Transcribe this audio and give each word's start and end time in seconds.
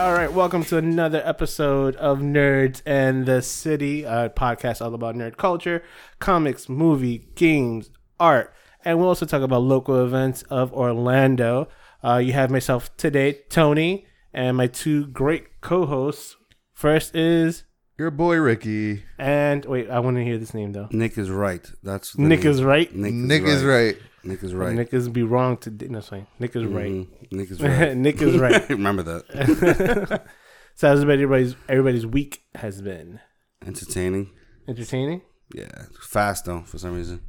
All 0.00 0.14
right, 0.14 0.32
welcome 0.32 0.64
to 0.64 0.78
another 0.78 1.20
episode 1.26 1.94
of 1.96 2.20
Nerds 2.20 2.80
and 2.86 3.26
the 3.26 3.42
City, 3.42 4.04
a 4.04 4.30
podcast 4.34 4.80
all 4.80 4.94
about 4.94 5.14
nerd 5.14 5.36
culture, 5.36 5.82
comics, 6.18 6.70
movie, 6.70 7.28
games, 7.34 7.90
art, 8.18 8.54
and 8.82 8.98
we'll 8.98 9.08
also 9.08 9.26
talk 9.26 9.42
about 9.42 9.60
local 9.60 10.02
events 10.02 10.40
of 10.44 10.72
Orlando. 10.72 11.68
Uh, 12.02 12.16
you 12.16 12.32
have 12.32 12.50
myself 12.50 12.96
today, 12.96 13.40
Tony, 13.50 14.06
and 14.32 14.56
my 14.56 14.68
two 14.68 15.06
great 15.08 15.60
co-hosts. 15.60 16.34
First 16.72 17.14
is 17.14 17.64
Your 17.98 18.10
boy 18.10 18.36
Ricky. 18.36 19.02
and 19.18 19.66
wait, 19.66 19.90
I 19.90 19.98
want 20.00 20.16
to 20.16 20.24
hear 20.24 20.38
this 20.38 20.54
name 20.54 20.72
though. 20.72 20.88
Nick 20.92 21.18
is 21.18 21.28
right. 21.28 21.70
That's 21.82 22.14
the 22.14 22.22
Nick 22.22 22.44
name. 22.44 22.50
is 22.52 22.64
right. 22.64 22.94
Nick, 22.96 23.12
Nick 23.12 23.42
is 23.42 23.62
right. 23.62 23.98
Nick 24.22 24.42
is 24.42 24.54
right. 24.54 24.74
Nick 24.74 24.92
is 24.92 25.08
be 25.08 25.22
wrong 25.22 25.56
to 25.58 25.70
no, 25.88 26.00
sorry. 26.00 26.26
Nick 26.38 26.54
is 26.56 26.64
right. 26.66 26.90
Mhm. 26.90 27.32
Nick 27.32 27.50
is 27.50 27.60
right. 27.62 27.96
Nick 27.96 28.20
is 28.22 28.36
right. 28.38 28.68
Remember 28.68 29.02
that. 29.02 30.22
so 30.74 30.88
how's 30.88 31.00
everybody's 31.02 31.56
everybody's 31.68 32.06
week 32.06 32.42
has 32.54 32.82
been 32.82 33.20
Entertaining. 33.66 34.30
entertaining. 34.68 35.22
Yeah. 35.54 35.68
Fast 36.00 36.44
though 36.44 36.62
for 36.62 36.78
some 36.78 36.94
reason. 36.94 37.20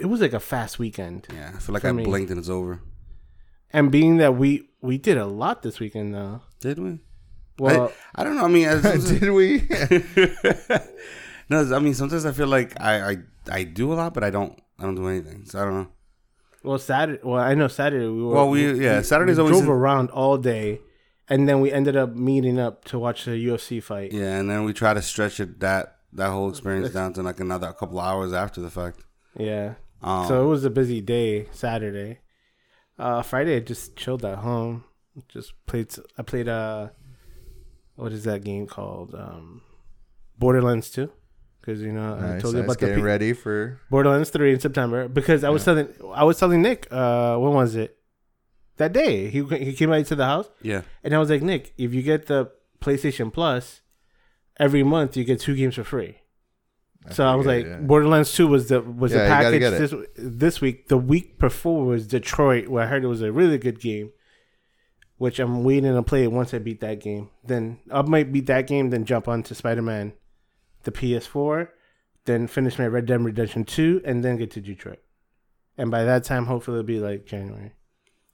It 0.00 0.06
was 0.06 0.20
like 0.20 0.32
a 0.32 0.40
fast 0.40 0.78
weekend. 0.78 1.26
Yeah. 1.32 1.52
I 1.54 1.58
feel 1.58 1.72
like 1.74 1.84
I 1.84 1.92
me. 1.92 2.04
blinked 2.04 2.30
and 2.30 2.38
it's 2.38 2.48
over. 2.48 2.80
And 3.72 3.90
being 3.92 4.16
that 4.18 4.36
we 4.36 4.68
we 4.80 4.96
did 4.96 5.18
a 5.18 5.26
lot 5.26 5.62
this 5.62 5.80
weekend 5.80 6.14
though. 6.14 6.40
Did 6.60 6.78
we? 6.78 7.00
Well, 7.58 7.92
I, 8.14 8.20
I 8.22 8.24
don't 8.24 8.36
know. 8.36 8.44
I 8.44 8.48
mean, 8.48 8.66
as, 8.68 9.10
Did 9.10 9.30
we? 9.32 9.66
no. 11.50 11.74
I 11.74 11.78
mean, 11.80 11.94
sometimes 11.94 12.24
I 12.24 12.32
feel 12.32 12.46
like 12.46 12.80
I, 12.80 13.10
I 13.10 13.16
I 13.50 13.64
do 13.64 13.92
a 13.92 13.94
lot, 13.94 14.14
but 14.14 14.22
I 14.24 14.30
don't. 14.30 14.58
I 14.78 14.84
don't 14.84 14.94
do 14.94 15.08
anything. 15.08 15.44
So 15.44 15.58
I 15.60 15.64
don't 15.64 15.74
know. 15.74 15.88
Well 16.64 16.78
Saturday. 16.78 17.20
Well, 17.22 17.40
I 17.40 17.54
know 17.54 17.68
Saturday 17.68 18.06
we 18.06 18.22
were. 18.22 18.34
Well, 18.34 18.48
we- 18.50 18.84
yeah, 18.84 19.02
Saturday's 19.02 19.38
always 19.38 19.56
drove 19.58 19.68
around 19.70 20.10
all 20.10 20.38
day, 20.38 20.80
and 21.28 21.48
then 21.48 21.60
we 21.60 21.72
ended 21.72 21.96
up 21.96 22.14
meeting 22.14 22.58
up 22.58 22.84
to 22.86 22.98
watch 22.98 23.24
the 23.24 23.32
UFC 23.32 23.82
fight. 23.82 24.12
Yeah, 24.12 24.38
and 24.38 24.50
then 24.50 24.64
we 24.64 24.72
try 24.72 24.94
to 24.94 25.02
stretch 25.02 25.40
it 25.40 25.60
that 25.60 25.96
that 26.12 26.30
whole 26.30 26.48
experience 26.48 26.90
down 26.92 27.12
to 27.14 27.22
like 27.22 27.38
another 27.40 27.72
couple 27.72 28.00
hours 28.00 28.32
after 28.32 28.60
the 28.60 28.70
fact. 28.70 29.04
Yeah. 29.36 29.74
Um, 30.02 30.26
So 30.28 30.44
it 30.44 30.48
was 30.48 30.64
a 30.64 30.70
busy 30.70 31.00
day 31.00 31.46
Saturday. 31.52 32.20
Uh, 32.98 33.22
Friday 33.22 33.56
I 33.56 33.60
just 33.60 33.94
chilled 33.96 34.24
at 34.24 34.38
home. 34.38 34.84
Just 35.28 35.52
played. 35.66 35.92
I 36.16 36.22
played 36.22 36.48
uh, 36.48 36.88
what 37.96 38.12
is 38.12 38.24
that 38.24 38.42
game 38.44 38.66
called? 38.66 39.14
Um, 39.14 39.62
Borderlands 40.38 40.90
Two. 40.90 41.10
Because 41.68 41.82
you 41.82 41.92
know 41.92 42.14
I 42.14 42.20
nice. 42.20 42.42
told 42.42 42.54
you 42.54 42.60
nice. 42.62 42.66
about 42.66 42.78
the 42.78 42.86
Getting 42.86 43.02
P- 43.02 43.06
ready 43.06 43.32
for. 43.34 43.78
Borderlands 43.90 44.30
Three 44.30 44.54
in 44.54 44.60
September. 44.60 45.06
Because 45.06 45.44
I 45.44 45.50
was 45.50 45.66
telling 45.66 45.88
I 46.14 46.24
was 46.24 46.38
telling 46.38 46.62
Nick. 46.62 46.88
Uh, 46.90 47.36
when 47.36 47.52
was 47.52 47.76
it? 47.76 47.98
That 48.78 48.94
day 48.94 49.28
he 49.28 49.44
he 49.44 49.74
came 49.74 49.92
out 49.92 50.06
to 50.06 50.14
the 50.14 50.24
house 50.24 50.48
yeah. 50.62 50.82
and 51.04 51.14
I 51.14 51.18
was 51.18 51.28
like 51.28 51.42
Nick, 51.42 51.74
if 51.76 51.92
you 51.92 52.00
get 52.00 52.26
the 52.26 52.50
PlayStation 52.80 53.30
Plus, 53.30 53.82
every 54.58 54.82
month 54.82 55.14
you 55.14 55.24
get 55.24 55.40
two 55.40 55.54
games 55.56 55.74
for 55.74 55.84
free. 55.84 56.18
So 57.10 57.26
I 57.26 57.34
was 57.34 57.46
like, 57.46 57.64
good, 57.64 57.70
yeah. 57.70 57.86
Borderlands 57.86 58.32
Two 58.32 58.46
was 58.46 58.68
the 58.68 58.80
was 58.80 59.12
Yeah, 59.12 59.24
the 59.24 59.28
package 59.28 59.60
this 59.60 59.94
this 60.16 60.60
week. 60.62 60.88
The 60.88 60.96
week 60.96 61.38
before 61.38 61.84
was 61.84 62.06
Detroit, 62.06 62.68
where 62.68 62.84
I 62.84 62.86
heard 62.86 63.04
it 63.04 63.08
was 63.08 63.20
a 63.20 63.30
really 63.30 63.58
good 63.58 63.78
game, 63.78 64.12
which 65.18 65.38
I'm 65.38 65.64
waiting 65.64 65.92
to 65.92 66.02
play 66.02 66.26
once 66.28 66.54
I 66.54 66.60
beat 66.60 66.80
that 66.80 67.00
game. 67.00 67.28
Then 67.44 67.80
I 67.92 68.00
might 68.02 68.32
beat 68.32 68.46
that 68.46 68.66
game, 68.66 68.88
then 68.88 69.04
jump 69.04 69.28
onto 69.28 69.54
Spider 69.54 69.82
Man, 69.82 70.14
the 70.88 70.98
PS4, 70.98 71.68
then 72.24 72.46
finish 72.46 72.78
my 72.78 72.86
Red 72.86 73.06
Dead 73.06 73.22
Redemption 73.22 73.64
Two, 73.64 74.00
and 74.04 74.24
then 74.24 74.36
get 74.36 74.50
to 74.52 74.60
Detroit. 74.60 75.00
And 75.76 75.90
by 75.90 76.04
that 76.04 76.24
time, 76.24 76.46
hopefully, 76.46 76.78
it'll 76.78 76.86
be 76.86 77.00
like 77.00 77.26
January. 77.26 77.72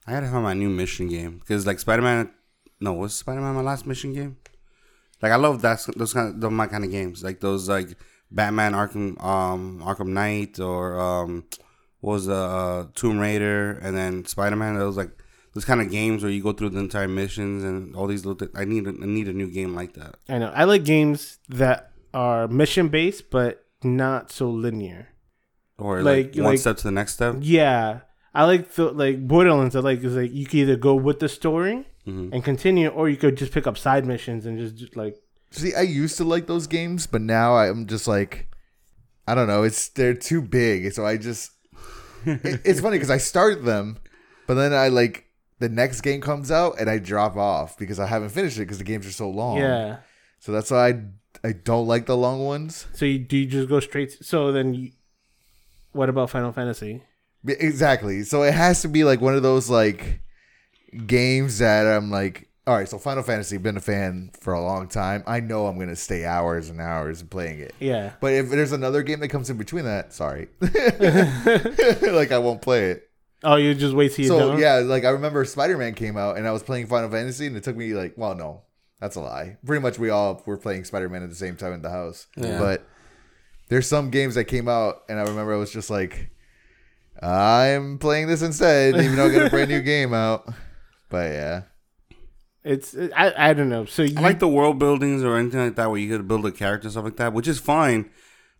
I 0.07 0.11
gotta 0.11 0.27
find 0.27 0.43
my 0.43 0.53
new 0.53 0.69
mission 0.69 1.07
game 1.09 1.39
because 1.39 1.65
like 1.65 1.79
Spider 1.79 2.01
Man. 2.01 2.31
No, 2.79 2.93
was 2.93 3.15
Spider 3.15 3.41
Man 3.41 3.55
my 3.55 3.61
last 3.61 3.85
mission 3.85 4.13
game? 4.13 4.37
Like 5.21 5.31
I 5.31 5.37
love 5.37 5.61
that 5.61 5.85
those 5.95 6.13
kind 6.13 6.29
of 6.29 6.41
those 6.41 6.51
my 6.51 6.67
kind 6.67 6.83
of 6.83 6.91
games. 6.91 7.23
Like 7.23 7.39
those 7.39 7.67
like 7.69 7.89
Batman 8.31 8.73
Arkham 8.73 9.23
um 9.23 9.81
Arkham 9.83 10.09
Knight 10.09 10.59
or 10.59 10.99
um 10.99 11.45
what 12.01 12.13
was 12.13 12.29
uh, 12.29 12.85
Tomb 12.93 13.19
Raider 13.19 13.79
and 13.81 13.97
then 13.97 14.25
Spider 14.25 14.55
Man. 14.55 14.77
Those 14.77 14.97
like 14.97 15.11
those 15.55 15.65
kind 15.65 15.81
of 15.81 15.89
games 15.89 16.21
where 16.21 16.31
you 16.31 16.43
go 16.43 16.53
through 16.53 16.69
the 16.69 16.79
entire 16.79 17.07
missions 17.07 17.63
and 17.63 17.95
all 17.95 18.07
these 18.07 18.25
little. 18.25 18.35
Th- 18.35 18.51
I 18.53 18.65
need 18.65 18.85
a, 18.85 18.89
I 18.89 19.05
need 19.05 19.27
a 19.27 19.33
new 19.33 19.49
game 19.49 19.73
like 19.73 19.93
that. 19.93 20.15
I 20.29 20.37
know. 20.37 20.51
I 20.53 20.65
like 20.65 20.83
games 20.83 21.39
that 21.49 21.91
are 22.15 22.47
mission 22.47 22.87
based, 22.87 23.29
but 23.29 23.63
not 23.83 24.31
so 24.31 24.49
linear. 24.49 25.09
Or 25.77 26.01
like, 26.01 26.27
Like- 26.27 26.35
one 26.37 26.45
like- 26.53 26.59
step 26.59 26.77
to 26.77 26.83
the 26.83 26.91
next 26.91 27.13
step. 27.13 27.35
Yeah, 27.41 27.99
I 28.33 28.45
like 28.45 28.71
the 28.75 28.85
like 28.91 29.27
Borderlands. 29.27 29.75
I 29.75 29.81
like 29.81 30.03
is 30.03 30.15
like 30.15 30.33
you 30.33 30.45
can 30.45 30.59
either 30.59 30.77
go 30.77 30.95
with 30.95 31.19
the 31.19 31.27
story 31.29 31.85
Mhm. 32.07 32.29
and 32.33 32.43
continue, 32.43 32.87
or 32.87 33.09
you 33.09 33.17
could 33.17 33.35
just 33.37 33.51
pick 33.51 33.67
up 33.67 33.77
side 33.77 34.05
missions 34.05 34.45
and 34.45 34.57
just, 34.57 34.75
just 34.77 34.95
like 34.95 35.15
See, 35.51 35.73
I 35.75 35.81
used 35.81 36.17
to 36.17 36.23
like 36.25 36.47
those 36.47 36.67
games, 36.67 37.07
but 37.07 37.21
now 37.21 37.55
I'm 37.57 37.85
just 37.87 38.07
like, 38.07 38.47
I 39.27 39.35
don't 39.35 39.47
know. 39.47 39.63
It's 39.63 39.87
they're 39.89 40.13
too 40.13 40.41
big, 40.41 40.91
so 40.93 41.05
I 41.05 41.17
just. 41.17 41.51
it- 42.25 42.61
it's 42.65 42.79
funny 42.81 42.95
because 42.97 43.11
I 43.11 43.17
start 43.17 43.63
them, 43.65 43.97
but 44.47 44.55
then 44.55 44.73
I 44.73 44.87
like 44.89 45.25
the 45.59 45.69
next 45.69 46.01
game 46.01 46.19
comes 46.21 46.51
out 46.51 46.75
and 46.79 46.89
I 46.89 46.97
drop 46.99 47.35
off 47.37 47.77
because 47.77 47.99
I 47.99 48.07
haven't 48.07 48.29
finished 48.29 48.57
it 48.57 48.61
because 48.61 48.77
the 48.79 48.83
games 48.83 49.05
are 49.07 49.11
so 49.11 49.29
long. 49.29 49.57
yeah. 49.57 49.97
So 50.39 50.51
that's 50.51 50.71
why 50.71 50.89
I 50.89 51.03
I 51.45 51.51
don't 51.53 51.85
like 51.87 52.05
the 52.07 52.17
long 52.17 52.43
ones. 52.43 52.87
So 52.93 53.05
you 53.05 53.19
do 53.19 53.37
you 53.37 53.45
just 53.45 53.69
go 53.69 53.79
straight? 53.79 54.17
To, 54.17 54.23
so 54.23 54.51
then, 54.51 54.73
you, 54.73 54.91
what 55.91 56.09
about 56.09 56.29
Final 56.31 56.51
Fantasy? 56.51 57.03
Exactly. 57.45 58.23
So 58.23 58.41
it 58.43 58.53
has 58.55 58.81
to 58.81 58.87
be 58.87 59.03
like 59.03 59.21
one 59.21 59.35
of 59.35 59.43
those 59.43 59.69
like 59.69 60.21
games 61.05 61.59
that 61.59 61.85
I'm 61.85 62.09
like, 62.09 62.49
all 62.65 62.75
right. 62.75 62.89
So 62.89 62.97
Final 62.97 63.21
Fantasy, 63.21 63.57
been 63.57 63.77
a 63.77 63.81
fan 63.81 64.31
for 64.41 64.53
a 64.53 64.61
long 64.61 64.87
time. 64.87 65.23
I 65.27 65.39
know 65.41 65.67
I'm 65.67 65.77
gonna 65.77 65.95
stay 65.95 66.25
hours 66.25 66.69
and 66.71 66.81
hours 66.81 67.21
playing 67.21 67.59
it. 67.59 67.75
Yeah, 67.79 68.13
But 68.19 68.33
if 68.33 68.49
there's 68.49 68.71
another 68.71 69.03
game 69.03 69.19
that 69.19 69.27
comes 69.29 69.49
in 69.51 69.57
between 69.57 69.85
that, 69.85 70.13
sorry, 70.13 70.47
like 70.61 72.31
I 72.31 72.39
won't 72.39 72.61
play 72.61 72.91
it. 72.91 73.09
Oh, 73.43 73.57
you 73.57 73.75
just 73.75 73.93
wait 73.93 74.11
till 74.13 74.25
you're 74.25 74.39
So 74.39 74.49
done. 74.53 74.59
yeah, 74.59 74.75
like 74.77 75.05
I 75.05 75.09
remember 75.09 75.45
Spider 75.45 75.77
Man 75.77 75.93
came 75.93 76.17
out 76.17 76.37
and 76.37 76.47
I 76.47 76.51
was 76.51 76.63
playing 76.63 76.87
Final 76.87 77.09
Fantasy 77.11 77.45
and 77.45 77.55
it 77.55 77.63
took 77.63 77.75
me 77.75 77.93
like, 77.93 78.13
well, 78.17 78.33
no, 78.33 78.61
that's 79.05 79.15
a 79.15 79.21
lie. 79.21 79.57
Pretty 79.63 79.83
much 79.83 79.99
we 79.99 80.09
all 80.09 80.41
were 80.47 80.57
playing 80.57 80.83
Spider 80.83 81.07
Man 81.09 81.21
at 81.21 81.29
the 81.29 81.35
same 81.35 81.55
time 81.55 81.73
in 81.73 81.83
the 81.83 81.91
house. 81.91 82.25
Yeah. 82.35 82.57
But 82.57 82.87
there's 83.69 83.87
some 83.87 84.09
games 84.09 84.33
that 84.33 84.45
came 84.45 84.67
out 84.67 85.03
and 85.07 85.19
I 85.19 85.23
remember 85.23 85.53
I 85.53 85.57
was 85.57 85.71
just 85.71 85.91
like, 85.91 86.31
I'm 87.21 87.99
playing 87.99 88.27
this 88.27 88.41
instead, 88.41 88.95
even 88.95 89.15
though 89.15 89.27
I 89.27 89.31
got 89.31 89.45
a 89.45 89.49
brand 89.51 89.69
new 89.69 89.81
game 89.93 90.11
out. 90.13 90.51
But 91.09 91.31
yeah, 91.33 91.61
It's 92.63 92.95
I 93.15 93.33
I 93.37 93.53
don't 93.53 93.69
know. 93.69 93.85
So 93.85 94.01
you 94.01 94.17
I 94.17 94.21
like 94.21 94.39
the 94.39 94.47
world 94.47 94.79
buildings 94.79 95.23
or 95.23 95.37
anything 95.37 95.59
like 95.59 95.75
that 95.75 95.91
where 95.91 95.99
you 95.99 96.09
could 96.09 96.27
build 96.27 96.45
a 96.47 96.51
character 96.51 96.87
and 96.87 96.91
stuff 96.91 97.05
like 97.05 97.17
that, 97.17 97.31
which 97.31 97.47
is 97.47 97.59
fine. 97.59 98.09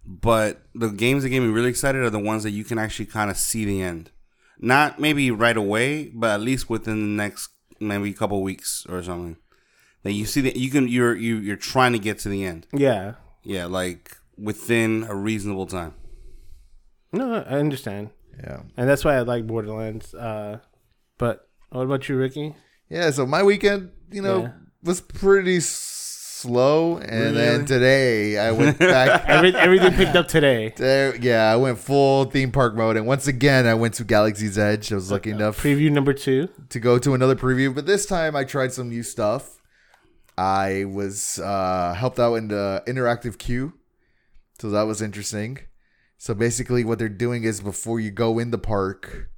But 0.05 0.61
the 0.75 0.89
games 0.89 1.23
that 1.23 1.29
get 1.29 1.39
me 1.39 1.47
really 1.47 1.69
excited 1.69 2.03
are 2.03 2.11
the 2.11 2.19
ones 2.19 2.43
that 2.43 2.51
you 2.51 2.63
can 2.63 2.77
actually 2.77 3.07
kind 3.07 3.31
of 3.31 3.37
see 3.37 3.65
the 3.65 3.81
end. 3.81 4.11
Not 4.59 4.99
maybe 4.99 5.31
right 5.31 5.57
away, 5.57 6.11
but 6.13 6.29
at 6.29 6.41
least 6.41 6.69
within 6.69 7.01
the 7.01 7.23
next 7.23 7.49
maybe 7.79 8.13
couple 8.13 8.43
weeks 8.43 8.85
or 8.87 9.01
something. 9.01 9.37
That 10.05 10.13
you 10.13 10.25
see 10.25 10.39
that 10.41 10.55
you 10.55 10.69
can 10.69 10.87
you're 10.87 11.15
you 11.15 11.37
you're 11.37 11.55
trying 11.57 11.91
to 11.93 11.99
get 11.99 12.19
to 12.19 12.29
the 12.29 12.45
end. 12.45 12.67
yeah. 12.71 13.15
Yeah, 13.43 13.65
like 13.65 14.15
within 14.37 15.03
a 15.09 15.15
reasonable 15.15 15.65
time. 15.67 15.93
No, 17.11 17.33
I 17.35 17.59
understand, 17.59 18.09
yeah, 18.43 18.61
and 18.77 18.87
that's 18.89 19.03
why 19.05 19.15
I 19.15 19.21
like 19.21 19.45
Borderlands. 19.47 20.13
Uh, 20.13 20.59
but 21.17 21.47
what 21.69 21.81
about 21.83 22.07
you, 22.07 22.17
Ricky? 22.17 22.55
yeah. 22.89 23.09
So 23.11 23.25
my 23.25 23.41
weekend, 23.43 23.91
you 24.11 24.21
know, 24.21 24.41
Yeah. 24.43 24.51
was 24.83 25.01
pretty 25.01 25.59
slow, 25.59 26.97
and 26.97 27.35
then 27.35 27.65
today 27.65 28.37
I 28.37 28.51
went 28.51 28.77
back. 28.93 29.25
Every, 29.27 29.55
everything 29.55 29.93
picked 29.93 30.15
up 30.15 30.27
today. 30.27 30.73
There, 30.75 31.15
yeah, 31.15 31.51
I 31.51 31.55
went 31.55 31.77
full 31.79 32.25
theme 32.25 32.51
park 32.51 32.75
mode, 32.75 32.97
and 32.97 33.07
once 33.07 33.27
again, 33.27 33.65
I 33.67 33.73
went 33.73 33.93
to 33.95 34.03
Galaxy's 34.03 34.57
Edge. 34.57 34.91
I 34.91 34.95
was 34.95 35.11
lucky 35.11 35.31
enough 35.31 35.61
Preview 35.61 35.91
number 35.91 36.13
two. 36.13 36.49
to 36.69 36.79
go 36.79 36.99
to 36.99 37.13
another 37.13 37.35
preview, 37.35 37.73
but 37.73 37.85
this 37.85 38.05
time 38.05 38.35
I 38.35 38.43
tried 38.43 38.73
some 38.73 38.89
new 38.89 39.03
stuff. 39.03 39.54
I 40.37 40.85
was 40.85 41.39
uh, 41.39 41.93
helped 41.93 42.19
out 42.19 42.35
in 42.35 42.49
the 42.49 42.83
interactive 42.87 43.37
queue, 43.37 43.73
so 44.59 44.69
that 44.69 44.83
was 44.83 45.01
interesting. 45.01 45.59
So 46.17 46.33
basically, 46.33 46.83
what 46.83 46.99
they're 46.99 47.09
doing 47.09 47.43
is 47.43 47.61
before 47.61 47.99
you 47.99 48.11
go 48.11 48.39
in 48.39 48.51
the 48.51 48.57
park, 48.57 49.29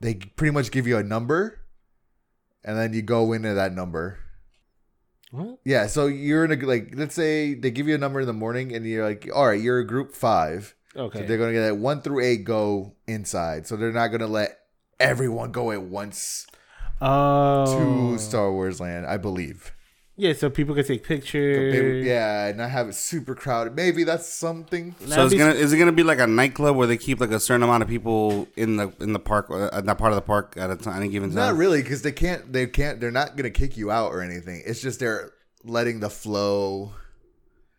they 0.00 0.14
pretty 0.14 0.52
much 0.52 0.70
give 0.70 0.86
you 0.86 0.96
a 0.96 1.02
number, 1.02 1.60
and 2.64 2.76
then 2.76 2.92
you 2.92 3.02
go 3.02 3.32
into 3.32 3.54
that 3.54 3.72
number. 3.72 4.18
What? 5.30 5.60
Yeah, 5.64 5.86
so 5.86 6.06
you're 6.06 6.44
in 6.44 6.52
a 6.52 6.66
like, 6.66 6.92
let's 6.94 7.14
say 7.14 7.54
they 7.54 7.70
give 7.70 7.88
you 7.88 7.94
a 7.94 7.98
number 7.98 8.20
in 8.20 8.26
the 8.26 8.32
morning, 8.32 8.74
and 8.74 8.86
you're 8.86 9.06
like, 9.06 9.28
all 9.34 9.46
right, 9.46 9.60
you're 9.60 9.78
a 9.78 9.86
group 9.86 10.12
five. 10.12 10.74
Okay. 10.94 11.20
So 11.20 11.26
they're 11.26 11.38
gonna 11.38 11.52
get 11.52 11.66
that 11.66 11.76
one 11.76 12.02
through 12.02 12.24
eight 12.24 12.44
go 12.44 12.94
inside. 13.06 13.66
So 13.66 13.76
they're 13.76 13.92
not 13.92 14.08
gonna 14.08 14.26
let 14.26 14.58
everyone 15.00 15.50
go 15.52 15.70
at 15.70 15.82
once 15.82 16.46
oh. 17.00 18.12
to 18.12 18.18
Star 18.18 18.52
Wars 18.52 18.80
Land, 18.80 19.06
I 19.06 19.16
believe. 19.16 19.72
Yeah, 20.14 20.34
so 20.34 20.50
people 20.50 20.74
can 20.74 20.84
take 20.84 21.04
pictures. 21.04 21.72
Maybe- 21.72 22.06
yeah, 22.06 22.48
and 22.48 22.58
not 22.58 22.70
have 22.70 22.88
it 22.88 22.94
super 22.94 23.34
crowded. 23.34 23.74
Maybe 23.74 24.04
that's 24.04 24.28
something. 24.28 24.94
So 25.06 25.24
it's 25.24 25.34
gonna 25.34 25.52
is 25.52 25.72
it 25.72 25.78
gonna 25.78 25.90
be 25.92 26.02
like 26.02 26.18
a 26.18 26.26
nightclub 26.26 26.76
where 26.76 26.86
they 26.86 26.98
keep 26.98 27.18
like 27.18 27.30
a 27.30 27.40
certain 27.40 27.62
amount 27.62 27.82
of 27.82 27.88
people 27.88 28.46
in 28.54 28.76
the 28.76 28.92
in 29.00 29.14
the 29.14 29.18
park 29.18 29.46
uh, 29.50 29.70
at 29.72 29.86
that 29.86 29.96
part 29.96 30.12
of 30.12 30.16
the 30.16 30.22
park 30.22 30.54
at 30.58 30.70
a 30.70 30.76
time, 30.76 30.96
any 30.96 31.08
given 31.08 31.30
time? 31.30 31.36
Not 31.36 31.56
really, 31.56 31.82
because 31.82 32.02
they 32.02 32.12
can't. 32.12 32.52
They 32.52 32.66
can't. 32.66 33.00
They're 33.00 33.10
not 33.10 33.36
gonna 33.36 33.50
kick 33.50 33.78
you 33.78 33.90
out 33.90 34.12
or 34.12 34.20
anything. 34.20 34.62
It's 34.66 34.82
just 34.82 35.00
they're 35.00 35.32
letting 35.64 36.00
the 36.00 36.10
flow. 36.10 36.92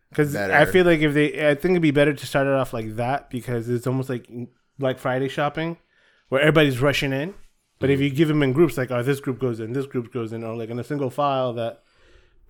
Because. 0.10 0.36
I 0.36 0.66
feel 0.66 0.86
like 0.86 1.02
if 1.02 1.14
they, 1.14 1.50
I 1.50 1.56
think 1.56 1.72
it'd 1.72 1.82
be 1.82 1.92
better 1.92 2.14
to 2.14 2.26
start 2.26 2.48
it 2.48 2.54
off 2.54 2.74
like 2.74 2.96
that 2.96 3.30
because 3.30 3.70
it's 3.70 3.88
almost 3.88 4.10
like 4.10 4.28
Black 4.80 4.98
Friday 4.98 5.28
shopping, 5.28 5.78
where 6.30 6.42
everybody's 6.42 6.80
rushing 6.80 7.14
in. 7.14 7.36
But 7.80 7.90
if 7.90 8.00
you 8.00 8.10
give 8.10 8.28
them 8.28 8.42
in 8.42 8.54
groups, 8.54 8.78
like 8.78 8.90
oh, 8.92 9.04
this 9.04 9.20
group 9.20 9.40
goes 9.40 9.60
in, 9.60 9.74
this 9.74 9.86
group 9.86 10.12
goes 10.12 10.34
in, 10.34 10.44
or 10.44 10.56
like 10.56 10.70
in 10.70 10.80
a 10.80 10.84
single 10.84 11.10
file, 11.10 11.54
that 11.54 11.83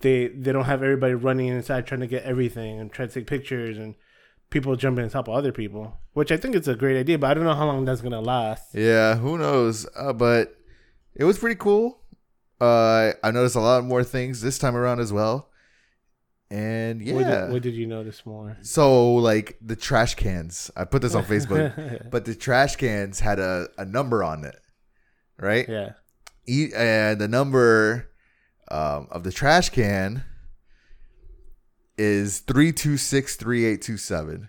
they 0.04 0.28
they 0.28 0.52
don't 0.52 0.64
have 0.72 0.82
everybody 0.82 1.14
running 1.14 1.48
inside 1.48 1.86
trying 1.86 2.00
to 2.02 2.06
get 2.06 2.22
everything 2.24 2.78
and 2.78 2.92
try 2.92 3.06
to 3.06 3.12
take 3.12 3.26
pictures 3.26 3.76
and 3.78 3.94
people 4.50 4.76
jumping 4.76 5.02
on 5.04 5.10
top 5.10 5.26
of 5.28 5.34
other 5.34 5.50
people, 5.52 5.98
which 6.12 6.30
I 6.30 6.36
think 6.36 6.54
it's 6.54 6.68
a 6.68 6.76
great 6.76 6.96
idea. 6.98 7.18
But 7.18 7.30
I 7.30 7.34
don't 7.34 7.44
know 7.44 7.54
how 7.54 7.66
long 7.66 7.84
that's 7.84 8.00
gonna 8.02 8.20
last. 8.20 8.74
Yeah, 8.74 9.16
who 9.16 9.36
knows? 9.38 9.86
Uh, 9.96 10.12
but 10.12 10.54
it 11.16 11.24
was 11.24 11.38
pretty 11.38 11.56
cool. 11.56 12.00
Uh, 12.60 13.12
I 13.22 13.30
noticed 13.32 13.56
a 13.56 13.60
lot 13.60 13.84
more 13.84 14.04
things 14.04 14.40
this 14.40 14.58
time 14.58 14.76
around 14.76 15.00
as 15.00 15.12
well. 15.12 15.50
And 16.50 17.00
yeah, 17.02 17.14
What, 17.14 17.24
did, 17.24 17.52
what 17.52 17.62
did 17.62 17.74
you 17.74 17.86
notice 17.86 18.24
more? 18.26 18.56
so 18.62 19.14
like 19.14 19.56
the 19.60 19.74
trash 19.76 20.14
cans. 20.14 20.70
I 20.76 20.84
put 20.84 21.02
this 21.02 21.14
on 21.14 21.24
Facebook, 21.34 22.10
but 22.10 22.24
the 22.26 22.34
trash 22.34 22.76
cans 22.76 23.18
had 23.20 23.38
a, 23.40 23.68
a 23.78 23.84
number 23.84 24.22
on 24.22 24.44
it, 24.44 24.56
right? 25.38 25.68
yeah. 25.68 25.92
E- 26.46 26.70
and 26.76 27.18
the 27.20 27.26
number 27.28 28.10
um, 28.70 29.08
of 29.10 29.24
the 29.24 29.32
trash 29.32 29.68
can 29.70 30.24
is 31.96 32.40
three 32.40 32.72
two 32.72 32.96
six 32.96 33.36
three 33.36 33.64
eight 33.64 33.82
two 33.82 33.96
seven. 33.96 34.48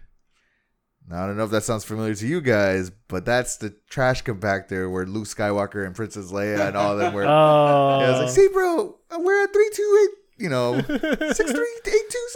Now 1.07 1.23
I 1.23 1.27
don't 1.27 1.37
know 1.37 1.43
if 1.43 1.51
that 1.51 1.63
sounds 1.63 1.83
familiar 1.85 2.15
to 2.15 2.27
you 2.27 2.41
guys, 2.41 2.89
but 3.07 3.25
that's 3.25 3.57
the 3.57 3.75
trash 3.89 4.23
compactor 4.23 4.91
where 4.91 5.05
Luke 5.05 5.25
Skywalker 5.27 5.85
and 5.85 5.95
Princess 5.95 6.31
Leia 6.31 6.67
and 6.67 6.75
all 6.75 6.93
of 6.93 6.99
them 6.99 7.13
were. 7.13 7.23
Oh, 7.25 7.27
Yeah, 8.01 8.07
I 8.07 8.09
was 8.11 8.19
like, 8.21 8.29
"See, 8.29 8.47
bro, 8.51 8.97
we're 9.19 9.43
at 9.43 9.53
three 9.53 9.69
two 9.73 10.07
eight, 10.09 10.43
you 10.43 10.49
know, 10.49 10.81
six 10.87 11.51
three 11.51 11.79
eight 11.85 12.09
two 12.09 12.27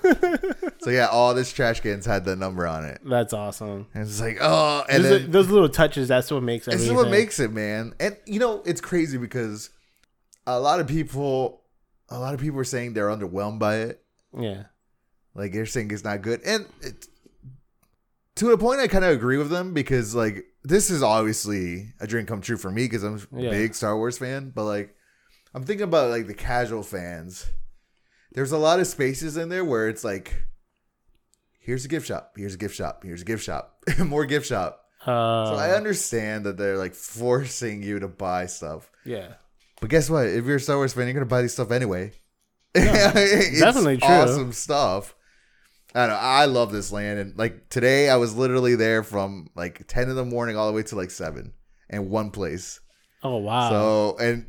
seven. 0.00 0.64
So 0.80 0.88
yeah, 0.88 1.08
all 1.08 1.34
this 1.34 1.52
trash 1.52 1.80
cans 1.80 2.06
had 2.06 2.24
the 2.24 2.34
number 2.34 2.66
on 2.66 2.86
it, 2.86 3.02
that's 3.04 3.34
awesome. 3.34 3.88
and 3.92 4.04
it's 4.04 4.20
like, 4.22 4.38
oh, 4.40 4.84
and 4.88 5.04
Those, 5.04 5.20
then 5.22 5.30
those 5.30 5.50
little 5.50 5.68
touches, 5.68 6.08
that's 6.08 6.30
what 6.30 6.42
makes 6.42 6.64
this 6.64 6.76
everything. 6.76 6.96
is 6.96 7.02
what 7.02 7.10
makes 7.10 7.38
it, 7.40 7.52
man. 7.52 7.92
And 8.00 8.16
you 8.24 8.38
know, 8.40 8.62
it's 8.64 8.80
crazy 8.80 9.18
because 9.18 9.68
a 10.56 10.60
lot 10.60 10.80
of 10.80 10.86
people, 10.86 11.62
a 12.08 12.18
lot 12.18 12.34
of 12.34 12.40
people 12.40 12.58
are 12.60 12.64
saying 12.64 12.92
they're 12.94 13.08
underwhelmed 13.08 13.58
by 13.58 13.76
it. 13.78 14.02
Yeah. 14.38 14.64
Like 15.34 15.52
they're 15.52 15.66
saying 15.66 15.90
it's 15.90 16.04
not 16.04 16.22
good, 16.22 16.40
and 16.44 16.66
it, 16.80 17.06
to 18.36 18.50
a 18.52 18.58
point, 18.58 18.80
I 18.80 18.88
kind 18.88 19.04
of 19.04 19.10
agree 19.12 19.36
with 19.38 19.50
them 19.50 19.72
because 19.74 20.14
like 20.14 20.44
this 20.64 20.90
is 20.90 21.02
obviously 21.02 21.92
a 22.00 22.06
dream 22.06 22.26
come 22.26 22.40
true 22.40 22.56
for 22.56 22.70
me 22.70 22.84
because 22.84 23.02
I'm 23.04 23.16
a 23.36 23.42
Yeah. 23.42 23.50
big 23.50 23.74
Star 23.74 23.96
Wars 23.96 24.18
fan. 24.18 24.50
But 24.54 24.64
like, 24.64 24.94
I'm 25.54 25.64
thinking 25.64 25.84
about 25.84 26.10
like 26.10 26.26
the 26.26 26.34
casual 26.34 26.82
fans. 26.82 27.46
There's 28.32 28.52
a 28.52 28.58
lot 28.58 28.80
of 28.80 28.86
spaces 28.86 29.36
in 29.36 29.48
there 29.48 29.64
where 29.64 29.88
it's 29.88 30.04
like, 30.04 30.44
here's 31.60 31.84
a 31.84 31.88
gift 31.88 32.06
shop, 32.06 32.32
here's 32.36 32.54
a 32.54 32.58
gift 32.58 32.74
shop, 32.74 33.02
here's 33.04 33.22
a 33.22 33.24
gift 33.24 33.42
shop, 33.44 33.82
more 34.04 34.24
gift 34.26 34.46
shop. 34.46 34.84
Uh, 35.02 35.46
So 35.46 35.54
I 35.54 35.70
understand 35.76 36.44
that 36.46 36.56
they're 36.56 36.78
like 36.78 36.94
forcing 36.94 37.82
you 37.82 37.98
to 38.00 38.08
buy 38.08 38.46
stuff. 38.46 38.90
yeah. 39.04 39.34
But 39.80 39.90
guess 39.90 40.10
what? 40.10 40.26
If 40.26 40.44
you're 40.44 40.56
a 40.56 40.60
Star 40.60 40.76
Wars 40.76 40.92
fan, 40.92 41.06
you're 41.06 41.14
gonna 41.14 41.26
buy 41.26 41.42
these 41.42 41.52
stuff 41.52 41.70
anyway. 41.70 42.12
it's 42.74 43.60
definitely 43.60 43.98
true. 43.98 44.08
Awesome 44.08 44.52
stuff. 44.52 45.14
I 45.94 46.00
don't 46.00 46.10
know. 46.10 46.16
I 46.16 46.44
love 46.44 46.70
this 46.70 46.92
land, 46.92 47.18
and 47.18 47.38
like 47.38 47.70
today, 47.70 48.10
I 48.10 48.16
was 48.16 48.36
literally 48.36 48.74
there 48.74 49.02
from 49.02 49.48
like 49.54 49.86
ten 49.88 50.10
in 50.10 50.16
the 50.16 50.24
morning 50.24 50.56
all 50.56 50.66
the 50.66 50.74
way 50.74 50.82
to 50.84 50.96
like 50.96 51.10
seven, 51.10 51.54
in 51.88 52.10
one 52.10 52.30
place. 52.30 52.80
Oh 53.22 53.38
wow. 53.38 53.70
So, 53.70 54.16
and 54.18 54.46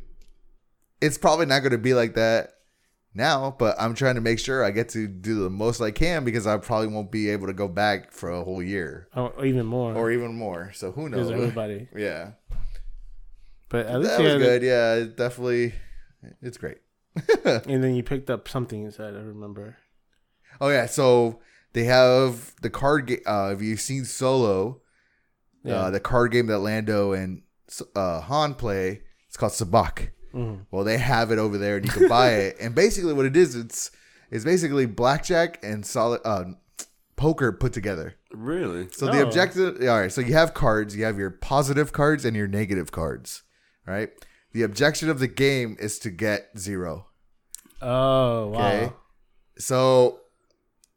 it's 1.00 1.18
probably 1.18 1.46
not 1.46 1.60
going 1.60 1.72
to 1.72 1.78
be 1.78 1.94
like 1.94 2.14
that 2.14 2.50
now, 3.14 3.54
but 3.58 3.76
I'm 3.80 3.94
trying 3.94 4.14
to 4.16 4.20
make 4.20 4.38
sure 4.38 4.64
I 4.64 4.70
get 4.70 4.90
to 4.90 5.08
do 5.08 5.42
the 5.42 5.50
most 5.50 5.80
I 5.80 5.90
can 5.90 6.24
because 6.24 6.46
I 6.46 6.56
probably 6.58 6.88
won't 6.88 7.10
be 7.10 7.30
able 7.30 7.46
to 7.46 7.52
go 7.52 7.68
back 7.68 8.12
for 8.12 8.30
a 8.30 8.44
whole 8.44 8.62
year 8.62 9.08
oh, 9.14 9.44
even 9.44 9.66
more. 9.66 9.94
or 9.94 10.10
even 10.10 10.34
more. 10.34 10.72
So 10.74 10.92
who 10.92 11.08
because 11.08 11.30
knows? 11.30 11.40
everybody. 11.40 11.88
Yeah, 11.96 12.32
But 13.70 13.86
at 13.86 14.00
least 14.00 14.10
that 14.16 14.22
was 14.22 14.32
had 14.32 14.38
good. 14.40 14.62
Yeah, 14.62 14.94
it 14.96 15.16
definitely, 15.16 15.74
it's 16.42 16.58
great. 16.58 16.78
And 17.44 17.82
then 17.82 17.94
you 17.94 18.02
picked 18.02 18.28
up 18.30 18.46
something 18.48 18.82
inside. 18.84 19.14
I 19.14 19.20
remember. 19.20 19.76
Oh 20.60 20.68
yeah, 20.68 20.86
so 20.86 21.40
they 21.72 21.84
have 21.84 22.54
the 22.62 22.70
card 22.70 23.06
game. 23.06 23.20
Uh, 23.26 23.52
if 23.54 23.62
you've 23.62 23.80
seen 23.80 24.04
Solo, 24.04 24.80
Yeah. 25.64 25.74
uh, 25.76 25.90
the 25.90 26.00
card 26.00 26.32
game 26.32 26.46
that 26.48 26.58
Lando 26.58 27.12
and 27.12 27.42
uh, 27.96 28.20
Han 28.20 28.54
play, 28.54 29.02
it's 29.28 29.36
called 29.36 29.52
Sabacc. 29.52 30.10
Mhm. 30.34 30.66
Well, 30.70 30.84
they 30.84 30.98
have 30.98 31.30
it 31.32 31.38
over 31.38 31.58
there, 31.58 31.76
and 31.78 31.84
you 31.86 31.90
can 31.92 32.08
buy 32.08 32.30
it. 32.46 32.56
And 32.60 32.74
basically, 32.74 33.12
what 33.12 33.26
it 33.26 33.36
is, 33.36 33.54
it's 33.56 33.90
it's 34.30 34.44
basically 34.44 34.86
blackjack 34.86 35.58
and 35.64 35.84
solid 35.84 36.20
uh, 36.24 36.44
poker 37.16 37.50
put 37.52 37.72
together. 37.72 38.14
Really? 38.32 38.88
So 38.92 39.06
the 39.06 39.20
Oh. 39.22 39.26
objective, 39.26 39.80
all 39.82 40.00
right. 40.00 40.12
So 40.12 40.20
you 40.20 40.34
have 40.34 40.54
cards. 40.54 40.94
You 40.96 41.04
have 41.04 41.18
your 41.18 41.30
positive 41.30 41.92
cards 41.92 42.24
and 42.24 42.36
your 42.36 42.46
negative 42.48 42.92
cards. 42.92 43.42
Right. 43.86 44.10
The 44.52 44.62
objective 44.62 45.08
of 45.08 45.18
the 45.20 45.28
game 45.28 45.76
is 45.80 45.98
to 46.00 46.10
get 46.10 46.50
zero. 46.58 47.06
Oh 47.82 48.48
wow. 48.48 48.58
Okay. 48.68 48.92
So 49.58 50.20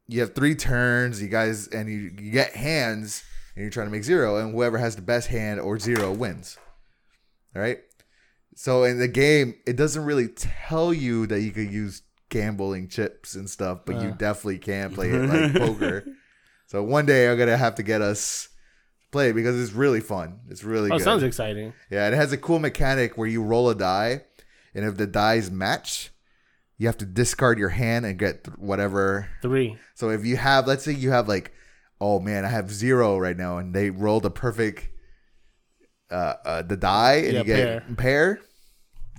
you 0.08 0.20
have 0.22 0.36
three 0.36 0.56
turns, 0.56 1.22
you 1.22 1.28
guys, 1.30 1.68
and 1.68 1.90
you, 1.90 2.12
you 2.20 2.32
get 2.32 2.54
hands, 2.56 3.24
and 3.56 3.62
you're 3.64 3.72
trying 3.72 3.88
to 3.88 3.92
make 3.92 4.04
zero, 4.04 4.38
and 4.38 4.54
whoever 4.54 4.78
has 4.78 4.96
the 4.96 5.02
best 5.02 5.28
hand 5.28 5.60
or 5.60 5.80
zero 5.80 6.12
wins. 6.12 6.58
All 7.56 7.62
right. 7.62 7.80
So 8.56 8.84
in 8.84 9.00
the 9.00 9.08
game, 9.08 9.56
it 9.66 9.76
doesn't 9.76 10.04
really 10.06 10.28
tell 10.28 10.94
you 10.94 11.26
that 11.28 11.42
you 11.42 11.52
could 11.52 11.72
use 11.72 12.02
gambling 12.30 12.88
chips 12.90 13.36
and 13.36 13.50
stuff, 13.50 13.80
but 13.86 14.02
you 14.02 14.10
Uh. 14.10 14.16
definitely 14.16 14.60
can 14.60 14.94
play 14.94 15.10
it 15.10 15.20
like 15.30 15.54
poker. 15.56 16.04
So 16.68 16.84
one 16.84 17.06
day 17.06 17.30
I'm 17.30 17.38
gonna 17.38 17.58
have 17.58 17.76
to 17.76 17.84
get 17.84 18.02
us 18.02 18.50
play 19.14 19.30
it 19.30 19.34
because 19.34 19.58
it's 19.62 19.72
really 19.72 20.02
fun. 20.02 20.40
It's 20.50 20.64
really 20.66 20.92
Oh, 20.92 20.98
good. 20.98 21.04
sounds 21.04 21.24
exciting. 21.24 21.72
Yeah, 21.90 22.08
it 22.10 22.14
has 22.14 22.34
a 22.34 22.38
cool 22.38 22.60
mechanic 22.60 23.18
where 23.18 23.28
you 23.28 23.42
roll 23.42 23.70
a 23.70 23.76
die, 23.76 24.24
and 24.76 24.84
if 24.84 24.98
the 24.98 25.08
dies 25.08 25.50
match, 25.50 26.12
you 26.78 26.88
have 26.88 26.98
to 26.98 27.06
discard 27.06 27.58
your 27.60 27.70
hand 27.70 28.06
and 28.06 28.20
get 28.20 28.44
th- 28.44 28.58
whatever. 28.58 29.30
Three. 29.42 29.78
So 29.94 30.10
if 30.10 30.26
you 30.26 30.36
have, 30.36 30.68
let's 30.68 30.84
say 30.84 30.92
you 30.92 31.12
have 31.12 31.30
like, 31.30 31.54
oh 32.02 32.20
man, 32.20 32.44
I 32.44 32.50
have 32.50 32.70
zero 32.72 33.18
right 33.18 33.38
now, 33.38 33.58
and 33.60 33.74
they 33.74 33.90
rolled 33.92 34.26
a 34.26 34.30
perfect, 34.30 34.90
uh, 36.12 36.34
uh 36.44 36.62
the 36.64 36.76
die, 36.76 37.14
and 37.26 37.34
Yeah, 37.34 37.40
you 37.40 37.44
get 37.46 37.98
pair. 37.98 38.40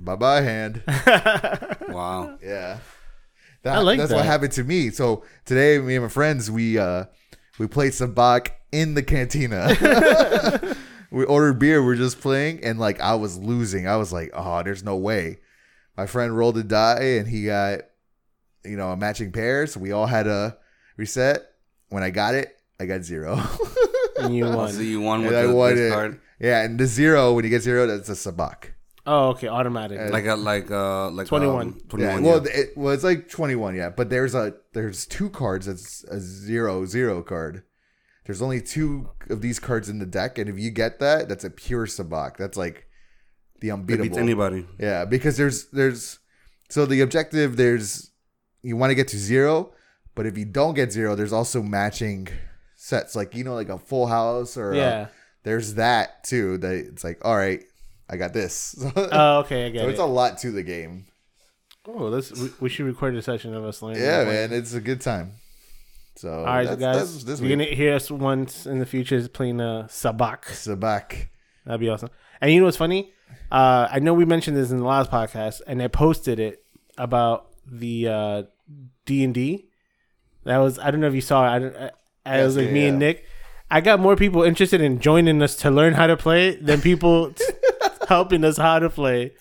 Bye 0.01 0.17
bye 0.17 0.41
hand. 0.43 0.83
Wow. 1.89 2.39
Yeah, 2.43 2.79
that, 3.63 3.77
I 3.77 3.79
like 3.81 3.99
that's 3.99 4.11
that. 4.11 4.17
what 4.17 4.25
happened 4.27 4.53
to 4.53 4.65
me. 4.65 4.91
So 4.91 5.23
today, 5.45 5.79
me 5.79 5.95
and 5.95 6.05
my 6.05 6.09
friends, 6.09 6.51
we 6.51 6.77
uh 6.79 7.05
we 7.59 7.67
played 7.67 7.93
sabacc 7.93 8.49
in 8.73 8.95
the 8.95 9.03
cantina. 9.03 10.77
we 11.11 11.25
ordered 11.25 11.59
beer. 11.59 11.83
We 11.85 11.93
are 11.95 11.97
just 11.97 12.21
playing, 12.21 12.65
and 12.65 12.79
like 12.79 13.01
I 13.01 13.15
was 13.15 13.39
losing. 13.39 13.87
I 13.87 13.97
was 13.97 14.13
like, 14.13 14.31
oh, 14.35 14.63
there's 14.63 14.83
no 14.83 14.97
way. 14.97 15.39
My 15.97 16.07
friend 16.07 16.37
rolled 16.37 16.59
a 16.59 16.63
die, 16.65 17.03
and 17.19 17.29
he 17.29 17.45
got 17.47 17.81
you 18.65 18.77
know 18.77 18.91
a 18.91 18.97
matching 18.97 19.31
pair. 19.33 19.67
So 19.67 19.81
we 19.81 19.93
all 19.93 20.07
had 20.07 20.27
a 20.27 20.57
reset. 20.97 21.43
When 21.91 22.03
I 22.03 22.11
got 22.11 22.35
it, 22.35 22.57
I 22.81 22.87
got 22.87 23.03
zero. 23.03 23.41
And 24.19 24.35
you 24.35 24.45
So 24.51 24.57
won. 24.57 24.85
you 24.85 25.01
won 25.01 25.23
with 25.23 25.29
and 25.33 25.37
I 25.37 25.47
the, 25.47 25.55
won 25.55 25.79
it. 25.79 25.93
card? 25.93 26.21
Yeah, 26.41 26.63
and 26.65 26.79
the 26.79 26.87
zero 26.87 27.33
when 27.35 27.45
you 27.45 27.51
get 27.51 27.63
zero, 27.63 27.87
that's 27.87 28.09
a 28.09 28.13
sabacc. 28.33 28.71
Oh, 29.07 29.29
okay. 29.31 29.49
Automatic. 29.49 29.99
And- 30.01 30.11
Like 30.13 30.27
a 30.27 30.35
like 30.35 30.71
uh 30.71 31.11
like 31.11 31.27
21. 31.27 31.67
Um, 31.67 31.75
Yeah, 31.77 31.89
21. 31.89 32.23
well, 32.23 32.43
yeah. 32.47 32.53
it, 32.53 32.77
well, 32.77 32.93
it's 32.95 33.05
like 33.05 33.29
twenty 33.29 33.55
one, 33.55 33.75
yeah. 33.75 33.91
But 33.91 34.09
there's 34.11 34.35
a 34.35 34.55
there's 34.73 35.07
two 35.07 35.29
cards. 35.31 35.67
That's 35.67 36.05
a 36.05 36.19
zero 36.21 36.85
zero 36.87 37.23
card. 37.23 37.63
There's 38.27 38.41
only 38.41 38.63
two 38.63 39.11
of 39.29 39.43
these 39.43 39.59
cards 39.59 39.91
in 39.91 39.99
the 39.99 40.07
deck, 40.07 40.39
and 40.39 40.49
if 40.49 40.59
you 40.59 40.71
get 40.71 40.99
that, 41.01 41.29
that's 41.29 41.45
a 41.45 41.51
pure 41.51 41.85
sabacc. 41.87 42.39
That's 42.39 42.57
like 42.57 42.87
the 43.61 43.69
It 43.69 43.73
unbeatable. 43.73 44.05
beats 44.05 44.17
anybody. 44.19 44.67
Yeah, 44.79 45.05
because 45.05 45.37
there's 45.37 45.67
there's 45.67 46.19
so 46.71 46.87
the 46.87 47.03
objective 47.03 47.57
there's 47.59 48.11
you 48.63 48.77
want 48.79 48.91
to 48.91 48.95
get 48.95 49.09
to 49.09 49.19
zero, 49.19 49.75
but 50.15 50.25
if 50.25 50.39
you 50.39 50.47
don't 50.47 50.73
get 50.73 50.91
zero, 50.93 51.15
there's 51.15 51.35
also 51.35 51.61
matching 51.63 52.29
sets 52.77 53.15
like 53.15 53.35
you 53.35 53.45
know 53.45 53.55
like 53.55 53.69
a 53.69 53.77
full 53.79 54.07
house 54.07 54.57
or 54.57 54.73
a- 54.73 54.77
yeah. 54.77 55.07
there's 55.43 55.75
that 55.75 56.25
too. 56.25 56.57
That 56.57 56.73
it's 56.77 57.05
like 57.05 57.23
all 57.23 57.37
right, 57.37 57.63
I 58.09 58.17
got 58.17 58.33
this. 58.33 58.75
Oh, 58.97 59.39
okay. 59.41 59.67
I 59.67 59.71
get 59.71 59.81
so 59.83 59.89
it. 59.89 59.91
it's 59.93 60.01
a 60.01 60.05
lot 60.05 60.39
to 60.39 60.51
the 60.51 60.63
game. 60.63 61.07
oh, 61.87 62.05
let's. 62.09 62.33
We, 62.33 62.51
we 62.61 62.69
should 62.69 62.87
record 62.87 63.15
a 63.17 63.23
session 63.23 63.55
of 63.55 63.65
us 63.65 63.83
learning. 63.83 64.03
Yeah, 64.03 64.19
that 64.19 64.27
one. 64.27 64.35
man, 64.35 64.53
it's 64.53 64.75
a 64.75 64.81
good 64.81 65.01
time. 65.01 65.33
So 66.17 66.31
All 66.31 66.45
right, 66.45 66.65
that's, 66.67 66.81
guys. 66.81 66.97
that's 66.97 67.25
this 67.25 67.41
you're 67.41 67.57
week. 67.57 67.67
gonna 67.69 67.77
hear 67.77 67.95
us 67.95 68.11
once 68.11 68.67
in 68.67 68.79
the 68.79 68.87
future 68.87 69.17
is 69.17 69.29
playing 69.29 69.61
uh, 69.61 69.89
Sabacc. 69.91 70.45
Sabacc. 70.47 71.27
That'd 71.67 71.81
be 71.81 71.89
awesome. 71.89 72.11
And 72.41 72.53
you 72.53 72.61
know 72.61 72.67
what's 72.67 72.77
funny? 72.77 73.13
Uh, 73.51 73.89
I 73.91 73.99
know 73.99 74.15
we 74.15 74.25
mentioned 74.25 74.57
this 74.57 74.71
in 74.71 74.79
the 74.79 74.85
last 74.85 75.11
podcast, 75.11 75.61
and 75.67 75.83
I 75.83 75.89
posted 75.89 76.39
it 76.39 76.65
about 76.99 77.49
the 77.67 78.09
uh 78.09 78.43
D 79.07 79.25
and 79.25 79.35
D. 79.35 79.69
That 80.45 80.59
was 80.59 80.79
I 80.79 80.91
don't 80.91 81.01
know 81.01 81.09
if 81.09 81.15
you 81.15 81.21
saw 81.21 81.47
it. 81.47 81.51
I 81.51 81.59
don't. 81.59 81.77
I, 81.77 81.91
I 82.27 82.37
Yes, 82.37 82.45
was 82.47 82.57
like 82.59 82.67
yeah, 82.67 82.73
me 82.73 82.87
and. 82.87 82.99
Nick. 82.99 83.25
I 83.71 83.81
got 83.81 83.99
more 83.99 84.15
people 84.15 84.43
interested 84.45 84.81
in 84.83 85.01
joining 85.01 85.43
us 85.43 85.57
to 85.57 85.71
learn 85.71 85.95
how 85.95 86.07
to 86.07 86.17
play 86.17 86.55
than 86.57 86.81
people 86.81 87.33
helping 88.09 88.45
us 88.45 88.57
how 88.57 88.79
to 88.79 88.91
play. 88.91 89.33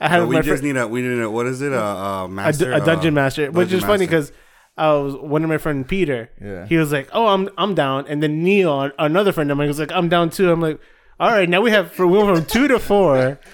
I 0.00 0.08
had 0.08 0.20
But 0.20 0.28
we 0.28 0.40
just 0.42 0.62
need 0.62 0.76
a 0.76 0.86
we 0.86 1.02
need 1.02 1.20
a 1.20 1.30
what 1.30 1.46
is 1.46 1.60
it 1.60 1.72
a, 1.72 1.80
a 1.80 2.24
a, 2.24 2.28
master 2.28 2.72
a 2.72 2.80
dungeon 2.80 3.14
uh, 3.14 3.22
master, 3.22 3.50
which 3.50 3.72
is 3.72 3.84
funny 3.84 4.06
because 4.06 4.32
I 4.76 4.92
was 4.92 5.14
one 5.16 5.42
of 5.42 5.48
my 5.50 5.58
friend 5.58 5.86
Peter. 5.86 6.30
Yeah. 6.40 6.66
He 6.66 6.76
was 6.76 6.92
like, 6.92 7.08
"Oh, 7.12 7.26
I'm 7.26 7.48
I'm 7.58 7.74
down," 7.74 8.06
and 8.08 8.22
then 8.22 8.42
Neil, 8.42 8.90
another 8.98 9.32
friend 9.32 9.50
of 9.50 9.58
mine, 9.58 9.68
was 9.68 9.80
like, 9.80 9.92
"I'm 9.92 10.08
down 10.08 10.30
too." 10.30 10.52
I'm 10.52 10.60
like, 10.60 10.80
"All 11.18 11.30
right, 11.30 11.48
now 11.48 11.60
we 11.60 11.72
have 11.72 11.90
from 11.92 12.10
we 12.10 12.18
went 12.18 12.36
from 12.36 12.46
two 12.46 12.68
to 12.68 12.78
four. 12.78 13.38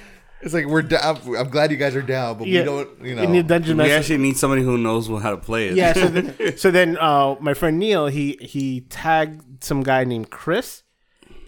It's 0.44 0.52
like 0.52 0.66
we're 0.66 0.82
down. 0.82 1.18
I'm 1.38 1.48
glad 1.48 1.70
you 1.70 1.78
guys 1.78 1.96
are 1.96 2.02
down, 2.02 2.36
but 2.36 2.46
Yeah, 2.46 2.60
we 2.60 2.64
don't. 2.66 3.02
You 3.02 3.14
know, 3.14 3.32
the 3.32 3.42
dungeon 3.42 3.78
we 3.78 3.90
actually 3.90 4.18
need 4.18 4.36
somebody 4.36 4.62
who 4.62 4.76
knows 4.76 5.08
how 5.08 5.30
to 5.30 5.38
play 5.38 5.68
it. 5.68 5.76
yeah. 5.76 5.94
So 5.94 6.08
then, 6.08 6.56
so 6.58 6.70
then, 6.70 6.98
uh, 6.98 7.36
my 7.40 7.54
friend 7.54 7.78
Neil, 7.78 8.08
he 8.08 8.36
he 8.42 8.82
tagged 8.82 9.64
some 9.64 9.82
guy 9.82 10.04
named 10.04 10.28
Chris, 10.30 10.82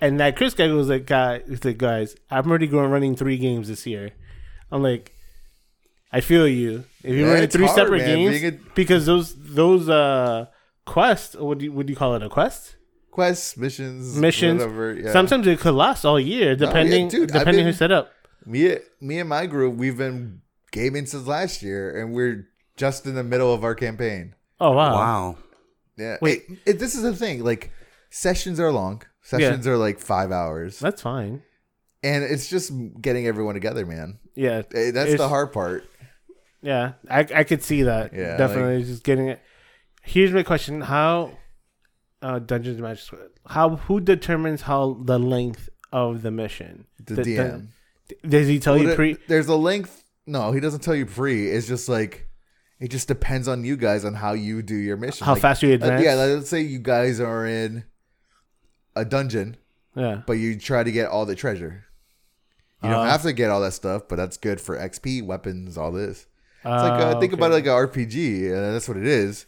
and 0.00 0.20
that 0.20 0.36
Chris 0.36 0.54
guy 0.54 0.68
was 0.68 0.88
like, 0.88 1.06
"Guy, 1.06 1.42
he's 1.48 1.64
like, 1.64 1.78
guys, 1.78 2.16
I'm 2.30 2.48
already 2.48 2.66
going 2.66 2.90
running 2.90 3.16
three 3.16 3.38
games 3.38 3.68
this 3.68 3.86
year." 3.86 4.10
I'm 4.70 4.82
like, 4.82 5.12
I 6.12 6.20
feel 6.20 6.46
you. 6.48 6.84
If 7.02 7.14
you 7.14 7.26
Yeah, 7.26 7.32
run 7.34 7.48
three 7.48 7.66
hard, 7.66 7.76
separate 7.76 7.98
man, 8.02 8.16
games, 8.16 8.42
a- 8.42 8.58
because 8.74 9.06
those 9.06 9.34
those 9.36 9.88
uh 9.88 10.46
quests, 10.84 11.34
what 11.36 11.58
do 11.58 11.64
you, 11.66 11.72
what 11.72 11.86
do 11.86 11.92
you 11.92 11.96
call 11.96 12.14
it? 12.16 12.22
A 12.22 12.28
quest? 12.28 12.74
quests, 13.10 13.56
missions, 13.56 14.14
Missions. 14.16 14.60
Whatever. 14.60 14.92
Yeah. 14.92 15.10
Sometimes 15.10 15.46
it 15.46 15.58
could 15.58 15.74
last 15.74 16.04
all 16.04 16.20
year, 16.20 16.54
depending 16.54 17.08
dude, 17.08 17.30
I've 17.30 17.38
depending 17.38 17.60
been- 17.60 17.66
who's 17.66 17.78
set 17.78 17.90
up. 17.90 18.12
me, 18.44 18.76
me 19.00 19.18
and 19.20 19.28
my 19.28 19.46
group, 19.46 19.74
we've 19.76 19.96
been 19.96 20.42
gaming 20.70 21.06
since 21.06 21.26
last 21.26 21.62
year, 21.62 21.98
and 21.98 22.12
we're 22.12 22.46
just 22.76 23.06
in 23.06 23.14
the 23.14 23.24
middle 23.24 23.54
of 23.54 23.64
our 23.64 23.74
campaign. 23.74 24.34
Oh 24.60 24.72
wow! 24.72 24.92
Wow. 24.94 25.38
Yeah. 25.96 26.16
Wait. 26.20 26.42
It- 26.48 26.58
it- 26.66 26.78
this 26.78 26.94
is 26.94 27.02
the 27.02 27.14
thing. 27.16 27.42
Like 27.42 27.70
sessions 28.10 28.60
are 28.60 28.70
long. 28.70 29.02
Sessions 29.26 29.66
are 29.66 29.76
like 29.76 29.98
five 29.98 30.30
hours, 30.32 30.78
That's 30.78 31.02
fine. 31.02 31.42
and 32.02 32.22
it's 32.24 32.48
just 32.48 32.72
getting 33.00 33.26
everyone 33.26 33.54
together, 33.54 33.84
man. 33.84 34.18
Yeah, 34.34 34.62
Eh, 34.74 34.90
That's 34.92 35.10
It's- 35.10 35.18
the 35.18 35.28
hard 35.28 35.52
part. 35.52 35.84
Yeah, 36.62 36.92
I 37.10 37.20
I 37.34 37.44
could 37.44 37.62
see 37.62 37.82
that. 37.82 38.12
Yeah, 38.12 38.36
definitely 38.36 38.82
just 38.84 39.02
getting 39.04 39.28
it. 39.28 39.40
Here's 40.02 40.32
my 40.32 40.42
question: 40.42 40.80
How 40.80 41.36
uh, 42.22 42.38
Dungeons 42.38 42.76
and 42.78 42.82
Magic? 42.84 43.04
How 43.46 43.76
who 43.76 44.00
determines 44.00 44.62
how 44.62 44.94
the 45.04 45.18
length 45.18 45.68
of 45.92 46.22
the 46.22 46.30
mission? 46.30 46.86
The 47.04 47.16
DM. 47.22 47.68
Does 48.28 48.46
he 48.48 48.58
tell 48.60 48.74
Well, 48.74 48.82
you 48.82 48.86
there- 48.88 48.96
pre? 48.96 49.16
There's 49.28 49.48
a 49.48 49.56
length. 49.56 50.02
No, 50.26 50.52
he 50.52 50.60
doesn't 50.60 50.80
tell 50.80 50.94
you 50.94 51.06
pre. 51.06 51.48
It's 51.50 51.66
just 51.68 51.88
like 51.88 52.26
it 52.80 52.88
just 52.90 53.06
depends 53.08 53.48
on 53.48 53.64
you 53.64 53.76
guys 53.76 54.04
on 54.04 54.14
how 54.14 54.32
you 54.32 54.62
do 54.62 54.74
your 54.76 54.96
mission. 54.96 55.24
How 55.24 55.32
Like, 55.34 55.42
fast 55.42 55.62
you 55.62 55.70
uh, 55.70 55.74
advance? 55.74 56.04
yeah, 56.04 56.14
let's 56.14 56.48
say 56.48 56.60
you 56.62 56.78
guys 56.78 57.20
are 57.20 57.46
in 57.46 57.84
a 58.96 59.04
dungeon, 59.04 59.56
yeah. 59.94 60.22
but 60.26 60.34
you 60.34 60.58
try 60.58 60.82
to 60.82 60.90
get 60.90 61.08
all 61.08 61.24
the 61.26 61.34
treasure. 61.36 61.84
You 62.82 62.90
don't 62.90 63.06
Uh, 63.06 63.10
have 63.10 63.22
to 63.22 63.32
get 63.32 63.50
all 63.50 63.60
that 63.60 63.72
stuff, 63.72 64.02
but 64.08 64.16
that's 64.16 64.36
good 64.36 64.60
for 64.60 64.76
XP, 64.76 65.22
weapons, 65.24 65.78
all 65.78 65.92
this. 65.92 66.26
It's 66.58 66.66
Uh, 66.66 66.82
like 66.88 67.00
uh, 67.16 67.20
think 67.20 67.32
about 67.32 67.50
it 67.52 67.54
like 67.54 67.64
an 67.66 67.70
RPG. 67.72 68.50
Uh, 68.52 68.72
that's 68.72 68.88
what 68.88 68.96
it 68.96 69.06
is, 69.06 69.46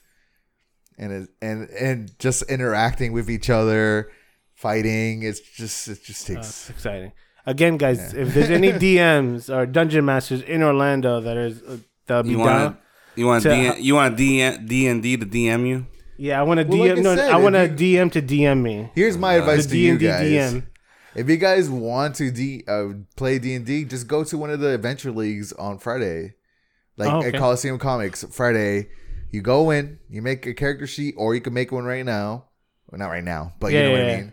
and 0.99 1.12
it, 1.12 1.28
and 1.43 1.69
and 1.71 2.19
just 2.19 2.43
interacting 2.45 3.12
with 3.12 3.28
each 3.28 3.50
other, 3.50 4.11
fighting. 4.55 5.23
It's 5.25 5.40
just 5.40 5.88
it 5.88 6.02
just 6.05 6.28
Uh, 6.31 6.35
takes. 6.35 6.47
it's 6.49 6.71
exciting. 6.71 7.12
Again, 7.47 7.76
guys, 7.76 8.12
if 8.14 8.35
there's 8.35 8.50
any 8.50 8.73
DMs 8.85 9.49
or 9.55 9.67
dungeon 9.67 10.05
masters 10.05 10.43
in 10.43 10.62
Orlando 10.62 11.21
that 11.21 11.37
is 11.37 11.62
uh, 11.62 11.78
that'll 12.07 12.23
be 12.25 12.31
You 12.31 12.37
down. 12.38 12.47
want 12.47 12.76
you 13.17 13.26
want 13.26 13.43
to- 13.43 13.50
D, 13.75 13.81
you 13.81 13.95
want 13.95 14.17
D 14.17 14.57
D 14.59 14.87
and 14.87 15.02
D 15.02 15.17
to 15.17 15.26
DM 15.26 15.67
you? 15.69 15.87
Yeah, 16.19 16.39
I 16.41 16.43
want 16.43 16.59
to 16.61 16.67
Well, 16.67 16.79
DM. 16.79 16.89
like 16.91 16.99
I 16.99 17.01
no, 17.01 17.17
said, 17.17 17.31
I 17.31 17.37
want 17.39 17.55
a 17.57 17.69
DM 17.69 18.11
to 18.13 18.21
DM 18.23 18.61
me. 18.63 18.91
Here's 18.95 19.17
my 19.17 19.37
Uh, 19.37 19.41
advice 19.41 19.65
to 19.67 19.71
D 19.73 19.87
you 19.87 19.91
and 19.93 20.01
D 20.01 20.07
guys. 20.07 20.23
DM. 20.55 20.67
If 21.15 21.29
you 21.29 21.37
guys 21.37 21.71
want 21.71 22.17
to 22.17 22.31
D, 22.31 22.65
uh, 22.69 22.89
play 23.17 23.39
D 23.39 23.55
and 23.55 23.65
D, 23.65 23.85
just 23.85 24.07
go 24.09 24.25
to 24.25 24.37
one 24.37 24.51
of 24.51 24.61
the 24.61 24.75
adventure 24.75 25.11
leagues 25.13 25.53
on 25.55 25.79
Friday, 25.79 26.35
like 26.97 27.11
Oh, 27.13 27.23
at. 27.23 27.35
Coliseum 27.35 27.79
Comics. 27.79 28.25
Friday, 28.31 28.89
you 29.31 29.41
go 29.41 29.71
in, 29.71 29.99
you 30.11 30.21
make 30.23 30.45
a 30.47 30.55
character 30.55 30.87
sheet, 30.87 31.15
or 31.17 31.35
you 31.35 31.41
can 31.41 31.55
make 31.55 31.71
one 31.73 31.85
right 31.85 32.05
now. 32.05 32.47
Well, 32.91 32.99
not 32.99 33.09
right 33.09 33.25
now, 33.25 33.53
but 33.61 33.73
Yeah, 33.73 33.79
you 33.81 33.85
know 33.87 33.93
what 33.93 34.01
yeah, 34.07 34.13
I 34.13 34.17
mean. 34.17 34.33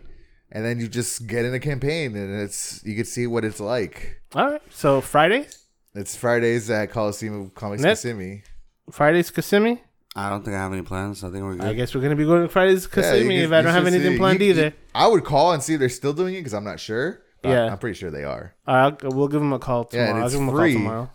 And 0.52 0.64
then 0.64 0.80
you 0.80 0.88
just 0.88 1.26
get 1.26 1.44
in 1.44 1.54
a 1.54 1.60
campaign, 1.60 2.16
and 2.16 2.40
it's 2.40 2.80
you 2.84 2.94
can 2.96 3.04
see 3.04 3.26
what 3.26 3.44
it's 3.44 3.60
like. 3.60 4.20
All 4.34 4.50
right, 4.50 4.62
so 4.70 5.00
Friday, 5.00 5.46
It's 5.94 6.14
Fridays 6.16 6.68
at 6.70 6.90
Coliseum 6.90 7.50
Comics 7.54 7.82
Net- 7.82 7.92
Kissimmee. 7.92 8.42
Fridays 8.90 9.30
Kissimmee. 9.30 9.82
I 10.18 10.30
don't 10.30 10.42
think 10.44 10.56
I 10.56 10.60
have 10.60 10.72
any 10.72 10.80
plans. 10.82 11.22
I 11.22 11.30
think 11.30 11.44
we're 11.44 11.60
I 11.60 11.74
guess 11.74 11.94
we're 11.94 12.00
gonna 12.00 12.16
be 12.16 12.24
going 12.24 12.42
to 12.42 12.48
Fridays 12.48 12.84
Yeah, 12.84 12.94
Kissimmee 13.02 13.36
you 13.36 13.44
if 13.44 13.52
I 13.52 13.60
don't 13.60 13.72
have 13.72 13.86
anything 13.86 14.12
see- 14.12 14.18
planned 14.18 14.40
you- 14.40 14.48
either. 14.50 14.64
you- 14.66 14.72
I 14.94 15.06
would 15.08 15.24
call 15.24 15.52
and 15.52 15.62
see 15.62 15.74
if 15.74 15.80
they're 15.80 15.88
still 15.90 16.14
doing 16.14 16.34
it 16.34 16.38
because 16.38 16.54
I'm 16.54 16.64
not 16.64 16.80
sure. 16.80 17.22
but 17.42 17.50
Yeah. 17.50 17.70
I'm 17.70 17.78
pretty 17.78 17.98
sure 17.98 18.10
they 18.10 18.24
are. 18.24 18.54
All 18.66 18.74
right, 18.74 19.04
I'll, 19.04 19.10
we'll 19.10 19.28
give 19.28 19.40
them 19.40 19.52
a 19.52 19.58
call 19.58 19.88
Yeah, 19.92 20.06
tomorrow. 20.06 20.10
and 20.10 20.18
I'll 20.20 20.24
it's 20.26 20.34
give 20.34 20.42
him 20.42 20.48
a 20.48 20.52
free. 20.56 20.72
call 20.72 20.82
tomorrow. 20.82 21.10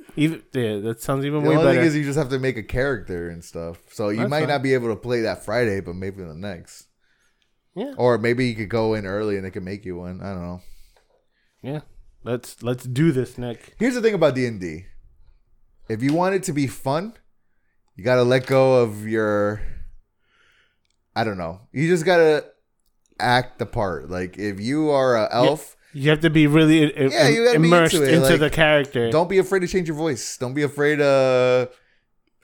even, 0.16 0.42
yeah, 0.54 0.76
that 0.78 1.02
sounds 1.02 1.24
even 1.26 1.42
The 1.44 1.50
way 1.50 1.56
only 1.56 1.68
better. 1.68 1.78
thing 1.80 1.86
is 1.88 1.94
you 1.96 2.02
just 2.02 2.18
have 2.18 2.30
to 2.30 2.38
make 2.38 2.56
a 2.56 2.62
character 2.62 3.28
and 3.28 3.44
stuff. 3.44 3.78
So 3.92 4.08
you 4.08 4.16
That's 4.20 4.30
might 4.30 4.40
fine. 4.40 4.48
not 4.48 4.62
be 4.62 4.72
able 4.74 4.88
to 4.88 4.96
play 4.96 5.20
that 5.20 5.44
Friday, 5.44 5.80
but 5.80 5.94
maybe 5.94 6.22
the 6.24 6.34
next. 6.34 6.86
yeah, 7.76 7.92
Or 7.98 8.16
maybe 8.16 8.46
you 8.48 8.54
could 8.56 8.70
go 8.70 8.94
in 8.94 9.04
early 9.06 9.36
and 9.36 9.44
they 9.44 9.50
could 9.50 9.62
make 9.62 9.84
you 9.84 9.96
one. 9.98 10.20
I 10.22 10.32
don't 10.32 10.42
know. 10.42 10.60
yeah. 11.62 11.80
Let's 12.24 12.62
let's 12.62 12.84
do 12.84 13.12
this, 13.12 13.38
Nick. 13.38 13.74
Here's 13.78 13.94
the 13.94 14.00
thing 14.02 14.14
about 14.14 14.34
D 14.34 14.46
and 14.46 14.58
D. 14.60 14.86
If 15.88 16.02
you 16.02 16.12
want 16.14 16.34
it 16.34 16.42
to 16.44 16.52
be 16.52 16.66
fun, 16.66 17.14
you 17.96 18.04
gotta 18.04 18.22
let 18.22 18.46
go 18.46 18.82
of 18.82 19.06
your. 19.06 19.60
I 21.14 21.24
don't 21.24 21.38
know. 21.38 21.60
You 21.72 21.88
just 21.88 22.04
gotta 22.04 22.44
act 23.18 23.58
the 23.58 23.66
part. 23.66 24.08
Like 24.10 24.38
if 24.38 24.60
you 24.60 24.90
are 24.90 25.16
a 25.16 25.28
elf, 25.32 25.76
You 25.92 26.10
have 26.10 26.20
to 26.20 26.30
be 26.30 26.46
really 26.46 26.84
i- 26.84 27.08
Yeah, 27.08 27.28
you 27.28 27.44
gotta 27.44 27.56
immersed 27.56 27.94
into 27.94 28.08
into, 28.14 28.30
like, 28.30 28.40
the 28.40 28.50
character. 28.50 29.10
don't 29.10 29.28
be 29.28 29.38
afraid 29.38 29.60
to 29.60 29.66
change 29.68 29.88
your 29.88 29.96
voice. 29.96 30.36
Don't 30.38 30.54
be 30.54 30.62
afraid 30.62 30.96
to 30.96 31.68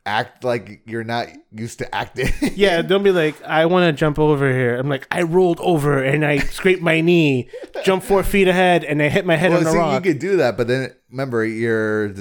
act 0.05 0.45
like 0.45 0.83
you're 0.87 1.05
not 1.05 1.29
used 1.53 1.79
to 1.79 1.95
acting. 1.95 2.29
yeah, 2.55 2.83
don't 2.83 3.03
be 3.03 3.11
like, 3.13 3.41
I 3.43 3.67
want 3.67 3.87
to 3.87 3.93
jump 3.93 4.19
over 4.19 4.53
here. 4.53 4.77
I'm 4.77 4.89
like, 4.89 5.07
I 5.11 5.23
rolled 5.23 5.59
over 5.61 6.03
and 6.03 6.25
I 6.25 6.39
scraped 6.59 6.83
my 6.83 7.01
knee, 7.01 7.49
jumped 7.85 8.07
four 8.07 8.23
feet 8.23 8.47
ahead, 8.49 8.85
and 8.85 9.03
I 9.03 9.09
hit 9.09 9.25
my 9.27 9.37
head 9.37 9.51
well, 9.51 9.59
on 9.59 9.65
the 9.65 9.73
see, 9.73 9.79
rock. 9.79 10.05
you 10.05 10.13
could 10.13 10.21
do 10.21 10.37
that, 10.37 10.57
but 10.57 10.69
then 10.69 10.93
remember 11.11 11.45
your 11.45 12.15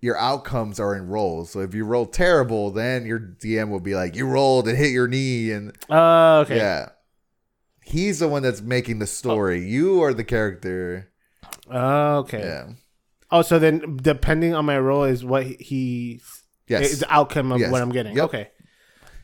your 0.00 0.16
outcomes 0.18 0.78
are 0.78 0.94
in 0.94 1.06
rolls. 1.08 1.50
So 1.50 1.60
if 1.60 1.74
you 1.74 1.84
roll 1.84 2.06
terrible, 2.06 2.70
then 2.70 3.06
your 3.06 3.18
DM 3.18 3.70
will 3.70 3.80
be 3.80 3.94
like, 3.94 4.14
"You 4.16 4.26
rolled 4.26 4.68
and 4.68 4.76
hit 4.76 4.90
your 4.90 5.08
knee," 5.08 5.50
and 5.50 5.76
Oh, 5.90 6.40
okay. 6.40 6.56
yeah, 6.56 6.88
he's 7.82 8.18
the 8.18 8.28
one 8.28 8.42
that's 8.42 8.60
making 8.60 8.98
the 8.98 9.06
story. 9.06 9.58
Oh. 9.58 9.66
You 9.66 10.02
are 10.02 10.12
the 10.14 10.24
character. 10.24 11.10
Oh, 11.70 12.18
okay. 12.18 12.40
Yeah. 12.40 12.66
Oh, 13.30 13.42
so 13.42 13.58
then 13.58 13.96
depending 14.00 14.54
on 14.54 14.64
my 14.64 14.78
role 14.78 15.04
is 15.04 15.24
what 15.24 15.44
he, 15.46 16.20
Yes. 16.68 16.98
the 17.00 17.12
outcome 17.12 17.50
of 17.52 17.58
Yes. 17.60 17.72
what 17.72 17.82
I'm 17.82 17.90
getting. 17.90 18.14
Yep. 18.16 18.24
Okay. 18.26 18.48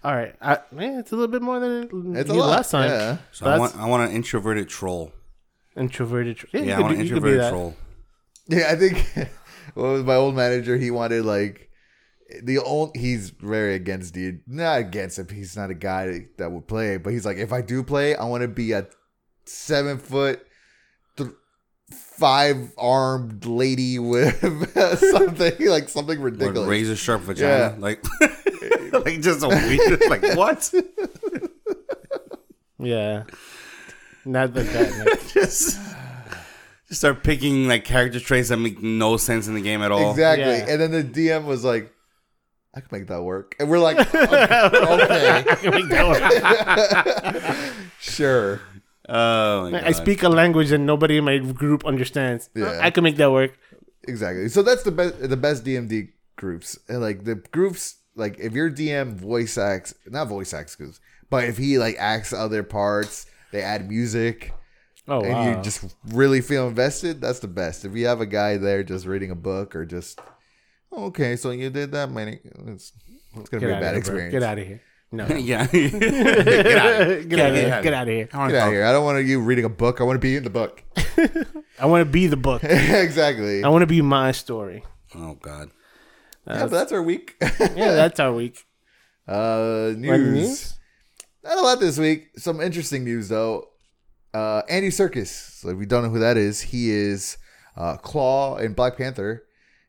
All 0.03 0.13
right. 0.15 0.35
I, 0.41 0.59
man, 0.73 0.99
it's 0.99 1.13
a 1.13 1.15
little 1.17 1.31
bit 1.31 1.43
more 1.43 1.61
than 1.61 2.17
It's 2.17 2.29
a 2.29 2.35
lot. 2.35 2.51
last 2.51 2.71
time. 2.73 2.91
Yeah. 2.91 3.19
So 3.31 3.47
I 3.47 3.59
want 3.59 3.77
I 3.77 3.87
want 3.87 4.11
an 4.11 4.17
introverted 4.17 4.69
troll. 4.69 5.13
Introverted. 5.77 6.39
tr- 6.39 6.47
Yeah, 6.53 6.61
Yeah, 6.63 6.79
I 6.79 6.81
want 6.81 6.95
an 6.95 6.99
do- 7.01 7.07
you 7.07 7.15
could 7.15 7.23
be 7.23 7.29
introverted 7.31 7.51
troll. 7.53 7.77
Yeah, 8.49 8.67
I 8.73 8.75
think 8.77 9.07
what 9.75 9.89
was 9.89 10.05
my 10.05 10.15
old 10.15 10.35
manager? 10.35 10.77
He 10.77 10.91
wanted 10.91 11.25
like 11.25 11.69
the 12.43 12.59
old. 12.59 12.97
He's 12.97 13.31
very 13.31 13.75
against 13.75 14.15
the 14.15 14.39
not 14.47 14.79
against 14.81 15.19
him. 15.19 15.29
He's 15.29 15.57
not 15.57 15.71
a 15.71 15.75
guy 15.75 16.27
that 16.39 16.51
would 16.53 16.67
play, 16.69 16.97
but 16.97 17.13
he's 17.13 17.25
like, 17.27 17.37
if 17.39 17.53
I 17.53 17.61
do 17.63 17.83
play, 17.83 18.15
I 18.17 18.25
want 18.25 18.43
to 18.43 18.49
be 18.49 18.73
a 18.73 18.87
seven 19.45 19.99
foot, 19.99 20.47
five 21.91 22.73
armed 22.79 23.45
lady 23.45 23.99
with 23.99 24.41
something 24.99 25.67
like 25.69 25.89
something 25.89 26.21
With 26.23 26.35
ridiculous. 26.41 26.69
razor 26.69 26.97
sharp 26.97 27.23
vagina. 27.23 27.49
Yeah. 27.49 27.75
Like 27.79 28.05
like 28.93 29.21
just 29.21 29.43
a 29.43 29.49
weird 29.49 30.01
like 30.09 30.23
what? 30.37 30.73
Yeah. 32.79 33.25
Not 34.25 34.55
like 34.55 34.67
that. 34.73 35.21
Just 35.35 35.35
just 35.35 35.79
start 36.93 37.23
picking 37.25 37.67
like 37.69 37.85
character 37.85 38.21
traits 38.21 38.49
that 38.51 38.59
make 38.59 38.83
no 38.83 39.17
sense 39.17 39.49
in 39.49 39.55
the 39.55 39.61
game 39.63 39.83
at 39.83 39.91
all. 39.93 40.11
Exactly. 40.11 40.45
Yeah. 40.45 40.67
And 40.69 40.81
then 40.81 40.91
the 40.93 41.03
DM 41.05 41.45
was 41.45 41.65
like, 41.65 41.93
I 42.75 42.81
can 42.81 42.89
make 42.93 43.07
that 43.09 43.23
work. 43.23 43.55
And 43.61 43.69
we're 43.69 43.79
like, 43.79 43.99
okay, 44.15 45.45
sure. 48.01 48.61
Oh 49.09 49.65
my 49.65 49.71
god. 49.73 49.85
I 49.85 49.93
speak 49.93 50.23
a 50.23 50.29
language 50.29 50.69
that 50.71 50.79
nobody 50.79 51.19
in 51.19 51.25
my 51.25 51.39
group 51.39 51.85
understands. 51.85 52.49
Yeah. 52.55 52.79
I 52.81 52.91
can 52.91 53.05
make 53.05 53.17
that 53.17 53.31
work. 53.33 53.59
Exactly. 54.09 54.49
So 54.49 54.63
that's 54.63 54.83
the 54.85 54.91
best 54.93 55.29
the 55.29 55.37
best 55.37 55.65
DMD 55.65 56.11
groups. 56.37 56.79
And 56.89 57.01
like 57.01 57.25
the 57.25 57.35
groups 57.37 57.97
like 58.15 58.39
if 58.39 58.53
your 58.53 58.71
DM 58.71 59.15
voice 59.15 59.59
acts 59.59 59.95
not 60.07 60.29
voice 60.29 60.53
acts 60.55 60.77
'cause- 60.77 61.01
but 61.31 61.45
if 61.45 61.57
he 61.57 61.79
like 61.79 61.97
acts 61.99 62.33
other 62.35 62.63
parts, 62.63 63.25
they 63.53 63.63
add 63.63 63.89
music 63.89 64.53
Oh, 65.09 65.21
and 65.23 65.33
wow. 65.33 65.49
you 65.57 65.63
just 65.63 65.95
really 66.09 66.41
feel 66.41 66.69
invested, 66.69 67.21
that's 67.21 67.41
the 67.41 67.49
best. 67.49 67.85
If 67.85 67.95
you 67.97 68.07
have 68.07 68.21
a 68.21 68.27
guy 68.27 68.57
there 68.57 68.83
just 68.85 69.05
reading 69.07 69.31
a 69.31 69.35
book 69.35 69.75
or 69.75 69.85
just 69.85 70.21
okay, 70.93 71.35
so 71.37 71.51
you 71.51 71.71
did 71.71 71.91
that 71.93 72.11
many. 72.11 72.39
It's, 72.69 72.93
it's 73.37 73.49
gonna 73.49 73.61
Get 73.61 73.67
be 73.67 73.73
a 73.73 73.81
bad 73.81 73.95
of 73.97 74.05
here, 74.05 74.13
bro. 74.13 74.25
experience. 74.27 74.33
Get 74.33 74.43
out 74.43 74.59
of 74.59 74.67
here. 74.67 74.81
No. 75.11 75.27
yeah. 75.37 75.67
Get 75.73 75.95
out 75.95 77.01
of 77.03 77.07
here. 77.09 77.23
Get 77.25 77.39
out 77.41 77.51
of 77.51 77.57
here. 77.57 77.83
Get 77.83 77.93
out 77.95 78.03
of 78.03 78.09
here. 78.15 78.29
I 78.33 78.47
Get 78.51 78.57
out 78.63 78.73
here. 78.73 78.85
I 78.85 78.93
don't 78.93 79.05
want 79.05 79.25
you 79.27 79.41
reading 79.41 79.65
a 79.65 79.69
book. 79.69 80.01
I 80.01 80.05
want 80.05 80.17
to 80.17 80.21
be 80.21 80.37
in 80.37 80.45
the 80.45 80.51
book. 80.51 80.83
I 81.79 81.87
want 81.87 82.01
to 82.07 82.11
be 82.11 82.29
the 82.29 82.37
book. 82.37 82.63
exactly. 82.65 83.65
I 83.65 83.69
want 83.69 83.83
to 83.83 83.87
be 83.87 84.01
my 84.03 84.33
story. 84.33 84.85
Oh 85.15 85.35
God. 85.35 85.71
yeah, 86.47 86.61
but 86.63 86.71
that's 86.71 86.93
our 86.93 87.03
week. 87.03 87.35
Yeah, 87.41 87.93
that's 87.93 88.21
our 88.21 88.33
week. 88.33 88.65
uh, 89.29 89.89
What 89.89 89.99
news. 89.99 90.33
news? 90.33 90.75
Not 91.45 91.59
a 91.59 91.61
lot 91.61 91.81
this 91.81 91.99
week. 91.99 92.31
Some 92.39 92.61
interesting 92.61 93.05
news 93.05 93.29
though. 93.29 93.69
Uh, 94.35 94.63
Andy 94.69 94.89
Serkis. 94.89 95.29
So 95.61 95.69
if 95.69 95.79
you 95.79 95.87
don't 95.87 96.03
know 96.05 96.09
who 96.11 96.19
that 96.21 96.37
is, 96.37 96.61
he 96.61 96.91
is 96.91 97.37
uh, 97.77 97.97
Klaue 97.99 98.61
in 98.61 98.73
Black 98.75 98.97
Panther, 98.97 99.45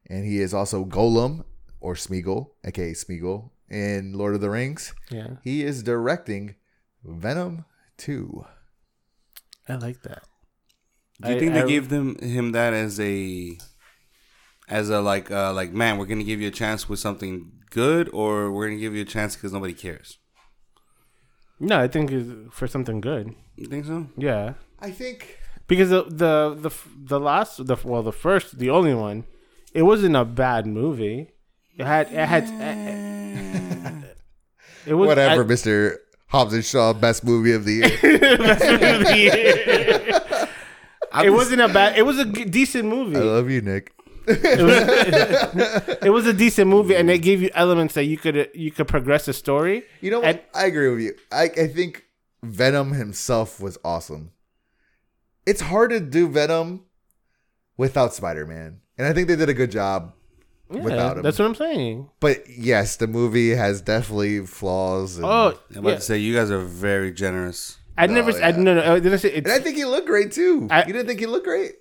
and 0.09 0.25
he 0.25 0.39
is 0.39 0.53
also 0.53 0.83
Gollum 0.85 1.43
or 1.79 1.95
Smeagol, 1.95 2.47
aka 2.65 2.91
Smeagol 2.93 3.51
in 3.69 4.13
Lord 4.13 4.35
of 4.35 4.41
the 4.41 4.49
Rings. 4.49 4.93
Yeah, 5.09 5.35
He 5.43 5.63
is 5.63 5.81
directing 5.83 6.55
Venom 7.03 7.65
Two. 7.97 8.45
I 9.67 9.75
like 9.75 10.01
that. 10.03 10.23
Do 11.21 11.29
you 11.29 11.35
I- 11.35 11.39
think 11.39 11.53
they 11.53 11.61
I- 11.61 11.67
gave 11.67 11.89
them 11.89 12.17
him 12.19 12.51
that 12.51 12.73
as 12.73 12.99
a 12.99 13.57
as 14.67 14.89
a 14.89 14.99
like 15.01 15.31
uh 15.31 15.53
like 15.53 15.71
man, 15.73 15.97
we're 15.97 16.05
gonna 16.05 16.23
give 16.23 16.41
you 16.41 16.47
a 16.49 16.51
chance 16.51 16.89
with 16.89 16.99
something 16.99 17.51
good, 17.69 18.09
or 18.13 18.51
we're 18.51 18.67
gonna 18.67 18.79
give 18.79 18.93
you 18.95 19.01
a 19.03 19.05
chance 19.05 19.35
because 19.35 19.53
nobody 19.53 19.73
cares? 19.73 20.17
No, 21.59 21.79
I 21.79 21.87
think 21.87 22.11
it's 22.11 22.29
for 22.51 22.67
something 22.67 23.01
good. 23.01 23.33
You 23.55 23.67
think 23.67 23.85
so? 23.85 24.07
Yeah, 24.17 24.53
I 24.79 24.91
think. 24.91 25.39
because 25.67 25.89
the 25.89 26.03
the 26.03 26.55
the 26.69 26.71
the 27.05 27.19
last 27.19 27.65
the 27.65 27.77
well 27.83 28.03
the 28.03 28.11
first 28.11 28.57
the 28.59 28.69
only 28.69 28.93
one, 28.93 29.23
it 29.73 29.83
wasn't 29.83 30.15
a 30.15 30.25
bad 30.25 30.65
movie. 30.65 31.29
It 31.77 31.85
had 31.85 32.07
it 32.11 32.27
had 32.27 32.43
it 34.85 34.93
was 34.95 35.07
Whatever, 35.07 35.43
I- 35.43 35.47
Mister 35.47 35.99
Hobbs 36.27 36.53
and 36.53 36.65
Shaw, 36.65 36.93
best 36.93 37.23
movie 37.23 37.53
of 37.53 37.63
the 37.65 37.73
year. 37.73 37.91
it 41.23 41.29
wasn't 41.31 41.61
a 41.61 41.67
bad. 41.69 41.97
It 41.97 42.03
was 42.03 42.19
a 42.19 42.25
g- 42.25 42.45
decent 42.45 42.89
movie. 42.89 43.15
I 43.17 43.21
love 43.21 43.49
you, 43.49 43.61
Nick. 43.61 43.93
It 44.27 44.61
was, 44.61 45.97
it 46.03 46.09
was 46.09 46.25
a 46.27 46.33
decent 46.33 46.69
movie, 46.69 46.95
and 46.95 47.07
they 47.09 47.17
gave 47.19 47.41
you 47.41 47.49
elements 47.53 47.93
that 47.95 48.05
you 48.05 48.17
could 48.17 48.49
you 48.53 48.71
could 48.71 48.87
progress 48.87 49.25
the 49.25 49.33
story. 49.33 49.83
You 50.01 50.11
know 50.11 50.19
what? 50.19 50.27
And- 50.29 50.41
I 50.53 50.65
agree 50.65 50.89
with 50.89 51.01
you. 51.01 51.15
I, 51.31 51.43
I 51.43 51.67
think 51.67 52.05
Venom 52.43 52.93
himself 52.93 53.59
was 53.59 53.77
awesome. 53.83 54.31
It's 55.45 55.61
hard 55.61 55.89
to 55.91 55.99
do 55.99 56.27
Venom 56.29 56.85
without 57.77 58.13
Spider 58.13 58.45
Man. 58.45 58.79
And 58.97 59.07
I 59.07 59.13
think 59.13 59.27
they 59.27 59.35
did 59.35 59.49
a 59.49 59.53
good 59.53 59.71
job. 59.71 60.13
Yeah, 60.71 60.81
Without 60.81 61.17
him. 61.17 61.23
that's 61.23 61.37
what 61.37 61.45
I'm 61.45 61.55
saying. 61.55 62.09
But 62.19 62.45
yes, 62.49 62.95
the 62.95 63.05
movie 63.05 63.51
has 63.51 63.81
definitely 63.81 64.45
flaws. 64.45 65.17
And, 65.17 65.25
Oh, 65.25 65.59
I'm 65.71 65.77
about 65.79 65.89
yeah. 65.89 65.95
to 65.95 66.01
say 66.01 66.17
you 66.17 66.33
guys 66.33 66.49
are 66.49 66.61
very 66.63 67.11
generous. 67.11 67.77
I 67.97 68.07
never. 68.07 68.31
Oh, 68.31 68.41
I, 68.41 68.51
no, 68.53 68.73
no. 68.73 68.81
Uh, 68.81 68.95
I 68.95 68.99
didn't 68.99 69.19
say 69.19 69.29
it's. 69.33 69.47
and 69.47 69.51
I 69.53 69.59
think 69.63 69.75
he 69.75 69.85
looked 69.85 70.07
great 70.07 70.31
too. 70.31 70.67
I- 70.71 70.85
you 70.85 70.93
didn't 70.93 71.05
think 71.07 71.19
he 71.19 71.27
looked 71.27 71.45
great? 71.45 71.73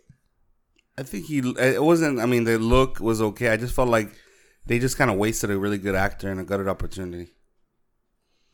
I 0.99 1.03
think 1.03 1.27
he. 1.27 1.41
Uh, 1.41 1.53
it 1.59 1.83
wasn't. 1.83 2.21
I 2.21 2.27
mean, 2.27 2.45
the 2.45 2.59
look 2.59 3.01
was 3.01 3.21
okay. 3.23 3.49
I 3.49 3.57
just 3.57 3.75
felt 3.75 3.89
like 3.89 4.11
they 4.67 4.79
just 4.79 4.97
kind 4.99 5.11
of 5.11 5.17
wasted 5.17 5.51
a 5.51 5.59
really 5.59 5.79
good 5.79 5.95
actor 5.95 6.31
and 6.31 6.39
a 6.41 6.45
good 6.45 6.67
opportunity. 6.69 7.33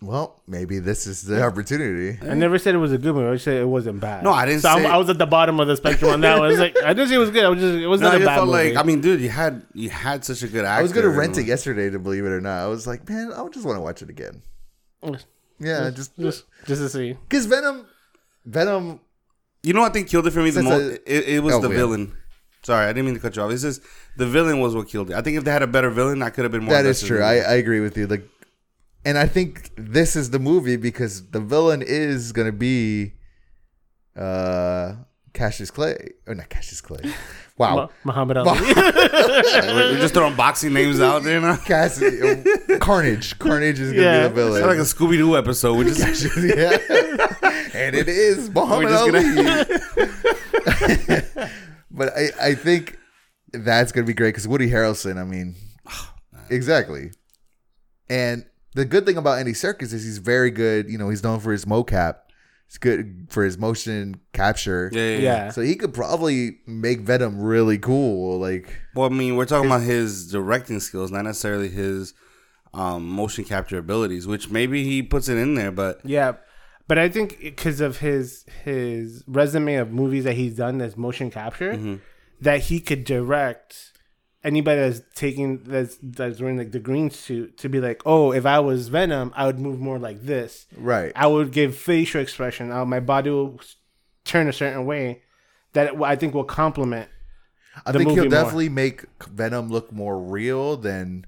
Well, 0.00 0.40
maybe 0.46 0.78
this 0.78 1.08
is 1.08 1.22
the 1.22 1.42
opportunity. 1.42 2.18
I 2.24 2.34
never 2.34 2.56
said 2.56 2.76
it 2.76 2.78
was 2.78 2.92
a 2.92 2.98
good 2.98 3.16
movie. 3.16 3.28
I 3.28 3.32
just 3.32 3.44
said 3.46 3.56
it 3.60 3.64
wasn't 3.66 3.98
bad. 3.98 4.22
No, 4.22 4.30
I 4.30 4.46
didn't 4.46 4.60
So 4.62 4.68
I'm- 4.68 4.82
say- 4.82 4.88
I 4.88 4.96
was 4.96 5.10
at 5.10 5.18
the 5.18 5.26
bottom 5.26 5.58
of 5.58 5.66
the 5.66 5.76
spectrum 5.76 6.12
on 6.12 6.20
that 6.20 6.38
one. 6.38 6.44
I 6.44 6.48
was 6.50 6.60
like, 6.60 6.76
I 6.78 6.92
didn't 6.92 7.08
say 7.08 7.16
it 7.16 7.18
was 7.18 7.30
good. 7.30 7.42
I 7.44 7.48
was 7.48 7.58
just. 7.58 7.74
It 7.82 7.86
was 7.88 8.00
No, 8.00 8.06
not 8.12 8.20
I 8.20 8.22
a 8.22 8.24
bad 8.26 8.34
felt 8.36 8.46
movie. 8.48 8.74
like. 8.74 8.76
I 8.76 8.86
mean, 8.86 9.00
dude, 9.00 9.20
you 9.20 9.28
had 9.28 9.66
you 9.74 9.90
had 9.90 10.24
such 10.24 10.44
a 10.44 10.48
good 10.48 10.64
actor. 10.64 10.78
I 10.78 10.82
was 10.82 10.92
gonna 10.92 11.08
rent 11.08 11.36
and- 11.36 11.44
it 11.44 11.48
yesterday 11.48 11.90
to 11.90 11.98
believe 11.98 12.24
it 12.24 12.28
or 12.30 12.40
not. 12.40 12.60
I 12.62 12.68
was 12.68 12.86
like, 12.86 13.08
man, 13.08 13.32
I 13.32 13.44
just 13.48 13.66
want 13.66 13.76
to 13.76 13.82
watch 13.82 14.00
it 14.02 14.08
again. 14.08 14.42
Yeah, 15.58 15.90
just 15.90 16.16
just 16.16 16.44
just 16.66 16.80
to 16.80 16.88
see. 16.88 17.14
because 17.14 17.46
Venom, 17.46 17.84
Venom. 18.44 19.00
You 19.64 19.72
know, 19.72 19.80
what 19.80 19.90
I 19.90 19.94
think 19.94 20.08
killed 20.08 20.28
it 20.28 20.30
for 20.30 20.40
me 20.44 20.50
the 20.50 20.62
most. 20.62 21.00
It, 21.06 21.28
it 21.28 21.42
was 21.42 21.54
Oh, 21.54 21.60
the 21.60 21.70
yeah. 21.70 21.74
villain. 21.76 22.12
Sorry, 22.68 22.84
I 22.84 22.88
didn't 22.92 23.06
mean 23.06 23.14
to 23.14 23.20
cut 23.20 23.34
you 23.34 23.40
off. 23.40 23.48
This 23.50 23.64
is 23.64 23.80
the 24.18 24.26
villain 24.26 24.60
was 24.60 24.74
what 24.76 24.88
killed 24.88 25.08
it. 25.10 25.16
I 25.16 25.22
think 25.22 25.38
if 25.38 25.44
they 25.44 25.50
had 25.50 25.62
a 25.62 25.66
better 25.66 25.88
villain, 25.88 26.22
I 26.22 26.28
could 26.28 26.44
have 26.44 26.52
been 26.52 26.64
more. 26.64 26.74
That 26.74 26.84
is 26.84 27.02
true. 27.02 27.22
I. 27.22 27.36
I 27.36 27.54
agree 27.54 27.80
with 27.80 27.96
you. 27.96 28.06
Like, 28.06 28.28
and 29.06 29.16
I 29.16 29.26
think 29.26 29.70
this 29.78 30.14
is 30.16 30.28
the 30.30 30.38
movie 30.38 30.76
because 30.76 31.30
the 31.30 31.40
villain 31.40 31.80
is 31.80 32.30
gonna 32.32 32.52
be, 32.52 33.14
uh, 34.16 34.96
Cassius 35.32 35.70
Clay 35.70 36.10
or 36.26 36.34
not 36.34 36.50
Cassius 36.50 36.82
Clay. 36.82 37.00
Wow, 37.58 37.74
Mu- 37.74 37.88
Muhammad 38.12 38.36
Ali. 38.36 38.60
we're, 38.60 38.74
we're 39.90 39.98
just 39.98 40.14
throwing 40.14 40.36
boxing 40.36 40.72
names 40.72 41.00
out 41.00 41.24
there 41.24 41.40
now. 41.40 41.56
Cassius 41.56 42.22
uh, 42.22 42.44
Carnage. 42.78 43.36
Carnage 43.40 43.80
is 43.80 43.90
gonna 43.90 44.02
Yeah. 44.04 44.22
be 44.22 44.28
the 44.28 44.34
villain. 44.36 44.58
It's 44.62 44.66
like 44.68 44.78
a. 44.78 44.82
Scooby 44.82 45.16
Doo 45.18 45.36
episode. 45.36 45.76
We 45.76 45.82
just 45.86 45.98
yeah, 46.36 46.78
and 47.74 47.96
it 47.96 48.06
is 48.08 48.48
Muhammad 48.50 48.90
just 48.90 49.02
Ali. 49.02 49.24
But 51.98 52.16
I, 52.16 52.50
I 52.50 52.54
think 52.54 52.98
that's 53.52 53.92
gonna 53.92 54.06
be 54.06 54.14
great 54.14 54.30
because 54.30 54.48
Woody 54.48 54.70
Harrelson. 54.70 55.18
I 55.18 55.24
mean, 55.24 55.54
exactly. 56.50 57.10
And 58.08 58.46
the 58.74 58.84
good 58.84 59.04
thing 59.04 59.16
about 59.16 59.38
Andy 59.38 59.52
Serkis 59.52 59.92
is 59.92 60.04
he's 60.04 60.18
very 60.18 60.50
good. 60.50 60.88
You 60.88 60.98
know, 60.98 61.08
he's 61.08 61.22
known 61.22 61.40
for 61.40 61.52
his 61.52 61.64
mocap. 61.64 62.16
He's 62.68 62.78
good 62.78 63.26
for 63.30 63.44
his 63.44 63.56
motion 63.58 64.20
capture. 64.32 64.90
yeah, 64.92 65.00
yeah, 65.00 65.08
yeah. 65.08 65.20
yeah. 65.20 65.50
So 65.50 65.62
he 65.62 65.74
could 65.74 65.94
probably 65.94 66.58
make 66.66 67.00
Venom 67.00 67.40
really 67.40 67.78
cool. 67.78 68.38
Like, 68.38 68.74
Well, 68.94 69.06
I 69.06 69.14
mean, 69.14 69.36
we're 69.36 69.46
talking 69.46 69.66
about 69.66 69.82
his 69.82 70.30
directing 70.30 70.78
skills, 70.80 71.10
not 71.10 71.22
necessarily 71.22 71.70
his 71.70 72.12
um, 72.74 73.08
motion 73.08 73.44
capture 73.44 73.78
abilities. 73.78 74.26
Which 74.26 74.50
maybe 74.50 74.84
he 74.84 75.02
puts 75.02 75.28
it 75.28 75.38
in 75.38 75.54
there, 75.54 75.72
but 75.72 76.00
Yeah, 76.04 76.34
but 76.88 76.98
I 76.98 77.08
think 77.08 77.38
because 77.40 77.80
of 77.80 77.98
his 77.98 78.44
his 78.64 79.22
resume 79.28 79.74
of 79.76 79.92
movies 79.92 80.24
that 80.24 80.34
he's 80.34 80.56
done 80.56 80.80
as 80.80 80.96
motion 80.96 81.30
capture, 81.30 81.74
Mm-hmm. 81.74 81.96
that 82.40 82.60
he 82.62 82.80
could 82.80 83.04
direct 83.04 83.92
anybody 84.44 84.80
that's 84.80 85.02
taking 85.14 85.62
that's 85.64 85.98
that's 86.02 86.40
wearing 86.40 86.56
like 86.58 86.72
the 86.72 86.78
green 86.78 87.10
suit 87.10 87.58
to 87.58 87.68
be 87.68 87.80
like, 87.80 88.00
oh, 88.06 88.32
if 88.32 88.46
I 88.46 88.58
was 88.60 88.88
Venom, 88.88 89.32
I 89.36 89.46
would 89.46 89.58
move 89.58 89.78
more 89.80 89.98
like 89.98 90.22
this. 90.22 90.66
right? 90.76 91.12
I 91.14 91.26
would 91.26 91.52
give 91.52 91.76
facial 91.76 92.20
expression. 92.20 92.70
Uh, 92.72 92.84
my 92.84 93.00
body 93.00 93.30
will 93.30 93.60
turn 94.24 94.48
a 94.48 94.52
certain 94.52 94.84
way 94.86 95.22
that 95.74 96.00
I 96.02 96.16
think 96.16 96.34
will 96.34 96.44
complement. 96.44 97.08
I 97.86 97.92
think 97.92 98.10
he'll 98.10 98.24
more. 98.24 98.28
definitely 98.30 98.68
make 98.70 99.04
Venom 99.28 99.68
look 99.70 99.92
more 99.92 100.18
real 100.20 100.76
than 100.76 101.26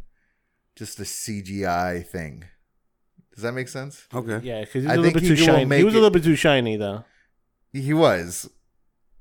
just 0.76 0.98
a 0.98 1.04
CGI 1.04 2.04
thing. 2.06 2.44
Does 3.40 3.44
that 3.44 3.52
make 3.54 3.68
sense? 3.68 4.06
okay. 4.14 4.40
Yeah, 4.46 4.60
because 4.60 4.82
he's 4.82 4.90
I 4.90 4.94
a 4.94 4.96
little 4.98 5.20
bit 5.20 5.26
too 5.26 5.34
he 5.34 5.44
shiny. 5.44 5.58
He 5.60 5.64
make 5.64 5.84
was 5.84 5.94
a 5.94 5.96
little 5.96 6.10
bit 6.10 6.24
too 6.24 6.36
shiny 6.36 6.76
though. 6.76 7.04
He 7.72 7.94
was, 7.94 8.48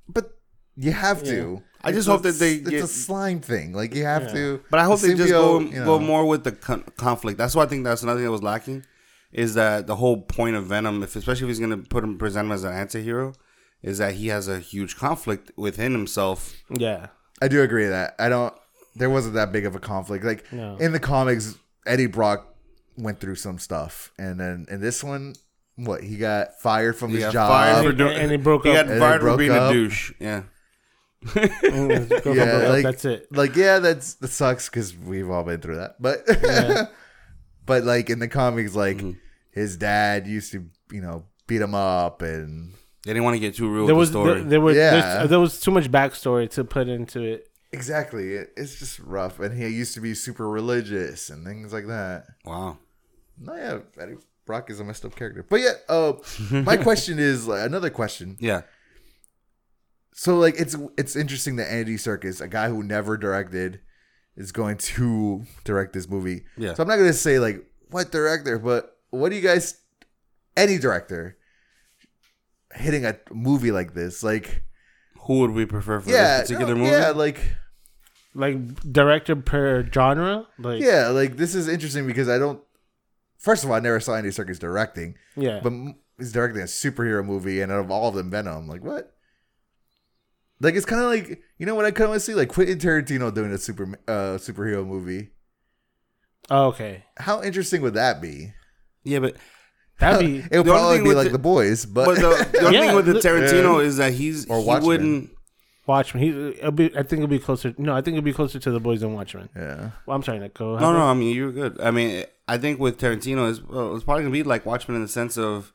but 0.08 0.32
you 0.75 0.91
have 0.91 1.23
to. 1.23 1.62
I 1.82 1.91
just 1.91 1.99
It's 1.99 2.08
hope 2.08 2.19
a- 2.21 2.23
that 2.23 2.32
they 2.39 2.53
It's 2.55 2.69
get- 2.69 2.84
a 2.84 2.88
slime 2.88 3.39
thing. 3.39 3.73
Like 3.73 3.95
you 3.95 4.03
have 4.03 4.32
to. 4.34 4.62
But 4.69 4.79
I 4.82 4.84
hope 4.84 4.99
the 4.99 5.08
they 5.10 5.15
just 5.15 5.29
go 5.29 5.60
symbiote, 5.60 5.71
you 5.73 5.86
go 5.86 5.99
more 5.99 6.25
with 6.25 6.43
the 6.43 6.51
con- 6.51 6.84
conflict. 6.97 7.38
That's 7.38 7.55
why 7.55 7.63
I 7.63 7.67
think 7.67 7.84
that's 7.86 8.03
another 8.03 8.19
thing 8.19 8.25
that 8.25 8.32
was 8.32 8.43
lacking. 8.43 8.86
Is 9.32 9.53
that 9.53 9.88
the 9.88 9.95
whole 9.95 10.21
point 10.23 10.55
of 10.58 10.65
Venom, 10.65 11.03
if 11.03 11.15
especially 11.15 11.43
if 11.43 11.49
he's 11.49 11.60
gonna 11.60 11.77
put 11.77 12.03
him 12.03 12.17
present 12.17 12.47
him 12.47 12.51
as 12.51 12.63
an 12.63 12.73
anti-hero, 12.73 13.34
is 13.82 13.99
that 13.99 14.15
he 14.15 14.27
has 14.27 14.47
a 14.47 14.60
huge 14.60 14.97
conflict 14.97 15.51
within 15.55 15.91
himself. 15.93 16.53
Yeah. 16.69 17.08
I 17.41 17.47
do 17.47 17.62
agree 17.62 17.84
with 17.84 17.91
that. 17.91 18.15
I 18.19 18.27
don't. 18.27 18.53
There 18.95 19.10
wasn't 19.10 19.36
that 19.36 19.51
big 19.53 19.65
of 19.65 19.75
a 19.75 19.79
conflict. 19.79 20.25
Like 20.25 20.51
No. 20.51 20.75
in 20.77 20.91
the 20.91 20.99
comics, 20.99 21.55
Eddie 21.86 22.08
Brock 22.08 22.45
went 23.02 23.20
through 23.20 23.36
some 23.36 23.58
stuff, 23.60 24.12
and 24.20 24.40
then 24.40 24.66
in 24.70 24.82
this 24.82 25.04
one, 25.04 25.36
what 25.76 26.04
he 26.04 26.18
got 26.18 26.60
fired 26.62 26.96
from 26.98 27.12
He 27.12 27.22
his 27.22 27.32
job. 27.34 27.50
fired 27.50 27.84
for 27.84 27.90
And- 27.92 28.02
and 28.02 28.32
he 28.32 28.38
broke 28.38 28.64
he 28.66 28.72
up. 28.72 28.86
got 28.86 28.92
And 28.92 29.00
fired 29.00 29.22
for 29.22 29.38
being 29.38 29.52
up. 29.52 29.72
a 29.72 29.74
douche. 29.74 30.12
Yeah. 30.20 30.44
Yeah, 31.36 32.70
like 32.70 32.84
that's 32.84 33.06
it. 33.06 33.28
Like 33.32 33.56
yeah, 33.56 33.80
that's 33.80 34.16
that 34.16 34.30
sucks 34.30 34.70
because 34.70 34.96
we've 34.96 35.30
all 35.30 35.44
been 35.44 35.60
through 35.62 35.76
that. 35.78 35.96
But 36.02 36.26
but 37.66 37.84
like 37.84 38.10
in 38.10 38.20
the 38.20 38.28
comics, 38.28 38.76
like 38.76 38.98
Mm-hmm. 38.98 39.12
his 39.52 39.78
dad 39.78 40.28
used 40.28 40.52
to, 40.54 40.66
you 40.92 41.02
know, 41.02 41.26
beat 41.48 41.62
him 41.62 41.76
up, 41.76 42.22
and 42.22 42.74
They 43.06 43.12
didn't 43.14 43.24
want 43.24 43.36
to 43.36 43.40
get 43.40 43.56
too 43.56 43.70
real 43.70 43.86
There 43.86 43.96
with 43.96 44.00
was 44.00 44.12
the 44.12 44.20
story. 44.24 44.40
there, 44.42 44.50
there 44.50 44.62
was 44.62 44.78
Yeah. 44.78 45.26
there 45.26 45.40
was 45.40 45.60
too 45.60 45.72
much 45.72 45.92
backstory 45.92 46.50
to 46.52 46.64
put 46.64 46.88
into 46.88 47.22
it. 47.22 47.48
exactly, 47.72 48.34
it, 48.34 48.52
it's 48.58 48.80
just 48.80 49.00
rough. 49.00 49.40
And 49.40 49.58
he 49.62 49.68
used 49.68 49.94
to 49.96 50.02
be 50.02 50.14
super 50.14 50.50
religious 50.50 51.30
and 51.30 51.46
things 51.46 51.72
like 51.74 51.88
that. 51.88 52.26
wow. 52.46 52.78
No, 53.39 53.56
yeah, 53.56 53.80
Eddie 54.02 54.17
Brock 54.45 54.69
is 54.69 54.80
a 54.80 54.84
messed 54.84 55.06
up 55.06 55.15
character. 55.15 55.45
But 55.47 55.62
yeah, 55.62 55.73
uh, 55.88 56.13
my 56.52 56.78
question 56.89 57.19
is 57.19 57.47
like, 57.47 57.65
another 57.65 57.89
question. 57.89 58.38
Yeah. 58.39 58.62
So 60.13 60.38
like, 60.38 60.56
it's 60.60 60.75
it's 60.97 61.15
interesting 61.15 61.56
that 61.58 61.71
Andy 61.71 61.95
Serkis, 61.95 62.41
a 62.41 62.47
guy 62.47 62.67
who 62.69 62.84
never 62.84 63.15
directed, 63.15 63.80
is 64.36 64.52
going 64.52 64.78
to 64.78 65.43
direct 65.63 65.93
this 65.93 66.10
movie. 66.10 66.43
Yeah. 66.58 66.73
So 66.73 66.84
I'm 66.84 66.89
not 66.89 66.97
gonna 66.97 67.13
say 67.13 67.39
like 67.39 67.65
what 67.91 68.12
director, 68.12 68.60
but 68.60 68.97
what 69.12 69.30
do 69.30 69.36
you 69.36 69.41
guys, 69.41 69.80
any 70.58 70.78
director, 70.78 71.38
hitting 72.73 73.06
a 73.06 73.17
movie 73.32 73.71
like 73.71 73.93
this, 73.93 74.23
like 74.23 74.63
Who 75.21 75.39
would 75.39 75.52
we 75.52 75.65
prefer 75.65 75.99
for 75.99 76.10
yeah, 76.10 76.39
this 76.39 76.49
particular 76.49 76.75
no, 76.75 76.82
movie? 76.82 76.91
yeah, 76.91 77.10
like 77.12 77.39
Like 78.34 78.91
director 78.91 79.36
per 79.36 79.88
genre. 79.91 80.47
Like 80.58 80.82
Yeah, 80.82 81.08
like 81.10 81.38
this 81.38 81.56
is 81.56 81.67
interesting 81.67 82.08
because 82.08 82.30
I 82.30 82.38
don't. 82.38 82.62
First 83.39 83.63
of 83.63 83.69
all, 83.71 83.75
I 83.75 83.80
never 83.80 83.99
saw 83.99 84.15
Andy 84.15 84.30
Serkis 84.30 84.60
directing, 84.60 85.15
yeah. 85.36 85.62
but 85.63 85.73
he's 86.19 86.32
directing 86.32 86.62
a 86.62 86.65
superhero 86.65 87.25
movie, 87.25 87.62
and 87.62 87.71
out 87.71 87.80
of 87.80 87.89
all 87.89 88.10
of 88.10 88.15
them, 88.15 88.30
Venom. 88.30 88.67
Like 88.67 88.84
what? 88.84 89.15
Like 90.62 90.75
it's 90.75 90.86
kind 90.86 91.02
of 91.02 91.08
like 91.08 91.41
you 91.58 91.65
know 91.65 91.75
what 91.75 91.86
I 91.86 91.91
kind 91.91 92.13
of 92.13 92.21
see 92.21 92.34
like 92.34 92.49
Quentin 92.49 92.78
Tarantino 92.80 93.34
doing 93.34 93.52
a 93.54 93.58
super 93.58 93.97
uh, 94.08 94.38
superhero 94.38 94.86
movie. 94.86 95.30
oh, 96.52 96.67
okay. 96.67 97.06
How 97.17 97.41
interesting 97.41 97.82
would 97.82 97.93
that 97.93 98.21
be? 98.21 98.54
Yeah, 99.04 99.19
but 99.19 99.38
That'd 99.99 100.25
be 100.25 100.39
It 100.52 100.58
would 100.58 100.65
probably 100.67 101.02
be 101.02 101.13
like 101.13 101.28
the- 101.28 101.34
the, 101.34 101.39
boys, 101.39 101.86
but, 101.86 102.06
but 102.06 102.15
the, 102.15 102.49
the 102.60 102.60
only 102.65 102.78
Yeah, 102.78 102.88
thing 102.88 102.95
with 102.95 103.06
the 103.06 103.13
look- 103.13 103.23
Tarantino 103.23 103.82
is 103.84 103.97
that 103.97 104.13
he's 104.13 104.45
Or 104.49 104.60
he 104.60 104.65
Watchmen. 104.65 104.88
wouldn't. 104.88 105.30
Watchmen. 105.89 106.23
He, 106.23 106.30
it'll 106.60 106.71
be. 106.71 106.86
I 106.95 107.04
think 107.04 107.13
it'll 107.21 107.28
be 107.28 107.39
closer. 107.39 107.73
No, 107.78 107.93
I 107.95 108.02
think 108.02 108.15
it'll 108.15 108.23
be 108.25 108.34
closer 108.34 108.60
to 108.60 108.71
the 108.71 108.80
boys 108.80 109.02
than 109.02 109.13
Watchmen. 109.13 109.49
yeah, 109.56 109.91
Well, 110.06 110.15
I'm 110.15 110.23
sorry, 110.23 110.39
Nico. 110.39 110.78
No, 110.80 110.93
no. 110.93 111.02
I 111.02 111.13
mean, 111.13 111.36
you're 111.36 111.52
good. 111.52 111.80
I 111.82 111.91
mean, 111.91 112.23
I 112.47 112.58
think 112.58 112.80
with 112.80 112.97
Tarantino, 112.99 113.49
it's, 113.49 113.62
well, 113.62 113.95
it's 113.95 114.06
probably 114.06 114.23
gonna 114.23 114.32
be 114.34 114.43
like 114.43 114.65
Watchmen 114.65 114.95
in 114.95 115.02
the 115.02 115.08
sense 115.08 115.38
of 115.38 115.73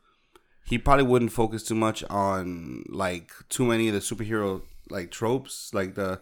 he 0.64 0.78
probably 0.78 1.04
wouldn't 1.04 1.32
focus 1.32 1.62
too 1.62 1.74
much 1.74 2.02
on 2.08 2.84
like 2.88 3.30
too 3.50 3.64
many 3.66 3.88
of 3.88 3.94
the 3.94 4.00
superhero 4.00 4.62
like 4.90 5.10
tropes, 5.10 5.72
like 5.74 5.94
the 5.94 6.20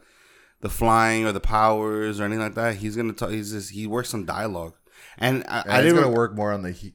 the 0.62 0.68
flying 0.70 1.24
or 1.26 1.32
the 1.32 1.40
powers 1.40 2.18
or 2.20 2.24
anything 2.24 2.42
like 2.42 2.54
that. 2.54 2.76
He's 2.76 2.96
gonna 2.96 3.12
talk. 3.12 3.30
He's 3.30 3.52
just 3.52 3.70
he 3.72 3.86
works 3.86 4.14
on 4.14 4.24
dialogue, 4.26 4.74
and 5.18 5.44
I, 5.48 5.60
and 5.62 5.70
I 5.72 5.78
it's 5.78 5.86
didn't. 5.88 6.02
gonna 6.02 6.16
work 6.16 6.34
more 6.34 6.52
on 6.52 6.62
the 6.62 6.72
he- 6.72 6.94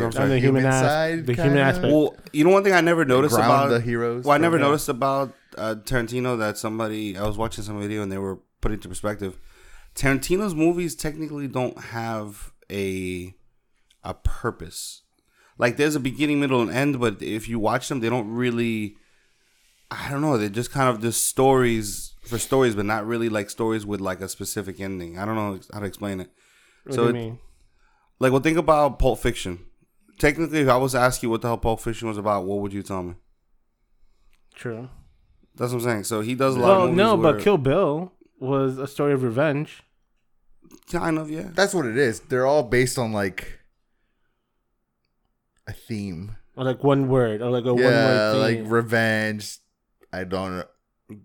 I'm 0.00 0.12
sorry. 0.12 0.28
the 0.28 0.38
human, 0.38 0.62
human 0.62 0.72
side, 0.72 1.26
the 1.26 1.34
human 1.34 1.58
aspect. 1.58 1.92
Well, 1.92 2.16
you 2.32 2.44
know 2.44 2.50
one 2.50 2.64
thing 2.64 2.72
I 2.72 2.80
never 2.80 3.04
noticed 3.04 3.34
ground 3.34 3.50
about 3.50 3.68
the 3.68 3.80
heroes. 3.80 4.24
Well, 4.24 4.34
I 4.34 4.38
never 4.38 4.56
Yeah. 4.58 4.64
noticed 4.66 4.88
about 4.88 5.34
uh, 5.58 5.74
Tarantino 5.84 6.38
that 6.38 6.56
somebody 6.58 7.16
I 7.16 7.26
was 7.26 7.36
watching 7.36 7.64
some 7.64 7.80
video 7.80 8.02
and 8.02 8.10
they 8.10 8.18
were 8.18 8.38
putting 8.60 8.76
into 8.76 8.88
perspective. 8.88 9.38
Tarantino's 9.94 10.54
movies 10.54 10.94
technically 10.94 11.48
don't 11.48 11.78
have 11.78 12.52
a 12.70 13.34
a 14.04 14.14
purpose. 14.14 15.02
Like 15.58 15.76
there's 15.76 15.94
a 15.94 16.00
beginning, 16.00 16.40
middle, 16.40 16.62
and 16.62 16.70
end, 16.70 16.98
but 17.00 17.20
if 17.22 17.48
you 17.48 17.58
watch 17.58 17.88
them, 17.88 18.00
they 18.00 18.08
don't 18.08 18.30
really. 18.32 18.96
I 19.90 20.10
don't 20.10 20.22
know. 20.22 20.38
They're 20.38 20.48
just 20.48 20.72
kind 20.72 20.88
of 20.88 21.02
just 21.02 21.26
stories 21.28 22.14
for 22.26 22.38
stories, 22.38 22.74
but 22.74 22.86
not 22.86 23.06
really 23.06 23.28
like 23.28 23.50
stories 23.50 23.84
with 23.84 24.00
like 24.00 24.22
a 24.22 24.28
specific 24.28 24.80
ending. 24.80 25.18
I 25.18 25.26
don't 25.26 25.34
know 25.34 25.60
how 25.72 25.80
to 25.80 25.84
explain 25.86 26.20
it. 26.20 26.30
What 26.84 26.94
so 26.94 27.02
do 27.04 27.08
it- 27.10 27.12
mean? 27.12 27.38
Like, 28.18 28.32
well, 28.32 28.40
think 28.40 28.56
about 28.56 28.98
Pulp 29.00 29.18
Fiction. 29.18 29.66
Technically, 30.22 30.60
if 30.60 30.68
I 30.68 30.76
was 30.76 30.92
to 30.92 31.00
ask 31.00 31.20
you 31.24 31.30
what 31.30 31.42
the 31.42 31.48
hell 31.48 31.58
Pulp 31.58 31.80
Fiction 31.80 32.06
was 32.06 32.16
about, 32.16 32.44
what 32.44 32.60
would 32.60 32.72
you 32.72 32.84
tell 32.84 33.02
me? 33.02 33.14
True. 34.54 34.88
That's 35.56 35.72
what 35.72 35.78
I'm 35.78 35.84
saying. 35.84 36.04
So 36.04 36.20
he 36.20 36.36
does 36.36 36.54
a 36.54 36.60
lot 36.60 36.68
Well, 36.68 36.82
of 36.82 36.90
movies 36.90 36.96
no, 36.96 37.16
where, 37.16 37.32
but 37.32 37.42
Kill 37.42 37.58
Bill 37.58 38.12
was 38.38 38.78
a 38.78 38.86
story 38.86 39.14
of 39.14 39.24
revenge. 39.24 39.82
kind 40.92 41.18
of, 41.18 41.28
yeah. 41.28 41.48
That's 41.52 41.74
what 41.74 41.86
it 41.86 41.96
is. 41.98 42.20
They're 42.20 42.46
all 42.46 42.62
based 42.62 43.00
on 43.00 43.12
like 43.12 43.58
a 45.66 45.72
theme. 45.72 46.36
Or 46.56 46.62
like 46.62 46.84
one 46.84 47.08
word, 47.08 47.42
or 47.42 47.50
like 47.50 47.64
a 47.64 47.74
one 47.74 47.82
yeah, 47.82 48.32
word 48.32 48.38
like 48.38 48.70
revenge. 48.70 49.58
I 50.12 50.22
don't 50.22 50.58
know. 50.58 51.18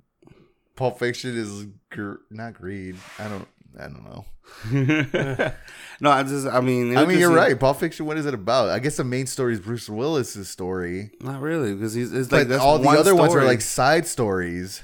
Pulp 0.76 0.98
Fiction 0.98 1.38
is 1.38 1.68
gr- 1.92 2.16
not 2.32 2.56
greed. 2.56 2.96
I 3.20 3.28
don't. 3.28 3.48
I 3.78 3.84
don't 3.84 4.04
know. 4.04 4.26
no, 6.02 6.10
I 6.10 6.24
just, 6.24 6.48
I 6.48 6.62
mean, 6.62 6.98
I 6.98 7.06
mean, 7.06 7.20
you're 7.20 7.32
right. 7.32 7.60
Pulp 7.60 7.80
Fiction. 7.80 8.06
What 8.06 8.18
is 8.18 8.26
it 8.26 8.34
about? 8.34 8.70
I 8.70 8.80
guess 8.80 8.98
the 8.98 9.04
main 9.04 9.28
story 9.28 9.54
is 9.54 9.60
Bruce 9.60 9.90
Willis's 9.90 10.50
story, 10.50 11.12
Not 11.22 11.42
really, 11.42 11.74
because 11.74 11.94
he's 11.94 12.12
it's 12.12 12.32
like 12.32 12.48
but 12.48 12.60
all 12.60 12.80
the 12.80 12.90
other 12.90 13.16
ones 13.16 13.36
are 13.36 13.44
like 13.44 13.62
side 13.62 14.08
stories. 14.08 14.82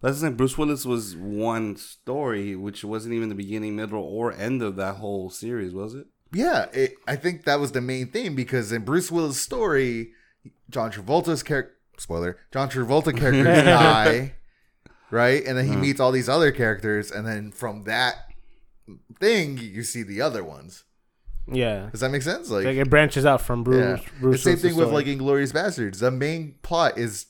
That's 0.00 0.20
the 0.20 0.28
thing. 0.28 0.36
Bruce 0.36 0.56
Willis 0.56 0.86
was 0.86 1.14
one 1.16 1.76
story, 1.76 2.56
which 2.56 2.84
wasn't 2.84 3.14
even 3.14 3.28
the 3.28 3.34
beginning, 3.34 3.76
middle, 3.76 4.02
or 4.02 4.32
end 4.32 4.62
of 4.62 4.76
that 4.76 4.96
whole 4.96 5.28
series, 5.28 5.74
was 5.74 5.94
it? 5.94 6.06
Yeah, 6.32 6.66
it, 6.72 6.94
I 7.06 7.16
think 7.16 7.44
that 7.44 7.60
was 7.60 7.72
the 7.72 7.80
main 7.80 8.06
thing 8.06 8.34
because 8.34 8.72
in 8.72 8.84
Bruce 8.84 9.10
Willis' 9.10 9.40
story, 9.40 10.12
John 10.70 10.90
Travolta's 10.90 11.42
character, 11.42 11.74
spoiler, 11.98 12.38
John 12.52 12.70
Travolta 12.70 13.14
characters 13.16 13.44
die, 13.64 14.34
right? 15.10 15.44
And 15.44 15.58
then 15.58 15.66
he 15.66 15.74
hmm. 15.74 15.82
meets 15.82 16.00
all 16.00 16.12
these 16.12 16.28
other 16.28 16.52
characters, 16.52 17.10
and 17.10 17.26
then 17.26 17.50
from 17.52 17.84
that 17.84 18.29
thing, 19.18 19.58
you 19.58 19.82
see 19.82 20.02
the 20.02 20.20
other 20.22 20.42
ones. 20.44 20.84
yeah. 21.50 21.88
Does 21.90 22.00
that 22.00 22.10
make 22.10 22.22
sense? 22.22 22.50
Like, 22.50 22.64
Like 22.64 22.76
it 22.76 22.90
branches 22.90 23.24
out 23.26 23.40
from 23.40 23.62
Bruce. 23.64 24.00
yeah. 24.02 24.08
Bruce 24.20 24.36
the 24.36 24.38
same 24.38 24.50
Willis' 24.52 24.62
thing 24.62 24.76
with 24.76 24.88
story. 24.88 25.04
like 25.04 25.18
Inglourious 25.18 25.52
Basterds. 25.52 25.98
The 26.00 26.10
main 26.10 26.56
plot 26.62 26.98
is 26.98 27.26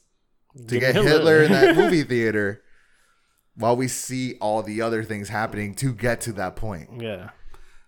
to 0.56 0.62
Get 0.78 0.80
get 0.80 0.94
Hitler. 0.96 1.08
Hitler 1.10 1.42
in 1.44 1.52
that 1.52 1.76
movie 1.82 2.02
theater, 2.02 2.62
while 3.54 3.76
we 3.76 3.88
see 3.88 4.34
all 4.40 4.62
the 4.62 4.80
other 4.82 5.04
things 5.04 5.28
happening 5.28 5.74
to 5.76 5.92
get 5.92 6.20
to 6.22 6.32
that 6.34 6.56
point. 6.56 7.00
yeah. 7.00 7.30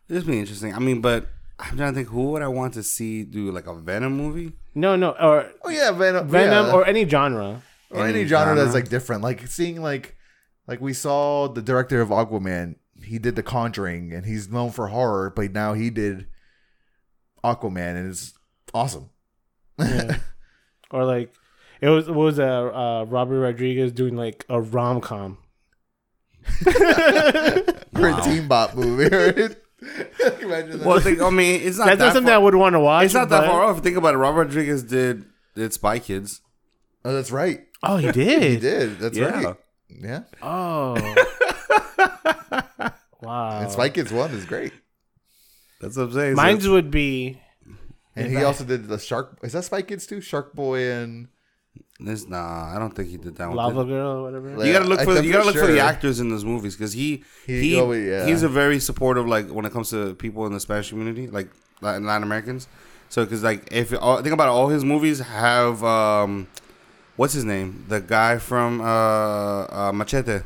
This 0.08 0.24
would 0.24 0.30
be 0.32 0.38
interesting. 0.40 0.74
I 0.74 0.78
mean, 0.78 1.00
but 1.00 1.28
I'm 1.58 1.76
trying 1.76 1.92
to 1.92 1.96
think 1.96 2.08
who 2.08 2.32
would 2.32 2.42
I 2.42 2.48
want 2.48 2.74
to 2.74 2.82
see 2.82 3.24
do 3.24 3.50
like 3.50 3.66
a 3.66 3.74
Venom 3.74 4.14
movie? 4.16 4.52
No, 4.74 4.94
no, 4.96 5.10
or 5.12 5.50
Oh 5.64 5.70
yeah, 5.70 5.90
Venom, 5.92 6.28
Venom 6.28 6.66
yeah. 6.66 6.72
or 6.72 6.84
any 6.86 7.08
genre. 7.08 7.62
or 7.90 8.04
any 8.06 8.20
Any 8.20 8.24
genre 8.28 8.54
that's 8.56 8.74
like 8.74 8.88
different. 8.90 9.22
Like 9.22 9.46
seeing 9.46 9.80
like 9.80 10.16
like 10.66 10.80
we 10.80 10.92
saw 10.92 11.48
the 11.48 11.62
director 11.62 12.00
of 12.00 12.10
Aquaman. 12.10 12.76
He 13.04 13.18
did 13.18 13.36
The 13.36 13.42
Conjuring, 13.42 14.12
and 14.12 14.24
he's 14.26 14.48
known 14.48 14.70
for 14.70 14.88
horror, 14.88 15.30
but 15.34 15.52
now 15.52 15.72
he 15.74 15.90
did 15.90 16.26
Aquaman, 17.44 17.96
and 17.96 18.10
it's 18.10 18.32
awesome. 18.72 19.10
Yeah. 19.78 20.18
or 20.90 21.04
like 21.04 21.32
it 21.80 21.88
was 21.88 22.06
what 22.08 22.16
was 22.16 22.38
uh, 22.38 22.44
uh 22.44 23.04
Robert 23.08 23.40
Rodriguez 23.40 23.92
doing 23.92 24.16
like 24.16 24.44
a 24.48 24.60
rom 24.60 25.00
com. 25.00 25.38
For 26.60 26.70
a 28.08 28.20
Teen 28.24 28.48
Bop 28.48 28.74
movie, 28.74 29.04
right? 29.14 29.56
Imagine 30.42 30.78
that. 30.78 30.86
Well, 30.86 30.98
I, 30.98 31.00
think, 31.00 31.20
I 31.20 31.30
mean, 31.30 31.60
it's 31.62 31.78
not 31.78 31.86
That's 31.86 31.98
that 31.98 32.04
not 32.06 32.12
something 32.14 32.28
far, 32.28 32.34
I 32.34 32.38
would 32.38 32.54
want 32.54 32.74
to 32.74 32.80
watch. 32.80 33.06
It's 33.06 33.14
not 33.14 33.28
that 33.30 33.40
but- 33.42 33.46
far 33.48 33.64
off. 33.64 33.80
Think 33.82 33.96
about 33.96 34.14
it. 34.14 34.18
Robert 34.18 34.44
Rodriguez 34.46 34.82
did 34.84 35.24
did 35.54 35.72
Spy 35.72 35.98
Kids. 35.98 36.40
oh, 37.04 37.12
that's 37.12 37.30
right. 37.30 37.60
Oh, 37.82 37.96
he 37.96 38.12
did. 38.12 38.42
He 38.42 38.56
did. 38.58 38.98
That's 38.98 39.16
Yeah. 39.18 39.42
right. 39.42 39.56
Yeah. 39.88 40.22
Oh. 40.40 40.94
Wow. 43.22 43.60
And 43.62 43.70
Spy 43.70 43.88
Kids 43.88 44.12
One 44.12 44.30
is 44.32 44.44
great. 44.44 44.72
That's 45.80 45.96
what 45.96 46.04
I'm 46.04 46.12
saying. 46.12 46.34
Mine's 46.36 46.68
would 46.68 46.90
be 46.90 47.40
And 48.14 48.30
he 48.30 48.42
also 48.44 48.64
did 48.64 48.88
the 48.88 48.98
Shark. 48.98 49.38
Is 49.42 49.52
that 49.52 49.64
Spy 49.64 49.82
Kids 49.82 50.06
too? 50.06 50.20
Shark 50.20 50.54
Boy 50.54 50.92
and 50.92 51.28
This, 51.98 52.26
nah, 52.28 52.74
I 52.74 52.78
don't 52.78 52.90
think 52.92 53.08
he 53.08 53.16
did 53.16 53.36
that 53.36 53.48
one. 53.48 53.56
Lava 53.56 53.84
Girl 53.84 54.18
or 54.18 54.22
whatever. 54.22 54.66
You 54.66 54.72
gotta 54.72 54.84
look 54.84 55.00
for 55.00 55.14
the, 55.14 55.24
you 55.24 55.32
gotta 55.32 55.44
for 55.44 55.52
look 55.52 55.66
for 55.66 55.72
the 55.72 55.80
actors 55.80 56.20
in 56.20 56.28
those 56.28 56.44
movies 56.44 56.76
because 56.76 56.92
he 56.92 57.24
He- 57.46 57.60
he, 57.60 57.80
oh, 57.80 57.92
yeah. 57.92 58.26
he's 58.26 58.42
a 58.42 58.48
very 58.48 58.78
supportive 58.80 59.26
like 59.26 59.48
when 59.48 59.64
it 59.64 59.72
comes 59.72 59.90
to 59.90 60.14
people 60.14 60.46
in 60.46 60.52
the 60.52 60.60
Spanish 60.60 60.90
community 60.90 61.26
like 61.28 61.48
Latin, 61.80 62.04
Latin 62.06 62.22
Americans. 62.22 62.68
So 63.08 63.24
because 63.24 63.42
like 63.42 63.68
if 63.72 63.92
all, 64.00 64.22
think 64.22 64.32
about 64.32 64.48
it, 64.48 64.52
all 64.52 64.68
his 64.68 64.84
movies 64.84 65.18
have 65.20 65.82
um 65.84 66.48
what's 67.16 67.32
his 67.34 67.44
name 67.44 67.84
the 67.88 68.00
guy 68.00 68.38
from 68.38 68.80
uh, 68.80 69.64
uh 69.64 69.92
Machete 69.94 70.40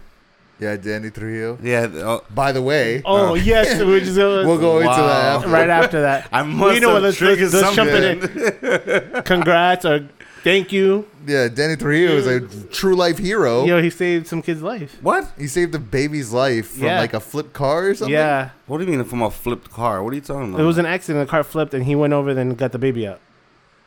yeah, 0.59 0.77
Danny 0.77 1.11
Trujillo. 1.11 1.59
yeah 1.63 1.87
the- 1.87 2.03
oh, 2.07 2.25
By 2.35 2.53
the 2.53 2.63
way, 2.63 3.03
Oh, 3.05 3.31
oh. 3.31 3.35
yes, 3.35 3.81
we're 3.83 4.01
just 4.01 4.17
gonna, 4.17 4.47
we'll 4.49 4.59
go 4.59 4.77
into 4.79 4.89
Wow. 4.89 5.07
that. 5.07 5.25
After. 5.37 5.49
right 5.49 5.69
after 5.71 6.01
that. 6.03 6.29
I 6.33 6.43
must 6.43 6.75
You 6.75 6.81
know 6.81 6.89
have 6.95 7.03
what, 7.03 7.03
let's- 7.03 7.21
let's- 7.21 7.53
let's 7.53 7.75
jump 7.77 7.91
something. 7.91 9.13
in 9.17 9.23
Congrats 9.25 9.85
or 9.85 10.09
thank 10.45 10.73
you. 10.73 11.07
Yeah, 11.27 11.49
Danny 11.49 11.75
Trujillo 11.77 12.17
is 12.17 12.27
a 12.29 12.41
true 12.69 12.95
life 12.95 13.19
hero. 13.19 13.65
Yo, 13.65 13.83
he 13.83 13.91
saved 13.91 14.29
some 14.29 14.43
kid's 14.43 14.63
life. 14.63 14.97
what? 15.03 15.27
He 15.37 15.49
saved 15.49 15.75
a 15.75 15.79
baby's 15.81 16.33
life 16.33 16.69
from 16.71 16.85
Yeah. 16.85 17.01
like 17.01 17.15
a 17.15 17.21
flipped 17.21 17.53
car 17.53 17.89
or 17.89 17.95
something. 17.97 18.13
Yeah, 18.13 18.51
What 18.67 18.79
do 18.79 18.85
you 18.85 18.91
mean 18.91 19.05
from 19.05 19.23
a 19.23 19.31
flipped 19.31 19.71
car? 19.73 20.03
What 20.05 20.13
are 20.13 20.17
you 20.17 20.21
talking 20.23 20.51
about? 20.51 20.61
it 20.61 20.65
was 20.65 20.79
an 20.79 20.87
accident. 20.87 21.27
The 21.27 21.31
car 21.31 21.43
flipped, 21.43 21.75
and 21.75 21.85
he 21.85 21.95
went 21.97 22.13
over 22.13 22.33
then 22.33 22.55
got 22.55 22.71
the 22.73 22.79
baby 22.79 23.09
out. 23.09 23.19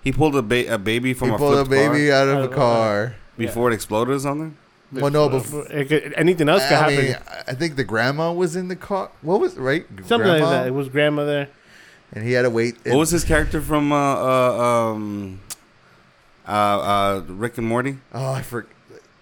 he 0.03 0.11
pulled 0.11 0.35
a, 0.35 0.41
ba- 0.41 0.73
a 0.73 0.77
baby 0.77 1.13
from 1.13 1.31
a 1.31 1.37
flip 1.37 1.39
car. 1.39 1.47
he 1.49 1.53
a 1.53 1.55
pulled 1.55 1.61
a 1.61 1.65
flipped 1.65 1.93
baby 1.93 2.09
car 2.09 2.17
out 2.21 2.27
of 2.27 2.43
a 2.43 2.47
car. 2.53 3.15
before 3.37 3.71
it 3.71 3.73
exploded 3.73 4.15
or 4.15 4.19
something. 4.19 4.57
Well, 4.91 5.11
no, 5.11 5.29
but 5.29 5.45
It 5.71 6.13
anything 6.17 6.49
else 6.49 6.63
could 6.63 6.73
I 6.73 6.89
happen. 6.91 7.05
mean, 7.05 7.15
I 7.47 7.53
think 7.53 7.75
the 7.75 7.83
grandma 7.83 8.33
was 8.33 8.55
in 8.55 8.67
the 8.69 8.75
car. 8.75 9.11
What 9.21 9.39
was 9.39 9.55
right? 9.55 9.85
Something 10.05 10.17
grandma? 10.19 10.31
like 10.31 10.41
that. 10.41 10.67
It 10.67 10.73
was 10.73 10.89
grandmother. 10.89 11.47
and 12.13 12.23
he 12.23 12.31
had 12.33 12.41
to 12.43 12.49
wait. 12.49 12.77
What 12.85 12.97
was 12.97 13.11
his 13.11 13.23
character 13.23 13.61
from 13.61 13.91
uh, 13.91 13.95
uh 13.97 14.91
um 14.93 15.39
uh 16.47 16.51
uh 16.51 17.23
Rick 17.27 17.57
and 17.59 17.67
Morty? 17.67 17.97
Oh, 18.13 18.31
I 18.33 18.41
forgot. 18.41 18.69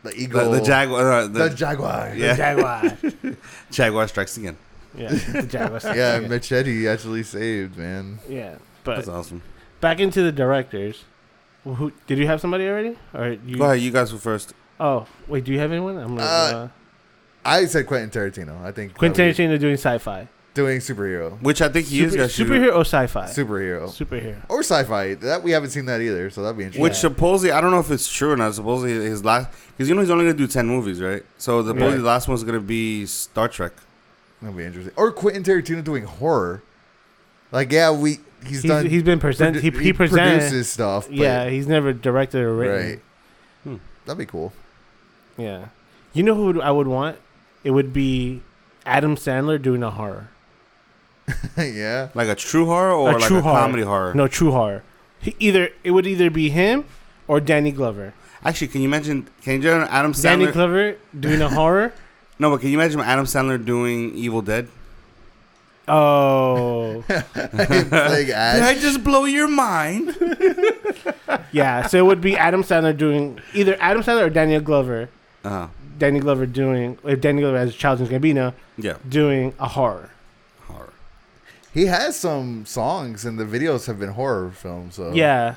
The 0.03 0.10
The, 0.12 0.15
eagle. 0.21 0.51
the 0.51 0.62
jaguar. 0.62 1.12
Uh, 1.12 1.27
The 1.27 1.49
the, 1.49 1.56
jaguar. 1.56 2.13
Yeah. 2.15 2.32
The 2.34 2.38
Jaguar. 2.38 2.97
jaguar 3.71 4.08
strikes 4.08 4.38
again. 4.38 4.58
yeah, 4.95 5.10
the 5.34 5.43
Jaguar. 5.43 5.82
Yeah, 5.95 6.19
Machete 6.19 6.88
actually 6.88 7.23
saved, 7.23 7.77
man. 7.77 8.19
yeah. 8.30 8.56
But 8.86 8.95
That's 8.97 9.10
awesome. 9.10 9.41
back 9.82 9.99
into 9.99 10.23
the 10.23 10.32
directors. 10.32 11.03
Who 11.65 11.91
did 12.08 12.17
you 12.19 12.27
have 12.27 12.39
somebody 12.39 12.65
already? 12.69 12.95
Or 13.13 13.32
you? 13.45 13.58
Go 13.58 13.65
ahead, 13.65 13.82
you 13.82 13.91
guys 13.91 14.13
were 14.13 14.19
first. 14.19 14.53
Oh, 14.80 15.08
wait. 15.28 15.44
Do 15.44 15.52
you 15.52 15.60
have 15.60 15.72
anyone? 15.72 15.98
I'm 15.98 16.16
like, 16.16 16.26
Uh, 16.26 16.30
uh, 16.30 16.68
I 17.46 17.66
said 17.66 17.88
Quentin 17.88 18.10
Tarantino. 18.10 18.62
I 18.63 18.72
think 18.72 18.94
Quentin 18.96 19.28
that 19.28 19.36
Tarantino 19.36 19.60
doing 19.60 19.74
sci-fi. 19.76 20.28
doing 20.54 20.80
superhero, 20.80 21.40
Which 21.42 21.62
I 21.62 21.70
think 21.70 21.88
he 21.88 22.02
is 22.04 22.12
Super, 22.12 22.18
gonna 22.24 22.30
shoot. 22.30 22.48
superhero 22.48 22.76
or 22.76 22.82
sci-fi? 22.82 23.26
superhero, 23.26 23.88
superhero. 23.90 24.36
or 24.50 24.60
sci-fi. 24.62 25.13
That 25.16 25.44
we 25.44 25.52
haven't 25.52 25.70
seen 25.70 25.86
that 25.86 26.02
either, 26.02 26.30
so 26.30 26.42
that'd 26.44 26.58
be 26.58 26.63
interesting. 26.63 26.82
Which 26.84 26.96
supposedly 26.96 27.52
I 27.52 27.62
don't 27.62 27.72
know 27.72 27.80
if 27.80 27.90
it's 27.92 28.12
true 28.12 28.32
or 28.32 28.38
not. 28.38 28.54
Supposedly 28.56 28.94
his 28.94 29.24
last 29.24 29.50
because 29.76 29.88
you 29.88 29.96
know 29.96 30.02
he's 30.02 30.10
only 30.10 30.26
gonna 30.26 30.38
do 30.38 30.48
ten 30.48 30.68
movies, 30.68 31.02
right? 31.02 31.24
So 31.38 31.62
the 31.63 31.74
Right. 31.74 31.92
the 31.96 32.00
last 32.04 32.28
one's 32.28 32.44
gonna 32.44 32.60
be 32.60 33.06
Star 33.06 33.48
Trek. 33.48 33.74
That'd 34.42 34.58
be 34.58 34.66
interesting. 34.66 34.94
Or 34.96 35.12
Quentin 35.12 35.44
Tarantino 35.44 35.84
doing 35.84 36.04
horror. 36.04 36.62
Like, 37.52 37.72
yeah, 37.72 37.92
we 37.92 38.20
he's, 38.44 38.62
He's, 38.62 38.63
done. 38.66 38.86
he's 38.88 39.04
been 39.04 39.20
present. 39.20 39.56
produ- 39.58 39.62
he, 39.62 39.84
he 39.86 39.94
presented. 39.94 40.40
produces 40.40 40.70
stuff. 40.70 41.08
But, 41.08 41.16
yeah, 41.16 41.50
he's 41.50 41.66
never 41.68 41.94
directed 41.94 42.42
or 42.42 42.54
written. 42.56 42.90
right. 42.90 43.00
Hmm. 43.63 43.76
That'd 44.06 44.18
be 44.20 44.26
cool. 44.26 44.52
Yeah. 45.38 45.67
You 46.13 46.23
know 46.23 46.36
who 46.36 46.62
I 46.62 46.71
would 46.71 46.88
want? 46.88 47.17
It 47.63 47.71
would 47.71 47.93
be 47.93 48.41
Adam 48.86 49.15
Sandler 49.15 49.62
doing 49.62 49.84
a 49.84 49.91
horror. 49.91 50.30
yeah. 51.58 52.10
Like 52.15 52.28
a 52.30 52.36
true 52.36 52.65
horror 52.65 52.93
or 52.93 53.10
A 53.12 53.13
like 53.17 53.23
true 53.23 53.38
a 53.38 53.41
horror. 53.41 53.60
comedy 53.60 53.84
horror? 53.84 54.13
No, 54.13 54.28
true 54.28 54.52
horror. 54.52 54.84
He 55.19 55.36
either 55.39 55.69
it 55.84 55.91
would 55.91 56.08
either 56.08 56.30
be 56.30 56.50
him 56.50 56.86
or 57.28 57.39
Danny 57.39 57.71
Glover. 57.71 58.13
Actually, 58.43 58.67
can 58.69 58.82
you 58.82 58.88
imagine? 58.88 59.28
Can 59.41 59.62
you 59.62 59.69
imagine 59.69 59.89
Adam 59.93 60.13
Sandler? 60.13 60.23
Danny 60.23 60.52
Glover 60.52 60.95
doing 61.19 61.41
a 61.41 61.50
horror. 61.50 61.91
no, 62.39 62.52
but 62.52 62.62
can 62.62 62.69
you 62.69 62.80
imagine 62.80 63.00
Adam 63.02 63.26
Sandler 63.26 63.63
doing 63.63 64.13
Evil 64.15 64.41
Dead? 64.41 64.69
Oh, 65.89 67.04
Playing 67.08 67.89
Did 67.89 67.93
I 67.93 68.73
Ash. 68.73 68.82
just 68.82 69.04
blow 69.06 69.23
your 69.23 69.47
mind? 69.47 70.15
yeah. 71.54 71.88
So 71.88 71.97
it 71.97 72.06
would 72.06 72.19
be 72.21 72.36
Adam 72.36 72.62
Sandler 72.63 72.95
doing 72.95 73.39
either 73.54 73.78
Adam 73.80 74.04
Sandler 74.04 74.26
or 74.28 74.30
Daniel 74.30 74.60
Glover. 74.62 75.10
Uh, 75.43 75.67
Danny 75.97 76.19
Glover 76.19 76.45
doing 76.45 76.97
if 77.04 77.21
Danny 77.21 77.41
Glover 77.41 77.58
has 77.58 77.73
Childish 77.76 78.10
Gambino 78.10 78.54
yeah, 78.78 78.97
doing 79.08 79.54
a 79.60 79.67
horror. 79.67 80.10
horror. 80.67 80.89
He 81.73 81.86
has 81.86 82.15
some 82.15 82.65
songs, 82.65 83.23
and 83.26 83.39
the 83.39 83.45
videos 83.45 83.86
have 83.88 84.00
been 84.00 84.10
horror 84.10 84.52
films. 84.52 84.95
So 84.95 85.12
Yeah. 85.13 85.56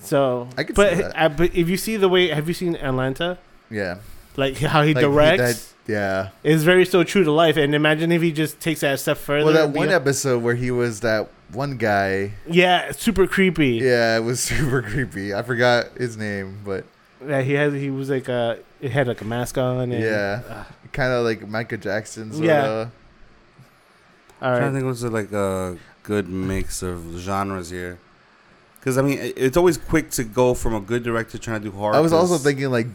So, 0.00 0.48
I 0.58 0.64
could 0.64 0.76
but 0.76 0.96
see 0.96 1.02
that. 1.02 1.12
uh, 1.16 1.28
but 1.30 1.54
if 1.54 1.68
you 1.68 1.76
see 1.76 1.96
the 1.96 2.08
way, 2.08 2.28
have 2.28 2.46
you 2.48 2.54
seen 2.54 2.76
Atlanta? 2.76 3.38
yeah. 3.70 3.98
Like 4.36 4.56
how 4.58 4.82
he 4.82 4.92
Like, 4.94 5.02
directs 5.04 5.72
that- 5.86 5.92
yeah. 5.92 6.28
is 6.42 6.64
very 6.64 6.84
so 6.84 7.04
true 7.04 7.22
to 7.22 7.30
life. 7.30 7.56
And 7.56 7.72
imagine 7.72 8.10
if 8.10 8.20
he 8.20 8.32
just 8.32 8.58
takes 8.60 8.80
that 8.80 8.94
a 8.94 8.98
step 8.98 9.16
further. 9.16 9.44
Well, 9.44 9.54
that 9.54 9.70
one 9.70 9.88
be- 9.88 9.94
episode 9.94 10.42
where 10.42 10.56
he 10.56 10.72
was 10.72 11.00
that 11.00 11.28
one 11.52 11.76
guy. 11.76 12.32
yeah, 12.50 12.90
super 12.90 13.28
creepy. 13.28 13.76
Yeah, 13.76 14.16
it 14.16 14.24
was 14.24 14.40
super 14.42 14.82
creepy. 14.82 15.32
I 15.32 15.42
forgot 15.42 15.96
his 15.96 16.16
name, 16.16 16.58
but 16.64 16.84
Yeah, 17.26 17.40
he 17.42 17.52
had 17.54 17.72
he 17.74 17.90
was 17.90 18.10
like 18.10 18.28
a 18.28 18.58
it 18.80 18.90
had 18.90 19.06
like 19.08 19.20
a 19.20 19.24
mask 19.24 19.58
on. 19.58 19.80
And, 19.80 19.92
Yeah. 19.92 20.42
uh, 20.48 20.64
kind 20.92 21.12
of 21.12 21.24
like 21.24 21.46
Michael 21.48 21.78
Jackson. 21.78 22.32
Sort 22.32 22.44
Yeah. 22.44 22.64
of. 22.64 22.90
all 24.42 24.50
I'm 24.50 24.58
trying 24.58 24.72
to 24.72 24.78
think 24.78 24.86
what's 24.86 25.02
like 25.02 25.32
a 25.32 25.76
good 26.02 26.28
mix 26.28 26.82
of 26.82 27.02
genres 27.16 27.70
here. 27.70 27.98
Because 28.78 28.98
I 28.98 29.02
mean, 29.02 29.18
it's 29.20 29.56
always 29.56 29.78
quick 29.78 30.10
to 30.12 30.24
go 30.24 30.52
from 30.54 30.74
a 30.74 30.80
good 30.80 31.02
director 31.02 31.38
trying 31.38 31.62
to 31.62 31.70
do 31.70 31.76
horror. 31.76 31.94
I 31.94 32.00
was 32.00 32.12
also 32.12 32.36
thinking 32.36 32.70
like, 32.70 32.86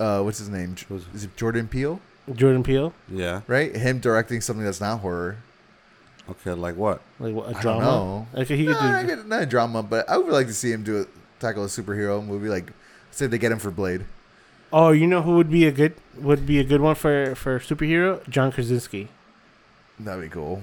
uh, 0.00 0.22
what's 0.22 0.38
his 0.38 0.48
name? 0.48 0.76
Is 1.14 1.24
it 1.24 1.36
Jordan 1.36 1.68
Peele? 1.68 2.00
Jordan 2.34 2.62
Peele, 2.62 2.94
yeah. 3.10 3.42
Right, 3.46 3.76
him 3.76 3.98
directing 3.98 4.40
something 4.40 4.64
that's 4.64 4.80
not 4.80 5.00
horror. 5.00 5.36
Okay, 6.30 6.52
like 6.52 6.74
what? 6.74 7.02
like 7.20 7.34
what, 7.34 7.44
a 7.46 7.48
I 7.50 7.52
don't 7.52 7.62
drama. 7.62 7.80
know. 7.82 8.26
Like 8.32 8.46
he 8.48 8.64
No, 8.64 8.72
could 8.72 8.80
not, 8.82 9.00
do. 9.02 9.06
get- 9.08 9.26
not 9.28 9.42
a 9.42 9.46
drama, 9.46 9.82
but 9.82 10.08
I 10.08 10.16
would 10.16 10.32
like 10.32 10.46
to 10.46 10.54
see 10.54 10.72
him 10.72 10.82
do 10.82 11.02
it, 11.02 11.08
tackle 11.38 11.64
a 11.64 11.66
superhero 11.66 12.24
movie. 12.26 12.48
Like, 12.48 12.72
say 13.16 13.26
they 13.26 13.38
get 13.38 13.52
him 13.52 13.58
for 13.58 13.70
Blade. 13.70 14.04
Oh, 14.72 14.90
you 14.90 15.06
know 15.06 15.22
who 15.22 15.36
would 15.36 15.50
be 15.50 15.66
a 15.66 15.72
good 15.72 15.94
would 16.18 16.46
be 16.46 16.58
a 16.58 16.64
good 16.64 16.80
one 16.80 16.94
for 16.94 17.34
for 17.34 17.58
superhero? 17.60 18.26
John 18.28 18.50
Krasinski. 18.52 19.08
That'd 19.98 20.22
be 20.22 20.28
cool. 20.28 20.62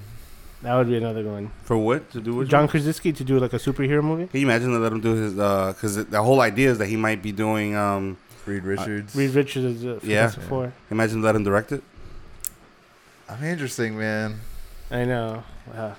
That 0.62 0.76
would 0.76 0.88
be 0.90 0.98
another 0.98 1.24
one. 1.24 1.52
For 1.64 1.78
what 1.78 2.12
to 2.12 2.22
do 2.22 2.36
with 2.36 2.50
John 2.50 2.68
Krasinski 2.68 3.14
to 3.14 3.24
do 3.24 3.40
like 3.40 3.54
a 3.54 3.58
superhero 3.58 4.04
movie. 4.04 4.28
Can 4.28 4.40
you 4.42 4.46
imagine 4.46 4.70
to 4.74 4.80
let 4.80 4.92
him 4.92 5.02
do 5.02 5.14
his? 5.16 5.34
Because 5.34 6.06
the 6.06 6.22
whole 6.22 6.42
idea 6.42 6.70
is 6.72 6.78
that 6.78 6.88
he 6.88 6.98
might 6.98 7.22
be 7.24 7.32
doing. 7.32 7.76
um 7.76 8.18
Reed 8.46 8.64
Richards. 8.64 9.16
Reed 9.16 9.32
Richards 9.32 9.66
is 9.66 9.86
uh, 9.86 10.00
Yeah. 10.04 10.28
Fantastic 10.28 10.44
Four. 10.44 10.74
Imagine 10.90 11.22
let 11.22 11.36
him 11.36 11.44
direct 11.44 11.72
it. 11.72 11.84
I'm 13.30 13.44
interesting, 13.44 13.98
man. 13.98 14.40
I 14.90 15.06
know. 15.06 15.44
Wow. 15.74 15.96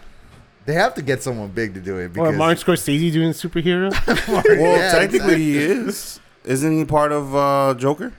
They 0.67 0.75
have 0.75 0.95
to 0.95 1.03
get 1.03 1.23
someone 1.23 1.49
big 1.49 1.75
to 1.75 1.81
do 1.81 1.99
it 1.99 2.05
Or 2.05 2.09
because 2.11 2.37
Martin 2.37 2.63
Scorsese 2.63 3.13
doing 3.13 3.31
a 3.31 3.33
superhero? 3.33 3.91
Well, 4.29 4.79
Yeah, 4.79 4.93
technically 4.93 5.37
he 5.37 5.57
is. 5.59 6.21
Isn't 6.45 6.77
he 6.77 6.85
part 6.85 7.13
of 7.13 7.35
uh, 7.35 7.75
Joker? 7.79 8.13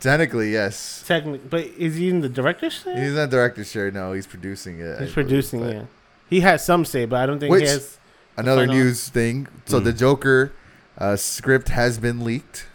Technically, 0.00 0.52
yes. 0.52 1.02
Technically, 1.06 1.40
but 1.48 1.64
is 1.78 1.96
he 1.96 2.10
in 2.10 2.20
the 2.20 2.28
director's 2.28 2.74
say? 2.78 3.00
He's 3.02 3.14
not 3.14 3.30
director's 3.30 3.70
share. 3.70 3.90
No, 3.90 4.12
he's 4.12 4.26
producing 4.26 4.78
it. 4.80 4.84
I 4.84 4.88
He's 4.90 4.98
believe, 4.98 5.14
producing 5.14 5.60
but- 5.60 5.74
it. 5.76 5.86
He 6.28 6.40
has 6.40 6.64
some 6.66 6.84
say, 6.84 7.04
but 7.06 7.16
I 7.20 7.26
don't 7.26 7.38
think 7.38 7.50
Which- 7.52 7.62
he 7.62 7.68
has. 7.68 7.98
Another 8.36 8.62
Final. 8.66 8.74
news 8.74 9.08
thing. 9.08 9.46
So 9.64 9.80
Mm. 9.80 9.84
the 9.84 9.92
Joker 9.94 10.52
uh, 10.98 11.16
script 11.16 11.70
has 11.70 11.98
been 11.98 12.22
leaked, 12.24 12.66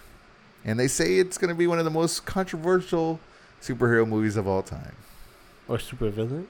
and 0.65 0.79
they 0.79 0.87
say 0.87 1.19
it's 1.19 1.37
going 1.37 1.49
to 1.49 1.55
be 1.55 1.67
one 1.67 1.77
of 1.77 1.85
the 1.85 1.91
most 1.91 2.25
controversial 2.25 3.19
superhero 3.61 4.07
movies 4.07 4.37
of 4.37 4.47
all 4.47 4.63
time. 4.63 4.93
Or 5.67 5.77
supervillain? 5.77 6.45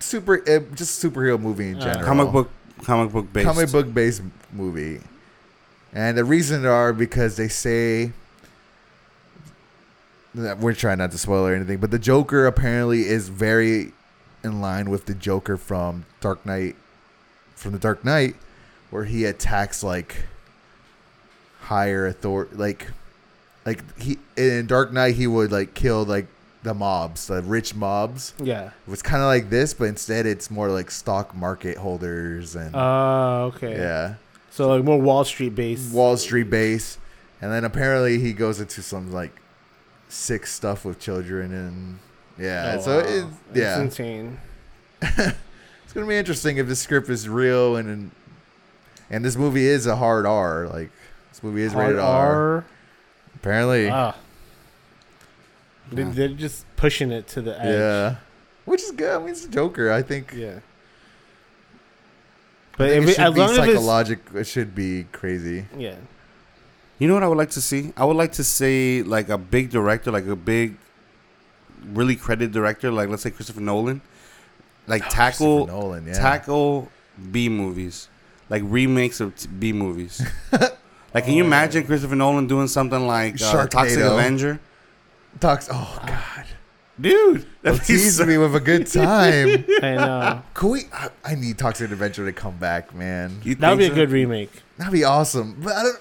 Super, 0.00 0.42
uh, 0.48 0.60
just 0.74 1.02
superhero 1.02 1.40
movie 1.40 1.68
in 1.70 1.76
Uh, 1.76 1.80
general. 1.84 2.04
Comic 2.04 2.32
book, 2.32 2.50
comic 2.82 3.12
book 3.12 3.32
based. 3.32 3.46
comic 3.46 3.70
book 3.72 3.94
based 3.94 4.22
movie. 4.52 5.00
And 5.92 6.16
the 6.16 6.24
reason 6.24 6.64
are 6.64 6.92
because 6.92 7.36
they 7.36 7.48
say 7.48 8.12
that 10.34 10.58
we're 10.58 10.74
trying 10.74 10.98
not 10.98 11.10
to 11.12 11.18
spoil 11.18 11.46
or 11.46 11.54
anything, 11.54 11.78
but 11.78 11.90
the 11.90 11.98
Joker 11.98 12.46
apparently 12.46 13.02
is 13.06 13.28
very 13.28 13.92
in 14.42 14.60
line 14.60 14.90
with 14.90 15.06
the 15.06 15.14
Joker 15.14 15.56
from 15.56 16.04
Dark 16.20 16.44
Knight 16.46 16.76
from 17.54 17.72
the 17.72 17.78
Dark 17.78 18.04
Knight 18.04 18.34
where 18.90 19.04
he 19.04 19.24
attacks 19.24 19.84
like 19.84 20.24
higher 21.60 22.06
authority 22.08 22.56
like 22.56 22.88
like 23.64 23.82
he 24.00 24.18
in 24.36 24.66
Dark 24.66 24.92
Knight 24.92 25.14
he 25.14 25.26
would 25.28 25.52
like 25.52 25.74
kill 25.74 26.04
like 26.04 26.26
the 26.64 26.74
mobs, 26.74 27.26
the 27.26 27.42
rich 27.42 27.74
mobs. 27.74 28.34
Yeah. 28.42 28.66
It 28.68 28.90
was 28.90 29.02
kind 29.02 29.20
of 29.22 29.26
like 29.26 29.50
this, 29.50 29.74
but 29.74 29.84
instead 29.84 30.26
it's 30.26 30.50
more 30.50 30.68
like 30.70 30.90
stock 30.90 31.34
market 31.36 31.76
holders 31.76 32.56
and 32.56 32.70
Oh, 32.74 33.52
okay. 33.54 33.76
yeah. 33.76 34.14
So 34.52 34.68
like 34.68 34.84
more 34.84 35.00
Wall 35.00 35.24
Street 35.24 35.54
based. 35.54 35.92
Wall 35.94 36.16
Street 36.18 36.50
base, 36.50 36.98
and 37.40 37.50
then 37.50 37.64
apparently 37.64 38.18
he 38.18 38.34
goes 38.34 38.60
into 38.60 38.82
some 38.82 39.10
like 39.10 39.40
sick 40.10 40.46
stuff 40.46 40.84
with 40.84 41.00
children 41.00 41.52
and 41.54 41.98
yeah. 42.38 42.76
Oh, 42.78 42.80
so 42.82 42.96
wow. 42.98 43.04
it, 43.08 43.24
It's 43.50 43.58
yeah, 43.58 43.80
insane. 43.80 44.38
it's 45.02 45.92
gonna 45.94 46.06
be 46.06 46.16
interesting 46.16 46.58
if 46.58 46.68
the 46.68 46.76
script 46.76 47.08
is 47.08 47.28
real 47.30 47.76
and 47.76 48.10
and, 49.10 49.24
this 49.24 49.36
movie 49.36 49.64
is 49.66 49.86
a 49.86 49.96
hard 49.96 50.26
R. 50.26 50.68
Like 50.68 50.90
this 51.30 51.42
movie 51.42 51.62
is 51.62 51.74
rated 51.74 51.98
R. 51.98 52.04
R. 52.58 52.64
Apparently, 53.34 53.88
Ah. 53.88 54.14
They, 55.90 56.02
Yeah. 56.02 56.10
they're 56.12 56.28
just 56.28 56.64
pushing 56.76 57.10
it 57.10 57.26
to 57.28 57.40
the 57.40 57.58
edge. 57.58 57.66
yeah, 57.74 58.16
which 58.66 58.82
is 58.82 58.90
good. 58.92 59.14
I 59.14 59.18
mean, 59.18 59.30
it's 59.30 59.44
a 59.46 59.48
Joker. 59.48 59.90
I 59.90 60.02
think. 60.02 60.32
Yeah. 60.36 60.60
I 62.82 62.86
But 62.86 62.90
think 62.90 63.02
if 63.02 63.08
it 63.08 63.12
it, 63.12 63.14
should 63.14 63.24
as 63.24 63.34
be 63.34 63.40
long 63.40 63.50
as 63.50 64.10
it's. 64.10 64.34
It 64.34 64.46
should 64.46 64.74
be 64.74 65.04
crazy. 65.12 65.66
yeah, 65.78 65.94
You 66.98 67.08
know 67.08 67.14
what 67.14 67.22
I 67.22 67.28
would 67.28 67.38
like 67.38 67.50
to 67.50 67.60
see? 67.60 67.92
I 67.96 68.04
would 68.04 68.16
like 68.16 68.32
to 68.32 68.44
see 68.44 69.02
like 69.02 69.28
a 69.28 69.38
big 69.38 69.70
director, 69.70 70.10
like 70.10 70.26
a 70.26 70.36
big, 70.36 70.76
really 71.92 72.16
credited 72.16 72.52
director, 72.52 72.90
like 72.90 73.08
let's 73.08 73.22
say 73.22 73.30
Christopher 73.30 73.60
Nolan, 73.60 74.00
like 74.86 75.08
tackle 75.08 75.66
Nolan, 75.66 76.06
yeah. 76.06 76.14
tackle 76.14 76.88
B 77.30 77.48
movies, 77.48 78.08
like 78.48 78.62
remakes 78.64 79.20
of 79.20 79.36
t- 79.36 79.48
B 79.48 79.72
movies. 79.72 80.22
like, 81.14 81.24
can 81.24 81.34
you 81.34 81.44
imagine 81.44 81.84
Christopher 81.84 82.16
Nolan 82.16 82.46
doing 82.46 82.68
something 82.68 83.06
like 83.06 83.40
uh, 83.42 83.66
Toxic 83.66 84.00
Avenger? 84.00 84.60
Talks. 85.40 85.68
Oh 85.70 86.02
God. 86.06 86.46
Dude, 87.00 87.38
Well, 87.38 87.44
that'd 87.74 87.80
be 87.80 87.86
tease 87.86 88.16
so- 88.16 88.26
me 88.26 88.36
with 88.38 88.54
a 88.54 88.60
good 88.60 88.86
time. 88.92 89.64
I 89.82 89.94
know 89.94 90.42
Can 90.54 90.68
we? 90.70 90.80
I, 90.92 91.08
I 91.24 91.34
need 91.34 91.58
Toxic 91.58 91.90
Adventure 91.90 92.26
to 92.26 92.32
come 92.32 92.56
back, 92.58 92.94
man. 92.94 93.40
That 93.58 93.70
would 93.70 93.78
be 93.78 93.86
a 93.86 93.90
good 93.94 94.10
remake. 94.10 94.50
That'd 94.78 94.92
be 94.92 95.04
awesome. 95.04 95.56
But 95.62 95.72
I 95.74 95.82
don't. 95.82 96.00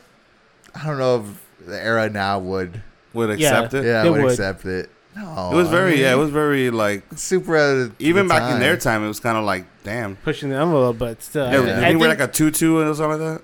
I 0.76 0.86
don't 0.88 0.98
know 1.00 1.20
if 1.62 1.66
the 1.68 1.82
era 1.82 2.10
now 2.10 2.40
would. 2.40 2.82
Would 3.14 3.40
Yeah. 3.40 3.50
accept 3.50 3.74
it. 3.74 3.86
Yeah, 3.86 4.06
It 4.06 4.10
would, 4.10 4.22
would. 4.22 4.32
accept 4.32 4.66
it. 4.66 4.90
No, 5.16 5.50
It 5.52 5.56
was 5.56 5.68
I 5.68 5.72
very, 5.72 5.92
mean, 5.92 6.00
yeah, 6.00 6.14
it 6.14 6.18
was 6.18 6.30
very 6.30 6.70
like 6.72 7.04
super 7.18 7.58
out 7.58 7.78
of 7.78 7.96
even 8.00 8.28
the 8.28 8.34
back 8.34 8.54
in 8.54 8.60
their 8.62 8.78
time, 8.78 9.04
it 9.04 9.10
was 9.10 9.20
kind 9.20 9.38
of 9.38 9.44
like, 9.44 9.66
damn. 9.84 10.16
Pushing 10.18 10.50
the 10.50 10.56
envelope, 10.56 10.98
but 10.98 11.22
still, 11.22 11.44
Yeah, 11.46 11.50
I, 11.60 11.66
didn't 11.66 11.84
I 11.84 11.90
he 11.90 11.96
wear 11.98 12.10
think- 12.10 12.20
like 12.22 12.30
a 12.30 12.32
tutu 12.32 12.78
or 12.78 12.94
something 12.96 13.20
like 13.22 13.40
that? 13.40 13.42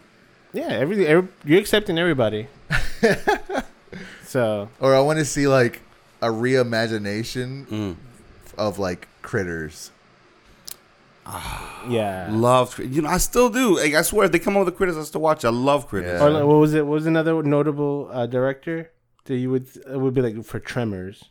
yeah, 0.53 0.67
everything. 0.69 1.05
Every, 1.07 1.27
you're 1.43 1.59
accepting 1.59 1.97
everybody. 1.99 2.47
so 4.25 4.69
Or 4.79 4.95
I 4.95 4.99
want 5.01 5.19
to 5.19 5.25
see 5.25 5.47
like 5.47 5.81
a 6.21 6.27
reimagination 6.27 7.65
Mm. 7.67 7.95
of 8.57 8.79
like 8.79 9.07
critters. 9.21 9.91
yeah. 11.89 12.29
Love, 12.31 12.79
you 12.79 13.01
know, 13.01 13.09
I 13.09 13.17
still 13.17 13.49
do. 13.49 13.77
Like, 13.77 13.93
I 13.93 14.01
swear, 14.01 14.25
if 14.25 14.31
they 14.31 14.39
come 14.39 14.55
up 14.55 14.65
with 14.65 14.73
the 14.73 14.77
critters, 14.77 14.97
I 14.97 15.03
still 15.03 15.21
watch. 15.21 15.43
I 15.43 15.49
love 15.49 15.87
critters. 15.87 16.19
Yeah. 16.19 16.25
Or 16.25 16.29
like, 16.29 16.43
what 16.45 16.55
was 16.57 16.73
it? 16.73 16.85
What 16.85 16.93
was 16.93 17.05
another 17.05 17.41
notable 17.43 18.09
uh, 18.13 18.25
director 18.27 18.91
that 19.25 19.35
you 19.35 19.51
would 19.51 19.67
it 19.75 19.99
would 19.99 20.13
be 20.13 20.21
like 20.21 20.43
for 20.45 20.59
Tremors? 20.59 21.25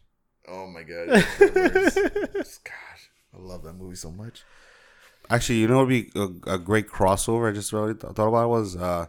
Oh 0.48 0.66
my 0.66 0.82
god! 0.82 1.22
Critters. 1.24 1.94
Gosh, 2.64 3.10
love 3.36 3.62
that 3.64 3.72
movie 3.72 3.96
so 3.96 4.10
much. 4.10 4.44
Actually, 5.30 5.60
you 5.60 5.66
know 5.68 5.78
what 5.78 5.88
would 5.88 5.88
be 5.88 6.10
a, 6.14 6.54
a 6.54 6.58
great 6.58 6.88
crossover? 6.88 7.50
I 7.50 7.52
just 7.54 7.72
really 7.72 7.94
th- 7.94 8.12
thought 8.14 8.28
about 8.28 8.48
was 8.50 8.76
uh, 8.76 9.06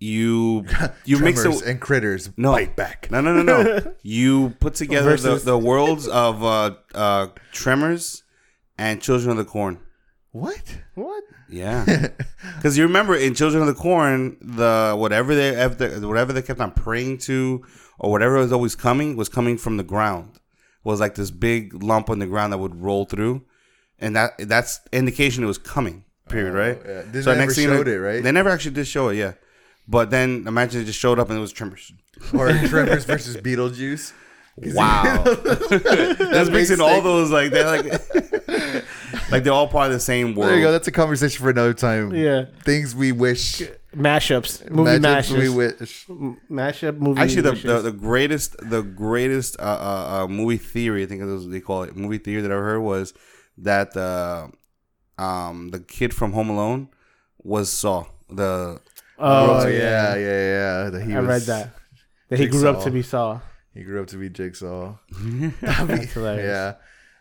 you 0.00 0.64
you 1.04 1.18
mix 1.18 1.42
Tremors 1.42 1.62
it. 1.62 1.68
and 1.68 1.80
critters 1.80 2.30
No. 2.36 2.52
bite 2.52 2.76
back. 2.76 3.10
No, 3.10 3.20
no, 3.20 3.32
no, 3.42 3.62
no. 3.62 3.94
you 4.02 4.50
put 4.60 4.74
together 4.74 5.10
the, 5.16 5.16
Versus- 5.16 5.44
the 5.44 5.58
worlds 5.58 6.06
of 6.08 6.42
uh, 6.42 6.74
uh, 6.94 7.28
Tremors 7.52 8.22
and 8.78 9.00
Children 9.00 9.30
of 9.32 9.36
the 9.38 9.44
Corn. 9.44 9.78
What? 10.32 10.78
What? 10.94 11.22
Yeah, 11.48 12.08
because 12.56 12.76
you 12.76 12.84
remember 12.84 13.14
in 13.14 13.34
Children 13.34 13.62
of 13.62 13.68
the 13.68 13.74
Corn, 13.80 14.36
the 14.40 14.94
whatever 14.98 15.34
they 15.34 15.54
whatever 16.00 16.32
they 16.32 16.42
kept 16.42 16.58
on 16.58 16.72
praying 16.72 17.18
to, 17.18 17.64
or 18.00 18.10
whatever 18.10 18.36
was 18.38 18.50
always 18.52 18.74
coming 18.74 19.14
was 19.16 19.28
coming 19.28 19.56
from 19.58 19.76
the 19.76 19.84
ground. 19.84 20.40
Was 20.82 21.00
like 21.00 21.14
this 21.14 21.30
big 21.30 21.82
lump 21.82 22.10
on 22.10 22.18
the 22.18 22.26
ground 22.26 22.52
that 22.52 22.58
would 22.58 22.74
roll 22.82 23.04
through, 23.04 23.42
and 24.00 24.16
that 24.16 24.32
that's 24.38 24.80
indication 24.92 25.44
it 25.44 25.46
was 25.46 25.58
coming. 25.58 26.04
Period. 26.28 26.54
right. 26.54 26.78
Oh, 26.84 26.88
yeah. 26.90 27.02
They 27.22 27.36
never 27.38 27.52
thing 27.52 27.64
showed 27.66 27.86
they- 27.86 27.92
it, 27.94 27.98
right? 27.98 28.22
They 28.22 28.32
never 28.32 28.48
actually 28.48 28.74
did 28.74 28.86
show 28.86 29.08
it. 29.10 29.16
Yeah, 29.16 29.34
but 29.88 30.10
then 30.10 30.44
imagine 30.46 30.82
it 30.82 30.84
just 30.84 30.98
showed 30.98 31.18
up 31.18 31.28
and 31.30 31.38
it 31.38 31.40
was 31.40 31.52
Tremors. 31.52 31.92
Or 32.32 32.48
Tremors 32.68 33.04
versus 33.04 33.36
Beetlejuice. 33.36 34.12
Wow, 34.56 35.20
that's 35.24 36.48
mixing 36.48 36.80
all 36.80 37.02
those 37.02 37.32
like 37.32 37.50
they're 37.50 37.66
like 37.66 37.84
like 39.32 39.42
they're 39.42 39.52
all 39.52 39.66
part 39.66 39.88
of 39.88 39.92
the 39.92 40.00
same 40.00 40.36
world. 40.36 40.50
There 40.50 40.58
you 40.58 40.62
go. 40.62 40.70
That's 40.70 40.86
a 40.86 40.92
conversation 40.92 41.42
for 41.42 41.50
another 41.50 41.74
time. 41.74 42.14
Yeah. 42.14 42.44
Things 42.64 42.94
we 42.94 43.10
wish. 43.10 43.62
Mashups, 43.96 44.70
movie 44.70 44.98
matchups 44.98 45.30
we 45.32 45.46
mashups, 45.46 45.78
wish. 45.80 46.06
mashup 46.50 46.98
movie. 46.98 47.20
Actually, 47.20 47.42
the, 47.42 47.52
the 47.52 47.78
the 47.82 47.92
greatest 47.92 48.56
the 48.58 48.82
greatest 48.82 49.58
uh, 49.58 49.62
uh, 49.62 50.24
uh, 50.24 50.28
movie 50.28 50.56
theory 50.56 51.02
I 51.02 51.06
think 51.06 51.22
it 51.22 51.26
was 51.26 51.48
they 51.48 51.60
call 51.60 51.82
it 51.82 51.96
movie 51.96 52.18
theory 52.18 52.40
that 52.42 52.50
I 52.52 52.54
heard 52.54 52.80
was 52.80 53.12
that 53.58 53.96
uh, 53.96 54.48
um 55.20 55.70
the 55.70 55.80
kid 55.80 56.14
from 56.14 56.32
Home 56.32 56.48
Alone 56.50 56.88
was 57.42 57.70
Saw 57.70 58.06
the 58.28 58.80
oh, 59.18 59.60
Oh, 59.64 59.66
yeah, 59.68 60.14
yeah, 60.14 60.16
yeah, 60.16 60.84
yeah. 60.84 60.90
That 60.90 61.02
he 61.02 61.14
I 61.14 61.20
was, 61.20 61.28
read 61.28 61.42
that. 61.42 61.74
That 62.28 62.38
he 62.38 62.46
grew 62.46 62.68
up 62.68 62.82
to 62.84 62.90
be 62.90 63.02
Saw. 63.02 63.40
He 63.72 63.82
grew 63.82 64.00
up 64.00 64.06
to 64.08 64.16
be 64.16 64.28
Jigsaw. 64.30 64.96
That's 65.60 66.12
hilarious. 66.14 66.44
Yeah, 66.46 66.74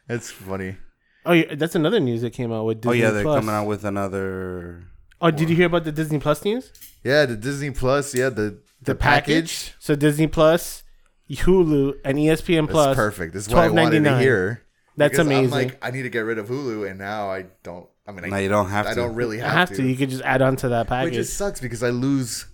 it's 0.07 0.29
funny. 0.31 0.77
Oh, 1.25 1.31
yeah, 1.31 1.55
that's 1.55 1.73
another 1.75 2.01
news 2.01 2.21
that 2.21 2.33
came 2.33 2.51
out 2.51 2.65
with 2.65 2.81
Disney 2.81 2.89
oh 3.01 3.05
yeah 3.05 3.11
they're 3.11 3.23
Plus. 3.23 3.39
coming 3.39 3.55
out 3.55 3.65
with 3.65 3.85
another 3.85 4.83
Oh, 5.21 5.31
did 5.31 5.49
you 5.49 5.55
hear 5.55 5.67
about 5.67 5.85
the 5.85 5.91
Disney 5.93 6.19
Plus 6.19 6.43
news? 6.43 6.69
Yeah, 7.01 7.25
the 7.25 7.37
Disney 7.37 7.71
Plus. 7.71 8.13
Yeah, 8.13 8.27
the 8.27 8.59
the, 8.81 8.91
The 8.91 8.95
package. 8.95 9.73
So 9.79 9.95
Disney 9.95 10.27
Plus, 10.27 10.83
Hulu, 11.31 11.93
and 12.03 12.17
ESPN 12.17 12.63
That's 12.63 12.71
Plus. 12.73 12.95
perfect. 12.97 13.33
This 13.33 13.47
is 13.47 13.53
what 13.53 13.63
I 13.63 13.69
wanted 13.69 14.03
to 14.03 14.19
hear. 14.19 14.63
That's 14.97 15.11
Because 15.11 15.25
amazing. 15.25 15.45
I'm 15.45 15.49
like, 15.69 15.77
I 15.81 15.91
need 15.91 16.01
to 16.03 16.09
get 16.09 16.19
rid 16.21 16.37
of 16.39 16.49
Hulu, 16.49 16.89
and 16.89 16.99
now 16.99 17.31
I 17.31 17.45
don't. 17.63 17.87
I 18.05 18.11
mean, 18.11 18.29
no 18.29 18.35
I, 18.35 18.39
you 18.41 18.49
don't 18.49 18.69
have 18.69 18.85
I 18.87 18.89
to 18.91 18.95
don't 18.95 19.15
really 19.15 19.39
have, 19.39 19.51
have 19.69 19.77
to. 19.77 19.83
You 19.83 19.95
could 19.95 20.09
just 20.09 20.23
add 20.23 20.41
on 20.41 20.55
to 20.57 20.69
that 20.69 20.87
But 20.87 20.95
it 20.95 20.99
package. 21.05 21.13
just 21.15 21.37
sucks 21.37 21.59
because 21.61 21.83
I 21.83 21.89
lose 21.89 22.47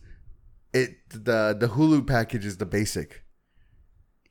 it. 0.73 0.91
The 1.09 1.55
the 1.59 1.67
Hulu 1.67 2.05
package 2.05 2.45
is 2.45 2.57
the 2.57 2.65
basic. 2.67 3.23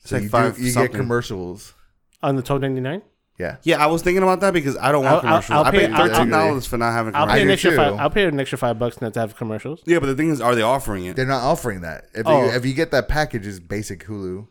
it's 0.00 0.10
So 0.10 0.16
like 0.16 0.22
you, 0.24 0.28
five 0.28 0.56
do, 0.56 0.62
you 0.62 0.70
something. 0.70 0.92
get 0.92 0.96
commercials. 0.98 1.74
on 2.22 2.36
the 2.36 2.42
twelve 2.42 2.62
ninety 2.62 2.80
nine. 2.80 3.02
Yeah. 3.38 3.56
yeah 3.62 3.80
I 3.82 3.86
was 3.86 4.02
thinking 4.02 4.24
about 4.24 4.40
that 4.40 4.52
because 4.52 4.76
I 4.76 4.90
don't 4.90 5.04
want 5.04 5.24
I'll- 5.24 5.34
I'll- 5.34 5.42
commercials 5.42 5.56
I'll 5.58 5.64
I 5.64 5.70
pay- 5.70 5.86
pay 5.86 5.92
I'll- 5.92 6.08
thirteen 6.08 6.28
dollars 6.30 6.66
for 6.66 6.76
not 6.76 6.92
having 6.92 7.12
commercials. 7.12 7.30
I'll 7.30 7.38
commercials 7.38 7.38
pay 7.38 7.42
an 7.42 7.50
extra 7.50 7.70
five. 7.92 8.00
I'll 8.00 8.10
pay 8.10 8.24
an 8.24 8.40
extra 8.40 8.58
five 8.58 8.78
bucks 8.80 9.00
not 9.00 9.14
to 9.14 9.20
have 9.20 9.36
commercials. 9.36 9.80
yeah 9.86 9.98
but 10.00 10.06
the 10.06 10.14
thing 10.16 10.30
is 10.30 10.40
are 10.40 10.54
they 10.56 10.62
offering 10.62 11.04
it 11.06 11.14
They're 11.16 11.24
not 11.26 11.42
offering 11.44 11.80
that. 11.82 12.06
If, 12.14 12.26
Oh. 12.26 12.44
you, 12.46 12.50
if 12.52 12.66
you 12.66 12.74
get 12.74 12.90
that 12.90 13.06
package, 13.08 13.46
is 13.46 13.60
basic 13.60 14.04
Hulu, 14.06 14.48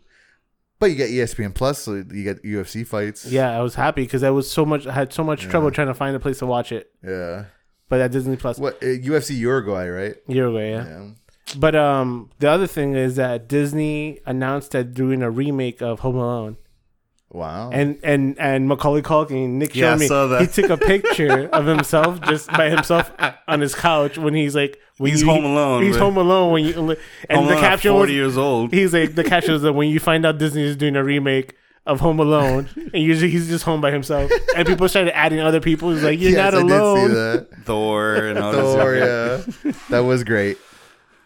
but 0.79 0.87
you 0.89 0.95
get 0.95 1.09
ESPN 1.09 1.53
Plus, 1.53 1.79
so 1.79 1.95
you 1.95 2.23
get 2.23 2.43
UFC 2.43 2.85
fights. 2.85 3.25
Yeah, 3.25 3.57
I 3.57 3.61
was 3.61 3.75
happy 3.75 4.03
because 4.03 4.23
I 4.23 4.29
was 4.29 4.49
so 4.49 4.65
much. 4.65 4.85
I 4.87 4.93
had 4.93 5.11
so 5.13 5.23
much 5.23 5.41
trouble 5.41 5.71
trying 5.71 5.87
to 5.87 5.93
find 5.93 6.15
a 6.15 6.19
place 6.19 6.39
to 6.39 6.45
watch 6.45 6.71
it. 6.71 6.91
Yeah. 7.03 7.45
But 7.89 8.01
at 8.01 8.11
Disney 8.11 8.35
Plus, 8.35 8.59
What 8.59 8.75
uh, 8.83 8.87
UFC 8.87 9.37
Uruguay, 9.37 9.87
right? 9.87 10.15
Uruguay, 10.27 10.71
yeah. 10.71 10.85
Yeah. 10.85 11.09
But 11.57 11.75
um, 11.75 12.29
the 12.39 12.49
other 12.49 12.67
thing 12.67 12.95
is 12.95 13.15
that 13.15 13.47
Disney 13.47 14.19
announced 14.25 14.71
that 14.71 14.93
doing 14.93 15.21
a 15.21 15.31
remake 15.31 15.81
of 15.81 16.01
Home 16.01 16.17
Alone, 16.17 16.57
Wow. 17.31 17.69
and 17.71 17.99
and 18.03 18.39
and 18.39 18.67
Macaulay 18.69 19.01
Culkin, 19.01 19.49
Nick 19.55 19.75
Yeah, 19.75 19.89
I 19.89 19.91
showed 19.93 19.99
me, 19.99 20.07
saw 20.07 20.27
that. 20.27 20.41
he 20.41 20.47
took 20.47 20.69
a 20.71 20.77
picture 20.77 21.47
of 21.49 21.65
himself 21.65 22.21
just 22.21 22.47
by 22.51 22.69
himself 22.69 23.11
on 23.47 23.59
his 23.59 23.75
couch 23.75 24.17
when 24.17 24.33
he's 24.33 24.55
like, 24.55 24.79
when 24.97 25.11
He's 25.11 25.21
you- 25.21 25.27
home 25.27 25.43
alone, 25.45 25.83
He's 25.83 25.95
but- 25.97 26.03
home 26.03 26.17
alone 26.17 26.53
when 26.53 26.63
you, 26.63 26.69
and 26.69 26.77
Home 26.79 26.87
the 27.27 27.35
Alone 27.35 27.51
at 27.53 27.59
caption 27.59 27.93
was, 27.93 27.99
40 28.01 28.13
years 28.13 28.37
old 28.37 28.73
he's 28.73 28.93
like, 28.93 29.15
the 29.15 29.23
caption 29.25 29.53
was 29.53 29.61
that 29.63 29.73
when 29.73 29.89
you 29.89 29.99
find 29.99 30.25
out 30.25 30.37
Disney 30.37 30.63
is 30.63 30.75
doing 30.75 30.95
a 30.95 31.03
remake. 31.03 31.55
Of 31.85 32.01
Home 32.01 32.19
Alone, 32.19 32.67
and 32.75 33.01
usually 33.01 33.31
he's 33.31 33.47
just 33.47 33.63
home 33.63 33.79
by 33.79 33.91
himself, 33.91 34.29
and 34.57 34.67
people 34.67 34.89
started 34.89 35.15
adding 35.15 35.39
other 35.39 35.61
people. 35.61 35.89
He's 35.91 36.03
like, 36.03 36.19
"You're 36.19 36.31
yes, 36.31 36.51
not 36.51 36.53
I 36.53 36.59
alone." 36.59 36.97
did 36.97 37.07
see 37.07 37.13
that. 37.13 37.47
Thor 37.63 38.15
and 38.15 38.37
all 38.37 38.51
Thor, 38.51 38.93
yeah. 38.93 39.41
That 39.89 39.99
was 39.99 40.25
great. 40.25 40.57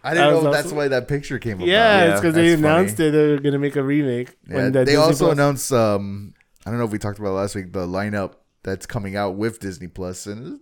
I 0.03 0.13
didn't 0.13 0.27
That 0.29 0.33
was 0.35 0.43
know 0.45 0.51
that's 0.51 0.71
why 0.71 0.87
that 0.87 1.07
picture 1.07 1.37
came 1.39 1.61
up. 1.61 1.67
Yeah, 1.67 2.05
Yeah, 2.05 2.11
it's 2.11 2.21
because 2.21 2.33
they 2.35 2.49
that's 2.49 2.61
funny. 2.61 2.73
announced 2.75 2.99
it 2.99 3.11
they 3.11 3.27
were 3.31 3.39
gonna 3.39 3.59
make 3.59 3.75
a 3.75 3.83
remake. 3.83 4.35
Yeah, 4.47 4.55
when 4.55 4.71
the 4.71 4.79
they 4.79 4.85
Disney 4.85 4.97
also 4.97 5.25
Plus- 5.25 5.33
announced 5.33 5.71
um 5.73 6.33
I 6.65 6.69
don't 6.69 6.79
know 6.79 6.85
if 6.85 6.91
we 6.91 6.97
talked 6.99 7.19
about 7.19 7.29
it 7.29 7.33
last 7.33 7.55
week 7.55 7.71
the 7.73 7.85
lineup 7.87 8.33
that's 8.63 8.85
coming 8.85 9.15
out 9.15 9.35
with 9.35 9.59
Disney 9.59 9.87
Plus 9.87 10.25
and 10.27 10.55
it, 10.55 10.61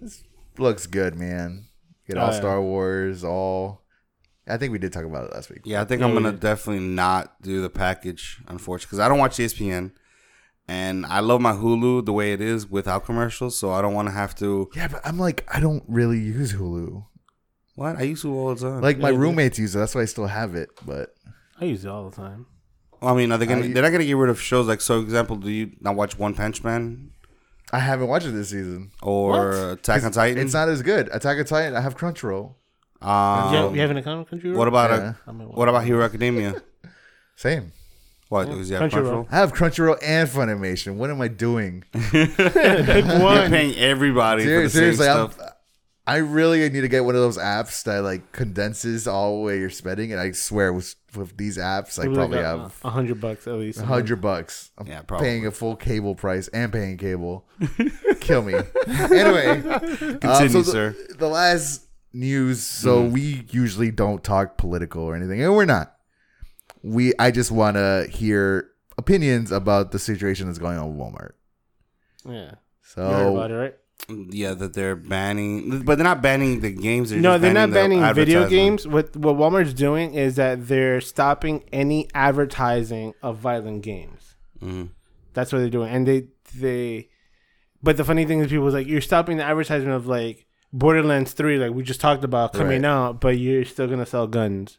this 0.00 0.22
looks 0.58 0.86
good, 0.86 1.16
man. 1.16 1.64
Get 2.06 2.16
Oh, 2.16 2.22
all 2.22 2.30
yeah. 2.32 2.38
Star 2.38 2.62
Wars, 2.62 3.24
all 3.24 3.82
I 4.46 4.56
think 4.56 4.72
we 4.72 4.78
did 4.78 4.92
talk 4.92 5.04
about 5.04 5.24
it 5.24 5.34
last 5.34 5.50
week. 5.50 5.60
Yeah, 5.64 5.82
I 5.82 5.84
think 5.84 6.00
Yeah, 6.00 6.06
I'm 6.06 6.14
gonna 6.14 6.32
definitely 6.32 6.84
not 6.86 7.42
do 7.42 7.60
the 7.60 7.68
package, 7.70 8.40
unfortunately, 8.48 8.86
because 8.86 8.98
I 9.00 9.08
don't 9.08 9.18
watch 9.18 9.36
ESPN, 9.36 9.90
and 10.66 11.04
I 11.06 11.20
love 11.20 11.40
my 11.42 11.52
Hulu 11.52 12.06
the 12.06 12.12
way 12.14 12.32
it 12.32 12.40
is 12.40 12.70
without 12.70 13.04
commercials. 13.04 13.58
So 13.58 13.70
I 13.72 13.82
don't 13.82 13.92
want 13.94 14.08
to 14.08 14.12
have 14.12 14.34
to. 14.36 14.70
Yeah, 14.74 14.88
but 14.88 15.00
I'm 15.04 15.18
like 15.18 15.46
I 15.52 15.60
don't 15.60 15.82
really 15.86 16.18
use 16.18 16.54
Hulu. 16.54 17.04
What 17.78 17.96
I 17.96 18.02
use 18.02 18.22
Hulu 18.24 18.34
all 18.34 18.54
the 18.54 18.60
time. 18.68 18.80
Like 18.80 18.98
my 18.98 19.10
Yeah, 19.10 19.18
roommates 19.18 19.58
use 19.58 19.74
it. 19.74 19.78
That's 19.78 19.94
why 19.94 20.02
I 20.02 20.06
still 20.06 20.26
have 20.26 20.54
it, 20.56 20.70
but 20.84 21.14
I 21.60 21.66
use 21.66 21.84
it 21.84 21.88
all 21.88 22.10
the 22.10 22.16
time. 22.16 22.46
I 23.00 23.14
mean, 23.14 23.30
are 23.30 23.38
they 23.38 23.46
gonna? 23.46 23.64
I- 23.66 23.72
they're 23.72 23.82
not 23.82 23.92
gonna 23.92 24.04
get 24.04 24.16
rid 24.16 24.30
of 24.30 24.40
shows 24.40 24.66
like, 24.66 24.80
so 24.80 25.00
example, 25.00 25.36
do 25.36 25.50
you 25.50 25.70
not 25.80 25.94
watch 25.94 26.18
One 26.18 26.34
Punch 26.34 26.64
Man 26.64 27.10
I 27.72 27.78
haven't 27.78 28.08
watched 28.08 28.26
it 28.26 28.30
this 28.32 28.48
season. 28.50 28.90
or 29.02 29.30
What? 29.50 29.54
Attack 29.78 30.02
on 30.02 30.10
Titan? 30.12 30.38
It's 30.42 30.54
not 30.54 30.68
as 30.68 30.82
good. 30.82 31.08
Attack 31.12 31.38
on 31.38 31.44
Titan, 31.44 31.76
I 31.76 31.80
have 31.82 31.96
Crunchyroll. 31.96 32.54
Um, 33.00 33.54
yeah, 33.54 33.70
you 33.70 33.80
have 33.80 33.90
an 33.90 33.98
account 33.98 34.18
on 34.32 34.38
Crunchyroll? 34.38 34.56
what 34.56 34.66
about 34.68 34.90
Yeah. 34.90 34.96
uh 35.08 35.12
I 35.28 35.32
mean, 35.32 35.48
what 35.48 35.68
about 35.68 35.84
Hero 35.84 36.02
Academia? 36.04 36.60
Same. 37.36 37.72
What 38.30 38.48
was 38.48 38.68
yeah, 38.70 38.80
Crunchyroll. 38.80 38.90
Crunchyroll? 38.90 39.28
I 39.30 39.36
have 39.36 39.52
Crunchyroll 39.52 39.98
and 40.02 40.28
Funimation. 40.28 40.96
What 40.96 41.10
am 41.10 41.20
I 41.20 41.28
doing? 41.28 41.84
Pick 41.92 42.36
You're 42.38 43.20
one. 43.22 43.50
paying 43.50 43.76
everybody 43.76 44.42
for 44.42 44.48
Ser- 44.48 44.62
the 44.64 44.70
same 44.70 44.80
seriously, 44.80 45.08
I'm, 45.08 45.30
stuff. 45.30 45.52
I 46.08 46.16
really 46.16 46.68
need 46.70 46.80
to 46.80 46.88
get 46.88 47.04
one 47.04 47.14
of 47.14 47.20
those 47.20 47.36
apps 47.36 47.82
that 47.84 48.02
like 48.02 48.32
condenses 48.32 49.06
all 49.06 49.36
the 49.36 49.42
way 49.44 49.58
you're 49.58 49.68
spending. 49.68 50.10
And 50.12 50.20
I 50.20 50.30
swear, 50.32 50.72
with 50.72 50.94
with 51.14 51.36
these 51.36 51.58
apps, 51.58 51.98
I 51.98 52.04
Maybe 52.04 52.14
probably 52.14 52.36
like 52.38 52.46
a, 52.46 52.58
have 52.60 52.80
a 52.82 52.90
hundred 52.90 53.20
bucks 53.20 53.46
at 53.46 53.54
least. 53.54 53.78
a 53.80 53.84
hundred 53.84 54.20
bucks. 54.22 54.70
I'm 54.78 54.86
Yeah, 54.86 55.02
probably. 55.02 55.26
paying 55.26 55.46
a 55.46 55.50
full 55.50 55.76
cable 55.76 56.14
price 56.14 56.48
and 56.48 56.72
paying 56.72 56.96
cable. 56.96 57.46
Kill 58.20 58.42
me. 58.42 58.54
Anyway, 58.54 59.62
uh, 59.68 59.78
Continue, 59.78 60.48
so 60.48 60.62
the, 60.62 60.64
sir. 60.64 60.96
the 61.18 61.28
last 61.28 61.82
news. 62.14 62.62
So 62.62 63.02
Mm. 63.04 63.12
we 63.12 63.46
usually 63.50 63.90
don't 63.90 64.24
talk 64.24 64.56
political 64.56 65.02
or 65.02 65.14
anything, 65.14 65.42
and 65.42 65.54
we're 65.54 65.66
not. 65.66 65.94
We 66.82 67.12
I 67.18 67.30
just 67.30 67.50
want 67.50 67.76
to 67.76 68.06
hear 68.10 68.70
opinions 68.96 69.52
about 69.52 69.92
the 69.92 69.98
situation 69.98 70.46
that's 70.46 70.58
going 70.58 70.78
on 70.78 70.88
with 70.88 70.98
Walmart. 70.98 71.32
Yeah. 72.26 72.52
So 72.82 73.02
You 73.08 73.14
heard 73.14 73.32
about 73.32 73.50
it, 73.50 73.54
right? 73.54 73.74
Yeah, 74.08 74.54
that 74.54 74.72
they're 74.72 74.96
banning, 74.96 75.82
but 75.82 75.96
they're 75.98 76.04
not 76.04 76.22
banning 76.22 76.60
the 76.60 76.70
games. 76.70 77.10
They're 77.10 77.20
No, 77.20 77.36
they're 77.36 77.52
not 77.52 77.70
banning 77.70 78.00
banning 78.00 78.00
the 78.00 78.14
video 78.14 78.48
games. 78.48 78.86
What 78.88 79.14
what 79.16 79.36
Walmart's 79.36 79.74
doing 79.74 80.14
is 80.14 80.36
that 80.36 80.66
they're 80.66 81.00
stopping 81.02 81.64
any 81.72 82.08
advertising 82.14 83.12
of 83.22 83.36
violent 83.38 83.82
games. 83.82 84.36
Mhm. 84.62 84.90
That's 85.34 85.52
what 85.52 85.58
they're 85.58 85.68
doing, 85.68 85.90
and 85.90 86.06
they 86.08 86.28
they. 86.56 87.10
But 87.82 87.98
the 87.98 88.04
funny 88.04 88.24
thing 88.24 88.40
is, 88.40 88.48
people 88.48 88.64
was 88.64 88.72
like, 88.74 88.86
you're 88.86 89.02
stopping 89.02 89.36
the 89.36 89.44
advertisement 89.44 89.94
of 89.94 90.06
like 90.06 90.46
Borderlands 90.72 91.32
Three, 91.34 91.58
like 91.58 91.72
we 91.72 91.82
just 91.82 92.00
talked 92.00 92.24
about 92.24 92.54
coming 92.54 92.82
Right. 92.82 92.88
out, 92.88 93.20
but 93.20 93.38
you're 93.38 93.66
still 93.66 93.88
gonna 93.88 94.06
sell 94.06 94.26
guns. 94.26 94.78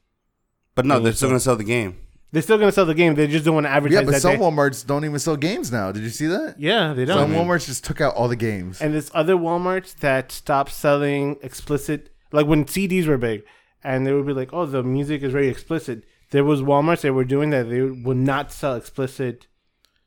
But 0.74 0.86
no, 0.86 1.00
they're 1.00 1.14
still 1.14 1.30
gonna 1.30 1.40
sell 1.40 1.56
the 1.56 1.64
game. 1.64 1.98
They're 2.32 2.42
still 2.44 2.58
gonna 2.60 2.72
sell 2.72 2.86
the 2.86 2.94
game. 2.94 3.16
They 3.16 3.28
just 3.28 3.44
don't 3.46 3.56
want 3.56 3.66
to 3.66 3.72
advertise 3.72 3.96
yeah, 3.96 4.02
but 4.04 4.12
that. 4.12 4.22
some 4.22 4.34
they- 4.34 4.40
WalMarts 4.40 4.86
don't 4.86 5.04
even 5.04 5.18
sell 5.20 5.36
games 5.36 5.72
now. 5.72 5.92
Did 5.92 6.04
you 6.04 6.10
see 6.10 6.28
that? 6.28 6.56
yeah, 6.60 6.94
they 6.94 7.06
don't. 7.06 7.18
Some 7.18 7.32
WalMarts 7.34 7.66
just 7.66 7.84
took 7.84 8.02
out 8.02 8.14
all 8.16 8.28
the 8.28 8.36
games. 8.36 8.82
And 8.82 8.94
there's 8.94 9.10
other 9.14 9.36
WalMarts 9.36 9.96
that 9.98 10.32
stopped 10.32 10.72
selling 10.72 11.38
explicit, 11.42 12.12
like 12.32 12.46
when 12.46 12.66
CDs 12.66 13.08
were 13.08 13.18
big, 13.18 13.44
and 13.84 14.06
they 14.06 14.14
would 14.14 14.28
be 14.28 14.34
like, 14.34 14.54
"Oh, 14.54 14.66
the 14.66 14.84
music 14.84 15.24
is 15.24 15.32
very 15.32 15.48
explicit." 15.48 16.04
There 16.32 16.44
was 16.44 16.62
WalMarts 16.62 17.02
that 17.02 17.14
were 17.14 17.24
doing 17.24 17.50
that. 17.50 17.70
They 17.70 17.82
would 17.82 18.18
not 18.18 18.52
sell 18.52 18.76
explicit 18.76 19.48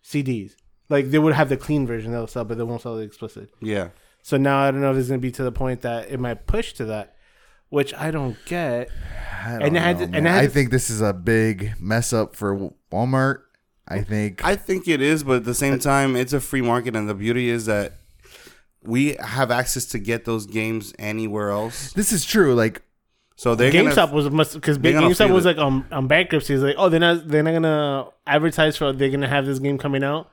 CDs. 0.04 0.52
Like 0.88 1.10
they 1.10 1.18
would 1.18 1.32
have 1.34 1.48
the 1.48 1.56
clean 1.56 1.86
version 1.86 2.12
they'll 2.12 2.26
sell, 2.26 2.44
but 2.44 2.58
they 2.58 2.64
won't 2.64 2.82
sell 2.82 2.96
the 2.96 3.02
explicit. 3.02 3.50
Yeah, 3.60 3.88
So 4.22 4.36
now 4.36 4.60
I 4.60 4.70
don't 4.70 4.80
know 4.80 4.92
if 4.92 4.96
it's 4.98 5.08
gonna 5.08 5.18
be 5.18 5.32
to 5.32 5.42
the 5.42 5.50
point 5.52 5.80
that 5.82 6.10
it 6.10 6.20
might 6.20 6.46
push 6.46 6.72
to 6.74 6.84
that, 6.86 7.16
which 7.72 7.94
I 7.94 8.10
don't 8.10 8.36
get. 8.44 8.90
I, 9.44 9.54
and 9.54 9.60
don't 9.60 9.76
it 9.76 9.80
had 9.80 9.98
know, 9.98 9.98
to- 9.98 10.04
and 10.04 10.12
man. 10.12 10.26
it 10.26 10.30
had 10.30 10.38
I 10.40 10.46
to- 10.46 10.52
think 10.52 10.70
this 10.70 10.90
is 10.90 11.00
a 11.00 11.12
big 11.12 11.72
mess 11.80 12.12
up 12.12 12.36
for 12.36 12.70
Walmart. 12.92 13.38
I 13.88 14.02
think 14.02 14.44
I 14.44 14.54
think 14.56 14.86
it 14.86 15.00
is, 15.00 15.24
but 15.24 15.36
at 15.38 15.44
the 15.44 15.54
same 15.54 15.78
time, 15.78 16.14
it's 16.14 16.32
a 16.32 16.40
free 16.40 16.62
market, 16.62 16.94
and 16.94 17.08
the 17.08 17.14
beauty 17.14 17.48
is 17.48 17.66
that 17.66 17.94
we 18.84 19.16
have 19.20 19.50
access 19.50 19.86
to 19.86 19.98
get 19.98 20.24
those 20.24 20.46
games 20.46 20.92
anywhere 20.98 21.50
else. 21.50 21.92
this 21.92 22.12
is 22.12 22.24
true. 22.24 22.54
Like 22.54 22.82
So 23.36 23.54
they're 23.54 23.72
GameStop 23.72 23.94
gonna, 23.96 24.12
was 24.14 24.30
must 24.30 24.54
because 24.54 24.78
GameStop 24.78 25.30
was 25.30 25.44
it. 25.46 25.56
like 25.56 25.58
on 25.58 25.86
on 25.90 26.06
bankruptcy. 26.08 26.54
It's 26.54 26.62
like, 26.62 26.76
oh, 26.78 26.88
they're 26.88 27.00
not 27.00 27.26
they're 27.28 27.42
not 27.42 27.52
gonna 27.52 28.06
advertise 28.26 28.76
for 28.76 28.92
they're 28.92 29.10
gonna 29.10 29.28
have 29.28 29.46
this 29.46 29.58
game 29.58 29.78
coming 29.78 30.04
out 30.04 30.30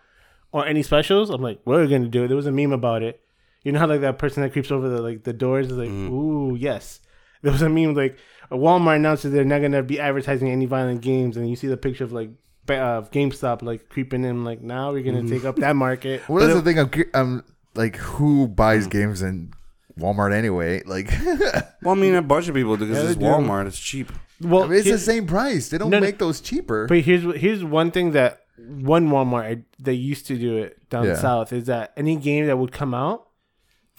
or 0.52 0.66
any 0.68 0.84
specials. 0.84 1.30
I'm 1.30 1.42
like, 1.42 1.60
what 1.64 1.78
are 1.80 1.82
we 1.84 1.88
gonna 1.90 2.08
do? 2.08 2.28
There 2.28 2.38
was 2.38 2.48
a 2.48 2.52
meme 2.52 2.72
about 2.74 3.02
it. 3.02 3.22
You 3.64 3.72
know 3.72 3.80
how 3.80 3.88
like 3.88 4.02
that 4.02 4.18
person 4.20 4.44
that 4.44 4.52
creeps 4.54 4.72
over 4.72 4.88
the 4.90 5.02
like 5.02 5.24
the 5.24 5.34
doors 5.34 5.68
is 5.72 5.78
like, 5.78 5.90
Mm-hmm. 5.90 6.14
ooh, 6.14 6.56
yes. 6.56 7.02
There 7.44 7.52
was 7.52 7.62
a 7.62 7.70
meme 7.70 7.94
like 7.96 8.18
Walmart 8.52 8.98
announces 8.98 9.32
they're 9.32 9.46
not 9.46 9.62
gonna 9.62 9.84
be 9.84 10.00
advertising 10.00 10.50
any 10.50 10.66
violent 10.66 11.02
games, 11.02 11.38
and 11.38 11.50
you 11.50 11.56
see 11.56 11.68
the 11.68 11.78
picture 11.78 12.04
of 12.04 12.12
like 12.12 12.30
ba- 12.66 12.78
uh, 12.82 13.02
GameStop 13.04 13.62
like 13.62 13.90
creeping 13.90 14.24
in. 14.26 14.44
Like 14.44 14.62
now 14.62 14.92
we're 14.92 15.04
gonna 15.04 15.28
take 15.28 15.46
up 15.46 15.56
that 15.58 15.76
market. 15.76 16.22
Well, 16.30 16.46
that's 16.46 16.60
the 16.60 16.64
thing. 16.64 16.80
I'm, 16.80 16.92
I'm 17.14 17.44
like, 17.76 17.96
who 17.96 18.48
buys 18.48 18.88
games 18.88 19.22
in 19.22 19.54
Walmart 19.98 20.34
anyway? 20.34 20.84
Like, 20.84 21.12
well, 21.84 21.92
I 21.92 21.94
mean, 21.96 22.16
a 22.16 22.22
bunch 22.22 22.48
of 22.50 22.56
people 22.56 22.76
do 22.78 22.86
because 22.88 23.04
Yeah, 23.04 23.10
it's 23.12 23.20
do. 23.20 23.26
Walmart. 23.26 23.68
It's 23.68 23.80
cheap. 23.80 24.12
Well, 24.42 24.64
I 24.64 24.68
mean, 24.68 24.78
it's 24.80 24.86
here- 24.88 24.96
the 24.96 25.00
same 25.02 25.26
price. 25.28 25.70
They 25.70 25.78
don't 25.78 25.90
No, 25.92 26.00
no. 26.00 26.06
make 26.06 26.18
those 26.18 26.42
cheaper. 26.42 26.88
But 26.88 27.00
here's 27.02 27.24
here's 27.40 27.64
one 27.64 27.92
thing 27.92 28.12
that 28.12 28.42
one 28.58 29.10
Walmart 29.10 29.44
I- 29.60 29.64
they 29.80 29.94
used 29.94 30.26
to 30.28 30.38
do 30.38 30.58
it 30.58 30.90
down 30.90 31.06
Yeah. 31.06 31.16
south 31.16 31.54
is 31.54 31.66
that 31.66 31.94
any 31.96 32.16
game 32.18 32.48
that 32.48 32.58
would 32.58 32.72
come 32.74 32.94
out, 32.94 33.28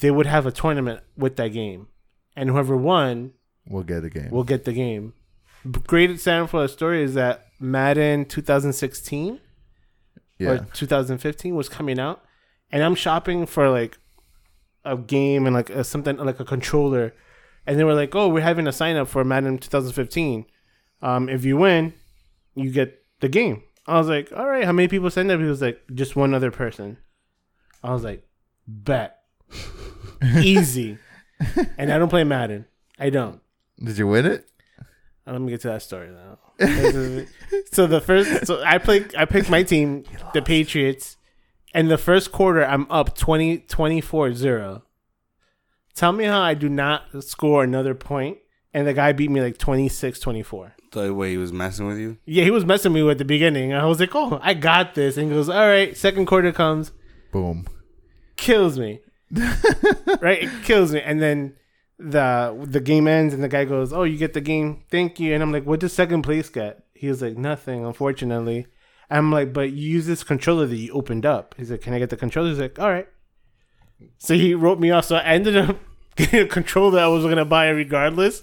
they 0.00 0.10
would 0.10 0.26
have 0.26 0.44
a 0.46 0.50
tournament 0.52 1.00
with 1.16 1.36
that 1.36 1.48
game, 1.48 1.86
and 2.40 2.48
whoever 2.48 2.74
won 2.74 3.34
we'll 3.68 3.82
get 3.82 4.00
the 4.00 4.08
game. 4.08 4.30
will 4.30 4.44
get 4.44 4.64
the 4.64 4.72
game. 4.72 5.12
Great 5.86 6.10
example 6.10 6.48
for 6.48 6.62
the 6.62 6.68
story 6.68 7.02
is 7.02 7.12
that 7.12 7.44
Madden 7.60 8.24
2016 8.24 9.38
yeah, 10.38 10.48
or 10.48 10.58
2015 10.72 11.54
was 11.54 11.68
coming 11.68 12.00
out, 12.00 12.24
and 12.72 12.82
I'm 12.82 12.94
shopping 12.94 13.44
for 13.44 13.68
like 13.68 13.98
a 14.86 14.96
game 14.96 15.46
and 15.46 15.54
like 15.54 15.68
a, 15.68 15.84
something 15.84 16.16
like 16.16 16.40
a 16.40 16.46
controller, 16.46 17.14
and 17.66 17.78
they 17.78 17.84
were 17.84 17.92
like, 17.92 18.14
"Oh, 18.14 18.28
we're 18.30 18.40
having 18.40 18.66
a 18.66 18.72
sign 18.72 18.96
up 18.96 19.08
for 19.08 19.22
Madden 19.22 19.58
2015. 19.58 20.46
Um, 21.02 21.28
if 21.28 21.44
you 21.44 21.58
win, 21.58 21.92
you 22.54 22.70
get 22.70 23.04
the 23.20 23.28
game." 23.28 23.62
I 23.86 23.98
was 23.98 24.08
like, 24.08 24.32
"All 24.34 24.48
right, 24.48 24.64
how 24.64 24.72
many 24.72 24.88
people 24.88 25.10
signed 25.10 25.30
up?" 25.30 25.40
He 25.40 25.46
was 25.46 25.60
like, 25.60 25.82
"Just 25.92 26.16
one 26.16 26.32
other 26.32 26.50
person." 26.50 26.96
I 27.84 27.92
was 27.92 28.02
like, 28.02 28.26
"Bet, 28.66 29.18
easy." 30.42 30.96
And 31.78 31.92
I 31.92 31.98
don't 31.98 32.08
play 32.08 32.24
Madden. 32.24 32.66
I 32.98 33.10
don't. 33.10 33.40
Did 33.82 33.96
you 33.98 34.06
win 34.06 34.26
it? 34.26 34.46
Uh, 35.26 35.32
Let 35.32 35.40
me 35.40 35.50
get 35.50 35.60
to 35.62 35.68
that 35.68 35.82
story 35.82 36.10
now. 36.10 36.38
so 37.72 37.86
the 37.86 38.00
first, 38.04 38.46
so 38.46 38.62
I 38.64 38.78
play, 38.78 39.06
I 39.16 39.24
picked 39.24 39.48
my 39.48 39.62
team, 39.62 40.04
the 40.34 40.42
Patriots, 40.42 41.16
and 41.72 41.90
the 41.90 41.96
first 41.98 42.32
quarter 42.32 42.64
I'm 42.64 42.86
up 42.90 43.16
20, 43.16 43.58
24-0. 43.60 44.82
Tell 45.94 46.12
me 46.12 46.24
how 46.24 46.40
I 46.42 46.54
do 46.54 46.68
not 46.68 47.04
score 47.24 47.64
another 47.64 47.94
point, 47.94 48.38
and 48.74 48.86
the 48.86 48.92
guy 48.92 49.12
beat 49.12 49.30
me 49.30 49.40
like 49.40 49.56
26-24. 49.58 50.72
The 50.92 51.14
way 51.14 51.30
he 51.30 51.36
was 51.36 51.52
messing 51.52 51.86
with 51.86 51.98
you. 51.98 52.18
Yeah, 52.26 52.44
he 52.44 52.50
was 52.50 52.64
messing 52.66 52.92
with 52.92 53.02
me 53.04 53.10
at 53.10 53.18
the 53.18 53.24
beginning. 53.24 53.72
I 53.72 53.86
was 53.86 54.00
like, 54.00 54.14
"Oh, 54.14 54.40
I 54.42 54.54
got 54.54 54.94
this," 54.96 55.16
and 55.16 55.28
he 55.28 55.32
goes, 55.36 55.48
"All 55.48 55.66
right." 55.68 55.96
Second 55.96 56.26
quarter 56.26 56.50
comes, 56.50 56.90
Boom. 57.30 57.64
kills 58.36 58.76
me. 58.76 59.00
Right? 59.32 60.42
It 60.42 60.50
kills 60.64 60.92
me. 60.92 61.00
And 61.00 61.20
then 61.20 61.56
the 61.98 62.58
the 62.66 62.80
game 62.80 63.06
ends 63.06 63.34
and 63.34 63.42
the 63.42 63.48
guy 63.48 63.64
goes, 63.64 63.92
Oh, 63.92 64.04
you 64.04 64.16
get 64.16 64.32
the 64.32 64.40
game. 64.40 64.84
Thank 64.90 65.20
you. 65.20 65.34
And 65.34 65.42
I'm 65.42 65.52
like, 65.52 65.66
What 65.66 65.80
does 65.80 65.92
second 65.92 66.22
place 66.22 66.48
get? 66.48 66.84
He 66.94 67.08
was 67.08 67.22
like, 67.22 67.36
Nothing, 67.36 67.84
unfortunately. 67.84 68.66
I'm 69.10 69.32
like, 69.32 69.52
but 69.52 69.72
you 69.72 69.90
use 69.90 70.06
this 70.06 70.22
controller 70.22 70.66
that 70.66 70.76
you 70.76 70.92
opened 70.92 71.26
up. 71.26 71.54
He's 71.56 71.70
like, 71.70 71.82
Can 71.82 71.94
I 71.94 71.98
get 71.98 72.10
the 72.10 72.16
controller? 72.16 72.48
He's 72.50 72.58
like, 72.58 72.78
All 72.78 72.90
right. 72.90 73.08
So 74.18 74.34
he 74.34 74.54
wrote 74.54 74.80
me 74.80 74.90
off. 74.90 75.04
So 75.04 75.16
I 75.16 75.22
ended 75.24 75.56
up 75.56 75.76
getting 76.16 76.40
a 76.40 76.46
controller 76.46 77.00
I 77.00 77.06
was 77.06 77.24
gonna 77.24 77.44
buy 77.44 77.68
regardless 77.68 78.40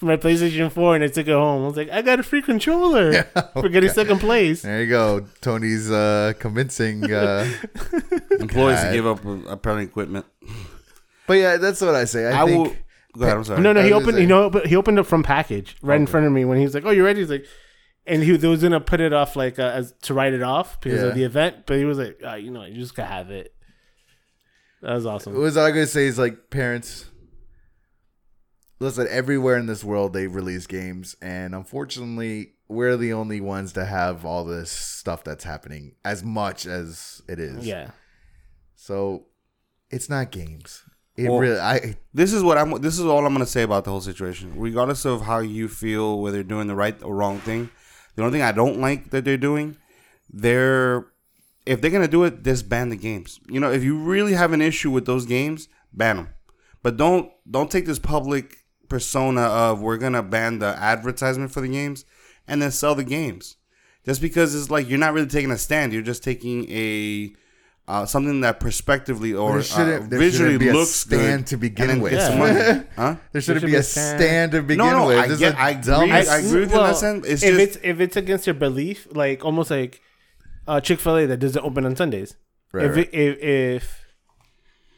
for 0.00 0.06
my 0.06 0.16
PlayStation 0.16 0.72
4 0.72 0.94
and 0.94 1.04
I 1.04 1.08
took 1.08 1.28
it 1.28 1.32
home. 1.32 1.62
I 1.62 1.66
was 1.66 1.76
like, 1.76 1.90
I 1.90 2.00
got 2.00 2.18
a 2.18 2.22
free 2.22 2.40
controller 2.40 3.22
for 3.52 3.68
getting 3.68 3.90
second 3.90 4.18
place. 4.18 4.62
There 4.62 4.82
you 4.82 4.88
go. 4.88 5.26
Tony's 5.42 5.90
uh, 5.90 6.32
convincing. 6.38 7.04
Uh, 7.12 7.46
Employees 8.40 8.78
God. 8.80 8.88
to 8.88 8.92
give 8.94 9.06
up 9.06 9.26
uh, 9.26 9.50
apparent 9.50 9.90
equipment. 9.90 10.24
but 11.26 11.34
yeah, 11.34 11.58
that's 11.58 11.82
what 11.82 11.94
I 11.94 12.06
say. 12.06 12.32
I, 12.32 12.42
I, 12.42 12.46
think. 12.46 12.68
will. 12.68 12.76
Go 13.18 13.24
ahead. 13.26 13.36
I'm 13.36 13.44
sorry. 13.44 13.60
No, 13.60 13.74
no, 13.74 13.80
I 13.82 13.84
he 13.84 13.92
opened. 13.92 14.12
gonna 14.12 14.20
You 14.22 14.26
know, 14.26 14.48
but 14.48 14.66
he 14.66 14.74
opened 14.74 14.98
up 14.98 15.06
from 15.06 15.22
package 15.22 15.76
right 15.82 16.00
in 16.00 16.06
front 16.06 16.24
of 16.24 16.32
me 16.32 16.46
when 16.46 16.56
he 16.56 16.64
was 16.64 16.72
like, 16.72 16.86
"Oh, 16.86 16.90
you 16.90 17.04
ready?" 17.04 17.20
He's 17.20 17.28
like, 17.28 17.44
and 18.06 18.22
he, 18.22 18.32
was 18.32 18.62
gonna 18.62 18.80
put 18.80 19.00
it 19.00 19.12
off 19.12 19.36
like 19.36 19.58
uh, 19.58 19.64
as 19.64 19.92
to 20.02 20.14
write 20.14 20.32
it 20.32 20.42
off 20.42 20.80
because 20.80 21.00
Yeah. 21.02 21.08
of 21.08 21.14
the 21.14 21.24
event, 21.24 21.66
but 21.66 21.76
he 21.76 21.84
was 21.84 21.98
like, 21.98 22.18
uh, 22.26 22.36
"You 22.36 22.50
know, 22.50 22.64
you 22.64 22.76
just 22.76 22.94
gotta 22.94 23.12
have 23.12 23.30
it." 23.30 23.54
That 24.80 24.94
was 24.94 25.04
awesome. 25.04 25.34
What 25.34 25.42
was 25.42 25.58
I 25.58 25.70
gonna 25.70 25.86
say 25.86 26.06
is 26.06 26.18
like 26.18 26.48
parents. 26.48 27.09
Listen, 28.80 29.06
everywhere 29.10 29.58
in 29.58 29.66
this 29.66 29.84
world 29.84 30.14
they 30.14 30.26
release 30.26 30.66
games, 30.66 31.14
and 31.20 31.54
unfortunately, 31.54 32.54
we're 32.66 32.96
the 32.96 33.12
only 33.12 33.40
ones 33.40 33.74
to 33.74 33.84
have 33.84 34.24
all 34.24 34.44
this 34.44 34.70
stuff 34.70 35.22
that's 35.22 35.44
happening 35.44 35.96
as 36.04 36.24
much 36.24 36.66
as 36.66 37.20
it 37.28 37.38
is. 37.38 37.66
yeah, 37.66 37.90
So, 38.74 39.26
it's 39.90 40.08
not 40.08 40.30
games. 40.30 40.84
It 41.16 41.28
Well- 41.28 41.40
really, 41.40 41.58
I 41.60 41.96
This 42.14 42.32
is 42.32 42.42
what 42.42 42.56
I'm. 42.56 42.80
This 42.80 42.98
is 42.98 43.04
all 43.04 43.26
I'm 43.26 43.32
gonna 43.34 43.44
say 43.44 43.62
about 43.62 43.84
the 43.84 43.90
whole 43.90 44.00
situation. 44.00 44.54
Regardless 44.56 45.04
of 45.04 45.22
how 45.22 45.40
you 45.40 45.68
feel, 45.68 46.18
whether 46.20 46.38
they're 46.38 46.44
doing 46.44 46.66
the 46.68 46.74
right 46.74 47.00
or 47.02 47.14
wrong 47.14 47.38
thing, 47.40 47.68
the 48.16 48.22
only 48.22 48.38
thing 48.38 48.42
I 48.42 48.52
don't 48.52 48.78
like 48.80 49.10
that 49.10 49.24
they're 49.26 49.36
doing, 49.36 49.76
they're 50.32 51.06
if 51.66 51.80
they're 51.82 51.90
gonna 51.90 52.08
do 52.08 52.24
it, 52.24 52.42
just 52.42 52.68
ban 52.70 52.88
the 52.88 52.96
games. 52.96 53.40
You 53.48 53.60
know, 53.60 53.70
if 53.70 53.82
you 53.84 53.98
really 53.98 54.32
have 54.32 54.52
an 54.54 54.62
issue 54.62 54.90
with 54.90 55.04
those 55.04 55.26
games, 55.26 55.68
ban 55.92 56.16
them. 56.16 56.28
But 56.82 56.96
don't 56.96 57.30
don't 57.50 57.70
take 57.70 57.84
this 57.84 57.98
public 57.98 58.59
persona 58.90 59.40
of 59.42 59.80
we're 59.80 59.96
gonna 59.96 60.22
ban 60.22 60.58
the 60.58 60.66
advertisement 60.78 61.50
for 61.50 61.62
the 61.62 61.68
games 61.68 62.04
and 62.46 62.60
then 62.60 62.70
sell 62.70 62.94
the 62.94 63.04
games. 63.04 63.56
Just 64.04 64.20
because 64.20 64.54
it's 64.54 64.70
like 64.70 64.88
you're 64.88 64.98
not 64.98 65.14
really 65.14 65.26
taking 65.28 65.50
a 65.50 65.56
stand, 65.58 65.92
you're 65.94 66.02
just 66.02 66.22
taking 66.22 66.70
a 66.70 67.32
uh, 67.88 68.06
something 68.06 68.40
that 68.42 68.60
prospectively 68.60 69.32
or 69.34 69.50
there 69.52 69.58
uh, 69.60 69.62
shouldn't, 69.62 70.10
there 70.10 70.18
visually 70.20 70.52
shouldn't 70.52 70.60
be 70.60 70.68
a 70.68 70.72
looks 70.72 70.90
stand 70.90 71.40
good 71.40 71.46
to 71.48 71.54
and 71.56 71.60
begin 71.60 72.00
with. 72.00 72.12
Yeah. 72.12 72.38
money. 72.38 72.86
Huh? 72.94 73.16
There 73.32 73.42
shouldn't 73.42 73.62
should 73.62 73.66
be 73.66 73.72
be 73.72 73.76
a 73.76 73.80
a 73.80 73.82
stand. 73.82 74.20
stand 74.20 74.52
to 74.52 74.62
begin 74.62 74.78
No, 74.78 74.90
no, 74.98 75.06
with. 75.08 75.18
I 75.18 75.22
This 75.22 75.32
is 75.34 75.38
get- 75.40 75.54
a 75.54 75.60
I 75.60 75.70
agree. 75.70 75.82
dumb- 75.82 76.12
I 76.12 76.18
agree 76.20 76.60
with 76.60 76.70
you 76.70 76.76
in 76.78 76.84
that 76.84 76.96
sense. 76.96 77.26
It's 77.26 77.42
if 77.42 77.50
just- 77.58 77.76
it's 77.76 77.78
if 77.84 78.00
it's 78.00 78.16
against 78.16 78.46
your 78.46 78.54
belief, 78.54 79.08
like 79.10 79.44
almost 79.44 79.70
like 79.72 80.00
uh, 80.68 80.80
Chick 80.80 81.00
Fil 81.00 81.16
A 81.18 81.26
that 81.26 81.38
doesn't 81.38 81.64
open 81.64 81.84
on 81.84 81.96
Sundays. 81.96 82.36
Right, 82.72 82.86
if, 82.86 82.94
right. 82.96 83.08
It, 83.12 83.18
if 83.18 83.42
if 83.42 83.99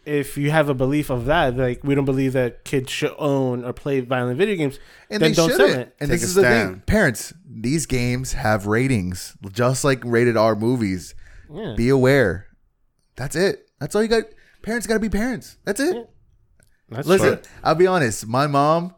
if 0.05 0.37
you 0.37 0.51
have 0.51 0.69
a 0.69 0.75
belief 0.75 1.11
of 1.11 1.27
that, 1.27 1.57
like 1.57 1.85
we 1.85 1.95
don't 1.95 2.05
believe 2.05 2.33
that 2.33 2.65
kids 2.65 2.91
should 2.91 3.15
own 3.19 3.65
or 3.65 3.73
play 3.73 4.01
violent 4.01 4.39
video 4.39 4.57
games, 4.57 4.79
and 5.11 5.23
then 5.23 5.31
they 5.31 5.35
don't 5.35 5.51
sell 5.51 5.59
shouldn't. 5.59 5.89
it. 5.89 5.97
And 6.01 6.11
Take 6.11 6.21
this 6.21 6.23
a 6.23 6.27
is 6.27 6.35
the 6.35 6.43
thing, 6.43 6.83
parents. 6.87 7.33
These 7.49 7.87
games 7.87 8.33
have 8.33 8.67
ratings, 8.67 9.37
just 9.53 9.85
like 9.85 10.03
rated 10.05 10.37
R 10.37 10.55
movies. 10.55 11.15
Yeah. 11.51 11.75
Be 11.77 11.89
aware. 11.89 12.47
That's 13.17 13.37
it. 13.37 13.71
That's 13.79 13.95
all 13.95 14.03
you 14.03 14.09
got. 14.09 14.25
Parents 14.63 14.87
got 14.87 14.95
to 14.95 15.01
be 15.01 15.09
parents. 15.09 15.57
That's 15.65 15.81
it. 15.81 16.09
That's 16.89 17.07
Listen, 17.07 17.39
true. 17.39 17.43
I'll 17.65 17.75
be 17.75 17.87
honest. 17.87 18.27
My 18.27 18.47
mom, 18.47 18.95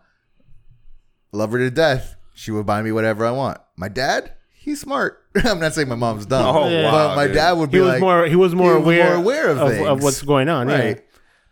love 1.33 1.53
her 1.53 1.59
to 1.59 1.71
death. 1.71 2.17
She 2.35 2.51
would 2.51 2.67
buy 2.67 2.83
me 2.83 2.93
whatever 2.93 3.25
I 3.25 3.31
want. 3.31 3.59
My 3.77 3.89
dad, 3.89 4.35
he's 4.53 4.81
smart. 4.81 5.24
I'm 5.45 5.59
not 5.61 5.75
saying 5.75 5.89
my 5.89 5.95
mom's 5.97 6.27
dumb, 6.27 6.55
Oh, 6.57 6.69
Yeah. 6.69 6.91
but 6.91 6.93
wow, 7.11 7.17
my 7.17 7.27
dude. 7.27 7.35
dad 7.35 7.53
would 7.53 7.71
be 7.71 7.79
he 7.79 7.83
was 7.83 7.89
like, 7.93 8.01
more 8.01 8.27
he 8.27 8.37
was 8.37 8.55
more 8.55 8.73
he 8.73 8.77
was 8.79 8.85
aware 8.85 9.05
more 9.09 9.15
aware 9.17 9.49
of 9.51 9.59
of, 9.59 9.69
things. 9.71 9.87
of 9.89 10.03
what's 10.03 10.23
going 10.23 10.49
on. 10.49 10.67
right. 10.69 11.05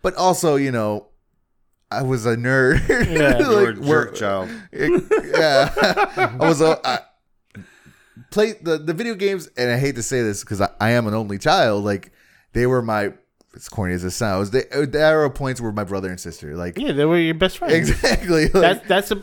But 0.02 0.14
also, 0.16 0.56
you 0.56 0.70
know, 0.72 1.08
I 1.90 2.02
was 2.02 2.26
a 2.26 2.36
nerd. 2.36 2.80
Yeah. 3.10 3.38
You 3.38 3.48
were 3.48 3.68
a 3.70 3.74
jerk 3.74 3.84
we're- 3.84 4.16
child. 4.18 4.50
yeah, 4.72 5.70
I 6.16 6.36
was. 6.48 6.60
A, 6.60 6.80
I, 6.86 6.98
play 8.30 8.52
the 8.62 8.78
the 8.78 8.94
video 8.94 9.14
games, 9.14 9.48
and 9.56 9.70
I 9.70 9.78
hate 9.78 9.94
to 9.96 10.02
say 10.02 10.22
this 10.22 10.42
because 10.42 10.60
I, 10.60 10.70
I 10.80 10.90
am 10.92 11.06
an 11.06 11.14
only 11.14 11.38
child. 11.38 11.84
Like 11.84 12.12
they 12.52 12.66
were 12.66 12.82
my. 12.82 13.12
As 13.54 13.68
corny 13.68 13.92
as 13.92 14.02
it 14.02 14.12
sounds, 14.12 14.50
they, 14.50 14.64
uh, 14.70 14.86
there 14.88 15.22
are 15.22 15.28
points 15.28 15.60
where 15.60 15.72
my 15.72 15.84
brother 15.84 16.08
and 16.08 16.18
sister, 16.18 16.56
like 16.56 16.78
Yeah, 16.78 16.92
they 16.92 17.04
were 17.04 17.18
your 17.18 17.34
best 17.34 17.58
friends. 17.58 17.74
exactly, 17.74 18.44
like, 18.48 18.52
That's 18.52 18.88
that's 18.88 19.10
a, 19.10 19.22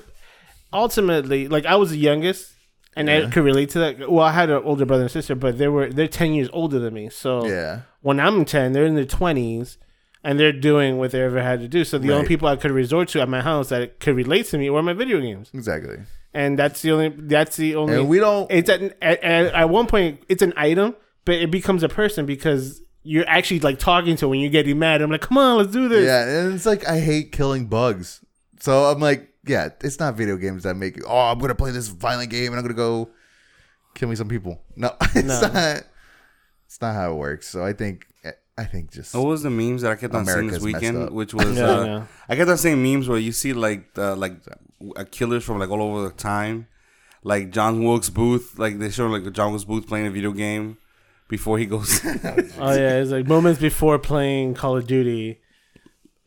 ultimately 0.71 1.47
like 1.47 1.65
I 1.65 1.77
was 1.77 1.89
the 1.89 1.97
youngest, 1.97 2.51
and 2.95 3.09
I 3.09 3.29
could 3.29 3.43
relate 3.43 3.69
to 3.71 3.79
that. 3.79 4.11
Well, 4.11 4.25
I 4.25 4.31
had 4.31 4.49
an 4.49 4.61
older 4.63 4.85
brother 4.85 5.03
and 5.03 5.11
sister, 5.11 5.35
but 5.35 5.57
they 5.57 5.67
were 5.67 5.91
they're 5.91 6.07
ten 6.07 6.33
years 6.33 6.49
older 6.51 6.79
than 6.79 6.93
me. 6.93 7.09
So 7.09 7.45
yeah, 7.45 7.81
when 8.01 8.19
I'm 8.19 8.45
ten, 8.45 8.73
they're 8.73 8.85
in 8.85 8.95
their 8.95 9.05
twenties, 9.05 9.77
and 10.23 10.39
they're 10.39 10.51
doing 10.51 10.97
what 10.97 11.11
they 11.11 11.21
ever 11.21 11.41
had 11.41 11.59
to 11.61 11.67
do. 11.67 11.83
So 11.83 11.97
the 11.97 12.13
only 12.13 12.27
people 12.27 12.47
I 12.47 12.55
could 12.55 12.71
resort 12.71 13.09
to 13.09 13.21
at 13.21 13.29
my 13.29 13.41
house 13.41 13.69
that 13.69 13.99
could 13.99 14.15
relate 14.15 14.47
to 14.47 14.57
me 14.57 14.69
were 14.69 14.83
my 14.83 14.93
video 14.93 15.19
games, 15.21 15.49
exactly. 15.53 15.97
and 16.33 16.57
that's 16.57 16.81
the 16.81 16.91
only 16.91 17.09
that's 17.09 17.55
the 17.55 17.75
only. 17.75 17.95
And 17.95 18.09
we 18.09 18.19
don't. 18.19 18.49
it's 18.51 18.69
at, 18.69 18.81
at 19.01 19.23
at 19.23 19.53
at 19.53 19.69
one 19.69 19.87
point 19.87 20.21
it's 20.27 20.41
an 20.41 20.53
item, 20.57 20.95
but 21.25 21.35
it 21.35 21.51
becomes 21.51 21.83
a 21.83 21.89
person 21.89 22.25
because 22.25 22.81
you're 23.03 23.27
actually 23.27 23.61
like 23.61 23.79
talking 23.79 24.15
to 24.17 24.27
when 24.27 24.39
you're 24.39 24.51
getting 24.51 24.77
mad. 24.77 25.01
I'm 25.01 25.09
like, 25.09 25.21
come 25.21 25.37
on, 25.37 25.57
let's 25.57 25.71
do 25.71 25.87
this. 25.87 26.05
Yeah, 26.05 26.27
and 26.27 26.53
it's 26.53 26.65
like 26.65 26.87
I 26.87 26.99
hate 26.99 27.31
killing 27.31 27.67
bugs. 27.67 28.23
So 28.59 28.85
I'm 28.85 28.99
like, 28.99 29.28
yeah, 29.45 29.69
it's 29.81 29.99
not 29.99 30.15
video 30.15 30.37
games 30.37 30.63
that 30.63 30.75
make 30.75 30.97
you. 30.97 31.03
Oh, 31.07 31.17
I'm 31.31 31.39
gonna 31.39 31.55
play 31.55 31.71
this 31.71 31.87
violent 31.87 32.29
game 32.31 32.51
and 32.51 32.55
I'm 32.59 32.63
gonna 32.63 32.73
go 32.73 33.09
kill 33.95 34.09
me 34.09 34.15
some 34.15 34.27
people. 34.29 34.61
No, 34.75 34.95
it's 35.01 35.27
No. 35.27 35.41
not. 35.41 35.83
It's 36.65 36.81
not 36.81 36.93
how 36.93 37.11
it 37.13 37.15
works. 37.15 37.47
So 37.47 37.63
I 37.63 37.73
think 37.73 38.05
I 38.57 38.65
think 38.65 38.91
just 38.91 39.15
What 39.15 39.25
was 39.25 39.41
the 39.41 39.49
memes 39.49 39.83
that 39.83 39.91
I 39.91 39.95
kept 39.95 40.13
on 40.13 40.25
seeing 40.25 40.47
this 40.47 40.61
weekend? 40.61 41.11
Which 41.11 41.33
was 41.33 41.57
Yeah, 41.57 41.65
uh, 41.65 41.81
I 41.81 41.85
know. 41.85 42.07
I 42.27 42.35
kept 42.35 42.49
on 42.49 42.57
seeing 42.57 42.83
memes 42.83 43.07
where 43.07 43.17
you 43.17 43.31
see 43.31 43.53
like 43.53 43.93
the, 43.93 44.15
like 44.15 44.33
uh, 44.97 45.05
killers 45.09 45.43
from 45.45 45.59
like 45.59 45.69
all 45.69 45.81
over 45.81 46.09
the 46.09 46.13
time, 46.13 46.67
like 47.23 47.51
John 47.51 47.83
Wilkes 47.83 48.09
Booth. 48.09 48.59
Like 48.59 48.77
they 48.77 48.89
show 48.89 49.07
like 49.07 49.31
John 49.31 49.51
Wilkes 49.51 49.63
Booth 49.63 49.87
playing 49.87 50.07
a 50.07 50.11
video 50.11 50.31
game 50.33 50.77
before 51.29 51.57
he 51.57 51.65
goes. 51.65 52.01
Oh 52.59 52.73
yeah, 52.73 52.99
it's 52.99 53.11
like 53.11 53.27
moments 53.27 53.61
before 53.61 53.97
playing 53.97 54.55
Call 54.55 54.75
of 54.77 54.85
Duty. 54.85 55.39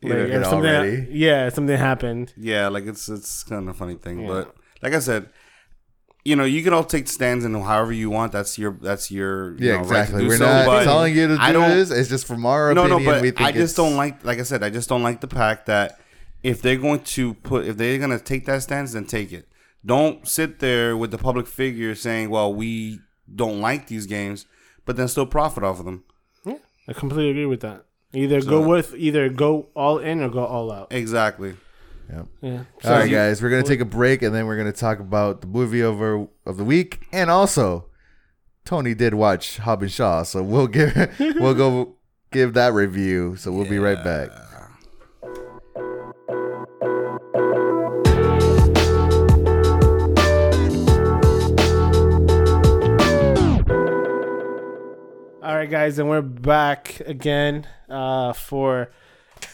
Like, 0.03 0.13
Yeah, 0.13 0.19
if 0.35 0.41
it 0.41 0.45
something, 0.45 0.69
already. 0.69 1.07
yeah, 1.11 1.49
something 1.49 1.77
happened. 1.77 2.33
yeah, 2.37 2.67
like 2.67 2.85
it's 2.85 3.09
it's 3.09 3.43
kind 3.43 3.67
of 3.67 3.75
a 3.75 3.77
funny 3.77 3.95
thing, 3.95 4.19
Yeah. 4.21 4.27
but 4.27 4.55
like 4.81 4.93
I 4.93 4.99
said. 4.99 5.29
You 6.25 6.37
know, 6.37 6.45
you 6.45 6.63
can 6.63 6.71
all 6.71 6.85
take 6.85 7.09
stands 7.09 7.43
and 7.43 7.53
however 7.53 7.91
you 7.91 8.09
want. 8.09 8.31
That's 8.31 8.57
your 8.57 8.77
that's 8.81 9.11
your 9.11 9.57
you 9.57 9.67
yeah, 9.67 9.73
know, 9.73 9.79
right 9.79 9.87
to 9.89 9.99
exactly. 9.99 10.21
do 10.21 10.27
We're 10.29 10.37
so, 10.37 10.45
not 10.45 10.83
telling 10.85 11.13
you 11.17 11.27
to 11.27 11.37
I 11.37 11.47
do 11.51 11.59
don't- 11.59 11.69
this. 11.71 11.91
It's 11.91 12.07
just 12.07 12.25
from 12.25 12.45
our 12.45 12.73
no, 12.73 12.85
opinion. 12.85 13.03
no, 13.03 13.11
but 13.11 13.21
we 13.21 13.31
think 13.31 13.41
I 13.41 13.51
just 13.51 13.75
don't 13.75 13.97
like. 13.97 14.23
Like 14.23 14.39
I 14.39 14.43
said, 14.43 14.63
I 14.63 14.69
just 14.69 14.87
don't 14.87 15.03
like 15.03 15.19
the 15.19 15.27
fact 15.27 15.65
that 15.65 15.99
if 16.41 16.61
they're 16.61 16.77
going 16.77 17.01
to 17.17 17.33
put, 17.33 17.65
if 17.67 17.75
they're 17.75 17.97
going 17.97 18.11
to 18.17 18.23
take 18.23 18.45
that 18.45 18.63
stance, 18.63 18.93
then 18.93 19.03
take 19.03 19.33
it. 19.33 19.49
Don't 19.85 20.25
sit 20.25 20.59
there 20.59 20.95
with 20.95 21.11
the 21.11 21.17
public 21.17 21.45
figure 21.45 21.93
saying, 21.93 22.29
"Well, 22.29 22.53
we 22.53 22.99
don't 23.35 23.59
like 23.59 23.87
these 23.87 24.05
games," 24.05 24.45
but 24.85 24.95
then 24.95 25.09
still 25.09 25.25
profit 25.25 25.65
off 25.65 25.79
of 25.79 25.83
them. 25.83 26.05
Yeah, 26.45 26.59
I 26.87 26.93
completely 26.93 27.31
agree 27.31 27.47
with 27.47 27.59
that. 27.67 27.83
Either 28.13 28.41
go 28.41 28.67
with 28.67 28.93
either 28.95 29.29
go 29.29 29.67
all 29.75 29.97
in 29.99 30.21
or 30.21 30.29
go 30.29 30.45
all 30.45 30.71
out. 30.71 30.87
Exactly. 30.91 31.55
Yep. 32.11 32.25
Yeah. 32.41 32.63
All 32.83 32.91
right, 32.91 33.09
you- 33.09 33.15
guys, 33.15 33.41
we're 33.41 33.49
gonna 33.49 33.63
take 33.63 33.79
a 33.79 33.85
break 33.85 34.21
and 34.21 34.35
then 34.35 34.45
we're 34.45 34.57
gonna 34.57 34.71
talk 34.71 34.99
about 34.99 35.41
the 35.41 35.47
movie 35.47 35.81
over 35.81 36.27
of 36.45 36.57
the 36.57 36.63
week, 36.63 37.01
and 37.11 37.29
also 37.31 37.85
Tony 38.65 38.93
did 38.93 39.13
watch 39.15 39.57
Hobbs 39.57 39.81
and 39.83 39.91
Shaw, 39.91 40.23
so 40.23 40.43
we'll 40.43 40.67
give 40.67 40.93
we'll 41.39 41.53
go 41.55 41.95
give 42.31 42.53
that 42.53 42.73
review. 42.73 43.35
So 43.37 43.51
we'll 43.51 43.67
be 43.69 43.79
right 43.79 44.03
back. 44.03 44.29
Right, 55.63 55.69
guys, 55.71 55.97
and 55.99 56.09
we're 56.09 56.21
back 56.21 56.99
again 57.05 57.65
uh, 57.89 58.33
for 58.33 58.91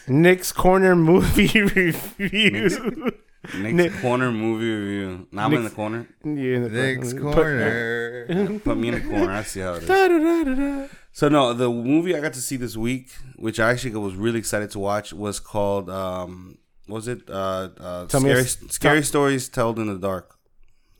Nick's 0.08 0.50
Corner 0.52 0.96
movie 0.96 1.62
review. 1.62 3.12
Nick's 3.56 3.74
Nick- 3.74 3.92
corner 4.02 4.30
movie 4.32 4.70
review. 4.70 5.26
Now 5.32 5.46
I'm 5.46 5.52
in 5.54 5.58
the 5.58 5.62
Nick's- 5.64 5.74
corner. 5.76 6.08
Yeah, 6.24 6.30
in 6.56 6.62
the 6.64 6.68
Next 6.68 7.12
Put- 7.14 7.32
corner. 7.34 8.58
Put 8.64 8.76
me 8.76 8.88
in 8.88 8.94
the 8.94 9.00
corner. 9.08 9.32
I 9.32 9.42
see 9.44 9.60
how 9.60 9.74
it 9.74 9.82
is. 9.84 9.88
Da-da-da-da-da. 9.88 10.88
So 11.12 11.28
no, 11.28 11.52
the 11.54 11.68
movie 11.70 12.14
I 12.16 12.20
got 12.20 12.32
to 12.34 12.40
see 12.40 12.56
this 12.56 12.76
week, 12.76 13.10
which 13.36 13.58
I 13.60 13.70
actually 13.70 13.94
was 13.96 14.14
really 14.14 14.38
excited 14.40 14.70
to 14.72 14.78
watch, 14.78 15.12
was 15.12 15.38
called 15.40 15.88
um, 15.88 16.58
was 16.88 17.06
it? 17.08 17.22
Uh, 17.30 17.68
uh, 17.78 18.06
Tell 18.06 18.20
me 18.20 18.30
a 18.30 18.34
scary, 18.34 18.44
s- 18.44 18.58
scary 18.74 19.02
stories 19.04 19.48
told 19.48 19.78
in 19.78 19.86
the 19.86 19.98
dark. 19.98 20.36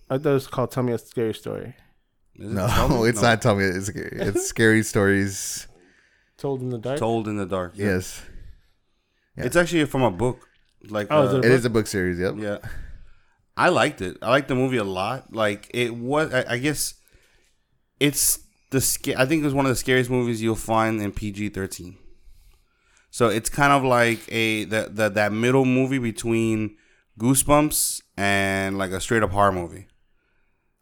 I 0.09 0.19
thought 0.19 0.31
it 0.31 0.35
was 0.35 0.47
called 0.47 0.71
"Tell 0.73 0.83
Me 0.83 0.93
a 0.93 0.99
Scary 0.99 1.35
Story." 1.35 1.75
Is 2.37 2.53
it 2.53 2.55
Told 2.57 2.91
No, 2.91 3.05
in- 3.05 3.09
it's 3.11 3.23
not. 3.23 3.43
Tell 3.43 3.55
me, 3.57 3.65
it's 3.65 3.89
it's 3.91 4.47
scary 4.47 4.83
stories. 4.83 5.67
Told 6.39 6.63
in 6.63 6.71
the 6.71 6.79
dark. 6.79 6.99
Told 6.99 7.29
in 7.29 7.37
the 7.37 7.47
dark. 7.47 7.73
Yeah. 7.75 7.87
Yes, 7.87 8.23
It's 9.37 9.57
actually 9.57 9.85
from 9.87 10.03
a 10.03 10.11
book. 10.11 10.47
Like 10.89 11.09
Oh, 11.11 11.21
uh, 11.21 11.25
is 11.27 11.33
it 11.35 11.45
it 11.45 11.51
is 11.51 11.65
a 11.67 11.71
book 11.71 11.87
series. 11.87 12.19
Yep. 12.19 12.35
yeah. 12.39 12.59
I 13.57 13.69
liked 13.69 14.01
it. 14.01 14.17
I 14.23 14.31
liked 14.31 14.49
the 14.49 14.55
movie 14.55 14.79
a 14.79 14.85
lot. 14.85 15.35
Like 15.35 15.71
it 15.75 15.95
was. 15.95 16.33
I, 16.33 16.55
I 16.55 16.59
guess 16.59 16.95
it's 17.99 18.39
the. 18.71 18.81
sca- 18.81 19.21
I 19.21 19.27
think 19.27 19.43
it 19.43 19.45
was 19.45 19.53
one 19.55 19.67
of 19.67 19.71
the 19.71 19.77
scariest 19.77 20.09
movies 20.09 20.41
you'll 20.41 20.55
find 20.57 21.03
in 21.03 21.13
PG 21.13 21.51
thirteen. 21.51 21.99
So 23.11 23.29
it's 23.29 23.51
kind 23.51 23.73
of 23.73 23.85
like 23.85 24.21
a 24.33 24.65
the, 24.65 24.89
the 24.91 25.09
that 25.11 25.33
middle 25.33 25.67
movie 25.67 25.99
between 25.99 26.77
Goosebumps 27.19 28.01
and 28.17 28.79
like 28.79 28.93
a 28.93 29.01
straight 29.01 29.23
up 29.23 29.33
horror 29.33 29.53
movie. 29.53 29.89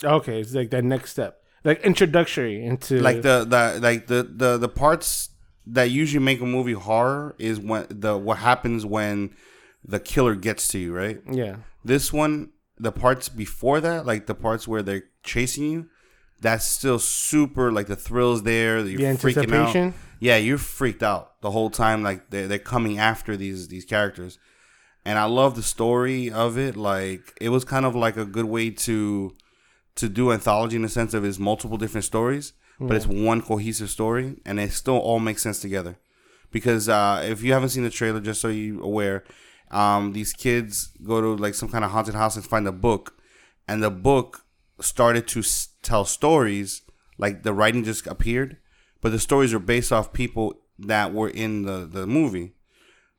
Okay, 0.04 0.40
it's 0.40 0.54
like 0.54 0.70
that 0.70 0.84
next 0.84 1.10
step, 1.10 1.42
like 1.64 1.80
introductory 1.82 2.64
into 2.64 3.00
Like 3.00 3.22
the 3.22 3.44
the 3.44 3.80
like 3.80 4.06
the 4.06 4.22
the 4.22 4.56
the 4.58 4.68
parts 4.68 5.30
that 5.66 5.90
usually 5.90 6.24
make 6.24 6.40
a 6.40 6.46
movie 6.46 6.72
horror 6.72 7.34
is 7.38 7.58
when 7.60 7.86
the 7.90 8.16
what 8.16 8.38
happens 8.38 8.86
when 8.86 9.34
the 9.84 10.00
killer 10.00 10.34
gets 10.34 10.68
to 10.68 10.78
you, 10.78 10.94
right? 10.94 11.20
yeah. 11.30 11.56
This 11.84 12.12
one, 12.12 12.50
the 12.78 12.92
parts 12.92 13.28
before 13.28 13.80
that, 13.80 14.04
like 14.06 14.26
the 14.26 14.34
parts 14.34 14.66
where 14.68 14.82
they're 14.82 15.04
chasing 15.22 15.64
you, 15.70 15.86
that's 16.40 16.64
still 16.66 16.98
super. 16.98 17.72
Like 17.72 17.86
the 17.86 17.96
thrills 17.96 18.42
there, 18.42 18.82
that 18.82 18.90
you're 18.90 18.98
The 19.00 19.18
freaking 19.18 19.38
out. 19.38 19.74
anticipation. 19.74 19.94
Yeah, 20.20 20.36
you're 20.36 20.58
freaked 20.58 21.02
out 21.02 21.40
the 21.40 21.50
whole 21.50 21.70
time. 21.70 22.02
Like 22.02 22.30
they're, 22.30 22.46
they're 22.48 22.58
coming 22.58 22.98
after 22.98 23.36
these 23.36 23.68
these 23.68 23.84
characters, 23.84 24.38
and 25.04 25.18
I 25.18 25.24
love 25.24 25.54
the 25.56 25.62
story 25.62 26.30
of 26.30 26.56
it. 26.58 26.76
Like 26.76 27.36
it 27.40 27.48
was 27.48 27.64
kind 27.64 27.84
of 27.86 27.94
like 27.94 28.16
a 28.16 28.24
good 28.24 28.46
way 28.46 28.70
to 28.70 29.36
to 29.98 30.08
do 30.08 30.32
anthology 30.32 30.76
in 30.76 30.82
the 30.82 30.88
sense 30.88 31.12
of 31.14 31.24
it's 31.24 31.38
multiple 31.38 31.76
different 31.78 32.04
stories, 32.04 32.52
but 32.80 32.96
it's 32.96 33.06
one 33.06 33.40
cohesive 33.42 33.90
story, 33.90 34.36
and 34.46 34.58
it 34.60 34.72
still 34.72 34.98
all 34.98 35.18
makes 35.20 35.42
sense 35.42 35.60
together. 35.60 35.98
Because 36.50 36.88
uh, 36.88 37.24
if 37.28 37.42
you 37.42 37.52
haven't 37.52 37.70
seen 37.70 37.82
the 37.84 37.90
trailer, 37.90 38.20
just 38.20 38.40
so 38.40 38.48
you 38.48 38.82
aware, 38.82 39.24
um, 39.70 40.12
these 40.12 40.32
kids 40.32 40.90
go 41.02 41.20
to 41.20 41.34
like 41.44 41.54
some 41.54 41.68
kind 41.68 41.84
of 41.84 41.90
haunted 41.90 42.14
house 42.14 42.36
and 42.36 42.44
find 42.44 42.66
a 42.66 42.72
book, 42.72 43.04
and 43.66 43.82
the 43.82 43.90
book 43.90 44.44
started 44.80 45.26
to 45.28 45.40
s- 45.40 45.68
tell 45.82 46.04
stories. 46.04 46.82
Like 47.20 47.42
the 47.42 47.52
writing 47.52 47.82
just 47.84 48.06
appeared, 48.06 48.58
but 49.00 49.10
the 49.10 49.18
stories 49.18 49.52
are 49.52 49.58
based 49.74 49.92
off 49.92 50.12
people 50.12 50.54
that 50.78 51.12
were 51.12 51.28
in 51.28 51.62
the 51.62 51.78
the 51.84 52.06
movie. 52.06 52.54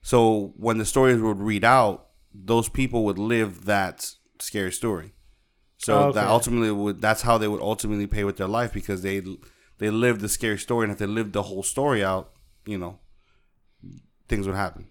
So 0.01 0.53
when 0.55 0.77
the 0.77 0.85
stories 0.85 1.19
would 1.19 1.39
read 1.39 1.65
out, 1.65 2.07
those 2.33 2.69
people 2.69 3.03
would 3.03 3.19
live 3.19 3.65
that 3.65 4.15
scary 4.39 4.71
story. 4.71 5.11
So 5.79 6.09
Oh, 6.09 6.11
that 6.13 6.27
ultimately 6.27 6.71
would 6.71 7.01
that's 7.01 7.23
how 7.23 7.37
they 7.39 7.47
would 7.47 7.61
ultimately 7.61 8.07
pay 8.07 8.23
with 8.23 8.37
their 8.37 8.47
life 8.47 8.73
because 8.73 9.01
they 9.01 9.21
they 9.79 9.89
lived 9.89 10.21
the 10.21 10.29
scary 10.29 10.59
story, 10.59 10.85
and 10.85 10.91
if 10.93 10.99
they 10.99 11.07
lived 11.07 11.33
the 11.33 11.43
whole 11.43 11.63
story 11.63 12.03
out, 12.03 12.31
you 12.65 12.77
know, 12.77 12.99
things 14.27 14.47
would 14.47 14.55
happen. 14.55 14.87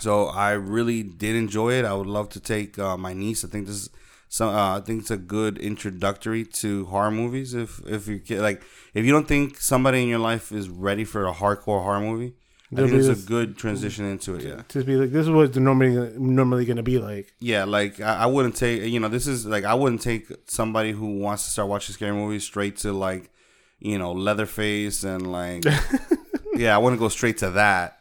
So 0.00 0.26
I 0.26 0.52
really 0.52 1.02
did 1.02 1.34
enjoy 1.34 1.72
it. 1.74 1.84
I 1.84 1.94
would 1.94 2.06
love 2.06 2.28
to 2.30 2.40
take 2.40 2.78
uh, 2.78 2.96
my 2.96 3.12
niece. 3.12 3.44
I 3.44 3.48
think 3.48 3.66
this 3.66 3.76
is 3.76 3.90
some. 4.28 4.50
Uh, 4.54 4.78
I 4.78 4.80
think 4.80 5.02
it's 5.02 5.10
a 5.10 5.16
good 5.16 5.58
introductory 5.58 6.44
to 6.44 6.86
horror 6.86 7.10
movies. 7.10 7.54
If 7.54 7.80
if 7.86 8.06
you 8.06 8.20
like 8.40 8.62
if 8.94 9.04
you 9.04 9.12
don't 9.12 9.26
think 9.28 9.58
somebody 9.60 10.02
in 10.02 10.08
your 10.08 10.20
life 10.20 10.52
is 10.52 10.68
ready 10.68 11.04
for 11.04 11.26
a 11.26 11.32
hardcore 11.32 11.82
horror 11.82 12.00
movie, 12.00 12.34
I 12.72 12.76
think 12.76 12.92
it's 12.92 13.08
a 13.24 13.26
good 13.26 13.56
transition 13.56 14.04
into 14.04 14.34
it. 14.34 14.42
Yeah. 14.44 14.62
To 14.68 14.84
be 14.84 14.96
like, 14.96 15.10
this 15.10 15.22
is 15.26 15.30
what 15.30 15.52
the 15.54 15.60
normally 15.60 16.12
normally 16.18 16.64
gonna 16.66 16.82
be 16.82 16.98
like. 16.98 17.32
Yeah, 17.40 17.64
like 17.64 17.98
I, 18.00 18.24
I 18.24 18.26
wouldn't 18.26 18.56
take 18.56 18.82
you 18.82 19.00
know 19.00 19.08
this 19.08 19.26
is 19.26 19.46
like 19.46 19.64
I 19.64 19.74
wouldn't 19.74 20.02
take 20.02 20.26
somebody 20.46 20.92
who 20.92 21.18
wants 21.18 21.44
to 21.44 21.50
start 21.50 21.68
watching 21.68 21.94
scary 21.94 22.12
movies 22.12 22.44
straight 22.44 22.76
to 22.78 22.92
like 22.92 23.30
you 23.78 23.98
know 23.98 24.12
Leatherface 24.12 25.02
and 25.04 25.30
like 25.32 25.64
yeah 26.56 26.74
I 26.74 26.78
wouldn't 26.78 27.00
go 27.00 27.08
straight 27.08 27.38
to 27.38 27.50
that. 27.52 27.94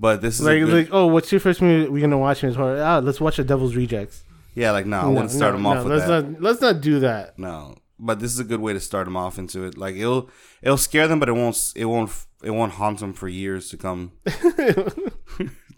But 0.00 0.22
this 0.22 0.38
is 0.38 0.46
Like, 0.46 0.60
good- 0.60 0.72
like, 0.72 0.88
oh, 0.92 1.08
what's 1.08 1.32
your 1.32 1.40
first 1.40 1.60
movie 1.60 1.88
we're 1.88 2.00
gonna 2.00 2.16
watch 2.18 2.44
in 2.44 2.54
horror? 2.54 2.80
Ah, 2.82 2.98
let's 2.98 3.20
watch 3.20 3.36
The 3.36 3.44
Devil's 3.44 3.74
Rejects. 3.76 4.22
yeah 4.54 4.70
like 4.70 4.86
no 4.86 5.00
I 5.00 5.06
wouldn't 5.06 5.30
start 5.32 5.52
them 5.52 5.66
off 5.66 5.84
with 5.84 5.92
let's 5.92 6.06
that. 6.06 6.30
not 6.30 6.40
let's 6.42 6.60
not 6.60 6.80
do 6.80 7.00
that. 7.00 7.38
No, 7.38 7.76
but 7.98 8.20
this 8.20 8.32
is 8.32 8.38
a 8.38 8.44
good 8.44 8.60
way 8.60 8.72
to 8.72 8.80
start 8.80 9.04
them 9.06 9.16
off 9.16 9.38
into 9.38 9.64
it. 9.64 9.76
Like 9.76 9.96
it'll 9.96 10.30
it'll 10.62 10.76
scare 10.78 11.08
them, 11.08 11.18
but 11.20 11.28
it 11.28 11.32
won't 11.32 11.58
it 11.76 11.84
won't 11.84 12.10
it 12.42 12.50
won't 12.50 12.72
haunt 12.72 13.00
them 13.00 13.12
for 13.12 13.28
years 13.28 13.68
to 13.70 13.76
come. 13.76 14.12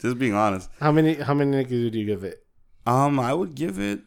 Just 0.00 0.18
being 0.18 0.34
honest. 0.34 0.70
How 0.80 0.92
many 0.92 1.14
how 1.14 1.34
many 1.34 1.50
Nickies 1.64 1.92
do 1.92 1.98
you 1.98 2.06
give 2.06 2.24
it? 2.24 2.44
Um, 2.86 3.20
I 3.20 3.34
would 3.34 3.54
give 3.54 3.78
it. 3.78 4.00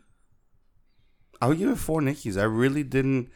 I 1.41 1.47
would 1.47 1.57
give 1.57 1.69
it 1.69 1.77
four 1.77 2.01
Nickies. 2.01 2.37
I 2.37 2.43
really 2.43 2.83
didn't. 2.83 3.29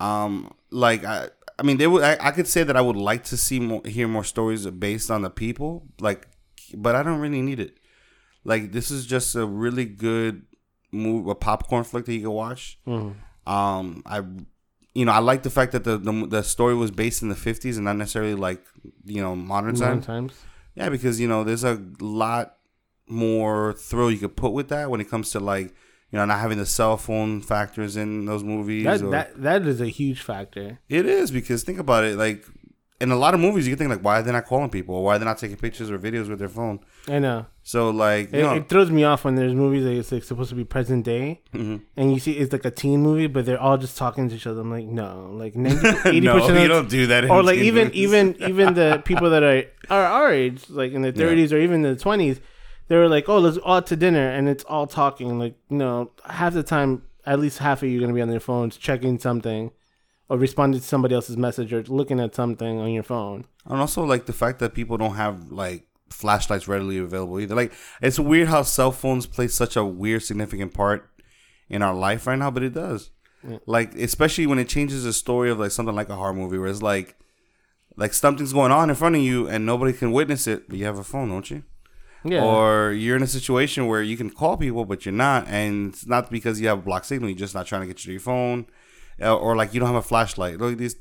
Um, 0.00 0.52
like 0.70 1.04
I. 1.04 1.28
I 1.58 1.62
mean, 1.62 1.78
they 1.78 1.86
would. 1.86 2.02
I, 2.02 2.18
I 2.20 2.30
could 2.32 2.46
say 2.46 2.64
that 2.64 2.76
I 2.76 2.82
would 2.82 2.96
like 2.96 3.24
to 3.24 3.36
see 3.38 3.60
more, 3.60 3.80
hear 3.86 4.06
more 4.06 4.24
stories 4.24 4.66
based 4.66 5.10
on 5.10 5.22
the 5.22 5.30
people. 5.30 5.88
Like, 6.00 6.28
but 6.74 6.94
I 6.94 7.02
don't 7.02 7.18
really 7.18 7.40
need 7.40 7.60
it. 7.60 7.78
Like, 8.44 8.72
this 8.72 8.90
is 8.90 9.06
just 9.06 9.34
a 9.34 9.46
really 9.46 9.86
good 9.86 10.42
move, 10.92 11.26
a 11.28 11.34
popcorn 11.34 11.84
flick 11.84 12.04
that 12.04 12.12
you 12.12 12.20
can 12.20 12.30
watch. 12.30 12.78
Mhm. 12.86 13.14
Um, 13.46 14.02
I, 14.04 14.22
you 14.98 15.04
know, 15.04 15.12
I 15.12 15.18
like 15.30 15.42
the 15.42 15.50
fact 15.58 15.72
that 15.72 15.84
the, 15.84 15.96
the 15.98 16.12
the 16.36 16.42
story 16.42 16.74
was 16.74 16.90
based 16.90 17.22
in 17.22 17.28
the 17.28 17.36
fifties 17.48 17.76
and 17.78 17.84
not 17.84 17.96
necessarily 17.96 18.34
like 18.48 18.62
you 19.04 19.20
know 19.22 19.34
modern 19.36 19.74
Nine 19.74 19.80
times. 20.00 20.06
times. 20.06 20.32
Yeah, 20.74 20.88
because 20.88 21.20
you 21.20 21.28
know, 21.28 21.44
there's 21.44 21.64
a 21.64 21.74
lot 22.00 22.56
more 23.08 23.72
thrill 23.74 24.10
you 24.10 24.18
could 24.18 24.36
put 24.36 24.52
with 24.52 24.68
that 24.68 24.90
when 24.90 25.00
it 25.00 25.08
comes 25.10 25.30
to 25.30 25.40
like, 25.40 25.68
you 26.10 26.18
know, 26.18 26.24
not 26.24 26.40
having 26.40 26.58
the 26.58 26.66
cell 26.66 26.96
phone 26.96 27.40
factors 27.40 27.96
in 27.96 28.24
those 28.26 28.42
movies. 28.42 28.84
That 28.84 29.02
or- 29.02 29.10
that 29.10 29.42
that 29.42 29.62
is 29.66 29.80
a 29.80 29.88
huge 29.88 30.20
factor. 30.22 30.78
it 30.88 31.06
is 31.06 31.30
because 31.30 31.62
think 31.62 31.78
about 31.78 32.04
it, 32.04 32.16
like 32.16 32.44
in 33.00 33.10
a 33.10 33.16
lot 33.16 33.34
of 33.34 33.40
movies, 33.40 33.66
you 33.68 33.76
can 33.76 33.78
think 33.88 33.90
like, 33.96 34.04
why 34.04 34.20
are 34.20 34.22
they 34.22 34.32
not 34.32 34.46
calling 34.46 34.70
people? 34.70 35.02
Why 35.02 35.16
are 35.16 35.18
they 35.18 35.24
not 35.26 35.38
taking 35.38 35.56
pictures 35.56 35.90
or 35.90 35.98
videos 35.98 36.28
with 36.28 36.38
their 36.38 36.48
phone? 36.48 36.80
I 37.08 37.18
know. 37.18 37.46
So 37.62 37.90
like, 37.90 38.32
you 38.32 38.38
It, 38.38 38.42
know, 38.42 38.54
it 38.54 38.68
throws 38.68 38.90
me 38.90 39.04
off 39.04 39.24
when 39.24 39.34
there's 39.34 39.54
movies 39.54 39.84
that 39.84 39.92
it's 39.92 40.10
like 40.12 40.24
supposed 40.24 40.48
to 40.50 40.54
be 40.56 40.64
present 40.64 41.04
day, 41.04 41.42
Mhm. 41.54 41.80
and 41.96 42.12
you 42.12 42.18
see 42.20 42.32
it's 42.32 42.52
like 42.52 42.64
a 42.64 42.70
teen 42.70 43.02
movie, 43.02 43.26
but 43.26 43.44
they're 43.44 43.60
all 43.60 43.76
just 43.76 43.98
talking 43.98 44.28
to 44.28 44.34
each 44.34 44.46
other. 44.46 44.60
I'm 44.62 44.70
like, 44.70 44.86
no, 44.86 45.30
like 45.32 45.56
90, 45.56 45.86
80 46.06 46.20
no, 46.20 46.38
percent 46.40 46.60
you 46.60 46.68
don't 46.68 46.88
do 46.88 47.06
that. 47.08 47.24
in 47.24 47.30
or 47.30 47.42
like 47.42 47.58
even 47.58 47.88
movies. 47.88 48.00
even 48.00 48.36
even 48.48 48.74
the 48.74 49.02
people 49.04 49.28
that 49.30 49.42
are 49.42 49.64
are 49.90 50.04
our 50.04 50.32
age, 50.32 50.64
like 50.70 50.92
in 50.92 51.02
their 51.02 51.12
Yeah. 51.12 51.26
thirties 51.26 51.52
or 51.52 51.58
even 51.58 51.82
the 51.82 51.96
twenties, 51.96 52.40
they 52.88 52.96
were 52.96 53.08
like, 53.08 53.28
"Oh, 53.28 53.38
let's 53.38 53.58
all 53.58 53.82
to 53.82 53.96
dinner," 53.96 54.28
and 54.30 54.48
it's 54.48 54.64
all 54.64 54.86
talking. 54.86 55.38
Like, 55.38 55.54
you 55.68 55.76
know, 55.76 56.12
half 56.24 56.54
the 56.54 56.62
time, 56.62 57.02
at 57.26 57.40
least 57.40 57.58
half 57.58 57.82
of 57.82 57.88
you 57.88 57.98
are 57.98 58.00
gonna 58.00 58.14
be 58.14 58.22
on 58.22 58.28
their 58.30 58.40
phones 58.40 58.76
checking 58.76 59.18
something, 59.18 59.72
or 60.28 60.38
responding 60.38 60.80
to 60.80 60.86
somebody 60.86 61.14
else's 61.14 61.36
message, 61.36 61.72
or 61.72 61.82
looking 61.84 62.20
at 62.20 62.34
something 62.34 62.78
on 62.80 62.90
your 62.90 63.02
phone. 63.02 63.44
And 63.64 63.80
also 63.80 64.04
like 64.04 64.26
the 64.26 64.32
fact 64.32 64.58
that 64.60 64.74
people 64.74 64.96
don't 64.96 65.14
have 65.16 65.50
like 65.52 65.86
flashlights 66.10 66.68
readily 66.68 66.98
available 66.98 67.40
either. 67.40 67.54
Like 67.54 67.72
it's 68.00 68.18
weird 68.18 68.48
how 68.48 68.62
cell 68.62 68.92
phones 68.92 69.26
play 69.26 69.48
such 69.48 69.76
a 69.76 69.84
weird 69.84 70.22
significant 70.22 70.74
part 70.74 71.10
in 71.68 71.82
our 71.82 71.94
life 71.94 72.26
right 72.26 72.38
now, 72.38 72.50
but 72.50 72.62
it 72.62 72.74
does. 72.74 73.10
Yeah. 73.46 73.58
Like 73.66 73.94
especially 73.94 74.46
when 74.46 74.58
it 74.58 74.68
changes 74.68 75.04
the 75.04 75.12
story 75.12 75.50
of 75.50 75.58
like 75.58 75.70
something 75.70 75.94
like 75.94 76.08
a 76.08 76.16
horror 76.16 76.34
movie 76.34 76.58
where 76.58 76.68
it's 76.68 76.82
like 76.82 77.16
like 77.96 78.12
something's 78.12 78.52
going 78.52 78.72
on 78.72 78.90
in 78.90 78.96
front 78.96 79.16
of 79.16 79.22
you 79.22 79.48
and 79.48 79.64
nobody 79.64 79.92
can 79.92 80.12
witness 80.12 80.46
it, 80.46 80.68
but 80.68 80.78
you 80.78 80.84
have 80.84 80.98
a 80.98 81.04
phone, 81.04 81.28
don't 81.30 81.50
you? 81.50 81.62
Yeah, 82.24 82.42
Or 82.44 82.92
you're 82.92 83.16
in 83.16 83.22
a 83.22 83.28
situation 83.28 83.86
where 83.86 84.02
you 84.02 84.16
can 84.16 84.30
call 84.30 84.56
people, 84.56 84.84
but 84.84 85.06
you're 85.06 85.14
not, 85.14 85.46
and 85.46 85.92
it's 85.92 86.06
not 86.06 86.28
because 86.28 86.60
you 86.60 86.66
have 86.66 86.78
a 86.78 86.82
block 86.82 87.04
signal. 87.04 87.30
You're 87.30 87.38
just 87.38 87.54
not 87.54 87.66
trying 87.66 87.82
to 87.82 87.86
get 87.86 87.98
to 87.98 88.10
your 88.10 88.20
phone, 88.20 88.66
Uh, 89.20 89.36
or 89.36 89.56
like 89.56 89.72
you 89.74 89.80
don't 89.80 89.88
have 89.88 89.96
a 89.96 90.02
flashlight. 90.02 90.58
Look, 90.58 90.76
these. 90.78 90.96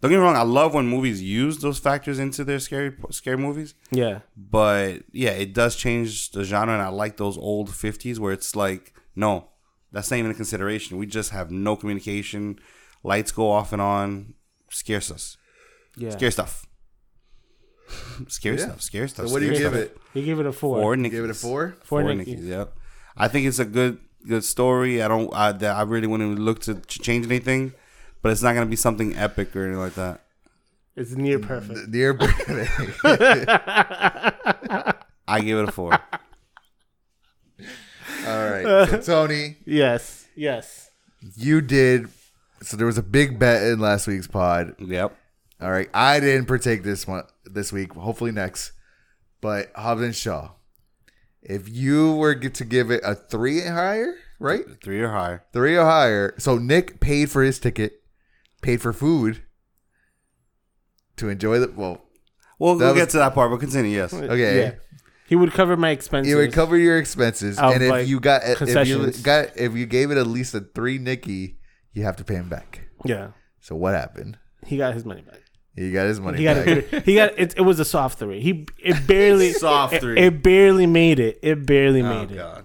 Don't 0.00 0.10
get 0.12 0.18
me 0.18 0.22
wrong. 0.22 0.36
I 0.36 0.42
love 0.42 0.74
when 0.74 0.86
movies 0.86 1.20
use 1.20 1.58
those 1.58 1.80
factors 1.80 2.20
into 2.20 2.44
their 2.44 2.60
scary, 2.60 2.92
scary 3.10 3.36
movies. 3.36 3.74
yeah, 3.90 4.20
But 4.36 5.02
yeah, 5.12 5.30
it 5.30 5.52
does 5.54 5.74
change 5.74 6.30
the 6.30 6.44
genre, 6.44 6.72
and 6.72 6.82
I 6.82 6.88
like 6.88 7.16
those 7.16 7.36
old 7.36 7.68
'50s 7.70 8.18
where 8.20 8.32
it's 8.32 8.54
like, 8.54 8.94
no, 9.16 9.48
that's 9.90 10.08
not 10.10 10.18
even 10.18 10.30
a 10.30 10.34
consideration. 10.34 10.98
We 10.98 11.06
just 11.06 11.30
have 11.30 11.50
no 11.50 11.74
communication. 11.74 12.60
Lights 13.02 13.32
go 13.32 13.50
off 13.50 13.72
and 13.72 13.82
on. 13.82 14.34
Scares 14.70 15.10
us. 15.10 15.36
yeah. 15.96 16.10
Scary 16.10 16.30
stuff. 16.30 16.64
scary 18.28 18.56
Yeah. 18.58 18.64
stuff. 18.66 18.82
Scary 18.82 19.08
stuff. 19.08 19.26
So 19.26 19.32
what 19.32 19.40
do 19.40 19.46
you 19.46 19.54
scary 19.56 19.70
give 19.70 19.80
stuff. 19.88 19.96
it? 20.14 20.18
You 20.18 20.24
give 20.24 20.40
it 20.40 20.46
a 20.46 20.52
four. 20.52 20.80
Four 20.80 20.94
You 20.96 21.02
Nickies. 21.02 21.10
give 21.10 21.24
it 21.24 21.30
a 21.30 21.34
four. 21.34 21.76
Four 21.82 22.02
Four 22.02 22.12
Nickies. 22.14 22.26
Nickies. 22.40 22.48
Yep. 22.48 22.72
I 23.16 23.28
think 23.28 23.46
it's 23.46 23.58
a 23.58 23.64
good 23.64 23.98
good 24.28 24.44
story. 24.44 25.02
I 25.02 25.08
don't. 25.08 25.32
I, 25.34 25.52
that 25.52 25.76
I 25.76 25.82
really 25.82 26.06
wouldn't 26.06 26.38
look 26.38 26.60
to 26.62 26.76
ch- 26.76 27.00
change 27.00 27.26
anything, 27.26 27.72
but 28.22 28.30
it's 28.32 28.42
not 28.42 28.52
gonna 28.54 28.66
be 28.66 28.76
something 28.76 29.16
epic 29.16 29.54
or 29.56 29.64
anything 29.64 29.80
like 29.80 29.94
that. 29.94 30.20
It's 30.96 31.12
near 31.12 31.38
perfect. 31.38 31.88
Near. 31.88 32.14
Perfect. 32.14 32.70
I 35.28 35.40
give 35.40 35.58
it 35.58 35.68
a 35.68 35.72
four. 35.72 35.92
All 38.26 38.50
right. 38.50 38.88
So 38.88 39.00
Tony, 39.26 39.56
Yes, 39.64 40.26
yes. 40.36 40.90
you 41.36 41.60
did. 41.60 42.08
So 42.62 42.76
there 42.76 42.86
was 42.86 42.98
a 42.98 43.02
big 43.02 43.38
bet 43.38 43.62
in 43.62 43.78
last 43.78 44.06
week's 44.06 44.26
pod. 44.26 44.74
yep. 44.80 45.16
All 45.60 45.70
right, 45.70 45.88
I 45.92 46.20
didn't 46.20 46.46
partake 46.46 46.82
this 46.84 47.06
one 47.06 47.24
this 47.44 47.72
week. 47.72 47.92
Hopefully 47.94 48.30
next. 48.32 48.72
But 49.40 49.70
Hobbs 49.74 50.02
and 50.02 50.14
Shaw, 50.14 50.50
if 51.48 51.68
you 51.68 52.12
were 52.14 52.34
get 52.34 52.54
to 52.56 52.64
give 52.64 52.90
it 52.90 53.00
a 53.04 53.14
three 53.14 53.62
or 53.62 53.72
higher, 53.72 54.14
right? 54.38 54.64
Three 54.84 55.00
or 55.00 55.08
higher. 55.10 55.44
Three 55.52 55.76
or 55.76 55.84
higher. 55.84 56.34
So 56.38 56.58
Nick 56.58 57.00
paid 57.00 57.30
for 57.30 57.42
his 57.42 57.58
ticket, 57.58 58.02
paid 58.62 58.80
for 58.80 58.92
food 58.92 59.42
to 61.16 61.28
enjoy 61.28 61.58
the. 61.58 61.72
Well, 61.74 62.04
We'll, 62.60 62.76
we'll 62.76 62.88
was- 62.92 62.96
get 63.02 63.10
to 63.10 63.18
that 63.18 63.34
part, 63.34 63.50
but 63.52 63.58
continue. 63.60 63.96
Yes. 63.96 64.12
Okay. 64.12 64.60
Yeah. 64.60 64.72
He 65.28 65.36
would 65.36 65.52
cover 65.52 65.76
my 65.76 65.90
expenses. 65.90 66.32
He 66.32 66.34
would 66.34 66.52
cover 66.52 66.76
your 66.76 66.98
expenses, 66.98 67.58
Of, 67.58 67.74
and 67.74 67.82
if 67.84 67.90
like, 67.90 68.08
you 68.08 68.18
got 68.18 68.42
if 68.44 68.60
you 68.88 69.12
got 69.22 69.56
if 69.56 69.74
you 69.74 69.84
gave 69.86 70.10
it 70.10 70.16
at 70.16 70.26
least 70.26 70.54
a 70.54 70.60
three, 70.60 70.98
Nicky, 70.98 71.58
you 71.92 72.02
have 72.04 72.16
to 72.16 72.24
pay 72.24 72.34
him 72.34 72.48
back. 72.48 72.88
yeah, 73.04 73.28
So 73.60 73.76
what 73.76 73.94
happened? 73.94 74.38
he 74.66 74.76
got 74.76 74.94
his 74.94 75.04
money 75.04 75.20
back. 75.22 75.40
He 75.78 75.92
got 75.92 76.06
his 76.06 76.20
money 76.20 76.38
He 76.38 76.44
got 76.44 76.64
back. 76.64 76.92
a. 76.92 77.00
He 77.00 77.14
got 77.14 77.38
it. 77.38 77.54
It 77.56 77.60
was 77.62 77.78
a 77.80 77.84
soft 77.84 78.18
three. 78.18 78.40
He 78.40 78.66
it 78.78 79.06
barely 79.06 79.52
Soft 79.52 79.96
three. 80.00 80.18
It, 80.18 80.42
barely 80.42 80.86
made 80.86 81.20
it. 81.20 81.38
It 81.42 81.66
barely 81.66 82.02
Oh 82.02 82.08
made 82.26 82.34
God. 82.34 82.64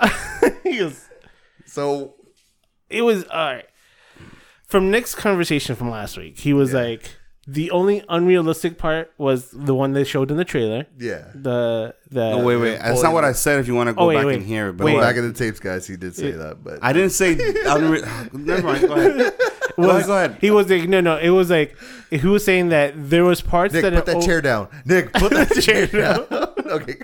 it. 0.00 0.54
he 0.62 0.82
was. 0.82 1.08
so 1.66 2.14
It 2.90 3.02
was 3.02 3.24
all 3.24 3.54
right. 3.54 3.64
From 4.66 4.90
Nick's 4.90 5.14
conversation 5.14 5.76
from 5.76 5.90
last 5.90 6.16
week, 6.16 6.38
he 6.38 6.52
was 6.52 6.72
like, 6.72 7.10
the 7.46 7.70
only 7.70 8.02
unrealistic 8.08 8.78
part 8.78 9.12
was 9.18 9.50
the 9.50 9.74
one 9.74 9.92
they 9.92 10.02
showed 10.02 10.30
in 10.30 10.36
the 10.38 10.44
trailer. 10.46 10.86
yeah. 10.98 11.26
The 11.34 11.94
the 12.10 12.30
No, 12.30 12.38
wait, 12.44 12.56
wait. 12.56 12.78
That's 12.78 13.02
not 13.02 13.12
what 13.12 13.24
I 13.24 13.32
said. 13.32 13.60
If 13.60 13.66
you 13.68 13.74
want 13.74 13.88
to 13.88 13.92
go 13.94 14.00
Oh, 14.02 14.06
wait, 14.08 14.16
back 14.16 14.26
wait. 14.26 14.36
and 14.36 14.46
hear 14.46 14.68
it, 14.70 14.72
but 14.78 14.86
Wait. 14.86 14.98
Back 14.98 15.16
in 15.16 15.28
the 15.28 15.34
tapes, 15.34 15.60
guys, 15.60 15.86
he 15.86 15.96
did 15.96 16.16
say 16.16 16.30
that, 16.32 16.64
but 16.64 16.78
I 16.82 16.92
didn't 16.94 17.10
say. 17.10 17.34
unre- 17.36 18.32
Never 18.32 18.62
mind. 18.62 18.80
Go 18.88 18.94
ahead. 18.94 19.34
Was. 19.76 20.06
Go 20.06 20.16
ahead. 20.16 20.38
he 20.40 20.50
was 20.50 20.68
like 20.70 20.88
no 20.88 21.00
no 21.00 21.16
it 21.18 21.30
was 21.30 21.50
like 21.50 21.76
he 22.10 22.26
was 22.26 22.44
saying 22.44 22.68
that 22.68 22.92
there 22.96 23.24
was 23.24 23.40
parts 23.40 23.74
Nick, 23.74 23.82
that 23.82 23.92
put 23.94 24.06
that 24.06 24.16
oh, 24.16 24.20
chair 24.22 24.40
down. 24.40 24.68
Nick, 24.84 25.12
put 25.12 25.32
that 25.32 25.50
chair 25.62 25.86
down. 25.86 26.20
okay. 26.66 26.96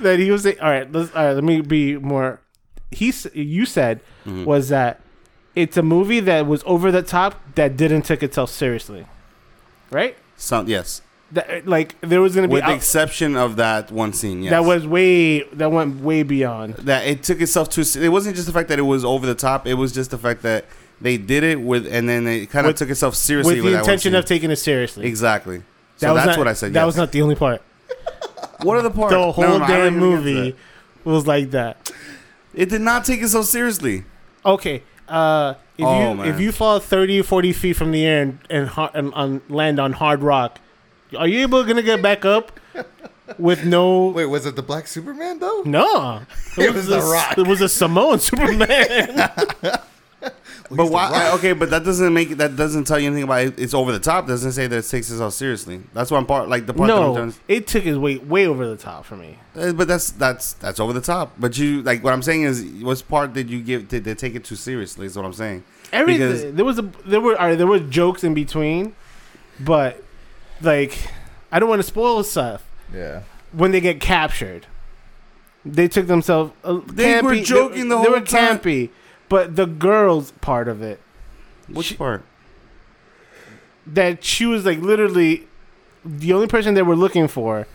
that 0.00 0.18
he 0.18 0.30
was 0.30 0.42
saying 0.42 0.58
all 0.60 0.70
right 0.70 0.90
let's 0.92 1.14
all 1.14 1.24
right 1.24 1.32
let 1.32 1.44
me 1.44 1.60
be 1.60 1.96
more 1.96 2.40
he 2.90 3.08
s- 3.10 3.26
you 3.34 3.66
said 3.66 4.00
Mm-hmm. 4.26 4.44
was 4.44 4.70
that 4.70 5.00
it's 5.54 5.76
a 5.76 5.82
movie 5.82 6.18
that 6.18 6.46
was 6.48 6.64
over 6.66 6.90
the 6.90 7.00
top 7.02 7.40
that 7.54 7.76
didn't 7.76 8.02
take 8.02 8.24
itself 8.24 8.50
seriously 8.50 9.06
right 9.92 10.16
Some, 10.36 10.66
yes. 10.68 11.00
that 11.30 11.66
like 11.68 11.94
there 12.00 12.20
was 12.20 12.34
gonna 12.34 12.48
be 12.48 12.54
With 12.54 12.64
the 12.64 12.70
out- 12.70 12.76
exception 12.76 13.36
of 13.36 13.54
that 13.56 13.92
one 13.92 14.12
scene. 14.12 14.42
Yes. 14.42 14.50
that 14.50 14.64
was 14.64 14.84
way 14.84 15.42
that 15.44 15.70
went 15.70 16.00
way 16.02 16.24
beyond 16.24 16.74
that 16.74 17.06
it 17.06 17.22
took 17.22 17.40
itself 17.40 17.68
too. 17.70 17.84
It 18.00 18.08
wasn't 18.08 18.34
just 18.34 18.48
the 18.48 18.52
fact 18.52 18.68
that 18.68 18.80
it 18.80 18.82
was 18.82 19.04
over 19.04 19.26
the 19.26 19.36
top. 19.36 19.64
It 19.66 19.74
was 19.74 19.92
just 19.92 20.10
the 20.10 20.18
fact 20.18 20.42
that 20.42 20.64
they 21.00 21.16
did 21.18 21.44
it 21.44 21.60
with, 21.60 21.86
and 21.86 22.08
then 22.08 22.24
they 22.24 22.46
kind 22.46 22.66
of 22.66 22.74
took 22.74 22.90
itself 22.90 23.14
seriously 23.14 23.56
with 23.56 23.64
with 23.64 23.72
the 23.72 23.76
that 23.78 23.84
intention 23.84 24.12
scene. 24.12 24.18
of 24.18 24.24
taking 24.24 24.50
it 24.50 24.56
seriously 24.56 25.06
exactly. 25.06 25.58
that 25.58 25.64
So 25.98 26.14
was 26.14 26.24
that's 26.24 26.36
not, 26.36 26.38
what 26.38 26.48
I 26.48 26.52
said. 26.54 26.72
that 26.72 26.80
yes. 26.80 26.86
was 26.86 26.96
not 26.96 27.12
the 27.12 27.22
only 27.22 27.34
part 27.34 27.62
What 28.62 28.76
are 28.76 28.82
the 28.82 28.90
parts? 28.90 29.12
the 29.14 29.32
whole 29.32 29.44
no, 29.44 29.56
I 29.56 29.58
don't 29.58 29.68
damn 29.68 29.96
even 29.96 30.10
get 30.10 30.16
to 30.16 30.22
movie 30.32 30.56
was 31.04 31.26
like 31.26 31.50
that 31.50 31.92
It 32.54 32.68
did 32.70 32.80
not 32.80 33.04
take 33.04 33.20
it 33.22 33.28
so 33.28 33.42
seriously. 33.42 34.04
Okay. 34.44 34.82
Uh, 35.08 35.54
if 35.78 35.84
Oh, 35.84 36.10
you 36.10 36.14
man. 36.16 36.28
if 36.28 36.40
you 36.40 36.50
fall 36.52 36.80
30 36.80 37.22
40 37.22 37.52
feet 37.52 37.72
from 37.74 37.92
the 37.92 38.04
air 38.06 38.22
and 38.22 38.38
and, 38.50 38.68
har- 38.68 38.90
and 38.94 39.12
on 39.14 39.42
land 39.48 39.78
on 39.78 39.92
hard 39.92 40.22
rock, 40.22 40.58
are 41.16 41.28
you 41.28 41.40
able 41.42 41.62
gonna 41.64 41.82
get 41.82 42.00
back 42.02 42.24
up 42.24 42.58
with 43.38 43.64
no? 43.64 44.06
Wait, 44.08 44.26
was 44.26 44.46
it 44.46 44.56
the 44.56 44.62
Black 44.62 44.86
Superman 44.86 45.38
though? 45.38 45.62
No, 45.66 46.22
It 46.56 46.72
was 46.72 46.86
The 46.86 46.98
a, 47.00 47.10
Rock. 47.12 47.38
It 47.38 47.46
was 47.46 47.60
a 47.60 47.68
Samoan 47.68 48.18
Superman. 48.28 49.28
But 50.70 50.90
why? 50.90 51.30
Okay, 51.34 51.52
but 51.52 51.70
that 51.70 51.84
doesn't 51.84 52.12
make. 52.12 52.30
That 52.38 52.56
doesn't 52.56 52.84
tell 52.84 52.98
you 52.98 53.06
anything 53.06 53.24
about 53.24 53.40
it. 53.44 53.58
It's 53.58 53.74
over 53.74 53.92
the 53.92 54.00
top. 54.00 54.26
Doesn't 54.26 54.52
say 54.52 54.66
that 54.66 54.76
it 54.76 54.88
takes 54.88 55.10
itself 55.10 55.34
seriously. 55.34 55.80
That's 55.94 56.10
one 56.10 56.26
part. 56.26 56.48
Like 56.48 56.66
the 56.66 56.74
part. 56.74 56.88
no, 56.88 57.14
That 57.14 57.20
I'm 57.22 57.30
trying 57.32 57.42
it 57.48 57.66
took 57.66 57.84
his 57.84 57.96
way 57.98 58.18
way 58.18 58.46
over 58.46 58.66
the 58.66 58.76
top 58.76 59.04
for 59.04 59.16
me. 59.16 59.38
Uh, 59.54 59.72
but 59.72 59.86
that's 59.88 60.10
that's 60.10 60.54
that's 60.54 60.80
over 60.80 60.92
the 60.92 61.00
top. 61.00 61.32
But 61.38 61.56
you 61.58 61.82
like 61.82 62.02
what 62.02 62.12
I'm 62.12 62.22
saying 62.22 62.42
is, 62.42 62.64
what 62.82 63.02
part 63.08 63.32
did 63.32 63.48
you 63.50 63.60
give? 63.62 63.88
Did 63.88 64.04
they 64.04 64.14
take 64.14 64.34
it 64.34 64.44
too 64.44 64.56
seriously? 64.56 65.06
Is 65.06 65.16
what 65.16 65.24
I'm 65.24 65.32
saying. 65.32 65.62
Everything 65.92 66.28
Because- 66.32 66.54
there 66.54 66.64
was 66.64 66.78
a 66.78 66.90
there 67.04 67.20
were 67.20 67.38
all 67.40 67.48
right, 67.48 67.56
there 67.58 67.66
were 67.66 67.78
jokes 67.78 68.24
in 68.24 68.34
between, 68.34 68.94
but 69.60 70.02
like 70.60 70.98
I 71.52 71.58
don't 71.58 71.68
want 71.68 71.80
to 71.80 71.86
spoil 71.86 72.22
stuff. 72.24 72.64
Yeah. 72.92 73.22
when 73.52 73.72
they 73.72 73.80
get 73.80 74.00
captured. 74.00 74.66
They 75.64 75.88
took 75.88 76.06
themselves. 76.06 76.52
Uh, 76.62 76.80
They 76.86 77.20
were 77.20 77.32
campy- 77.32 77.44
joking 77.44 77.88
the 77.88 77.96
they, 77.96 78.02
whole 78.04 78.12
were 78.12 78.20
time. 78.20 78.58
Campy, 79.26 79.28
but 79.28 79.56
the 79.56 79.66
girls 79.66 80.32
part 80.40 80.68
of 80.68 80.82
it 80.82 81.00
Which 81.68 81.96
part? 81.98 82.22
that 83.86 84.24
she 84.24 84.46
was 84.46 84.64
like 84.64 84.78
literally 84.80 85.46
the 86.04 86.32
only 86.32 86.46
person 86.46 86.74
they 86.74 86.82
were 86.82 86.96
looking 86.96 87.28
for, 87.28 87.66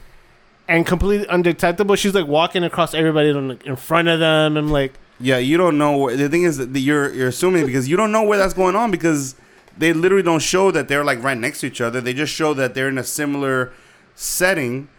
and 0.68 0.86
completely 0.86 1.28
undetectable. 1.30 1.96
She's 1.96 2.14
like 2.14 2.28
walking 2.28 2.64
across 2.64 2.94
everybody 2.94 3.30
in 3.30 3.60
in 3.66 3.76
front 3.76 4.08
of 4.08 4.20
them. 4.20 4.56
and 4.58 4.72
like, 4.72 4.94
Yeah, 5.20 5.38
you 5.38 5.58
don't 5.58 5.78
know. 5.78 5.98
Where, 5.98 6.16
the 6.16 6.30
thing 6.30 6.44
is 6.44 6.58
that 6.58 6.78
you're 6.80 7.14
you're 7.14 7.28
assuming 7.30 7.66
because 7.66 7.88
you 7.90 7.98
don't 7.98 8.12
know 8.12 8.24
where 8.24 8.38
that's 8.38 8.54
going 8.54 8.76
on 8.76 8.92
because 8.92 9.36
they 9.78 9.94
literally 9.94 10.24
don't 10.24 10.42
show 10.42 10.72
that 10.72 10.88
they're 10.88 11.04
like 11.04 11.22
right 11.24 11.38
next 11.38 11.60
to 11.62 11.68
each 11.68 11.82
other. 11.82 12.00
They 12.02 12.14
just 12.14 12.34
show 12.34 12.54
that 12.54 12.74
they're 12.74 12.90
in 12.90 12.98
a 12.98 13.04
similar 13.04 13.72
setting 14.16 14.84
b- 14.84 14.90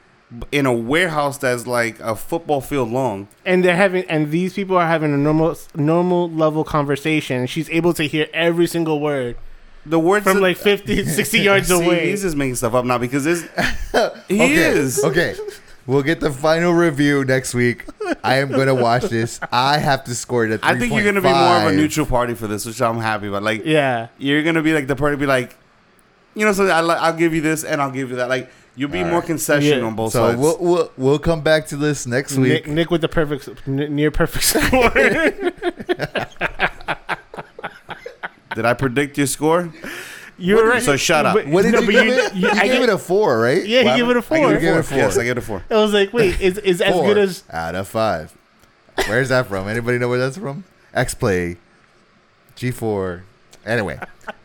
in 0.51 0.67
a 0.67 0.73
warehouse 0.73 1.39
that's 1.39 1.67
like 1.67 1.99
a 2.01 2.17
football 2.17 2.61
field 2.61 2.91
long. 2.91 3.29
and 3.45 3.65
they're 3.65 3.77
having, 3.77 4.05
and 4.09 4.31
these 4.31 4.55
people 4.55 4.77
are 4.77 4.87
having 4.87 5.13
a 5.13 5.17
normal 5.19 5.57
normal 5.75 6.31
level 6.31 6.65
conversation. 6.65 7.47
She's 7.47 7.69
able 7.71 7.93
to 7.95 8.05
hear 8.05 8.27
every 8.33 8.67
single 8.67 9.01
word 9.01 9.37
The 9.85 9.99
words 9.99 10.25
from 10.25 10.37
that- 10.37 10.43
like 10.43 10.57
50, 10.57 11.05
60 11.05 11.39
yards 11.51 11.69
See, 11.69 11.75
away. 11.85 12.11
He's 12.11 12.23
just 12.23 12.37
making 12.37 12.55
stuff 12.57 12.75
up 12.75 12.85
now 12.85 12.99
because 12.99 13.25
this 13.25 13.43
he 14.29 14.41
okay. 14.41 14.55
is. 14.55 15.03
Okay. 15.05 15.35
We'll 15.85 16.05
get 16.05 16.21
the 16.21 16.31
final 16.31 16.73
review 16.73 17.25
next 17.25 17.55
week. 17.55 17.85
I 18.23 18.37
am 18.37 18.53
gonna 18.53 18.75
watch 18.75 19.03
this. 19.05 19.41
I 19.51 19.79
have 19.79 20.05
to 20.05 20.15
score 20.15 20.45
it 20.47 20.53
at. 20.53 20.61
I 20.63 20.79
think 20.79 20.93
you're 20.95 21.05
gonna 21.05 21.21
be 21.21 21.29
more 21.29 21.57
of 21.57 21.67
a 21.67 21.73
neutral 21.73 22.07
party 22.07 22.35
for 22.35 22.47
this, 22.47 22.65
which 22.65 22.81
I'm 22.81 22.99
happy 22.99 23.27
about. 23.27 23.43
Like 23.43 23.65
yeah, 23.65 24.07
you're 24.17 24.45
gonna 24.45 24.63
be 24.63 24.73
like 24.73 24.87
the 24.87 24.95
party, 24.95 25.17
be 25.17 25.27
like, 25.27 25.57
you 26.37 26.47
know, 26.47 26.53
so 26.53 26.67
I, 26.69 26.79
I'll 26.81 27.13
give 27.17 27.35
you 27.35 27.41
this 27.41 27.65
and 27.65 27.83
I'll 27.83 27.91
give 27.91 28.11
you 28.11 28.17
that. 28.17 28.29
Like 28.29 28.49
you'll 28.77 28.91
be 28.91 29.05
more 29.05 29.23
concession 29.23 29.79
Yeah. 29.81 29.85
on 29.87 29.95
both 29.95 30.13
So 30.13 30.29
sides. 30.29 30.39
we'll, 30.41 30.59
we'll 30.59 30.93
we'll 30.97 31.19
come 31.19 31.41
back 31.43 31.67
to 31.69 31.77
this 31.77 32.07
next 32.07 32.37
week. 32.37 32.67
Nick, 32.67 32.67
Nick 32.69 32.91
with 32.91 33.01
the 33.03 33.09
perfect, 33.09 33.49
n- 33.67 33.95
near 33.95 34.11
perfect 34.11 34.45
score. 34.45 34.91
Did 38.55 38.67
I 38.67 38.75
predict 38.75 39.17
your 39.17 39.27
score? 39.27 39.73
You're 40.39 40.69
right. 40.69 40.83
So 40.83 40.97
shut 40.97 41.25
up. 41.25 41.35
But- 41.35 41.47
What 41.47 41.63
did 41.63 41.73
no, 41.73 41.81
you 41.81 41.87
but 41.87 41.93
give 41.93 42.07
it? 42.09 42.35
you- 42.35 42.49
You, 42.49 42.51
I 42.51 42.67
gave 42.69 42.83
it 42.83 42.89
a 42.91 42.99
four, 42.99 43.39
right? 43.41 43.65
Yeah, 43.65 43.81
he 43.83 43.87
What 43.87 43.97
gave 43.97 44.09
it 44.11 44.17
a 44.17 44.21
happened? 44.21 44.41
I 44.41 44.43
four. 44.43 44.49
gave 44.53 44.57
it 44.57 44.61
Give 44.61 44.75
it 44.75 44.77
a 44.77 44.79
a 44.79 44.83
four. 44.83 44.89
four. 44.91 44.99
Yes, 44.99 45.19
I 45.19 45.25
give 45.25 45.37
it 45.37 45.39
a 45.39 45.43
four. 45.43 45.63
I 45.71 45.75
was 45.77 45.93
like, 45.95 46.13
wait, 46.13 46.41
is 46.41 46.59
is 46.59 46.81
as 46.83 46.93
Four 46.93 47.07
good 47.07 47.19
as? 47.19 47.45
out 47.51 47.75
of 47.75 47.89
five. 47.89 48.37
Where's 49.07 49.29
that 49.31 49.47
from? 49.47 49.69
Anybody 49.69 49.99
know 49.99 50.09
where 50.09 50.19
that's 50.19 50.37
from? 50.37 50.65
X 50.93 51.15
Play, 51.15 51.57
G4. 52.57 53.23
Anyway. 53.65 53.99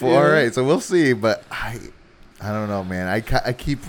Well, 0.00 0.16
all 0.16 0.28
right, 0.30 0.52
so 0.52 0.64
we'll 0.64 0.80
see, 0.80 1.12
but 1.12 1.44
I, 1.50 1.78
I 2.40 2.52
don't 2.52 2.68
know, 2.68 2.82
man. 2.84 3.08
I, 3.08 3.22
I 3.44 3.52
keep 3.52 3.80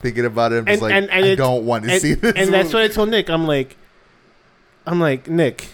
thinking 0.00 0.24
about 0.24 0.52
it. 0.52 0.58
I'm 0.58 0.66
just 0.66 0.74
And, 0.74 0.82
like, 0.82 0.94
and, 0.94 1.10
and 1.10 1.24
I 1.24 1.34
don't 1.34 1.64
want 1.64 1.84
to 1.84 1.92
and, 1.92 2.00
see 2.02 2.14
this. 2.14 2.34
And 2.36 2.52
that's 2.52 2.72
movie. 2.72 2.74
what 2.74 2.82
I 2.84 2.88
told 2.88 3.08
Nick. 3.10 3.28
I'm 3.30 3.46
like, 3.46 3.76
I'm 4.86 5.00
like 5.00 5.28
Nick. 5.28 5.68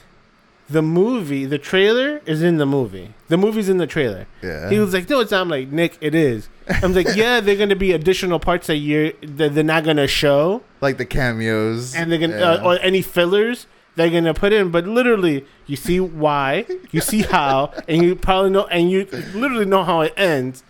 The 0.70 0.82
movie, 0.82 1.46
the 1.46 1.56
trailer 1.56 2.20
is 2.26 2.42
in 2.42 2.58
the 2.58 2.66
movie. 2.66 3.14
The 3.28 3.38
movie's 3.38 3.70
in 3.70 3.78
the 3.78 3.86
trailer. 3.86 4.26
Yeah. 4.42 4.68
He 4.68 4.78
was 4.78 4.92
like, 4.92 5.08
"No, 5.08 5.20
it's 5.20 5.30
not." 5.30 5.40
I'm 5.40 5.48
like, 5.48 5.68
"Nick, 5.68 5.96
it 6.02 6.14
is." 6.14 6.50
I'm 6.68 6.92
like, 6.92 7.06
"Yeah, 7.14 7.40
they're 7.40 7.56
gonna 7.56 7.74
be 7.74 7.92
additional 7.92 8.38
parts 8.38 8.66
that 8.66 8.76
you're 8.76 9.12
that 9.22 9.54
they're 9.54 9.64
not 9.64 9.84
gonna 9.84 10.06
show, 10.06 10.62
like 10.82 10.98
the 10.98 11.06
cameos, 11.06 11.94
and 11.94 12.12
they're 12.12 12.18
gonna 12.18 12.38
yeah. 12.38 12.50
uh, 12.50 12.64
or 12.64 12.78
any 12.80 13.00
fillers 13.00 13.66
they're 13.98 14.08
gonna 14.10 14.32
put 14.32 14.52
in." 14.54 14.70
But 14.70 14.86
literally, 14.86 15.44
you 15.66 15.76
see 15.76 16.00
why, 16.00 16.64
you 16.90 17.02
see 17.02 17.22
how, 17.22 17.72
and 17.86 18.02
you 18.02 18.14
probably 18.16 18.50
know, 18.50 18.66
and 18.68 18.90
you 18.90 19.06
literally 19.34 19.66
know 19.66 19.84
how 19.84 20.00
it 20.00 20.14
ends 20.16 20.62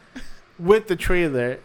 with 0.59 0.89
the 0.89 0.97
trailer. 0.97 1.59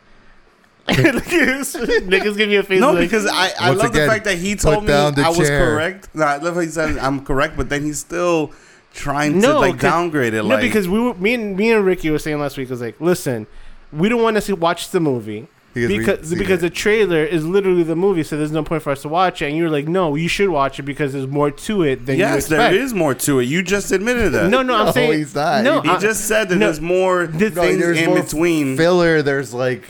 Look 0.88 1.00
at 1.00 1.26
this. 1.26 1.76
Nick 1.76 2.26
is 2.26 2.36
giving 2.36 2.50
me 2.50 2.56
a 2.58 2.64
face. 2.64 2.82
No, 2.82 2.92
like, 2.92 3.00
because 3.00 3.26
I, 3.26 3.52
I 3.58 3.70
love 3.72 3.92
again, 3.92 4.06
the 4.06 4.14
fact 4.14 4.26
that 4.26 4.38
he 4.38 4.56
told 4.56 4.84
me 4.84 4.88
down 4.90 5.14
the 5.16 5.22
I 5.24 5.30
was 5.30 5.50
correct. 5.50 6.10
No, 6.14 6.26
I 6.26 6.38
love 6.38 6.56
how 6.56 6.60
he 6.60 6.68
said 6.68 6.98
I'm 6.98 7.24
correct, 7.26 7.56
but 7.56 7.70
then 7.70 7.84
he's 7.84 8.00
still 8.00 8.52
trying 8.94 9.34
to 9.34 9.40
No, 9.40 9.60
like 9.62 9.74
'cause- 9.76 9.82
downgrade 9.82 10.34
it. 10.34 10.44
No, 10.44 10.50
Like 10.56 10.62
because 10.62 10.88
we 10.90 11.00
were 11.00 11.14
me 11.16 11.34
and 11.36 11.56
me 11.56 11.72
and 11.72 11.86
Ricky 11.86 12.10
were 12.12 12.20
saying 12.20 12.38
last 12.40 12.58
week 12.58 12.70
was 12.70 12.82
like, 12.82 13.00
listen, 13.00 13.48
we 13.94 14.10
don't 14.10 14.22
want 14.22 14.36
to 14.36 14.42
see 14.42 14.52
watch 14.54 14.90
the 14.90 15.00
movie 15.00 15.48
Because 15.74 16.30
because 16.30 16.36
because 16.36 16.62
the 16.62 16.70
trailer 16.70 17.24
is 17.24 17.46
literally 17.46 17.82
the 17.84 17.96
movie, 17.96 18.22
so 18.24 18.38
there's 18.38 18.52
no 18.52 18.64
point 18.64 18.84
for 18.84 18.92
us 18.92 19.02
to 19.02 19.10
watch 19.10 19.42
it. 19.42 19.48
And 19.48 19.58
you're 19.58 19.72
like, 19.72 19.88
no, 19.88 20.14
you 20.16 20.28
should 20.28 20.50
watch 20.50 20.78
it 20.78 20.84
because 20.84 21.14
there's 21.14 21.26
more 21.28 21.50
to 21.50 21.82
it 21.82 22.06
than 22.06 22.16
you 22.18 22.22
yes, 22.22 22.46
there 22.48 22.60
expect. 22.60 22.76
is 22.76 22.94
more 22.94 23.16
to 23.16 23.40
it. 23.40 23.46
You 23.46 23.64
just 23.64 23.92
admitted 23.92 24.34
that. 24.34 24.50
No, 24.52 24.62
no, 24.62 24.76
I'm 24.76 24.86
No, 24.88 24.92
saying 24.92 25.14
he's 25.14 25.34
not. 25.34 25.64
No, 25.64 25.82
he 25.82 25.90
I- 25.90 25.98
just 26.00 26.26
said 26.28 26.50
that 26.50 26.58
no, 26.58 26.68
there's 26.68 26.80
more 26.80 27.26
the- 27.26 27.50
No, 27.50 27.62
things 27.64 27.80
there's 27.82 27.98
in 28.00 28.06
more 28.12 28.22
between. 28.22 28.78
filler. 28.78 29.24
There's 29.24 29.52
like 29.54 29.84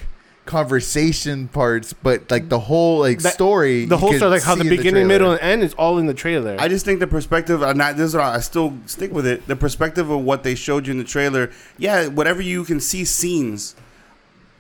conversation 0.45 1.47
parts, 1.49 1.93
but 1.93 2.29
like 2.31 2.47
the 2.47 2.59
whole 2.59 2.99
like 2.99 3.19
That- 3.19 3.33
story, 3.33 3.85
the 3.85 3.97
whole 3.97 4.13
story, 4.13 4.31
like 4.31 4.43
how 4.43 4.55
the 4.55 4.63
beginning, 4.63 4.93
trailer. 4.93 5.07
middle, 5.07 5.31
and 5.33 5.41
end 5.41 5.63
is 5.63 5.73
all 5.73 5.97
in 5.97 6.05
the 6.05 6.13
trailer. 6.13 6.55
I 6.59 6.67
just 6.67 6.85
think 6.85 6.99
the 7.01 7.07
perspective, 7.07 7.61
and 7.61 7.81
I, 7.81 7.91
this 7.93 8.09
is 8.09 8.15
what 8.15 8.23
I, 8.23 8.35
I 8.35 8.39
still 8.39 8.73
stick 8.85 9.11
with 9.11 9.25
it. 9.27 9.47
The 9.47 9.55
perspective 9.57 10.09
of 10.09 10.21
what 10.21 10.43
they 10.43 10.55
showed 10.55 10.87
you 10.87 10.91
in 10.91 10.97
the 10.97 11.03
trailer, 11.03 11.49
yeah, 11.77 12.07
whatever 12.07 12.41
you 12.41 12.63
can 12.63 12.79
see 12.79 13.03
scenes, 13.03 13.75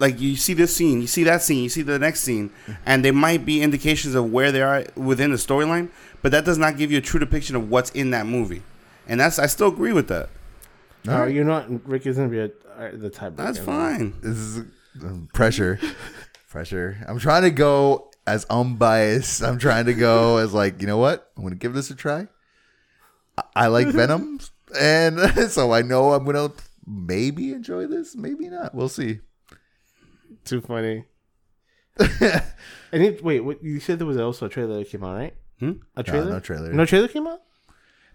like 0.03 0.19
you 0.19 0.35
see 0.35 0.53
this 0.53 0.75
scene, 0.75 0.99
you 0.99 1.07
see 1.07 1.23
that 1.23 1.41
scene, 1.41 1.63
you 1.63 1.69
see 1.69 1.81
the 1.81 1.97
next 1.97 2.19
scene, 2.19 2.51
and 2.85 3.05
there 3.05 3.13
might 3.13 3.45
be 3.45 3.61
indications 3.61 4.15
of 4.15 4.29
where 4.33 4.51
they 4.51 4.61
are 4.61 4.83
within 4.95 5.31
the 5.31 5.37
storyline, 5.37 5.89
but 6.21 6.33
that 6.33 6.43
does 6.43 6.57
not 6.57 6.75
give 6.75 6.91
you 6.91 6.97
a 6.97 7.01
true 7.01 7.21
depiction 7.21 7.55
of 7.55 7.69
what's 7.69 7.89
in 7.91 8.09
that 8.09 8.25
movie, 8.25 8.63
and 9.07 9.21
that's 9.21 9.39
I 9.39 9.45
still 9.45 9.69
agree 9.69 9.93
with 9.93 10.09
that. 10.09 10.27
All 11.07 11.19
right, 11.19 11.33
you 11.33 11.45
know 11.45 11.53
what? 11.53 11.87
Ricky's 11.87 12.17
gonna 12.17 12.27
be 12.27 12.39
a, 12.39 12.45
uh, 12.77 12.91
the 12.93 13.09
type. 13.09 13.37
That's 13.37 13.57
fine. 13.57 14.13
This 14.19 14.37
is 14.37 14.57
um, 15.01 15.29
pressure, 15.33 15.79
pressure. 16.49 16.97
I'm 17.07 17.17
trying 17.17 17.43
to 17.43 17.51
go 17.51 18.11
as 18.27 18.45
unbiased. 18.49 19.41
I'm 19.41 19.57
trying 19.57 19.85
to 19.85 19.93
go 19.93 20.35
as 20.35 20.53
like 20.53 20.81
you 20.81 20.87
know 20.87 20.97
what? 20.97 21.31
I'm 21.37 21.43
gonna 21.43 21.55
give 21.55 21.73
this 21.73 21.89
a 21.91 21.95
try. 21.95 22.27
I, 23.37 23.43
I 23.55 23.67
like 23.67 23.87
Venom, 23.99 24.41
and 24.77 25.17
so 25.49 25.71
I 25.71 25.81
know 25.81 26.11
I'm 26.11 26.25
gonna 26.25 26.51
maybe 26.85 27.53
enjoy 27.53 27.87
this, 27.87 28.17
maybe 28.17 28.49
not. 28.49 28.75
We'll 28.75 28.89
see. 28.89 29.21
Too 30.45 30.61
funny. 30.61 31.05
and 31.99 33.03
it, 33.03 33.23
wait, 33.23 33.41
what, 33.41 33.63
you 33.63 33.79
said 33.79 33.99
there 33.99 34.07
was 34.07 34.17
also 34.17 34.47
a 34.47 34.49
trailer 34.49 34.77
that 34.79 34.89
came 34.89 35.03
out, 35.03 35.15
right? 35.15 35.33
Hmm? 35.59 35.73
A 35.95 36.03
trailer? 36.03 36.31
no 36.31 36.39
trailer. 36.39 36.73
No 36.73 36.85
trailer 36.85 37.07
came 37.07 37.27
out. 37.27 37.41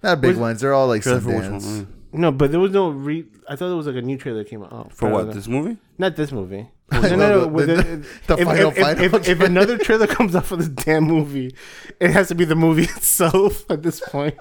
Not 0.03 0.21
big 0.21 0.31
Was- 0.31 0.39
ones. 0.39 0.61
They're 0.61 0.75
all 0.75 0.87
like 0.89 1.03
Trailer 1.03 1.21
for 1.21 1.29
which 1.29 1.45
Sundance. 1.45 1.87
No, 2.13 2.33
but 2.33 2.51
there 2.51 2.61
was 2.61 2.73
no 2.73 2.89
re. 2.91 3.27
I 3.49 3.57
thought 3.57 3.69
there 3.69 3.77
was 3.77 3.87
like 3.87 3.97
a 3.97 4.03
new 4.03 4.17
trailer 4.17 4.39
that 4.39 4.49
came 4.49 4.63
out. 4.63 4.73
Oh, 4.73 4.87
For 4.91 5.09
what? 5.11 5.19
trailer. 5.23 5.35
This 5.35 5.49
movie? 5.49 5.77
Not 5.99 6.17
this 6.17 6.33
movie. 6.33 6.69
No, 6.91 7.01
no, 7.03 7.17
no. 7.17 7.41
the- 7.43 7.49
with 7.49 7.67
the- 7.67 7.75
the- 7.77 8.07
the 8.37 8.41
if, 8.43 8.47
final, 8.49 8.69
if, 8.71 8.79
if- 8.79 8.83
final 8.85 9.05
if, 9.05 9.15
if 9.15 9.25
trailer. 9.25 9.45
another 9.47 9.79
trailer 9.79 10.07
comes 10.17 10.35
out 10.35 10.47
for 10.47 10.57
this 10.57 10.69
damn 10.69 11.05
movie, 11.05 11.55
it 12.01 12.11
has 12.11 12.29
to 12.29 12.35
be 12.35 12.45
the 12.45 12.55
movie 12.57 12.85
itself 12.85 13.71
at 13.71 13.83
this 13.83 14.01
point. 14.01 14.35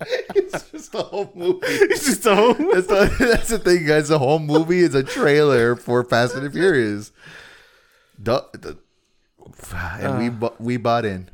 it's 0.34 0.70
just 0.70 0.92
the 0.92 1.02
whole 1.02 1.30
movie. 1.34 1.58
it's 1.66 2.04
just 2.06 2.26
a 2.26 2.34
whole. 2.34 2.54
That's 2.54 2.86
the, 2.86 3.16
that's 3.18 3.48
the 3.48 3.58
thing, 3.58 3.86
guys. 3.86 4.08
The 4.08 4.18
whole 4.18 4.38
movie 4.40 4.80
is 4.80 4.94
a 4.94 5.02
trailer 5.02 5.76
for 5.76 6.02
Fast 6.04 6.34
and 6.34 6.44
the 6.44 6.50
Furious. 6.50 7.12
Duh, 8.22 8.42
the- 8.52 8.78
and 10.00 10.18
we 10.18 10.28
bu- 10.30 10.54
we 10.58 10.76
bought 10.76 11.04
in. 11.04 11.28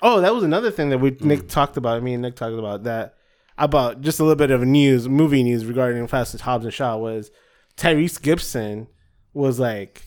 Oh, 0.00 0.20
that 0.20 0.32
was 0.34 0.44
another 0.44 0.70
thing 0.70 0.90
that 0.90 0.98
we 0.98 1.10
Mm. 1.12 1.22
Nick 1.22 1.48
talked 1.48 1.76
about. 1.76 2.02
Me 2.02 2.12
and 2.14 2.22
Nick 2.22 2.36
talked 2.36 2.56
about 2.58 2.84
that 2.84 3.14
about 3.58 4.00
just 4.00 4.20
a 4.20 4.22
little 4.22 4.36
bit 4.36 4.50
of 4.52 4.60
news, 4.62 5.08
movie 5.08 5.42
news 5.42 5.64
regarding 5.66 6.06
Fast 6.06 6.32
and 6.34 6.40
Hobbs 6.40 6.64
and 6.64 6.72
Shaw 6.72 6.96
was 6.96 7.30
Tyrese 7.76 8.22
Gibson 8.22 8.86
was 9.34 9.58
like, 9.58 10.02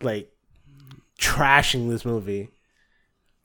like 0.00 0.30
trashing 1.20 1.88
this 1.90 2.04
movie. 2.04 2.50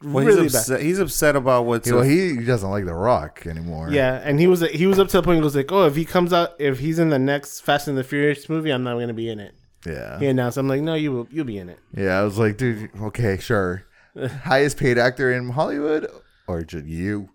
Well, 0.03 0.25
really 0.25 0.43
he's 0.43 0.53
bad. 0.53 0.59
upset. 0.59 0.81
He's 0.81 0.99
upset 0.99 1.35
about 1.35 1.65
what's. 1.65 1.89
Well, 1.91 2.01
he 2.03 2.37
doesn't 2.43 2.69
like 2.69 2.85
The 2.85 2.93
Rock 2.93 3.45
anymore. 3.47 3.89
Yeah, 3.89 4.21
and 4.23 4.39
he 4.39 4.47
was 4.47 4.61
he 4.69 4.85
was 4.85 4.99
up 4.99 5.07
to 5.09 5.17
the 5.17 5.23
point 5.23 5.37
he 5.37 5.43
was 5.43 5.55
like, 5.55 5.71
oh, 5.71 5.85
if 5.85 5.95
he 5.95 6.03
comes 6.05 6.33
out, 6.33 6.55
if 6.59 6.79
he's 6.79 6.99
in 6.99 7.09
the 7.09 7.19
next 7.19 7.61
Fast 7.61 7.87
and 7.87 7.97
the 7.97 8.03
Furious 8.03 8.49
movie, 8.49 8.71
I'm 8.71 8.83
not 8.83 8.99
gonna 8.99 9.13
be 9.13 9.29
in 9.29 9.39
it. 9.39 9.55
yeah, 9.85 10.19
He 10.19 10.27
announced. 10.27 10.57
I'm 10.57 10.67
like, 10.67 10.81
no, 10.81 10.93
you 10.95 11.11
will, 11.11 11.27
you'll 11.31 11.45
be 11.45 11.57
in 11.57 11.69
it. 11.69 11.79
yeah. 11.95 12.19
I 12.19 12.23
was 12.23 12.37
like, 12.37 12.57
dude, 12.57 12.89
okay, 13.01 13.37
sure. 13.37 13.85
Highest 14.43 14.77
paid 14.77 14.97
actor 14.97 15.31
in 15.31 15.49
Hollywood, 15.49 16.07
or 16.47 16.61
just 16.63 16.85
you, 16.85 17.29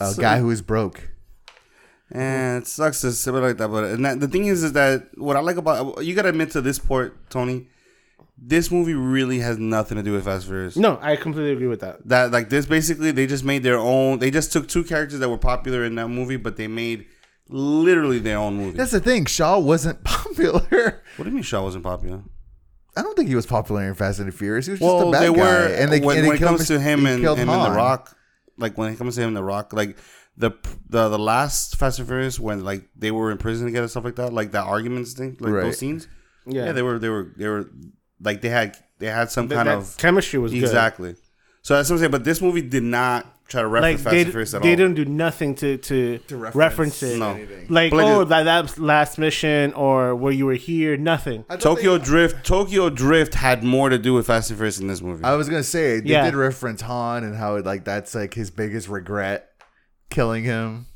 a 0.00 0.12
So- 0.12 0.20
guy 0.20 0.38
who 0.38 0.50
is 0.50 0.62
broke. 0.62 1.10
And 2.10 2.62
it 2.62 2.66
sucks 2.66 3.02
to 3.02 3.12
say 3.12 3.30
it 3.30 3.34
like 3.34 3.58
that, 3.58 3.68
but 3.68 3.84
and 3.84 4.02
that, 4.04 4.18
the 4.20 4.28
thing 4.28 4.46
is, 4.46 4.62
is 4.62 4.72
that 4.72 5.08
what 5.18 5.36
I 5.36 5.40
like 5.40 5.56
about 5.58 6.02
you 6.02 6.14
gotta 6.14 6.30
admit 6.30 6.50
to 6.52 6.62
this 6.62 6.78
part, 6.78 7.28
Tony. 7.30 7.68
This 8.40 8.70
movie 8.70 8.94
really 8.94 9.40
has 9.40 9.58
nothing 9.58 9.96
to 9.96 10.02
do 10.02 10.12
with 10.12 10.24
Fast 10.24 10.44
and 10.46 10.52
Furious. 10.52 10.76
No, 10.76 10.98
I 11.02 11.16
completely 11.16 11.52
agree 11.52 11.66
with 11.66 11.80
that. 11.80 12.06
That 12.08 12.30
like 12.30 12.48
this 12.48 12.66
basically 12.66 13.10
they 13.10 13.26
just 13.26 13.44
made 13.44 13.62
their 13.62 13.78
own. 13.78 14.18
They 14.20 14.30
just 14.30 14.52
took 14.52 14.68
two 14.68 14.84
characters 14.84 15.18
that 15.18 15.28
were 15.28 15.38
popular 15.38 15.84
in 15.84 15.96
that 15.96 16.08
movie, 16.08 16.36
but 16.36 16.56
they 16.56 16.68
made 16.68 17.06
literally 17.48 18.18
their 18.18 18.38
own 18.38 18.56
movie. 18.56 18.76
That's 18.76 18.92
the 18.92 19.00
thing. 19.00 19.24
Shaw 19.26 19.58
wasn't 19.58 20.04
popular. 20.04 21.02
what 21.16 21.24
do 21.24 21.30
you 21.30 21.34
mean 21.34 21.42
Shaw 21.42 21.62
wasn't 21.62 21.84
popular? 21.84 22.22
I 22.96 23.02
don't 23.02 23.16
think 23.16 23.28
he 23.28 23.34
was 23.34 23.46
popular 23.46 23.82
in 23.86 23.94
Fast 23.94 24.18
and 24.18 24.28
the 24.28 24.32
Furious. 24.32 24.66
He 24.66 24.72
was 24.72 24.80
just 24.80 24.86
Well, 24.88 25.08
a 25.08 25.12
bad 25.12 25.22
they 25.22 25.26
guy. 25.34 25.40
were. 25.40 25.66
and 25.74 25.92
they, 25.92 26.00
when, 26.00 26.18
and 26.18 26.26
when 26.26 26.36
it 26.36 26.40
comes 26.40 26.62
Mr. 26.62 26.66
to 26.68 26.80
him 26.80 27.06
and 27.06 27.22
killed 27.22 27.38
him 27.38 27.48
and 27.48 27.64
the 27.72 27.76
Rock, 27.76 28.16
like 28.56 28.76
when 28.78 28.92
it 28.92 28.96
comes 28.98 29.14
to 29.16 29.22
him 29.22 29.28
and 29.28 29.36
the 29.36 29.44
Rock, 29.44 29.72
like 29.72 29.96
the 30.36 30.52
the 30.88 31.08
the 31.08 31.18
last 31.18 31.76
Fast 31.76 31.98
and 31.98 32.08
Furious 32.08 32.38
when 32.40 32.64
like 32.64 32.88
they 32.96 33.10
were 33.10 33.30
in 33.30 33.38
prison 33.38 33.66
together, 33.66 33.88
stuff 33.88 34.04
like 34.04 34.16
that, 34.16 34.32
like 34.32 34.52
that 34.52 34.64
arguments 34.64 35.12
thing, 35.12 35.36
like 35.40 35.52
Right. 35.52 35.62
those 35.64 35.78
scenes. 35.78 36.08
Yeah, 36.46 36.66
Yeah, 36.66 36.72
they 36.72 36.82
were 36.82 36.98
they 36.98 37.08
were 37.08 37.32
they 37.36 37.46
were 37.48 37.70
like 38.20 38.40
they 38.40 38.48
had 38.48 38.76
they 38.98 39.06
had 39.06 39.30
some 39.30 39.48
Th- 39.48 39.56
kind 39.56 39.68
that 39.68 39.78
of 39.78 39.96
chemistry 39.96 40.38
was 40.38 40.52
good. 40.52 40.62
exactly. 40.62 41.14
So 41.62 41.74
that's 41.76 41.88
what 41.90 41.96
I'm 41.96 41.98
saying. 42.00 42.10
But 42.12 42.24
this 42.24 42.40
movie 42.40 42.62
did 42.62 42.82
not 42.82 43.26
try 43.48 43.62
to 43.62 43.68
reference 43.68 43.98
Like 43.98 44.04
Fast 44.04 44.12
they, 44.14 44.20
and 44.22 44.30
Furious 44.30 44.54
at 44.54 44.62
they 44.62 44.68
all. 44.68 44.72
They 44.72 44.76
didn't 44.76 44.94
do 44.94 45.04
nothing 45.04 45.54
to 45.56 45.76
to, 45.78 46.20
reference 46.30 46.54
reference 46.54 47.02
it. 47.02 47.18
No. 47.18 47.32
Like 47.68 47.90
But 47.90 47.96
like 47.96 48.06
oh 48.06 48.18
the- 48.20 48.24
that 48.42 48.42
that 48.44 48.78
last 48.78 49.18
mission 49.18 49.72
or 49.74 50.14
where 50.14 50.32
you 50.32 50.46
were 50.46 50.54
here, 50.54 50.96
nothing. 50.96 51.44
Tokyo 51.58 51.98
they- 51.98 52.04
Drift, 52.04 52.44
Tokyo 52.46 52.90
Drift 52.90 53.34
had 53.34 53.62
more 53.64 53.88
to 53.88 53.98
do 53.98 54.14
with 54.14 54.26
Fast 54.26 54.50
and 54.50 54.58
Furious 54.58 54.78
in 54.80 54.86
this 54.86 55.00
movie. 55.02 55.24
I 55.24 55.34
was 55.34 55.48
gonna 55.48 55.62
say 55.62 56.00
they 56.00 56.10
Yeah. 56.10 56.24
did 56.24 56.34
reference 56.34 56.80
Han 56.82 57.24
and 57.24 57.36
how 57.36 57.58
like 57.60 57.84
that's 57.84 58.14
like 58.14 58.34
his 58.34 58.50
biggest 58.50 58.88
regret, 58.88 59.48
killing 60.10 60.44
him. 60.44 60.86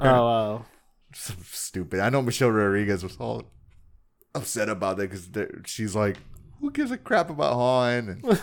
Oh 0.00 0.04
wow. 0.06 0.64
So 1.14 1.34
stupid. 1.44 2.00
I 2.00 2.10
know 2.10 2.22
Michelle 2.22 2.50
Rodriguez 2.50 3.02
was 3.02 3.16
all 3.18 3.44
upset 4.34 4.68
about 4.68 4.96
that 4.96 5.10
because 5.10 5.28
she's 5.66 5.94
like, 5.94 6.16
"Who 6.62 6.70
gives 6.70 6.90
a 6.90 6.96
crap 6.96 7.28
about 7.28 7.52
Han?" 7.54 8.08
And 8.08 8.24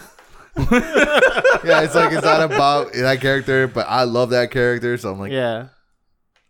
yeah, 0.58 1.82
it's 1.82 1.96
like 1.96 2.12
it's 2.12 2.24
not 2.24 2.52
about 2.52 2.94
that 2.94 3.20
character, 3.22 3.68
but 3.68 3.88
I 3.90 4.04
love 4.04 4.30
that 4.32 4.52
character, 4.52 4.98
so 4.98 5.12
I'm 5.12 5.20
like, 5.20 5.32
Yeah. 5.32 5.70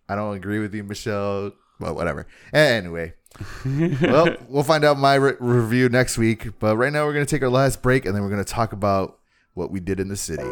I 0.09 0.15
don't 0.15 0.35
agree 0.35 0.59
with 0.59 0.73
you, 0.73 0.83
Michelle, 0.83 1.51
but 1.79 1.95
whatever. 1.95 2.25
Anyway, 2.51 3.13
well, 4.01 4.35
we'll 4.47 4.63
find 4.63 4.83
out 4.83 4.97
my 4.97 5.13
re- 5.15 5.35
review 5.39 5.87
next 5.87 6.17
week. 6.17 6.59
But 6.59 6.75
right 6.77 6.91
now, 6.91 7.05
we're 7.05 7.13
gonna 7.13 7.25
take 7.27 7.43
our 7.43 7.49
last 7.49 7.83
break, 7.83 8.05
and 8.05 8.15
then 8.15 8.23
we're 8.23 8.31
gonna 8.31 8.43
talk 8.43 8.73
about 8.73 9.19
what 9.53 9.69
we 9.71 9.79
did 9.79 9.99
in 9.99 10.07
the 10.07 10.17
city. 10.17 10.43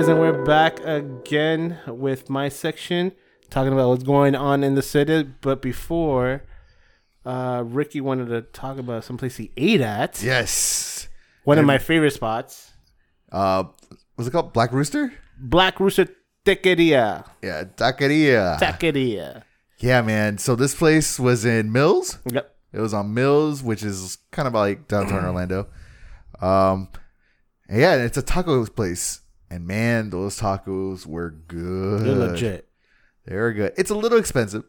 Guys, 0.00 0.08
and 0.08 0.18
we're 0.18 0.44
back 0.46 0.80
again 0.80 1.78
with 1.86 2.30
my 2.30 2.48
section 2.48 3.12
talking 3.50 3.70
about 3.70 3.90
what's 3.90 4.02
going 4.02 4.34
on 4.34 4.64
in 4.64 4.74
the 4.74 4.80
city. 4.80 5.24
But 5.42 5.60
before, 5.60 6.42
uh, 7.26 7.64
Ricky 7.66 8.00
wanted 8.00 8.28
to 8.28 8.40
talk 8.40 8.78
about 8.78 9.04
someplace 9.04 9.36
he 9.36 9.52
ate 9.58 9.82
at. 9.82 10.22
Yes. 10.22 11.06
One 11.44 11.58
of 11.58 11.66
my 11.66 11.76
favorite 11.76 12.12
spots, 12.12 12.72
Uh, 13.30 13.64
was 14.16 14.26
it 14.26 14.30
called 14.30 14.54
Black 14.54 14.72
Rooster? 14.72 15.12
Black 15.38 15.78
Rooster 15.78 16.08
Taqueria. 16.46 17.26
Yeah, 17.42 17.64
taqueria. 17.64 18.58
Taqueria. 18.58 19.42
yeah, 19.80 20.00
man. 20.00 20.38
So 20.38 20.56
this 20.56 20.74
place 20.74 21.20
was 21.20 21.44
in 21.44 21.72
Mills. 21.72 22.16
Yep. 22.24 22.56
It 22.72 22.80
was 22.80 22.94
on 22.94 23.12
Mills, 23.12 23.62
which 23.62 23.82
is 23.82 24.16
kind 24.30 24.48
of 24.48 24.54
like 24.54 24.88
downtown 24.88 25.26
Orlando. 25.26 25.66
Um, 26.40 26.88
yeah, 27.68 27.96
it's 27.96 28.16
a 28.16 28.22
taco 28.22 28.64
place, 28.64 29.20
and 29.50 29.66
man, 29.66 30.10
those 30.10 30.38
tacos 30.38 31.06
were 31.06 31.30
good. 31.30 32.04
They're 32.06 32.14
legit. 32.14 32.68
They 33.26 33.36
were 33.36 33.52
good. 33.52 33.72
It's 33.76 33.90
a 33.90 33.94
little 33.94 34.18
expensive. 34.18 34.64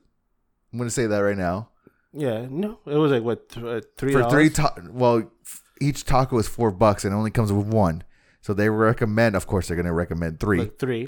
I'm 0.71 0.79
gonna 0.79 0.89
say 0.89 1.07
that 1.07 1.19
right 1.19 1.37
now. 1.37 1.69
Yeah. 2.13 2.45
No, 2.49 2.79
it 2.85 2.95
was 2.95 3.11
like 3.11 3.23
what 3.23 3.49
th- 3.49 3.65
uh, 3.65 3.81
three 3.97 4.11
For 4.13 4.29
three, 4.29 4.49
ta- 4.49 4.75
well, 4.89 5.31
f- 5.45 5.61
each 5.79 6.03
taco 6.05 6.37
is 6.39 6.47
four 6.47 6.71
bucks, 6.71 7.05
and 7.05 7.13
it 7.13 7.17
only 7.17 7.31
comes 7.31 7.51
with 7.53 7.67
one. 7.67 8.03
So 8.41 8.53
they 8.53 8.69
recommend, 8.69 9.35
of 9.35 9.47
course, 9.47 9.67
they're 9.67 9.77
gonna 9.77 9.93
recommend 9.93 10.39
three. 10.39 10.59
like 10.59 10.77
three. 10.79 11.07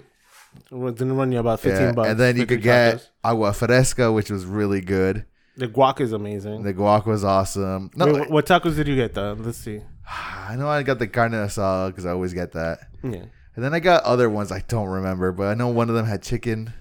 It 0.72 0.96
gonna 0.98 1.14
run 1.16 1.32
you 1.32 1.40
about 1.40 1.60
fifteen 1.62 1.88
Yeah, 1.88 1.92
bucks. 1.94 2.10
and 2.10 2.20
then 2.20 2.38
you 2.38 2.46
could 2.46 2.62
get 2.62 2.98
tacos. 2.98 3.10
agua 3.24 3.54
fresca, 3.54 4.12
which 4.12 4.30
was 4.30 4.46
really 4.46 4.82
good. 4.82 5.26
the 5.58 5.68
guac 5.68 6.00
is 6.00 6.14
amazing. 6.14 6.64
The 6.64 6.74
guac 6.74 7.06
was 7.06 7.24
awesome. 7.24 7.90
No, 7.96 8.06
Wait, 8.06 8.14
what, 8.20 8.30
what 8.32 8.46
tacos 8.46 8.76
did 8.76 8.88
you 8.88 8.96
get 8.96 9.14
though? 9.14 9.34
Let's 9.40 9.58
see. 9.58 9.82
I 10.48 10.56
know 10.56 10.68
I 10.70 10.84
got 10.84 11.00
the 11.00 11.08
carne 11.08 11.32
asada 11.34 11.88
because 11.90 12.06
I 12.06 12.12
always 12.12 12.34
get 12.34 12.52
that. 12.54 12.80
Yeah. 13.04 13.26
And 13.56 13.64
then 13.64 13.74
I 13.74 13.80
got 13.80 14.04
other 14.04 14.30
ones 14.30 14.52
I 14.52 14.60
don't 14.68 14.88
remember, 14.88 15.32
but 15.32 15.48
I 15.48 15.54
know 15.54 15.68
one 15.68 15.90
of 15.90 15.96
them 15.96 16.06
had 16.06 16.24
chicken. 16.24 16.74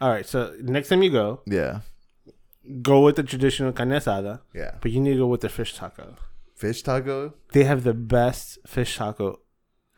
All 0.00 0.08
right. 0.10 0.26
So 0.26 0.54
next 0.60 0.88
time 0.88 1.02
you 1.02 1.10
go, 1.10 1.40
Yeah, 1.46 1.80
go 2.82 3.00
with 3.02 3.16
the 3.16 3.22
traditional 3.22 3.72
carne 3.72 3.90
asada, 3.90 4.40
yeah. 4.54 4.76
but 4.80 4.90
you 4.90 5.00
need 5.00 5.12
to 5.12 5.18
go 5.18 5.26
with 5.26 5.42
the 5.42 5.48
fish 5.48 5.74
taco. 5.74 6.16
Fish 6.56 6.82
taco. 6.82 7.34
They 7.52 7.64
have 7.64 7.84
the 7.84 7.94
best 7.94 8.58
fish 8.66 8.96
taco 8.96 9.40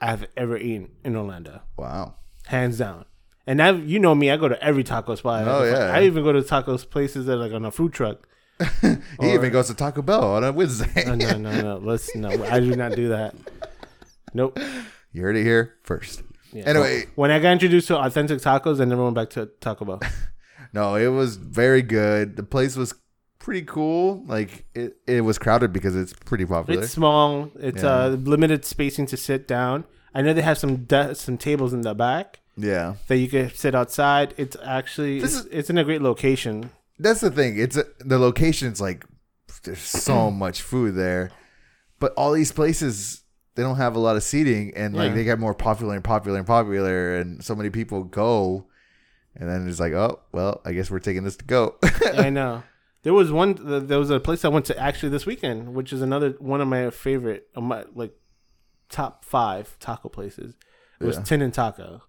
I've 0.00 0.26
ever 0.36 0.56
eaten 0.56 0.90
in 1.04 1.16
Orlando, 1.16 1.62
Wow. 1.78 2.16
hands 2.46 2.78
down. 2.78 3.04
And 3.46 3.62
I, 3.62 3.70
you 3.70 4.00
know 4.00 4.14
me, 4.14 4.30
I 4.30 4.36
go 4.36 4.48
to 4.48 4.60
every 4.62 4.82
taco 4.82 5.14
spot. 5.14 5.46
Oh, 5.46 5.62
yeah. 5.62 5.92
I 5.94 6.02
even 6.02 6.24
go 6.24 6.32
to 6.32 6.42
taco 6.42 6.76
places 6.78 7.26
that 7.26 7.34
are 7.34 7.36
like 7.36 7.52
on 7.52 7.64
a 7.64 7.70
food 7.70 7.92
truck. 7.92 8.26
He 9.20 9.32
even 9.34 9.52
goes 9.52 9.68
to 9.68 9.74
Taco 9.74 10.02
Bell 10.02 10.24
on 10.34 10.42
a 10.42 10.50
Wednesday. 10.50 11.04
No, 11.06 11.14
no, 11.14 11.36
no, 11.38 11.60
no. 11.60 11.76
Let's 11.76 12.14
no. 12.16 12.30
I 12.30 12.58
do 12.58 12.74
not 12.74 12.92
do 12.96 13.08
that. 13.10 13.34
Nope. 14.34 14.58
You 15.16 15.22
heard 15.22 15.36
it 15.36 15.42
here 15.44 15.74
first. 15.82 16.22
Yeah. 16.52 16.64
Anyway, 16.66 17.06
when 17.14 17.30
I 17.30 17.38
got 17.38 17.52
introduced 17.52 17.88
to 17.88 17.98
authentic 17.98 18.38
tacos, 18.38 18.80
I 18.80 18.84
never 18.84 19.02
went 19.02 19.14
back 19.16 19.30
to 19.30 19.46
Taco 19.60 19.84
Bell. 19.84 20.00
no, 20.72 20.94
it 20.94 21.08
was 21.08 21.36
very 21.36 21.82
good. 21.82 22.36
The 22.36 22.42
place 22.42 22.76
was 22.76 22.94
pretty 23.38 23.62
cool. 23.62 24.22
Like 24.26 24.66
it, 24.74 24.96
it 25.06 25.22
was 25.22 25.38
crowded 25.38 25.72
because 25.72 25.96
it's 25.96 26.12
pretty 26.12 26.44
popular. 26.44 26.82
It's 26.82 26.92
small. 26.92 27.50
It's 27.58 27.82
Yeah. 27.82 27.94
uh 27.94 28.08
limited 28.10 28.64
spacing 28.64 29.06
to 29.06 29.16
sit 29.16 29.48
down. 29.48 29.84
I 30.14 30.22
know 30.22 30.32
they 30.34 30.42
have 30.42 30.58
some 30.58 30.84
de- 30.84 31.14
some 31.14 31.36
tables 31.38 31.72
in 31.72 31.80
the 31.82 31.94
back 31.94 32.40
yeah. 32.56 32.94
that 33.08 33.16
you 33.16 33.28
can 33.28 33.52
sit 33.54 33.74
outside. 33.74 34.34
It's 34.36 34.56
actually 34.62 35.20
This 35.20 35.36
it's, 35.36 35.46
is- 35.46 35.52
it's 35.52 35.70
in 35.70 35.78
a 35.78 35.84
great 35.84 36.02
location. 36.02 36.70
That's 36.98 37.20
the 37.20 37.30
thing. 37.30 37.58
It's 37.58 37.76
a, 37.76 37.84
the 38.00 38.18
location's 38.18 38.80
like 38.80 39.04
there's 39.64 39.80
so 39.80 40.30
much 40.44 40.62
food 40.62 40.94
there, 40.94 41.30
but 41.98 42.12
all 42.16 42.32
these 42.32 42.52
places 42.52 43.22
they 43.56 43.62
don't 43.62 43.76
have 43.76 43.96
a 43.96 43.98
lot 43.98 44.16
of 44.16 44.22
seating, 44.22 44.72
and 44.76 44.94
like 44.94 45.08
Yeah. 45.10 45.14
they 45.16 45.24
get 45.24 45.38
more 45.40 45.54
popular 45.54 45.94
and 45.94 46.04
popular 46.04 46.38
and 46.38 46.46
popular, 46.46 47.16
and 47.16 47.42
so 47.44 47.54
many 47.56 47.70
people 47.70 48.04
go, 48.04 48.66
and 49.34 49.48
then 49.48 49.68
it's 49.68 49.80
like, 49.80 49.92
oh 49.92 50.20
well, 50.32 50.60
I 50.64 50.72
guess 50.72 50.90
we're 50.90 51.00
taking 51.00 51.24
this 51.24 51.36
to 51.38 51.44
go. 51.44 51.76
I 52.14 52.30
know. 52.38 52.62
There 53.02 53.14
was 53.14 53.30
one. 53.32 53.56
There 53.86 53.98
was 53.98 54.10
a 54.10 54.18
place 54.20 54.44
I 54.44 54.48
went 54.48 54.66
to 54.66 54.78
actually 54.78 55.10
this 55.10 55.26
weekend, 55.26 55.74
which 55.74 55.92
is 55.92 56.02
another 56.02 56.30
one 56.38 56.60
of 56.60 56.68
my 56.68 56.90
favorite, 56.90 57.48
of 57.54 57.62
my 57.62 57.84
like 57.94 58.12
top 58.88 59.24
five 59.24 59.76
taco 59.80 60.08
places. 60.08 60.54
It 61.00 61.04
was 61.04 61.16
Yeah. 61.16 61.22
Tin 61.22 61.42
and 61.42 61.54
Taco, 61.54 62.02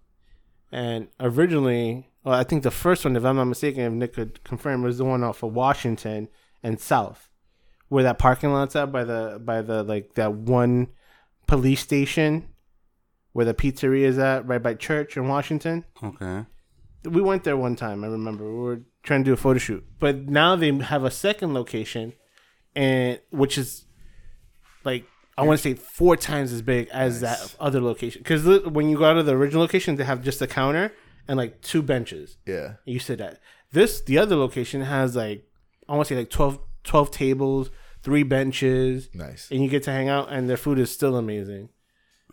and 0.71 1.07
originally, 1.19 2.09
well, 2.23 2.33
I 2.35 2.43
think 2.43 2.63
the 2.63 2.71
first 2.71 3.05
one, 3.05 3.15
if 3.15 3.23
I'm 3.23 3.35
not 3.35 3.45
mistaken, 3.45 3.83
if 3.83 3.93
Nick 3.93 4.13
could 4.13 4.43
confirm, 4.43 4.81
was 4.81 4.97
the 4.97 5.05
one 5.05 5.23
off 5.23 5.43
of 5.43 5.53
Washington 5.53 6.29
and 6.63 6.79
South, 6.79 7.29
where 7.89 8.03
that 8.03 8.17
parking 8.17 8.51
lot's 8.51 8.75
at 8.75 8.91
by 8.91 9.03
the 9.03 9.39
by 9.43 9.61
the 9.61 9.83
like 9.83 10.15
that 10.15 10.33
one 10.33 10.87
police 11.47 11.79
station, 11.81 12.47
where 13.33 13.45
the 13.45 13.53
pizzeria 13.53 14.03
is 14.05 14.17
at, 14.19 14.45
right 14.47 14.61
by 14.61 14.73
church 14.73 15.15
in 15.17 15.27
Washington 15.27 15.85
Okay. 16.03 16.45
we 17.05 17.21
went 17.21 17.43
there 17.43 17.57
one 17.57 17.75
time. 17.75 18.03
I 18.03 18.07
remember 18.07 18.43
we 18.45 18.59
were 18.59 18.81
trying 19.03 19.23
to 19.23 19.29
do 19.29 19.33
a 19.33 19.37
photo 19.37 19.59
shoot, 19.59 19.83
but 19.99 20.27
now 20.27 20.55
they 20.55 20.71
have 20.75 21.03
a 21.03 21.11
second 21.11 21.53
location, 21.53 22.13
and 22.75 23.19
which 23.31 23.57
is 23.57 23.85
like 24.83 25.05
I 25.37 25.43
want 25.43 25.59
to 25.59 25.63
say 25.63 25.75
four 25.75 26.17
times 26.17 26.51
as 26.51 26.61
big 26.63 26.87
as 26.89 27.21
that 27.21 27.55
other 27.59 27.79
location. 27.79 28.21
Because 28.23 28.43
when 28.65 28.89
you 28.89 28.97
go 28.97 29.05
out 29.05 29.13
to 29.13 29.23
the 29.23 29.35
original 29.35 29.61
location, 29.61 29.95
they 29.95 30.03
have 30.03 30.23
just 30.23 30.41
a 30.41 30.47
counter 30.47 30.91
and 31.27 31.37
like 31.37 31.61
two 31.61 31.81
benches. 31.83 32.37
yeah, 32.45 32.75
You 32.85 32.99
sit 32.99 33.21
at 33.21 33.39
this. 33.71 34.01
The 34.01 34.17
other 34.17 34.35
location 34.35 34.81
has 34.81 35.15
like 35.15 35.45
I 35.87 35.95
want 35.95 36.07
to 36.07 36.13
say 36.15 36.19
like 36.19 36.29
12, 36.31 36.59
12 36.83 37.11
tables, 37.11 37.69
three 38.03 38.23
benches, 38.23 39.09
nice. 39.13 39.49
and 39.51 39.61
you 39.63 39.69
get 39.69 39.83
to 39.83 39.91
hang 39.91 40.09
out, 40.09 40.29
and 40.31 40.49
their 40.49 40.57
food 40.57 40.79
is 40.79 40.91
still 40.91 41.15
amazing. 41.17 41.69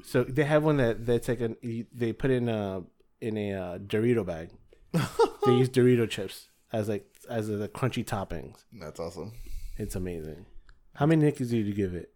So 0.04 0.24
they 0.24 0.44
have 0.44 0.64
one 0.64 0.76
that 0.78 1.06
that's 1.06 1.28
like 1.28 1.40
a 1.40 1.56
they 1.92 2.12
put 2.12 2.30
in 2.30 2.48
a 2.48 2.82
in 3.20 3.36
a 3.38 3.52
uh, 3.54 3.78
Dorito 3.78 4.24
bag. 4.26 4.50
they 4.92 5.52
use 5.52 5.68
Dorito 5.70 6.08
chips 6.08 6.48
as 6.72 6.88
like 6.88 7.06
as 7.28 7.48
the 7.48 7.68
crunchy 7.68 8.04
toppings. 8.04 8.64
That's 8.72 9.00
awesome. 9.00 9.32
It's 9.78 9.96
amazing. 9.96 10.46
How 10.94 11.06
many 11.06 11.24
Nickies 11.30 11.50
did 11.50 11.66
you 11.66 11.74
give 11.74 11.94
it? 11.94 12.10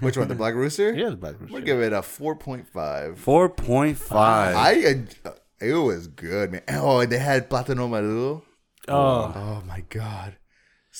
Which 0.00 0.16
one? 0.16 0.28
The 0.28 0.34
Black 0.34 0.54
Rooster? 0.54 0.92
Yeah, 0.92 1.10
the 1.10 1.16
Black 1.16 1.34
I'm 1.34 1.40
Rooster. 1.42 1.52
gonna 1.54 1.64
give 1.64 1.80
it 1.80 1.92
a 1.92 2.02
four 2.02 2.36
point 2.36 2.66
five. 2.68 3.18
Four 3.18 3.48
point 3.48 3.98
five. 3.98 4.56
I 4.56 5.04
uh, 5.28 5.32
it 5.60 5.72
was 5.74 6.06
good, 6.08 6.52
man. 6.52 6.62
Oh, 6.68 7.04
they 7.04 7.18
had 7.18 7.48
platano 7.50 7.88
maduro. 7.88 8.42
Oh, 8.88 9.32
Oh 9.34 9.62
my 9.66 9.80
god, 9.88 10.36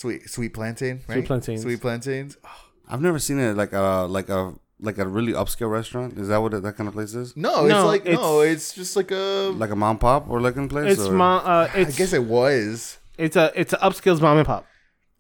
sweet 0.01 0.29
sweet 0.29 0.53
plantain, 0.59 0.97
right? 1.09 1.15
Sweet 1.17 1.27
plantains. 1.27 1.63
Sweet 1.63 1.81
plantains. 1.81 2.37
I've 2.89 3.01
never 3.03 3.19
seen 3.19 3.39
it 3.41 3.57
like 3.57 3.73
a 3.73 4.07
like 4.17 4.29
a 4.29 4.41
like 4.79 4.99
a 4.99 5.07
really 5.07 5.33
upscale 5.33 5.71
restaurant. 5.71 6.19
Is 6.19 6.29
that 6.29 6.39
what 6.43 6.53
it, 6.55 6.63
that 6.63 6.77
kind 6.77 6.87
of 6.89 6.95
place 6.95 7.15
is? 7.15 7.35
No, 7.37 7.65
it's 7.65 7.71
No, 7.71 7.87
like 7.87 8.05
no, 8.05 8.43
it's- 8.43 8.55
it's 8.57 8.75
just 8.75 8.95
like 8.97 9.11
a. 9.11 9.51
Like 9.57 9.71
a 9.71 9.77
mom 9.85 9.99
pop 9.99 10.29
or 10.29 10.41
looking 10.41 10.69
place? 10.69 10.93
it's 10.93 11.07
or? 11.09 11.13
ma- 11.13 11.39
uh, 11.39 11.71
I 11.75 11.85
guess 11.85 12.13
it 12.13 12.25
was. 12.25 12.99
it's 13.19 13.37
a 13.37 13.51
it's 13.61 13.73
an 13.73 13.81
upskills 13.81 14.21
mom 14.21 14.37
and 14.39 14.47
pop. 14.47 14.67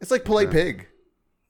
It's 0.00 0.10
like 0.10 0.24
polite 0.24 0.50
pig, 0.50 0.86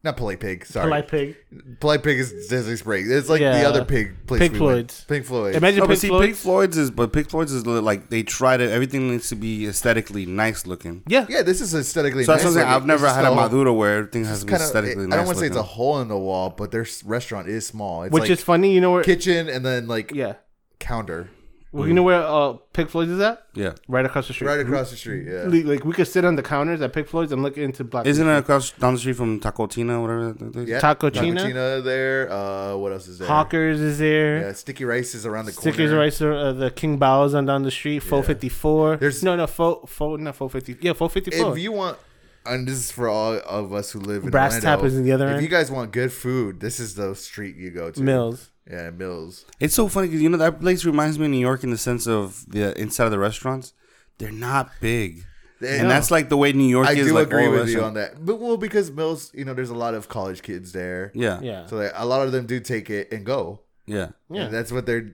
not 0.06 0.16
polite 0.16 0.40
pig. 0.40 0.64
Sorry, 0.64 0.84
Polite 0.86 1.08
pig. 1.08 1.36
polite 1.80 2.02
pig 2.02 2.18
is 2.18 2.46
Disney 2.48 2.76
Springs. 2.76 3.10
It's 3.10 3.28
like 3.28 3.40
the 3.40 3.68
other 3.68 3.84
pig 3.84 4.26
place. 4.26 4.40
Pig 4.40 4.52
we 4.52 4.60
went. 4.60 4.70
Floyd's. 4.92 5.04
Pink 5.04 5.26
Floyd. 5.26 5.54
Imagine 5.54 5.80
No, 5.80 5.84
but 5.84 5.88
Pink 5.90 6.00
see, 6.00 6.08
Floyd's. 6.08 6.26
Pink 6.26 6.36
Floyd's 6.36 6.78
is, 6.78 6.90
but 6.90 7.12
Pink 7.12 7.28
Floyd's 7.30 7.52
is 7.52 7.66
li- 7.66 7.80
like 7.80 8.08
they 8.08 8.22
try 8.22 8.56
to 8.56 8.70
Everything 8.72 9.10
needs 9.10 9.28
to 9.28 9.34
be 9.36 9.66
aesthetically 9.66 10.24
nice 10.26 10.66
looking. 10.66 11.02
Yeah, 11.06 11.26
yeah, 11.28 11.42
this 11.42 11.60
is 11.60 11.74
aesthetically. 11.74 12.24
So 12.24 12.32
that's 12.32 12.44
nice. 12.44 12.52
something 12.54 12.66
Like, 12.68 12.76
I've 12.82 12.86
never 12.86 13.06
it's 13.06 13.14
had 13.14 13.24
a 13.24 13.28
all- 13.28 13.34
Maduro 13.34 13.72
where 13.74 13.98
everything 13.98 14.24
has 14.24 14.40
to 14.40 14.46
be 14.46 14.50
Kind 14.50 14.62
of. 14.62 14.66
aesthetically 14.68 15.04
I 15.04 15.06
nice. 15.08 15.16
don't 15.18 15.26
want 15.26 15.36
to 15.36 15.40
say 15.40 15.46
it's 15.48 15.56
a 15.56 15.60
looking. 15.60 15.74
hole 15.74 16.00
in 16.00 16.08
the 16.08 16.18
wall, 16.18 16.50
but 16.56 16.70
their 16.70 16.82
s- 16.82 17.04
restaurant 17.04 17.48
is 17.48 17.66
small. 17.66 18.02
It's 18.04 18.12
which 18.12 18.22
like 18.22 18.30
is 18.30 18.42
funny. 18.42 18.72
You 18.72 18.80
know 18.80 18.92
where? 18.92 19.02
kitchen 19.04 19.48
and 19.48 19.64
then 19.64 19.86
like 19.86 20.12
Yeah, 20.14 20.34
counter 20.78 21.28
well, 21.76 21.88
you 21.88 21.94
know 21.94 22.02
where 22.02 22.22
uh, 22.22 22.54
Pig 22.72 22.88
Floyd's 22.88 23.10
is 23.12 23.20
at? 23.20 23.44
Yeah. 23.54 23.72
Right 23.88 24.04
across 24.04 24.26
the 24.28 24.34
street. 24.34 24.48
right 24.48 24.60
across 24.60 24.90
the 24.90 24.96
street. 24.96 25.26
Yeah. 25.26 25.42
Like 25.44 25.64
like, 25.64 25.84
we 25.84 25.92
could 25.92 26.08
sit 26.08 26.24
on 26.24 26.36
the 26.36 26.42
counters 26.42 26.80
at 26.80 26.92
Pig 26.92 27.06
Floyd's 27.06 27.32
and 27.32 27.42
look 27.42 27.56
into 27.58 27.84
Black. 27.84 28.06
Isn't 28.06 28.26
it 28.28 28.38
across 28.38 28.70
down 28.72 28.94
the 28.94 29.00
street 29.00 29.16
from 29.16 29.40
Taco 29.40 29.66
Tina, 29.66 30.00
whatever 30.00 30.32
that 30.32 30.56
is? 30.56 30.68
Yeah. 30.68 30.80
Tako 30.80 31.10
Cheena? 31.10 31.40
China 31.40 31.80
there. 31.82 32.30
Uh, 32.32 32.76
what 32.76 32.92
else 32.92 33.06
is 33.08 33.18
there? 33.18 33.28
Hawkers 33.28 33.80
is 33.80 33.98
there. 33.98 34.40
Yeah, 34.40 34.52
sticky 34.52 34.84
rice 34.84 35.14
is 35.14 35.26
around 35.26 35.46
the 35.46 35.52
Stickers 35.52 35.90
corner. 35.90 35.98
Rice, 35.98 36.20
uh, 36.20 36.52
the 36.52 36.70
King 36.70 36.98
Bao's 36.98 37.34
on 37.34 37.46
down 37.46 37.62
the 37.62 37.70
street, 37.70 38.00
four 38.00 38.22
fifty 38.22 38.48
four. 38.48 38.96
There's- 38.96 39.22
no, 39.22 39.36
no, 39.36 39.46
four, 39.46 39.82
four, 39.86 40.18
not 40.18 40.36
four 40.36 40.50
fifty. 40.50 40.76
Yeah, 40.80 40.92
four 40.94 41.08
fifty 41.10 41.30
four. 41.30 41.52
If 41.52 41.62
you 41.62 41.72
want, 41.72 41.98
and 42.44 42.66
this 42.68 42.76
is 42.76 42.90
for 42.92 43.08
all 43.08 43.34
of 43.40 43.72
us 43.72 43.90
who 43.90 43.98
live 44.00 44.22
in 44.24 44.30
Brass 44.30 44.54
Orlando, 44.54 44.76
Tap 44.76 44.84
is 44.86 44.96
in 44.96 45.04
the 45.04 45.12
other 45.12 45.26
If 45.28 45.34
end. 45.34 45.42
you 45.42 45.48
guys 45.48 45.70
want 45.70 45.90
good 45.92 46.12
food, 46.12 46.60
this 46.60 46.78
is 46.78 46.94
the 46.94 47.14
street 47.14 47.56
you 47.56 47.70
go 47.70 47.90
to. 47.90 48.00
Mills. 48.00 48.50
Yeah, 48.70 48.90
Mills. 48.90 49.44
It's 49.60 49.74
so 49.74 49.86
funny 49.88 50.08
because 50.08 50.22
you 50.22 50.28
know 50.28 50.38
that 50.38 50.60
place 50.60 50.84
reminds 50.84 51.18
me 51.18 51.26
of 51.26 51.30
New 51.30 51.38
York 51.38 51.62
in 51.64 51.70
the 51.70 51.78
sense 51.78 52.06
of 52.06 52.44
the 52.48 52.76
inside 52.80 53.04
of 53.04 53.10
the 53.12 53.18
restaurants. 53.18 53.72
They're 54.18 54.32
not 54.32 54.70
big, 54.80 55.24
They- 55.60 55.78
and 55.78 55.90
that's 55.90 56.10
like 56.10 56.28
the 56.30 56.36
way 56.36 56.52
New 56.52 56.66
York 56.68 56.88
I 56.88 56.92
is. 56.92 56.98
I 57.06 57.08
do 57.08 57.14
like 57.14 57.26
agree 57.28 57.46
all 57.46 57.52
with 57.52 57.68
you 57.68 57.82
on 57.82 57.94
that. 57.94 58.24
But 58.24 58.40
well, 58.40 58.56
because 58.56 58.90
Mills, 58.90 59.30
you 59.34 59.44
know, 59.44 59.54
there's 59.54 59.70
a 59.70 59.74
lot 59.74 59.94
of 59.94 60.08
college 60.08 60.42
kids 60.42 60.72
there, 60.72 61.12
Yeah, 61.14 61.40
Yeah, 61.42 61.66
so 61.66 61.76
like, 61.76 61.92
a 61.94 62.06
lot 62.06 62.26
of 62.26 62.32
them 62.32 62.46
do 62.46 62.58
take 62.60 62.90
it 62.90 63.12
and 63.12 63.24
go. 63.24 63.60
yeah. 63.86 64.10
yeah, 64.30 64.44
And 64.46 64.54
that's 64.54 64.72
what 64.72 64.86
they're 64.86 65.12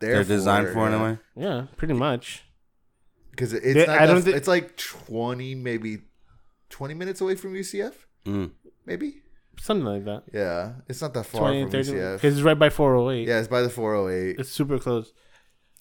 there. 0.00 0.14
They're 0.22 0.24
designed 0.24 0.68
for 0.68 0.86
in 0.86 0.92
a 0.94 1.02
way. 1.02 1.18
yeah. 1.36 1.66
Pretty 1.76 1.94
much. 1.94 2.44
because 3.30 3.52
it's 3.52 3.64
They- 3.74 3.86
not. 3.86 3.98
I 3.98 4.06
don't 4.06 4.16
that- 4.24 4.30
thi- 4.30 4.36
it's 4.36 4.46
like 4.46 4.76
twenty, 4.76 5.54
maybe 5.56 6.02
twenty 6.70 6.94
minutes 6.94 7.20
away 7.20 7.34
from 7.34 7.54
UCF. 7.54 7.94
Mm. 8.26 8.52
Maybe. 8.86 9.22
Something 9.60 9.86
like 9.86 10.04
that. 10.04 10.22
Yeah, 10.32 10.72
it's 10.88 11.00
not 11.02 11.14
that 11.14 11.24
far 11.26 11.42
20, 11.42 11.62
from 11.62 11.70
30, 11.70 11.90
UCF. 11.92 12.14
because 12.16 12.34
it's 12.34 12.42
right 12.42 12.58
by 12.58 12.70
four 12.70 12.96
hundred 12.96 13.12
eight. 13.12 13.28
Yeah, 13.28 13.38
it's 13.38 13.48
by 13.48 13.62
the 13.62 13.70
408. 13.70 14.38
It's 14.38 14.50
super 14.50 14.78
close. 14.78 15.12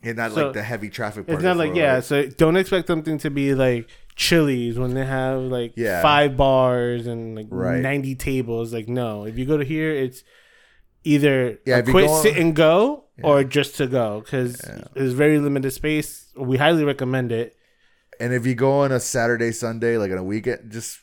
and 0.02 0.18
not 0.18 0.32
So, 0.34 0.46
like 0.46 0.54
the 0.54 0.64
heavy 0.64 0.90
traffic. 0.90 1.26
part 1.28 1.36
It's 1.36 1.44
not 1.44 1.58
like 1.58 1.76
yeah. 1.76 2.00
So 2.02 2.18
oh 2.20 2.28
don't 2.38 2.58
expect 2.58 2.88
something 2.88 3.18
to 3.20 3.30
be 3.30 3.54
like 3.56 3.90
Chili's 4.16 4.78
when 4.78 4.94
they 4.94 5.06
have 5.06 5.40
like 5.42 5.74
Yeah. 5.76 6.02
five 6.02 6.36
bars 6.38 7.08
and 7.08 7.36
like 7.36 7.48
Right. 7.50 7.82
ninety 7.82 8.16
tables. 8.16 8.74
Like 8.74 8.88
no, 8.90 9.26
if 9.26 9.38
you 9.38 9.46
go 9.46 9.58
to 9.58 9.64
here, 9.66 9.92
it's 9.92 10.24
either 11.04 11.58
Yeah, 11.66 11.78
a 11.78 11.80
if 11.80 11.88
you 11.88 12.08
sit 12.22 12.38
and 12.38 12.56
go 12.56 13.06
or 13.24 13.44
just 13.44 13.76
to 13.78 13.88
go 13.88 14.20
because 14.22 14.60
there's 14.94 15.14
very 15.14 15.40
limited 15.40 15.72
space. 15.72 16.32
We 16.36 16.58
highly 16.58 16.84
recommend 16.84 17.32
it. 17.32 17.56
And 18.20 18.34
if 18.34 18.46
you 18.46 18.56
go 18.56 18.72
on 18.82 18.92
a 18.92 19.00
Saturday, 19.00 19.52
Sunday, 19.52 19.98
like 19.98 20.12
on 20.12 20.18
a 20.18 20.24
weekend, 20.24 20.72
just 20.72 21.00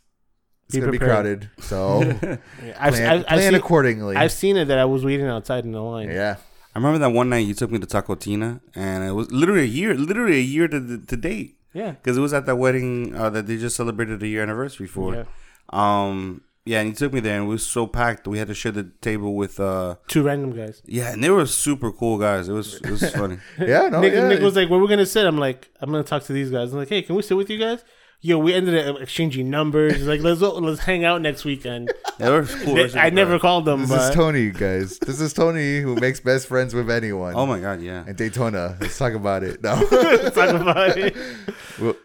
it's 0.70 0.76
Be 0.76 0.80
gonna 0.80 0.92
be 0.92 0.98
prepared. 0.98 1.48
crowded. 1.48 1.64
So 1.64 2.02
Yeah, 2.02 2.36
I've, 2.78 2.94
plan, 2.94 3.10
I've, 3.10 3.18
I've, 3.20 3.26
plan 3.26 3.40
seen, 3.42 3.54
accordingly. 3.54 4.16
I've 4.16 4.32
seen 4.32 4.56
it 4.56 4.66
that 4.66 4.78
I 4.78 4.84
was 4.84 5.04
waiting 5.04 5.26
outside 5.26 5.64
in 5.64 5.72
the 5.72 5.82
line. 5.82 6.08
yeah, 6.10 6.36
I 6.74 6.78
remember 6.78 6.98
that 7.00 7.10
one 7.10 7.28
night 7.28 7.46
you 7.46 7.54
took 7.54 7.70
me 7.70 7.78
to 7.80 7.86
Taco 7.86 8.14
Tina, 8.14 8.60
and 8.74 9.02
it 9.04 9.12
was 9.12 9.30
literally 9.32 9.62
a 9.62 9.72
year, 9.80 9.94
literally 9.94 10.36
a 10.38 10.42
year 10.42 10.68
to, 10.68 10.98
to 10.98 11.16
date. 11.16 11.56
Yeah. 11.74 11.90
Because 11.92 12.16
it 12.16 12.20
was 12.20 12.32
at 12.32 12.46
that 12.46 12.56
wedding 12.56 13.14
uh, 13.14 13.30
that 13.30 13.46
they 13.46 13.56
just 13.56 13.76
celebrated 13.76 14.22
a 14.22 14.26
year 14.28 14.42
anniversary 14.42 14.86
for. 14.86 15.14
Yeah. 15.14 15.24
Um, 15.70 16.42
yeah, 16.64 16.80
and 16.80 16.90
you 16.90 16.94
took 16.94 17.12
me 17.12 17.20
there, 17.20 17.36
and 17.36 17.46
it 17.46 17.48
was 17.48 17.66
so 17.66 17.86
packed. 17.86 18.28
We 18.28 18.38
had 18.38 18.48
to 18.48 18.54
share 18.54 18.70
the 18.72 18.84
table 19.00 19.34
with, 19.34 19.58
uh, 19.58 19.96
Two 20.08 20.22
random 20.22 20.54
guys. 20.54 20.82
yeah, 20.84 21.12
and 21.12 21.24
they 21.24 21.30
were 21.30 21.46
super 21.46 21.90
cool 21.90 22.18
guys. 22.18 22.48
It 22.48 22.52
was, 22.52 22.74
it 22.76 22.90
was 22.90 23.10
funny. 23.14 23.38
yeah. 23.58 23.88
No, 23.88 24.00
Nick, 24.00 24.12
yeah. 24.12 24.28
Nick 24.28 24.40
was 24.40 24.54
like, 24.56 24.68
"Where 24.68 24.78
we 24.78 24.86
gonna 24.86 25.06
sit?" 25.06 25.26
I'm 25.26 25.38
like, 25.38 25.70
"I'm 25.80 25.90
gonna 25.90 26.04
talk 26.04 26.22
to 26.24 26.32
these 26.32 26.50
guys." 26.50 26.72
I'm 26.72 26.78
like, 26.78 26.88
"Hey, 26.88 27.02
can 27.02 27.16
we 27.16 27.22
sit 27.22 27.36
with 27.36 27.48
you 27.50 27.58
guys?" 27.58 27.82
Yo, 28.22 28.38
we 28.38 28.52
ended 28.52 28.86
up 28.86 29.00
exchanging 29.00 29.48
numbers. 29.48 29.94
He's 29.94 30.06
like, 30.06 30.20
let's 30.20 30.40
let's 30.42 30.80
hang 30.80 31.04
out 31.06 31.22
next 31.22 31.44
weekend. 31.46 31.90
Yeah, 32.18 32.26
they 32.26 32.30
were 32.30 32.44
cool. 32.44 32.74
They- 32.74 32.92
I 33.00 33.08
never 33.08 33.38
called 33.38 33.64
them, 33.64 33.80
this 33.80 33.88
but 33.90 34.10
is 34.10 34.14
Tony, 34.14 34.50
guys. 34.50 34.98
This 34.98 35.20
is 35.22 35.32
Tony 35.32 35.80
who 35.80 35.94
makes 35.96 36.20
best 36.20 36.46
friends 36.46 36.74
with 36.74 36.90
anyone. 36.90 37.32
Oh 37.34 37.46
my 37.46 37.58
god, 37.60 37.80
yeah. 37.80 38.04
and 38.06 38.14
Daytona. 38.16 38.76
Let's 38.78 38.98
talk 38.98 39.14
about 39.14 39.42
it. 39.42 39.62
No, 39.62 39.72
let's 39.90 40.34
talk 40.34 40.50
about 40.60 40.98
it. 40.98 41.16
well, 41.80 41.96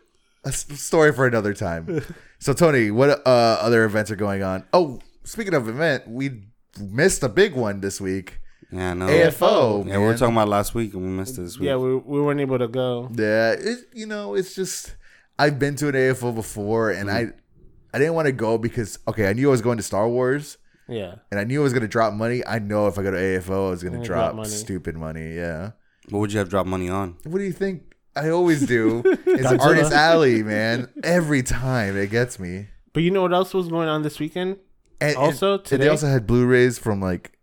a 0.46 0.50
s- 0.50 0.66
story 0.80 1.12
for 1.12 1.28
another 1.28 1.54
time. 1.54 2.02
So, 2.40 2.54
Tony, 2.54 2.92
what 2.92 3.10
uh, 3.28 3.58
other 3.60 3.84
events 3.84 4.10
are 4.10 4.16
going 4.16 4.42
on? 4.42 4.64
Oh, 4.72 5.00
speaking 5.26 5.54
of 5.54 5.68
event, 5.68 6.08
we 6.08 6.44
missed 6.80 7.24
a 7.24 7.30
big 7.30 7.56
one 7.56 7.82
this 7.82 8.00
week. 8.00 8.40
Yeah, 8.72 8.94
no. 8.94 9.08
AFO. 9.08 9.86
Yeah, 9.86 9.98
we 9.98 10.06
were 10.06 10.18
talking 10.18 10.34
about 10.36 10.48
last 10.48 10.74
week, 10.74 10.94
and 10.94 11.02
we 11.04 11.10
missed 11.10 11.38
it 11.38 11.42
this 11.42 11.60
week. 11.60 11.68
Yeah, 11.68 11.76
we, 11.76 11.94
we 11.98 12.22
weren't 12.22 12.40
able 12.40 12.60
to 12.60 12.70
go. 12.70 13.10
Yeah, 13.14 13.52
it, 13.52 13.80
you 13.94 14.06
know, 14.06 14.34
it's 14.36 14.56
just 14.56 14.96
I've 15.38 15.60
been 15.60 15.76
to 15.78 15.88
an 15.88 15.96
AFO 15.96 16.34
before, 16.34 16.92
and 16.92 17.10
mm-hmm. 17.10 17.32
I 17.32 17.96
I 17.96 18.00
didn't 18.00 18.14
want 18.14 18.28
to 18.28 18.32
go 18.32 18.58
because 18.58 19.00
okay, 19.08 19.30
I 19.30 19.34
knew 19.34 19.50
I 19.50 19.52
was 19.52 19.62
going 19.62 19.78
to 19.78 19.84
Star 19.84 20.08
Wars, 20.08 20.58
Yeah, 20.88 21.16
and 21.32 21.40
I 21.40 21.44
knew 21.44 21.62
I 21.62 21.64
was 21.64 21.74
going 21.74 21.82
to 21.84 21.88
drop 21.88 22.14
money. 22.14 22.46
I 22.46 22.60
know 22.60 22.88
if 22.88 22.98
I 23.00 23.04
go 23.04 23.12
to 23.12 23.18
AFO, 23.18 23.68
I 23.68 23.70
was 23.72 23.84
going 23.84 24.00
to 24.00 24.06
drop 24.06 24.32
drop 24.32 24.36
money. 24.36 24.50
stupid 24.50 24.96
money. 24.96 25.34
Yeah. 25.36 25.72
What 26.10 26.20
would 26.20 26.34
you 26.34 26.40
have 26.40 26.50
dropped 26.50 26.70
money 26.70 26.90
on? 26.90 27.18
What 27.24 27.40
do 27.40 27.44
you 27.44 27.52
think? 27.52 27.96
I 28.16 28.30
always 28.30 28.66
do. 28.66 29.02
It's 29.26 29.44
Godzilla. 29.48 29.60
Artist 29.60 29.92
Alley, 29.92 30.44
man. 30.44 30.88
Every 31.04 31.44
time 31.44 31.98
it 31.98 32.10
gets 32.12 32.40
me. 32.40 32.68
but 32.94 33.04
you 33.04 33.12
know 33.12 33.24
what 33.24 33.34
else 33.34 33.54
was 33.54 33.68
going 33.68 33.90
on 33.90 34.02
this 34.04 34.20
weekend? 34.20 34.58
And, 35.02 35.18
Also, 35.18 35.54
and, 35.54 35.60
and 35.60 35.66
today- 35.66 35.84
they 35.86 35.90
also 35.90 36.08
had 36.08 36.26
Blu-rays 36.26 36.78
from 36.78 37.02
like 37.02 37.38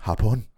Hapon. 0.00 0.48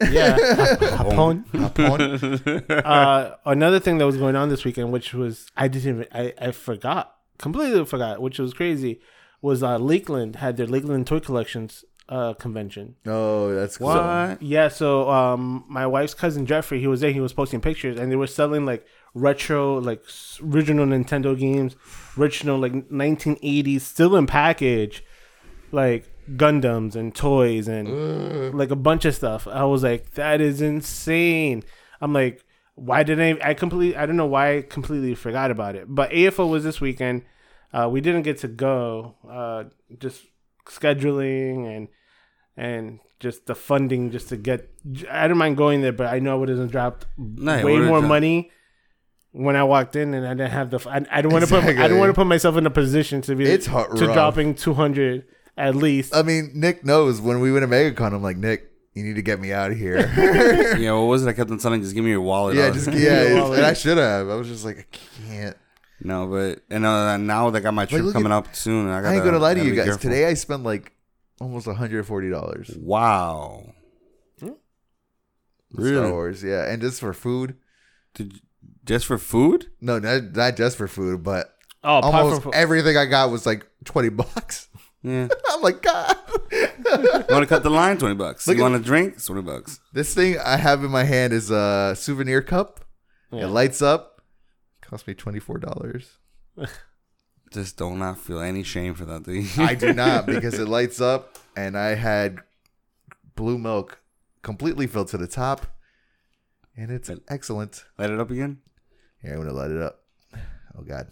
Yeah, 0.00 0.36
Japón. 0.76 1.44
Hapon. 1.52 2.70
uh, 2.84 3.36
another 3.44 3.80
thing 3.80 3.98
that 3.98 4.06
was 4.06 4.16
going 4.16 4.36
on 4.36 4.48
this 4.48 4.64
weekend, 4.64 4.92
which 4.92 5.14
was 5.14 5.48
I 5.56 5.68
didn't 5.68 5.88
even 5.88 6.06
I, 6.12 6.32
I 6.38 6.50
forgot 6.52 7.16
completely 7.38 7.84
forgot, 7.84 8.20
which 8.20 8.38
was 8.38 8.54
crazy, 8.54 9.00
was 9.40 9.62
uh, 9.62 9.78
Lakeland 9.78 10.36
had 10.36 10.56
their 10.56 10.66
Lakeland 10.66 11.06
toy 11.06 11.20
collections 11.20 11.84
uh, 12.08 12.34
convention. 12.34 12.96
oh, 13.06 13.54
that's 13.54 13.78
cool. 13.78 13.88
What? 13.88 14.40
Yeah, 14.40 14.68
so 14.68 15.10
um, 15.10 15.64
my 15.68 15.86
wife's 15.86 16.14
cousin 16.14 16.46
Jeffrey, 16.46 16.80
he 16.80 16.86
was 16.86 17.00
there. 17.00 17.10
He 17.10 17.20
was 17.20 17.32
posting 17.32 17.60
pictures, 17.60 17.98
and 17.98 18.10
they 18.10 18.16
were 18.16 18.26
selling 18.26 18.64
like 18.64 18.86
retro, 19.14 19.78
like 19.78 20.02
original 20.42 20.86
Nintendo 20.86 21.38
games, 21.38 21.76
original 22.16 22.58
like 22.58 22.72
1980s, 22.72 23.80
still 23.80 24.16
in 24.16 24.26
package, 24.26 25.04
like 25.72 26.08
Gundams 26.30 26.96
and 26.96 27.14
toys 27.14 27.68
and 27.68 28.54
like 28.56 28.70
a 28.70 28.76
bunch 28.76 29.04
of 29.04 29.14
stuff. 29.14 29.46
I 29.46 29.64
was 29.64 29.82
like, 29.82 30.12
that 30.14 30.40
is 30.40 30.60
insane. 30.60 31.62
I'm 32.00 32.12
like, 32.12 32.44
why 32.74 33.02
did 33.04 33.20
I? 33.20 33.38
I 33.42 33.54
completely, 33.54 33.96
I 33.96 34.06
don't 34.06 34.16
know 34.16 34.26
why 34.26 34.56
I 34.58 34.62
completely 34.62 35.14
forgot 35.14 35.50
about 35.50 35.76
it. 35.76 35.86
But 35.88 36.10
AFO 36.10 36.50
was 36.50 36.64
this 36.64 36.80
weekend. 36.80 37.22
Uh, 37.72 37.88
we 37.90 38.00
didn't 38.00 38.22
get 38.22 38.38
to 38.38 38.48
go. 38.48 39.14
Uh, 39.28 39.64
just 39.98 40.22
scheduling 40.66 41.66
and 41.76 41.88
and 42.56 43.00
just 43.20 43.46
the 43.46 43.54
funding 43.54 44.10
just 44.10 44.28
to 44.28 44.36
get. 44.36 44.68
I 45.10 45.26
don't 45.28 45.38
mind 45.38 45.56
going 45.56 45.80
there, 45.82 45.92
but 45.92 46.06
I 46.06 46.18
know 46.18 46.32
I 46.32 46.34
would 46.36 46.48
have 46.48 46.70
dropped 46.70 47.06
No, 47.16 47.64
way 47.64 47.78
more 47.78 47.98
dropped- 48.00 48.08
money 48.08 48.50
when 49.32 49.56
I 49.56 49.64
walked 49.64 49.96
in, 49.96 50.14
and 50.14 50.26
I 50.26 50.34
didn't 50.34 50.50
have 50.52 50.70
the. 50.70 50.78
I, 50.88 51.04
I 51.18 51.22
don't 51.22 51.32
want 51.32 51.44
to 51.46 51.50
put. 51.50 51.64
I 51.64 51.88
don't 51.88 51.98
want 51.98 52.10
to 52.10 52.14
put 52.14 52.26
myself 52.26 52.56
in 52.56 52.66
a 52.66 52.70
position 52.70 53.20
to 53.22 53.34
be. 53.34 53.44
It's 53.44 53.66
hard- 53.66 53.96
to 53.96 54.06
rough. 54.06 54.14
dropping 54.14 54.54
two 54.54 54.74
hundred 54.74 55.24
at 55.56 55.74
least. 55.74 56.14
I 56.14 56.22
mean, 56.22 56.50
Nick 56.54 56.84
knows 56.84 57.20
when 57.20 57.40
we 57.40 57.52
went 57.52 57.62
to 57.62 57.68
MegaCon, 57.68 58.12
I'm 58.14 58.22
like, 58.22 58.36
Nick, 58.36 58.70
you 58.94 59.02
need 59.04 59.16
to 59.16 59.22
get 59.22 59.40
me 59.40 59.52
out 59.52 59.70
of 59.70 59.76
here. 59.78 59.98
yeah, 60.78 60.92
what 60.92 61.02
was 61.06 61.24
it? 61.24 61.28
I 61.28 61.32
kept 61.32 61.50
on 61.50 61.58
telling, 61.58 61.82
just 61.82 61.94
give 61.94 62.04
me 62.04 62.10
your 62.10 62.20
wallet. 62.22 62.56
yeah, 62.56 62.64
I 62.66 62.70
was- 62.70 62.84
just 62.86 62.98
yeah. 62.98 63.28
Your 63.28 63.42
wallet. 63.42 63.58
And 63.58 63.66
I 63.66 63.72
should 63.74 63.98
have. 63.98 64.28
I 64.28 64.34
was 64.34 64.48
just 64.48 64.64
like, 64.64 64.78
I 64.78 65.28
can't. 65.28 65.56
no, 66.00 66.26
but 66.26 66.60
and 66.70 66.84
uh, 66.86 67.16
now 67.16 67.50
that 67.50 67.58
I 67.58 67.62
got 67.62 67.74
my 67.74 67.86
trip 67.86 68.02
look 68.02 68.12
coming 68.14 68.32
at- 68.32 68.36
up 68.38 68.54
soon. 68.56 68.88
I, 68.88 69.00
gotta, 69.00 69.08
I 69.08 69.14
ain't 69.16 69.24
gonna 69.24 69.38
lie 69.38 69.54
to 69.54 69.64
you 69.64 69.74
guys. 69.74 69.84
careful. 69.86 70.00
Today 70.10 70.26
I 70.26 70.34
spent 70.34 70.62
like 70.62 70.92
almost 71.40 71.66
140 71.66 72.30
dollars. 72.30 72.76
Wow. 72.78 73.72
Star 75.72 75.84
Really? 75.84 76.10
Wars, 76.10 76.42
yeah, 76.44 76.70
and 76.70 76.80
just 76.80 77.00
for 77.00 77.12
food. 77.12 77.56
Did 78.14 78.40
just 78.84 79.04
for 79.04 79.18
food? 79.18 79.66
No, 79.80 79.98
not, 79.98 80.34
not 80.34 80.56
just 80.56 80.76
for 80.78 80.86
food, 80.88 81.22
but 81.24 81.52
oh, 81.82 82.00
almost 82.00 82.42
from 82.42 82.52
everything 82.54 82.96
I 82.96 83.04
got 83.04 83.30
was 83.30 83.44
like 83.44 83.66
20 83.84 84.08
bucks. 84.10 84.68
Yeah. 85.06 85.28
I'm 85.52 85.62
like, 85.62 85.82
God. 85.82 86.16
You 86.52 86.66
want 87.30 87.42
to 87.42 87.46
cut 87.46 87.62
the 87.62 87.70
line? 87.70 87.96
Twenty 87.98 88.14
bucks. 88.16 88.46
Look 88.48 88.56
you 88.56 88.62
at- 88.64 88.70
want 88.70 88.80
a 88.80 88.84
drink? 88.84 89.24
Twenty 89.24 89.42
bucks. 89.42 89.80
this 89.92 90.14
thing 90.14 90.36
I 90.44 90.56
have 90.56 90.82
in 90.84 90.90
my 90.90 91.04
hand 91.04 91.32
is 91.32 91.50
a 91.50 91.94
souvenir 91.96 92.42
cup. 92.42 92.84
Yeah. 93.30 93.44
It 93.44 93.48
lights 93.48 93.82
up. 93.82 94.20
Cost 94.80 95.06
me 95.06 95.14
$24. 95.14 96.06
Just 97.52 97.76
do 97.78 97.90
not 97.90 97.96
not 97.96 98.18
feel 98.18 98.40
any 98.40 98.62
shame 98.62 98.94
for 98.94 99.04
that 99.04 99.24
thing. 99.24 99.46
I 99.58 99.74
do 99.74 99.92
not 99.92 100.26
because 100.26 100.54
it 100.58 100.68
lights 100.68 101.00
up 101.00 101.38
and 101.56 101.76
I 101.78 101.94
had 101.94 102.38
blue 103.34 103.58
milk 103.58 104.00
completely 104.42 104.86
filled 104.86 105.08
to 105.08 105.16
the 105.16 105.26
top. 105.28 105.66
And 106.76 106.90
it's 106.90 107.10
excellent. 107.28 107.84
Light 107.98 108.10
it 108.10 108.20
up 108.20 108.30
again. 108.30 108.58
Here, 109.22 109.32
I'm 109.34 109.38
gonna 109.38 109.52
light 109.52 109.70
it 109.70 109.80
up. 109.80 110.00
Oh 110.78 110.82
God. 110.82 111.08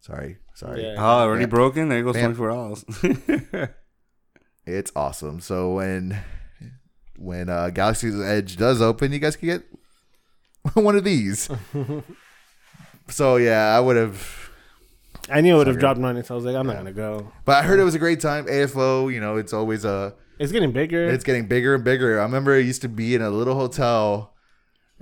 Sorry. 0.00 0.38
Sorry. 0.54 0.82
Yeah. 0.82 0.94
Oh, 0.96 1.02
already 1.22 1.44
Bam. 1.44 1.50
broken. 1.50 1.88
There 1.88 2.02
goes 2.02 2.14
Bam. 2.14 2.34
twenty 2.34 2.36
four 2.36 2.48
dollars. 2.48 2.84
It's 4.66 4.90
awesome. 4.96 5.40
So 5.40 5.74
when 5.74 6.18
when 7.18 7.48
uh, 7.48 7.70
Galaxy's 7.70 8.18
Edge 8.18 8.56
does 8.56 8.80
open, 8.80 9.12
you 9.12 9.18
guys 9.18 9.36
can 9.36 9.48
get 9.48 9.62
one 10.74 10.96
of 10.96 11.04
these. 11.04 11.50
so 13.08 13.36
yeah, 13.36 13.76
I 13.76 13.80
would 13.80 13.96
have. 13.96 14.50
I 15.30 15.40
knew 15.40 15.54
I 15.54 15.58
would 15.58 15.66
have 15.66 15.78
dropped 15.78 16.00
money, 16.00 16.22
so 16.22 16.34
I 16.34 16.36
was 16.36 16.44
like, 16.44 16.56
I'm 16.56 16.66
not 16.66 16.76
gonna 16.76 16.92
go. 16.92 17.30
But 17.44 17.56
I 17.56 17.62
heard 17.62 17.78
it 17.78 17.84
was 17.84 17.94
a 17.94 17.98
great 17.98 18.20
time. 18.20 18.46
AFO, 18.46 19.12
you 19.12 19.20
know, 19.20 19.36
it's 19.36 19.52
always 19.52 19.84
a. 19.84 20.14
It's 20.38 20.50
getting 20.52 20.72
bigger. 20.72 21.06
It's 21.06 21.24
getting 21.24 21.46
bigger 21.46 21.74
and 21.74 21.84
bigger. 21.84 22.18
I 22.18 22.24
remember 22.24 22.54
it 22.54 22.66
used 22.66 22.82
to 22.82 22.88
be 22.88 23.14
in 23.14 23.22
a 23.22 23.30
little 23.30 23.54
hotel, 23.54 24.33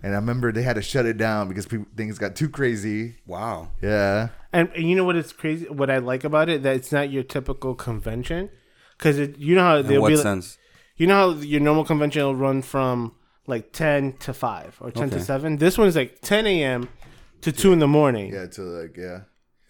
and 0.02 0.12
I 0.14 0.16
remember 0.16 0.52
they 0.52 0.62
had 0.62 0.76
to 0.76 0.82
shut 0.82 1.06
it 1.06 1.16
down 1.16 1.48
because 1.48 1.66
people, 1.66 1.86
things 1.96 2.18
got 2.18 2.34
too 2.34 2.48
crazy. 2.48 3.16
wow. 3.26 3.70
Yeah. 3.80 4.28
And, 4.52 4.70
and 4.74 4.88
you 4.88 4.96
know 4.96 5.04
what 5.04 5.16
is 5.16 5.32
crazy? 5.32 5.66
What 5.68 5.90
I 5.90 5.98
like 5.98 6.24
about 6.24 6.48
it 6.48 6.62
that 6.62 6.76
it's 6.76 6.92
not 6.92 7.10
your 7.10 7.22
typical 7.22 7.74
convention, 7.74 8.50
because 8.98 9.18
you 9.38 9.54
know 9.54 9.62
how 9.62 9.82
they'll 9.82 10.02
what 10.02 10.08
be 10.08 10.16
like, 10.16 10.22
sense? 10.22 10.58
you 10.96 11.06
know 11.06 11.14
how 11.14 11.40
your 11.40 11.60
normal 11.60 11.84
convention 11.84 12.22
will 12.22 12.36
run 12.36 12.62
from 12.62 13.14
like 13.46 13.72
ten 13.72 14.12
to 14.18 14.34
five 14.34 14.76
or 14.80 14.90
ten 14.90 15.10
to 15.10 15.20
seven. 15.20 15.56
This 15.56 15.78
one 15.78 15.88
is 15.88 15.96
like 15.96 16.20
ten 16.20 16.46
a.m. 16.46 16.88
to 17.40 17.52
two 17.52 17.72
in 17.72 17.78
the 17.78 17.88
morning. 17.88 18.32
Yeah. 18.32 18.46
To 18.46 18.62
like 18.62 18.96
yeah. 18.96 19.20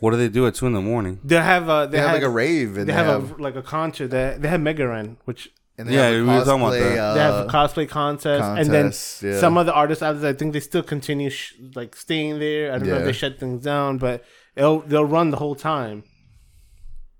What 0.00 0.10
do 0.10 0.16
they 0.16 0.28
do 0.28 0.48
at 0.48 0.56
two 0.56 0.66
in 0.66 0.72
the 0.72 0.80
morning? 0.80 1.20
They 1.22 1.36
have 1.36 1.68
a 1.68 1.86
They, 1.86 1.92
they, 1.92 1.98
have 1.98 2.08
had, 2.08 2.14
like 2.14 2.22
a 2.24 2.28
rave 2.28 2.76
and 2.76 2.88
they 2.88 2.92
have, 2.92 3.38
a, 3.38 3.40
like 3.40 3.54
a 3.54 3.62
concert. 3.62 4.08
They 4.08 4.36
they 4.38 4.48
have 4.48 4.60
Mega 4.60 4.88
Ran, 4.88 5.16
which 5.26 5.52
and 5.78 5.88
they 5.88 5.94
Yeah, 5.94 6.08
have 6.08 6.14
a 6.14 6.18
we 6.20 6.24
were 6.26 6.44
talking 6.44 6.62
about 6.62 6.72
cosplay, 6.74 6.94
that. 6.96 7.14
they 7.14 7.20
have 7.20 7.34
a 7.34 7.38
uh, 7.38 7.48
cosplay 7.50 7.88
contest, 7.88 8.44
and 8.44 8.68
then 8.70 8.92
yeah. 9.32 9.40
some 9.40 9.56
other 9.56 9.72
artists 9.72 10.02
out 10.02 10.20
there. 10.20 10.30
I 10.30 10.34
think 10.34 10.52
they 10.52 10.60
still 10.60 10.82
continue 10.82 11.30
sh- 11.30 11.54
like 11.74 11.96
staying 11.96 12.38
there. 12.38 12.72
I 12.72 12.78
don't 12.78 12.88
know 12.88 12.98
if 12.98 13.04
they 13.04 13.12
shut 13.12 13.38
things 13.38 13.62
down, 13.64 13.98
but 13.98 14.24
they'll 14.54 14.80
they'll 14.80 15.04
run 15.04 15.30
the 15.30 15.38
whole 15.38 15.54
time, 15.54 16.04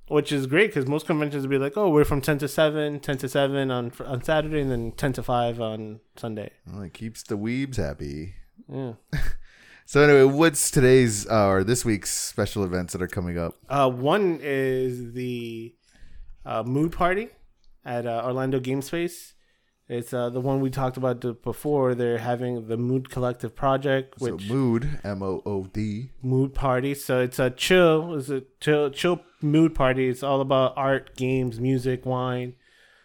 which 0.08 0.32
is 0.32 0.46
great 0.46 0.68
because 0.68 0.86
most 0.86 1.06
conventions 1.06 1.42
will 1.44 1.50
be 1.50 1.58
like, 1.58 1.76
oh, 1.76 1.88
we're 1.90 2.04
from 2.04 2.20
ten 2.20 2.38
to 2.38 2.48
seven, 2.48 3.00
10 3.00 3.18
to 3.18 3.28
seven 3.28 3.70
on 3.70 3.92
on 4.06 4.22
Saturday, 4.22 4.60
and 4.60 4.70
then 4.70 4.92
ten 4.92 5.12
to 5.14 5.22
five 5.22 5.60
on 5.60 6.00
Sunday. 6.16 6.50
well, 6.66 6.82
it 6.82 6.92
keeps 6.94 7.22
the 7.22 7.36
weebs 7.38 7.76
happy. 7.76 8.34
Yeah. 8.68 8.92
So 9.84 10.00
anyway, 10.00 10.22
what's 10.32 10.70
today's 10.70 11.26
uh, 11.28 11.48
or 11.48 11.64
this 11.64 11.84
week's 11.84 12.10
special 12.10 12.64
events 12.64 12.94
that 12.94 13.02
are 13.02 13.08
coming 13.08 13.36
up? 13.36 13.56
Uh, 13.68 13.90
one 13.90 14.38
is 14.40 15.12
the 15.12 15.74
uh, 16.46 16.62
Mood 16.62 16.92
Party 16.92 17.28
at 17.84 18.06
uh, 18.06 18.22
Orlando 18.24 18.60
Game 18.60 18.82
Space. 18.82 19.34
It's 19.88 20.14
uh, 20.14 20.30
the 20.30 20.40
one 20.40 20.60
we 20.60 20.70
talked 20.70 20.96
about 20.96 21.20
before. 21.42 21.94
They're 21.94 22.18
having 22.18 22.68
the 22.68 22.76
Mood 22.76 23.10
Collective 23.10 23.54
project, 23.54 24.14
So 24.20 24.34
which 24.36 24.48
mood, 24.48 25.00
M 25.04 25.22
O 25.22 25.42
O 25.44 25.64
D. 25.64 26.12
mood 26.22 26.54
party. 26.54 26.94
So 26.94 27.20
it's 27.20 27.38
a 27.38 27.50
chill, 27.50 28.14
it's 28.14 28.30
a 28.30 28.44
chill, 28.60 28.90
chill 28.90 29.20
mood 29.42 29.74
party. 29.74 30.08
It's 30.08 30.22
all 30.22 30.40
about 30.40 30.74
art, 30.76 31.14
games, 31.16 31.60
music, 31.60 32.06
wine. 32.06 32.54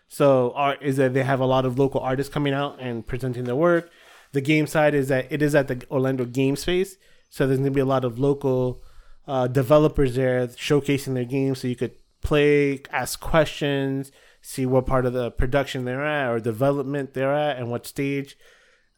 So 0.07 0.53
art 0.55 0.82
is 0.82 0.95
that 0.97 1.13
they 1.13 1.23
have 1.23 1.41
a 1.41 1.45
lot 1.45 1.65
of 1.65 1.78
local 1.78 1.99
artists 1.99 2.32
coming 2.34 2.53
out 2.53 2.78
and 2.80 3.05
presenting 3.05 3.43
their 3.43 3.55
work. 3.55 3.89
The 4.32 4.41
game 4.41 4.67
side 4.67 4.93
is 4.93 5.09
that 5.09 5.30
it 5.30 5.41
is 5.41 5.55
at 5.55 5.67
the 5.67 5.84
Orlando 5.91 6.23
Game 6.25 6.55
Space. 6.55 6.95
So 7.30 7.47
there's 7.47 7.59
gonna 7.59 7.71
be 7.71 7.82
a 7.82 7.86
lot 7.86 8.05
of 8.05 8.17
local 8.19 8.82
uh, 9.28 9.47
developers 9.47 10.15
there 10.15 10.47
showcasing 10.47 11.15
their 11.15 11.25
games, 11.25 11.59
so 11.59 11.67
you 11.67 11.75
could 11.75 11.95
play, 12.21 12.82
ask 12.91 13.19
questions, 13.19 14.11
see 14.42 14.66
what 14.66 14.86
part 14.86 15.06
of 15.06 15.14
the 15.14 15.32
production 15.32 15.86
they're 15.86 16.06
at 16.06 16.30
or 16.30 16.40
development 16.40 17.14
they're 17.14 17.34
at, 17.34 17.58
and 17.58 17.70
what 17.70 17.86
stage 17.86 18.38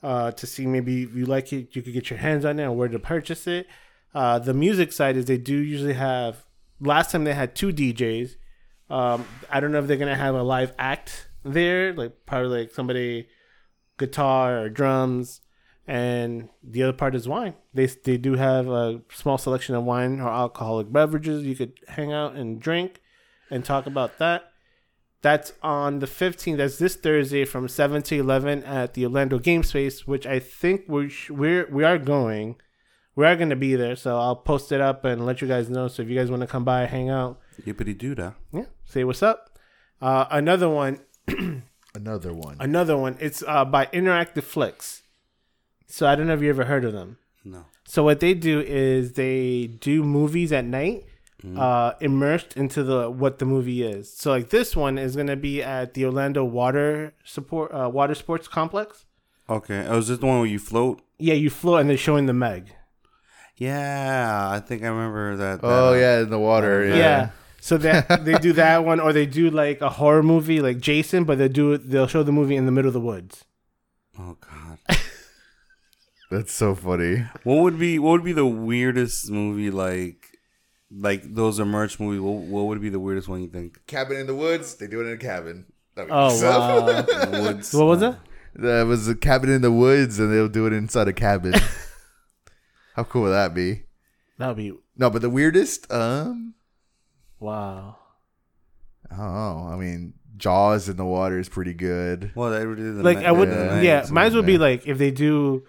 uh, 0.02 0.32
to 0.32 0.48
see 0.48 0.66
maybe 0.66 1.04
if 1.04 1.14
you 1.16 1.26
like 1.26 1.52
it, 1.52 1.76
you 1.76 1.82
could 1.82 1.94
get 1.94 2.10
your 2.10 2.20
hands 2.20 2.46
on 2.46 2.60
it 2.60 2.64
and 2.64 2.78
where 2.78 2.88
to 2.88 3.00
purchase 3.00 3.48
it. 3.48 3.68
Uh, 4.14 4.40
the 4.40 4.54
music 4.54 4.92
side 4.92 5.18
is 5.18 5.26
they 5.26 5.38
do 5.38 5.56
usually 5.56 5.94
have. 5.94 6.46
Last 6.80 7.12
time 7.12 7.26
they 7.26 7.34
had 7.34 7.56
two 7.56 7.74
DJs. 7.74 8.36
Um, 8.90 9.26
I 9.50 9.60
don't 9.60 9.72
know 9.72 9.80
if 9.80 9.88
they're 9.88 9.98
gonna 9.98 10.16
have 10.16 10.36
a 10.36 10.44
live 10.44 10.74
act 10.80 11.30
there, 11.44 11.94
like 11.94 12.26
probably 12.26 12.62
like 12.62 12.72
somebody 12.72 13.28
guitar 13.98 14.62
or 14.62 14.70
drums, 14.70 15.42
and 15.86 16.50
the 16.64 16.84
other 16.84 16.94
part 16.94 17.16
is 17.16 17.28
wine. 17.28 17.54
They 17.74 17.86
they 17.86 18.18
do 18.18 18.36
have 18.36 18.68
a 18.68 19.02
small 19.12 19.38
selection 19.38 19.76
of 19.76 19.84
wine 19.84 20.20
or 20.20 20.30
alcoholic 20.30 20.92
beverages 20.92 21.44
you 21.44 21.56
could 21.56 21.74
hang 21.88 22.14
out 22.14 22.36
and 22.36 22.60
drink, 22.60 23.02
and 23.52 23.64
talk 23.64 23.86
about 23.86 24.18
that. 24.20 24.49
That's 25.22 25.52
on 25.62 26.00
the 26.00 26.06
15th. 26.06 26.58
That's 26.58 26.78
this 26.78 26.96
Thursday 26.96 27.44
from 27.46 27.68
7 27.68 28.02
to 28.04 28.16
11 28.20 28.64
at 28.64 28.94
the 28.94 29.06
Orlando 29.06 29.38
Game 29.38 29.64
Space, 29.64 30.08
which 30.08 30.26
I 30.26 30.40
think 30.40 30.84
we 30.88 31.10
sh- 31.10 31.30
we're 31.30 31.68
we 31.70 31.84
are 31.84 31.98
going. 31.98 32.56
We 33.16 33.26
are 33.26 33.36
going 33.36 33.50
to 33.50 33.58
be 33.58 33.76
there, 33.76 33.98
so 33.98 34.18
I'll 34.18 34.38
post 34.38 34.72
it 34.72 34.80
up 34.80 35.04
and 35.04 35.26
let 35.26 35.42
you 35.42 35.48
guys 35.48 35.70
know. 35.70 35.90
So 35.90 36.04
if 36.04 36.10
you 36.10 36.16
guys 36.16 36.30
want 36.32 36.42
to 36.42 36.48
come 36.48 36.64
by, 36.64 36.86
hang 36.86 37.10
out, 37.10 37.38
Yippity 37.66 37.98
doo 37.98 38.16
dah. 38.16 38.32
yeah, 38.54 38.66
say 38.86 39.04
what's 39.04 39.22
up. 39.22 39.60
Uh, 40.02 40.26
another 40.32 40.70
one, 40.70 41.02
Another 41.96 42.34
one. 42.34 42.56
another 42.62 42.96
one. 42.96 43.18
It's 43.20 43.44
uh, 43.46 43.66
by 43.66 43.88
Interactive 43.88 44.44
Flicks. 44.44 45.04
So 45.88 46.08
I 46.08 46.16
don't 46.16 46.28
know 46.28 46.34
if 46.36 46.42
you 46.42 46.50
ever 46.50 46.66
heard 46.66 46.86
of 46.86 46.94
them. 46.94 47.18
No. 47.44 47.66
So 47.86 48.04
what 48.04 48.20
they 48.22 48.34
do 48.36 48.62
is 48.62 49.14
they 49.14 49.68
do 49.68 50.04
movies 50.04 50.54
at 50.54 50.64
night, 50.64 51.04
uh, 51.56 51.94
immersed 52.02 52.58
into 52.58 52.84
the 52.84 53.10
what 53.10 53.40
the 53.40 53.46
movie 53.46 53.84
is. 53.84 54.12
So 54.12 54.32
like 54.32 54.50
this 54.50 54.76
one 54.76 54.98
is 54.98 55.16
gonna 55.16 55.36
be 55.36 55.64
at 55.64 55.94
the 55.94 56.06
Orlando 56.06 56.44
Water 56.44 57.14
Support 57.24 57.72
uh, 57.74 57.90
Water 57.90 58.16
Sports 58.16 58.48
Complex. 58.48 59.06
Okay. 59.50 59.86
Oh, 59.88 59.98
is 59.98 60.08
this 60.10 60.20
the 60.20 60.26
one 60.26 60.40
where 60.40 60.48
you 60.48 60.60
float? 60.60 61.02
Yeah, 61.18 61.34
you 61.34 61.50
float 61.50 61.82
and 61.82 61.90
they're 61.90 61.98
showing 61.98 62.26
the 62.26 62.34
Meg. 62.34 62.74
Yeah, 63.58 64.50
I 64.52 64.60
think 64.60 64.84
I 64.84 64.88
remember 64.88 65.36
that. 65.36 65.62
that, 65.62 65.68
oh 65.68 65.90
uh, 65.90 65.94
yeah, 65.94 66.20
in 66.22 66.30
the 66.30 66.40
water. 66.40 66.86
Yeah. 66.86 66.96
Yeah. 66.96 67.30
So 67.62 67.78
that 67.78 68.24
they 68.24 68.38
do 68.38 68.54
that 68.54 68.86
one, 68.86 69.00
or 69.00 69.12
they 69.12 69.26
do 69.26 69.50
like 69.50 69.82
a 69.82 69.90
horror 69.90 70.24
movie 70.24 70.62
like 70.62 70.80
Jason, 70.80 71.26
but 71.26 71.38
they 71.38 71.50
do 71.50 71.74
it. 71.74 71.90
They'll 71.90 72.08
show 72.08 72.24
the 72.24 72.32
movie 72.32 72.56
in 72.56 72.66
the 72.66 72.72
middle 72.72 72.88
of 72.88 72.94
the 72.94 73.02
woods. 73.02 73.46
Oh 74.18 74.38
God. 74.40 74.80
That's 76.32 76.54
so 76.54 76.76
funny. 76.76 77.26
What 77.44 77.64
would 77.64 77.80
be 77.80 77.98
what 77.98 78.12
would 78.12 78.24
be 78.24 78.34
the 78.34 78.46
weirdest 78.46 79.30
movie 79.32 79.72
like 79.72 80.19
like 80.92 81.34
those 81.36 81.60
are 81.60 81.66
merch 81.66 82.00
movie? 82.00 82.20
What, 82.20 82.44
what 82.44 82.66
would 82.68 82.82
be 82.82 82.90
the 82.90 83.00
weirdest 83.00 83.28
one 83.28 83.42
you 83.42 83.50
think? 83.50 83.86
Cabin 83.88 84.18
in 84.18 84.28
the 84.28 84.36
woods. 84.36 84.76
They 84.76 84.88
do 84.88 85.02
it 85.02 85.06
in 85.08 85.14
a 85.14 85.18
cabin. 85.18 85.66
That 85.96 86.04
would 86.04 86.08
be 86.10 86.14
Oh 86.14 86.30
so- 86.30 86.60
wow! 86.60 86.88
In 87.24 87.32
the 87.32 87.42
woods. 87.42 87.74
what 87.74 87.86
was 87.86 88.02
it? 88.02 88.16
That 88.56 88.88
was 88.88 89.08
a 89.08 89.16
cabin 89.16 89.50
in 89.52 89.62
the 89.62 89.72
woods, 89.72 90.18
and 90.20 90.34
they'll 90.34 90.48
do 90.50 90.66
it 90.66 90.74
inside 90.74 91.08
a 91.08 91.14
cabin. 91.14 91.54
How 92.96 93.04
cool 93.04 93.22
would 93.24 93.30
that 93.30 93.54
be? 93.54 93.84
That 94.40 94.48
would 94.48 94.58
be 94.58 94.74
No, 94.98 95.10
but 95.12 95.22
the 95.22 95.30
weirdest, 95.30 95.90
um, 95.92 96.56
wow. 97.40 97.98
Oh. 99.12 99.68
I 99.72 99.76
mean, 99.78 100.14
Jaws 100.38 100.90
in 100.90 100.98
the 100.98 101.06
water 101.06 101.38
is 101.40 101.48
pretty 101.50 101.74
good. 101.74 102.32
Well, 102.36 102.52
they 102.52 102.60
did 102.82 102.96
the 102.98 103.04
like 103.04 103.20
ma- 103.20 103.26
I 103.28 103.32
would, 103.32 103.50
the 103.50 103.82
yeah. 103.84 103.98
Mags 104.00 104.12
might 104.12 104.26
as 104.26 104.34
well 104.34 104.44
be 104.44 104.58
like 104.58 104.88
if 104.88 104.98
they 104.98 105.12
do 105.12 105.64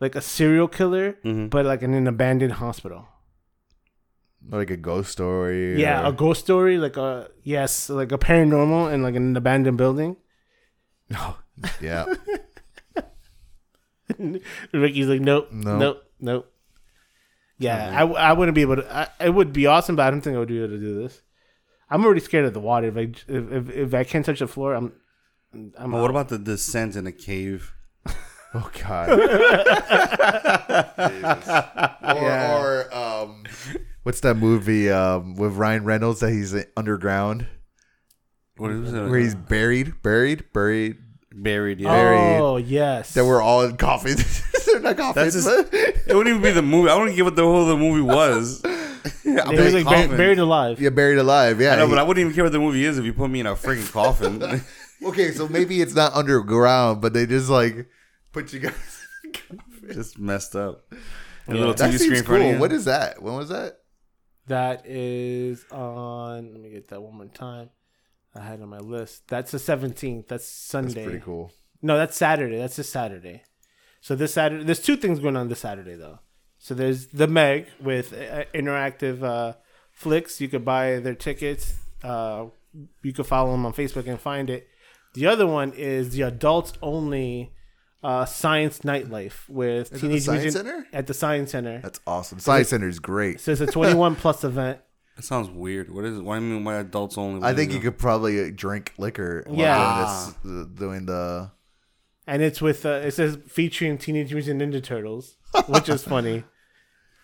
like 0.00 0.14
a 0.16 0.20
serial 0.20 0.68
killer, 0.68 1.18
Mhm. 1.24 1.50
but 1.50 1.64
like 1.66 1.82
in 1.82 1.94
an 1.94 2.06
abandoned 2.06 2.54
hospital. 2.54 3.08
Like 4.50 4.70
a 4.70 4.76
ghost 4.76 5.12
story. 5.12 5.80
Yeah, 5.80 6.02
or- 6.02 6.06
a 6.08 6.12
ghost 6.12 6.40
story, 6.40 6.78
like 6.78 6.96
a 6.96 7.28
yes, 7.42 7.88
like 7.88 8.12
a 8.12 8.18
paranormal 8.18 8.92
and 8.92 9.02
like 9.02 9.14
an 9.14 9.36
abandoned 9.36 9.78
building. 9.78 10.16
No. 11.08 11.36
Yeah. 11.80 12.06
Ricky's 14.72 15.06
like, 15.06 15.20
nope, 15.20 15.48
No. 15.52 15.78
nope, 15.78 16.02
nope. 16.20 16.48
Yeah, 17.58 17.90
I, 17.94 18.00
w- 18.00 18.18
I 18.18 18.32
wouldn't 18.32 18.54
be 18.54 18.62
able 18.62 18.76
to. 18.76 18.94
I, 18.94 19.08
it 19.24 19.30
would 19.30 19.52
be 19.52 19.66
awesome, 19.66 19.94
but 19.96 20.06
I 20.06 20.10
don't 20.10 20.20
think 20.20 20.34
I 20.34 20.38
would 20.40 20.48
be 20.48 20.58
able 20.58 20.68
to 20.74 20.78
do 20.78 21.02
this. 21.02 21.22
I'm 21.88 22.04
already 22.04 22.20
scared 22.20 22.44
of 22.46 22.54
the 22.54 22.60
water. 22.60 22.88
If 22.88 22.96
I 22.96 23.00
if, 23.00 23.28
if, 23.52 23.70
if 23.70 23.94
I 23.94 24.04
can't 24.04 24.24
touch 24.26 24.40
the 24.40 24.48
floor, 24.48 24.74
I'm. 24.74 24.92
I'm 25.78 25.90
But 25.92 26.00
what 26.00 26.10
about 26.10 26.28
the 26.30 26.38
descent 26.38 26.96
in 26.96 27.06
a 27.06 27.12
cave? 27.12 27.72
Oh 28.54 28.70
God. 28.82 29.10
or, 32.02 32.22
Yeah. 32.22 32.58
or 32.58 32.94
um, 32.94 33.44
what's 34.02 34.20
that 34.20 34.34
movie 34.36 34.90
um 34.90 35.36
with 35.36 35.52
Ryan 35.54 35.84
Reynolds 35.84 36.20
that 36.20 36.30
he's 36.32 36.54
underground 36.76 37.46
What 38.56 38.70
is 38.70 38.92
it? 38.92 39.08
where 39.08 39.18
he's 39.18 39.34
buried, 39.34 40.02
buried, 40.02 40.52
buried. 40.52 40.96
buried. 41.34 41.80
Yeah. 41.80 41.88
buried. 41.88 42.40
Oh 42.40 42.56
yes, 42.56 43.14
That 43.14 43.24
we're 43.24 43.42
all 43.42 43.62
in 43.64 43.76
coffins. 43.76 44.42
They're 44.66 44.80
not 44.80 44.96
coffins. 44.96 45.44
That's 45.44 45.70
but- 45.70 45.74
It 46.06 46.14
wouldn't 46.14 46.28
even 46.28 46.42
be 46.42 46.50
the 46.50 46.62
movie. 46.62 46.88
I 46.90 46.96
wouldn't 46.96 47.16
get 47.16 47.24
what 47.24 47.36
the 47.36 47.42
whole 47.42 47.62
of 47.62 47.68
the 47.68 47.76
movie 47.76 48.02
was. 48.02 48.62
Yeah, 49.24 49.42
I'm 49.46 49.56
were, 49.56 49.62
like, 49.64 49.84
like 49.84 49.84
coffin. 49.84 50.16
buried 50.16 50.38
alive. 50.38 50.80
yeah, 50.80 50.90
buried 50.90 51.18
alive. 51.18 51.60
Yeah. 51.60 51.72
I 51.72 51.76
know, 51.76 51.88
but 51.88 51.98
I 51.98 52.02
wouldn't 52.04 52.20
even 52.22 52.34
care 52.34 52.44
what 52.44 52.52
the 52.52 52.58
movie 52.60 52.84
is 52.84 52.98
if 52.98 53.04
you 53.04 53.12
put 53.12 53.30
me 53.30 53.40
in 53.40 53.46
a 53.46 53.54
freaking 53.54 53.90
coffin. 53.90 54.62
okay, 55.04 55.32
so 55.32 55.48
maybe 55.48 55.80
it's 55.80 55.94
not 55.94 56.12
underground, 56.14 57.00
but 57.00 57.12
they 57.12 57.26
just 57.26 57.48
like 57.48 57.88
put 58.32 58.52
you 58.52 58.60
guys. 58.60 59.06
Just 59.92 60.18
messed 60.20 60.54
up. 60.54 60.84
A 60.92 60.96
Yeah. 61.48 61.54
little 61.54 61.74
that 61.74 61.90
TV 61.90 61.94
screen 61.94 62.10
seems 62.16 62.20
in 62.20 62.24
cool. 62.26 62.58
What 62.60 62.72
is 62.72 62.84
that? 62.84 63.20
When 63.22 63.34
was 63.34 63.48
that? 63.48 63.78
That 64.52 64.84
is 64.84 65.64
on. 65.72 66.52
Let 66.52 66.60
me 66.60 66.68
get 66.68 66.88
that 66.88 67.00
one 67.00 67.16
more 67.16 67.26
time. 67.26 67.70
I 68.34 68.40
had 68.40 68.60
on 68.60 68.68
my 68.68 68.80
list. 68.80 69.26
That's 69.28 69.50
the 69.50 69.58
seventeenth. 69.58 70.28
That's 70.28 70.44
Sunday. 70.46 70.92
That's 70.92 71.06
pretty 71.06 71.24
cool. 71.24 71.52
No, 71.80 71.96
that's 71.96 72.18
Saturday. 72.18 72.58
That's 72.58 72.76
this 72.76 72.90
Saturday. 72.90 73.44
So 74.02 74.14
this 74.14 74.34
Saturday, 74.34 74.62
there's 74.64 74.82
two 74.82 74.96
things 74.96 75.20
going 75.20 75.36
on 75.36 75.48
this 75.48 75.60
Saturday 75.60 75.94
though. 75.94 76.18
So 76.58 76.74
there's 76.74 77.06
the 77.06 77.26
Meg 77.26 77.68
with 77.80 78.12
uh, 78.12 78.44
interactive 78.52 79.22
uh, 79.22 79.54
flicks. 79.90 80.38
You 80.38 80.48
could 80.48 80.66
buy 80.66 80.98
their 80.98 81.14
tickets. 81.14 81.72
Uh, 82.04 82.48
you 83.02 83.14
could 83.14 83.26
follow 83.26 83.52
them 83.52 83.64
on 83.64 83.72
Facebook 83.72 84.06
and 84.06 84.20
find 84.20 84.50
it. 84.50 84.68
The 85.14 85.28
other 85.28 85.46
one 85.46 85.72
is 85.72 86.10
the 86.10 86.22
adults 86.22 86.74
only 86.82 87.54
uh, 88.02 88.24
science 88.24 88.80
nightlife 88.80 89.48
with 89.48 89.88
it 89.88 89.94
the 89.94 90.00
teenage 90.00 90.22
Science 90.22 90.42
Mutant 90.44 90.66
Center? 90.66 90.86
at 90.92 91.06
the 91.06 91.14
Science 91.14 91.50
Center. 91.52 91.80
That's 91.80 92.00
awesome. 92.06 92.38
Science 92.40 92.68
Center 92.68 92.88
is 92.88 92.98
great. 92.98 93.40
So 93.40 93.52
it's 93.52 93.60
a 93.60 93.66
21 93.66 94.16
plus 94.22 94.44
event. 94.44 94.80
That 95.16 95.22
sounds 95.24 95.50
weird. 95.50 95.92
What 95.94 96.04
is 96.04 96.18
it? 96.18 96.22
Why 96.24 96.38
do 96.38 96.44
you 96.46 96.52
mean 96.54 96.64
why 96.64 96.76
adults 96.76 97.18
only? 97.18 97.40
What 97.40 97.46
I 97.46 97.50
is 97.50 97.56
think 97.56 97.70
it? 97.70 97.74
you 97.74 97.80
could 97.80 97.98
probably 97.98 98.42
uh, 98.44 98.50
drink 98.54 98.92
liquor. 98.98 99.44
while 99.46 99.58
Yeah. 99.58 100.30
doing, 100.42 100.58
this, 100.70 100.78
doing 100.80 101.06
the. 101.06 101.50
and 102.26 102.42
it's 102.42 102.62
with 102.62 102.86
uh, 102.86 103.00
it 103.04 103.10
says 103.12 103.38
featuring 103.46 103.98
Teenage 103.98 104.32
Mutant 104.32 104.60
Ninja 104.62 104.82
Turtles, 104.82 105.36
which 105.68 105.88
is 105.88 106.02
funny. 106.02 106.44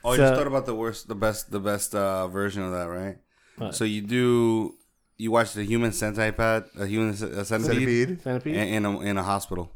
Oh, 0.04 0.12
you 0.12 0.18
So- 0.18 0.28
just 0.28 0.38
thought 0.38 0.46
about 0.46 0.64
the 0.64 0.76
worst, 0.76 1.08
the 1.08 1.16
best, 1.16 1.50
the 1.50 1.58
best 1.58 1.92
uh, 1.92 2.28
version 2.28 2.62
of 2.62 2.70
that, 2.70 2.84
right? 2.84 3.16
What? 3.56 3.74
So 3.74 3.82
you 3.82 4.00
do, 4.00 4.76
you 5.16 5.32
watch 5.32 5.54
the 5.54 5.64
human 5.64 5.90
centipede, 5.90 6.64
a 6.78 6.86
human 6.86 7.14
c- 7.14 7.26
a 7.26 7.44
centipede, 7.44 8.20
Centipede. 8.20 8.22
Centipede 8.22 8.54
In, 8.56 8.68
in 8.68 8.84
a 8.84 9.00
in 9.00 9.18
a 9.18 9.24
hospital. 9.24 9.72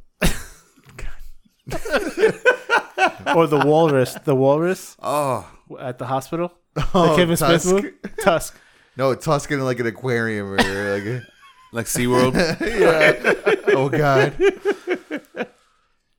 or 3.36 3.46
the 3.46 3.62
Walrus, 3.64 4.14
the 4.24 4.34
Walrus 4.34 4.96
Oh, 5.02 5.46
at 5.80 5.98
the 5.98 6.06
hospital. 6.06 6.52
The 6.74 6.86
Oh, 6.94 7.14
Kevin 7.16 7.36
Tusk. 7.36 7.68
Smith 7.68 7.84
movie, 7.84 7.96
Tusk. 8.22 8.58
No, 8.96 9.14
Tusk 9.14 9.50
in 9.50 9.60
like 9.64 9.78
an 9.80 9.86
aquarium 9.86 10.52
or 10.52 10.56
like. 10.56 11.04
a- 11.04 11.22
like 11.72 11.86
SeaWorld. 11.86 12.34
yeah. 12.60 13.74
Oh 13.74 13.88
God. 13.88 14.34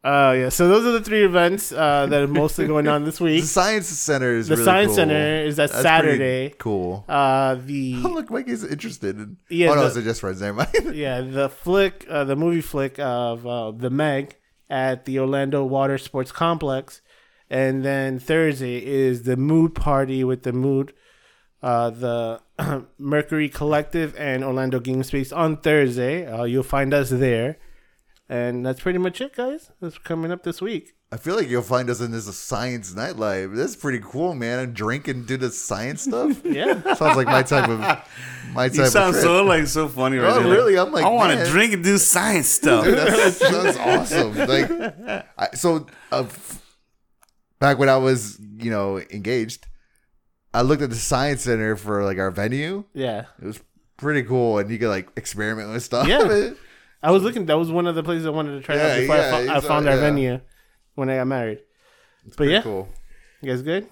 Uh, 0.04 0.34
yeah. 0.38 0.50
So 0.50 0.68
those 0.68 0.86
are 0.86 0.92
the 0.92 1.02
three 1.02 1.24
events 1.24 1.72
uh, 1.72 2.06
that 2.08 2.22
are 2.24 2.28
mostly 2.28 2.68
going 2.68 2.88
on 2.90 3.06
this 3.06 3.22
week. 3.22 3.36
The 3.38 3.42
week. 3.42 3.44
Science 3.46 3.88
Center 3.88 4.36
is 4.36 4.48
The 4.50 4.56
really 4.56 4.66
Science 4.66 4.88
cool. 4.90 4.96
Center 4.98 5.44
is 5.46 5.56
that 5.56 5.70
That's 5.72 5.82
pretty 5.84 5.88
Saturday. 6.18 6.50
Cool. 6.58 7.06
Uh, 7.08 7.56
the 7.56 8.02
Oh, 8.04 8.10
look, 8.10 8.30
Mike 8.30 8.48
is 8.50 8.64
interested. 8.66 9.18
In, 9.18 9.38
Yeah, 9.50 9.70
oh 9.70 9.76
no, 9.76 9.88
the- 9.88 10.00
it's 10.00 10.06
just 10.06 10.20
friends. 10.22 10.42
Never 10.42 10.58
mind. 10.58 10.94
yeah 10.96 11.22
the 11.22 11.48
flick, 11.50 12.06
uh, 12.10 12.26
the 12.26 12.36
movie 12.36 12.62
flick 12.62 13.00
of 13.00 13.48
uh, 13.48 13.72
the 13.72 13.90
Meg 13.90 14.36
at 14.70 15.06
the 15.06 15.20
Orlando 15.20 15.64
Water 15.64 15.98
Sports 15.98 16.32
Complex, 16.32 17.02
and 17.50 17.84
then 17.84 18.20
Thursday 18.20 18.84
is 18.84 19.24
the 19.24 19.38
Mood 19.38 19.76
Party 19.76 20.24
with 20.24 20.44
the 20.44 20.54
Mood, 20.54 20.94
uh, 21.62 21.90
the 21.90 22.42
Mercury 22.98 23.50
Collective 23.50 24.16
and 24.18 24.44
Orlando 24.44 24.80
Game 24.80 25.04
Space 25.04 25.32
on 25.32 25.58
Thursday. 25.58 26.26
Uh, 26.26 26.44
you'll 26.44 26.64
find 26.64 26.94
us 26.94 27.10
there. 27.10 27.58
And 28.30 28.66
that's 28.66 28.82
pretty 28.82 29.00
much 29.00 29.22
it, 29.22 29.36
guys. 29.36 29.70
That's 29.82 29.98
coming 29.98 30.32
up 30.32 30.44
this 30.44 30.62
week. 30.62 30.96
I 31.14 31.18
feel 31.18 31.36
like 31.36 31.48
you'll 31.48 31.62
find 31.62 31.92
us 31.92 32.02
in 32.02 32.10
this 32.10 32.26
science 32.36 32.92
nightlife. 32.94 33.56
That's 33.56 33.76
pretty 33.76 34.00
cool, 34.04 34.34
man. 34.34 34.58
And 34.58 34.74
drink 34.74 35.08
and 35.08 35.28
do 35.28 35.38
the 35.38 35.52
science 35.52 36.02
stuff. 36.02 36.42
Yeah. 36.46 36.82
Sounds 36.96 37.16
like 37.16 37.28
my 37.28 37.44
type 37.44 37.70
of 37.70 37.80
my 38.54 38.68
type 38.68 38.78
You 38.78 38.86
sound 38.88 39.10
of 39.10 39.22
trip. 39.22 39.24
so 39.24 39.44
like 39.44 39.68
so 39.68 39.88
funny 39.88 40.18
right 40.18 40.34
Oh, 40.34 40.42
now. 40.42 40.50
really? 40.50 40.76
I'm 40.76 40.92
like, 40.92 41.06
I 41.06 41.10
want 41.10 41.38
to 41.38 41.46
drink 41.52 41.72
and 41.74 41.84
do 41.84 42.00
science 42.00 42.48
stuff. 42.48 42.86
Dude, 42.86 42.98
that's, 42.98 43.38
that's 43.40 43.78
awesome. 43.78 44.36
Like, 44.54 44.72
I, 45.38 45.50
so 45.54 45.86
uh, 46.12 46.26
back 47.60 47.78
when 47.78 47.90
I 47.90 47.98
was, 47.98 48.40
you 48.58 48.72
know, 48.72 48.98
engaged, 48.98 49.68
I 50.54 50.64
looked 50.64 50.82
at 50.82 50.90
the 50.90 50.96
science 50.96 51.44
center 51.44 51.76
for 51.76 52.04
like 52.04 52.18
our 52.18 52.32
venue. 52.32 52.86
Yeah. 52.96 53.26
It 53.42 53.46
was 53.46 53.60
pretty 53.98 54.24
cool, 54.24 54.58
and 54.58 54.70
you 54.72 54.80
could 54.80 54.90
like 54.90 55.10
experiment 55.16 55.72
with 55.72 55.84
stuff. 55.84 56.08
Yeah. 56.08 56.52
I 57.04 57.12
was 57.12 57.22
looking. 57.22 57.46
That 57.48 57.58
was 57.60 57.70
one 57.72 57.86
of 57.86 57.96
the 57.96 58.04
places 58.04 58.26
I 58.26 58.30
wanted 58.30 58.54
to 58.58 58.62
try 58.62 58.76
Yeah, 58.76 58.88
out 58.94 59.00
before 59.00 59.16
yeah, 59.18 59.28
I, 59.28 59.30
fo- 59.32 59.38
I 59.54 59.58
it's, 59.58 59.66
uh, 59.66 59.68
found 59.68 59.88
our 59.90 59.96
yeah. 59.96 60.02
venue 60.02 60.40
when 60.96 61.10
I 61.10 61.18
got 61.18 61.28
married. 61.28 61.60
but 62.26 62.38
Pretty 62.38 62.54
yeah, 62.54 62.62
cool. 62.62 62.90
you 63.42 63.50
guys 63.52 63.62
good? 63.62 63.88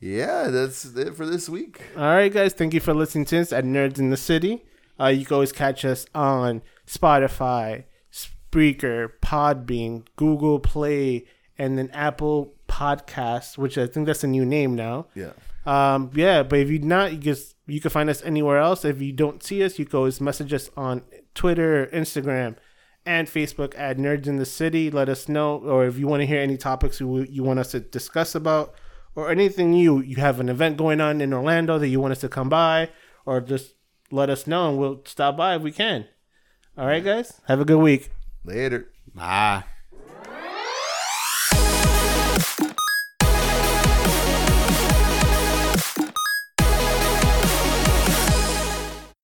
Yeah, 0.00 0.48
that's 0.48 0.84
it 0.84 1.14
for 1.16 1.24
this 1.26 1.48
week. 1.48 1.80
All 1.96 2.02
right, 2.04 2.32
guys. 2.32 2.52
Thank 2.52 2.74
you 2.74 2.80
for 2.80 2.92
listening 2.94 3.24
to 3.26 3.38
us 3.40 3.52
at 3.52 3.64
Nerds 3.64 3.98
in 3.98 4.10
the 4.10 4.16
City. 4.16 4.64
Uh, 5.00 5.06
you 5.06 5.24
can 5.24 5.34
always 5.34 5.52
catch 5.52 5.84
us 5.84 6.06
on 6.14 6.62
Spotify, 6.86 7.84
Spreaker, 8.12 9.10
Podbean, 9.22 10.04
Google 10.16 10.58
Play, 10.60 11.24
and 11.58 11.78
then 11.78 11.90
Apple 11.92 12.54
Podcasts, 12.68 13.56
which 13.58 13.78
I 13.78 13.86
think 13.86 14.06
that's 14.06 14.24
a 14.24 14.26
new 14.28 14.44
name 14.44 14.74
now. 14.74 15.06
Yeah. 15.14 15.32
Um, 15.64 16.10
yeah, 16.14 16.42
but 16.42 16.58
if 16.60 16.68
you're 16.70 16.82
not, 16.82 17.12
you 17.12 17.18
just 17.18 17.56
you 17.66 17.80
can 17.80 17.90
find 17.90 18.08
us 18.08 18.22
anywhere 18.22 18.58
else. 18.58 18.84
If 18.84 19.00
you 19.02 19.12
don't 19.12 19.42
see 19.42 19.64
us, 19.64 19.78
you 19.78 19.84
can 19.86 19.96
always 19.98 20.20
message 20.20 20.52
us 20.52 20.70
on 20.76 21.02
Twitter, 21.34 21.86
Instagram, 21.92 22.56
and 23.06 23.28
Facebook 23.28 23.72
at 23.78 23.96
Nerds 23.96 24.26
in 24.26 24.36
the 24.36 24.44
City. 24.44 24.90
Let 24.90 25.08
us 25.08 25.28
know, 25.28 25.58
or 25.58 25.86
if 25.86 25.98
you 25.98 26.06
want 26.06 26.20
to 26.22 26.26
hear 26.26 26.40
any 26.40 26.56
topics 26.56 27.00
you 27.00 27.20
you 27.22 27.42
want 27.42 27.58
us 27.58 27.70
to 27.70 27.80
discuss 27.80 28.34
about, 28.34 28.74
or 29.14 29.30
anything 29.30 29.72
you 29.72 30.00
you 30.00 30.16
have 30.16 30.40
an 30.40 30.48
event 30.48 30.76
going 30.76 31.00
on 31.00 31.20
in 31.20 31.32
Orlando 31.32 31.78
that 31.78 31.88
you 31.88 32.00
want 32.00 32.12
us 32.12 32.20
to 32.20 32.28
come 32.28 32.48
by, 32.48 32.90
or 33.24 33.40
just 33.40 33.74
let 34.10 34.28
us 34.28 34.46
know 34.46 34.68
and 34.68 34.78
we'll 34.78 35.02
stop 35.06 35.36
by 35.36 35.54
if 35.56 35.62
we 35.62 35.72
can. 35.72 36.06
All 36.76 36.86
right, 36.86 37.02
guys, 37.02 37.40
have 37.46 37.60
a 37.60 37.64
good 37.64 37.80
week. 37.80 38.10
Later. 38.44 38.90
Bye. 39.14 39.64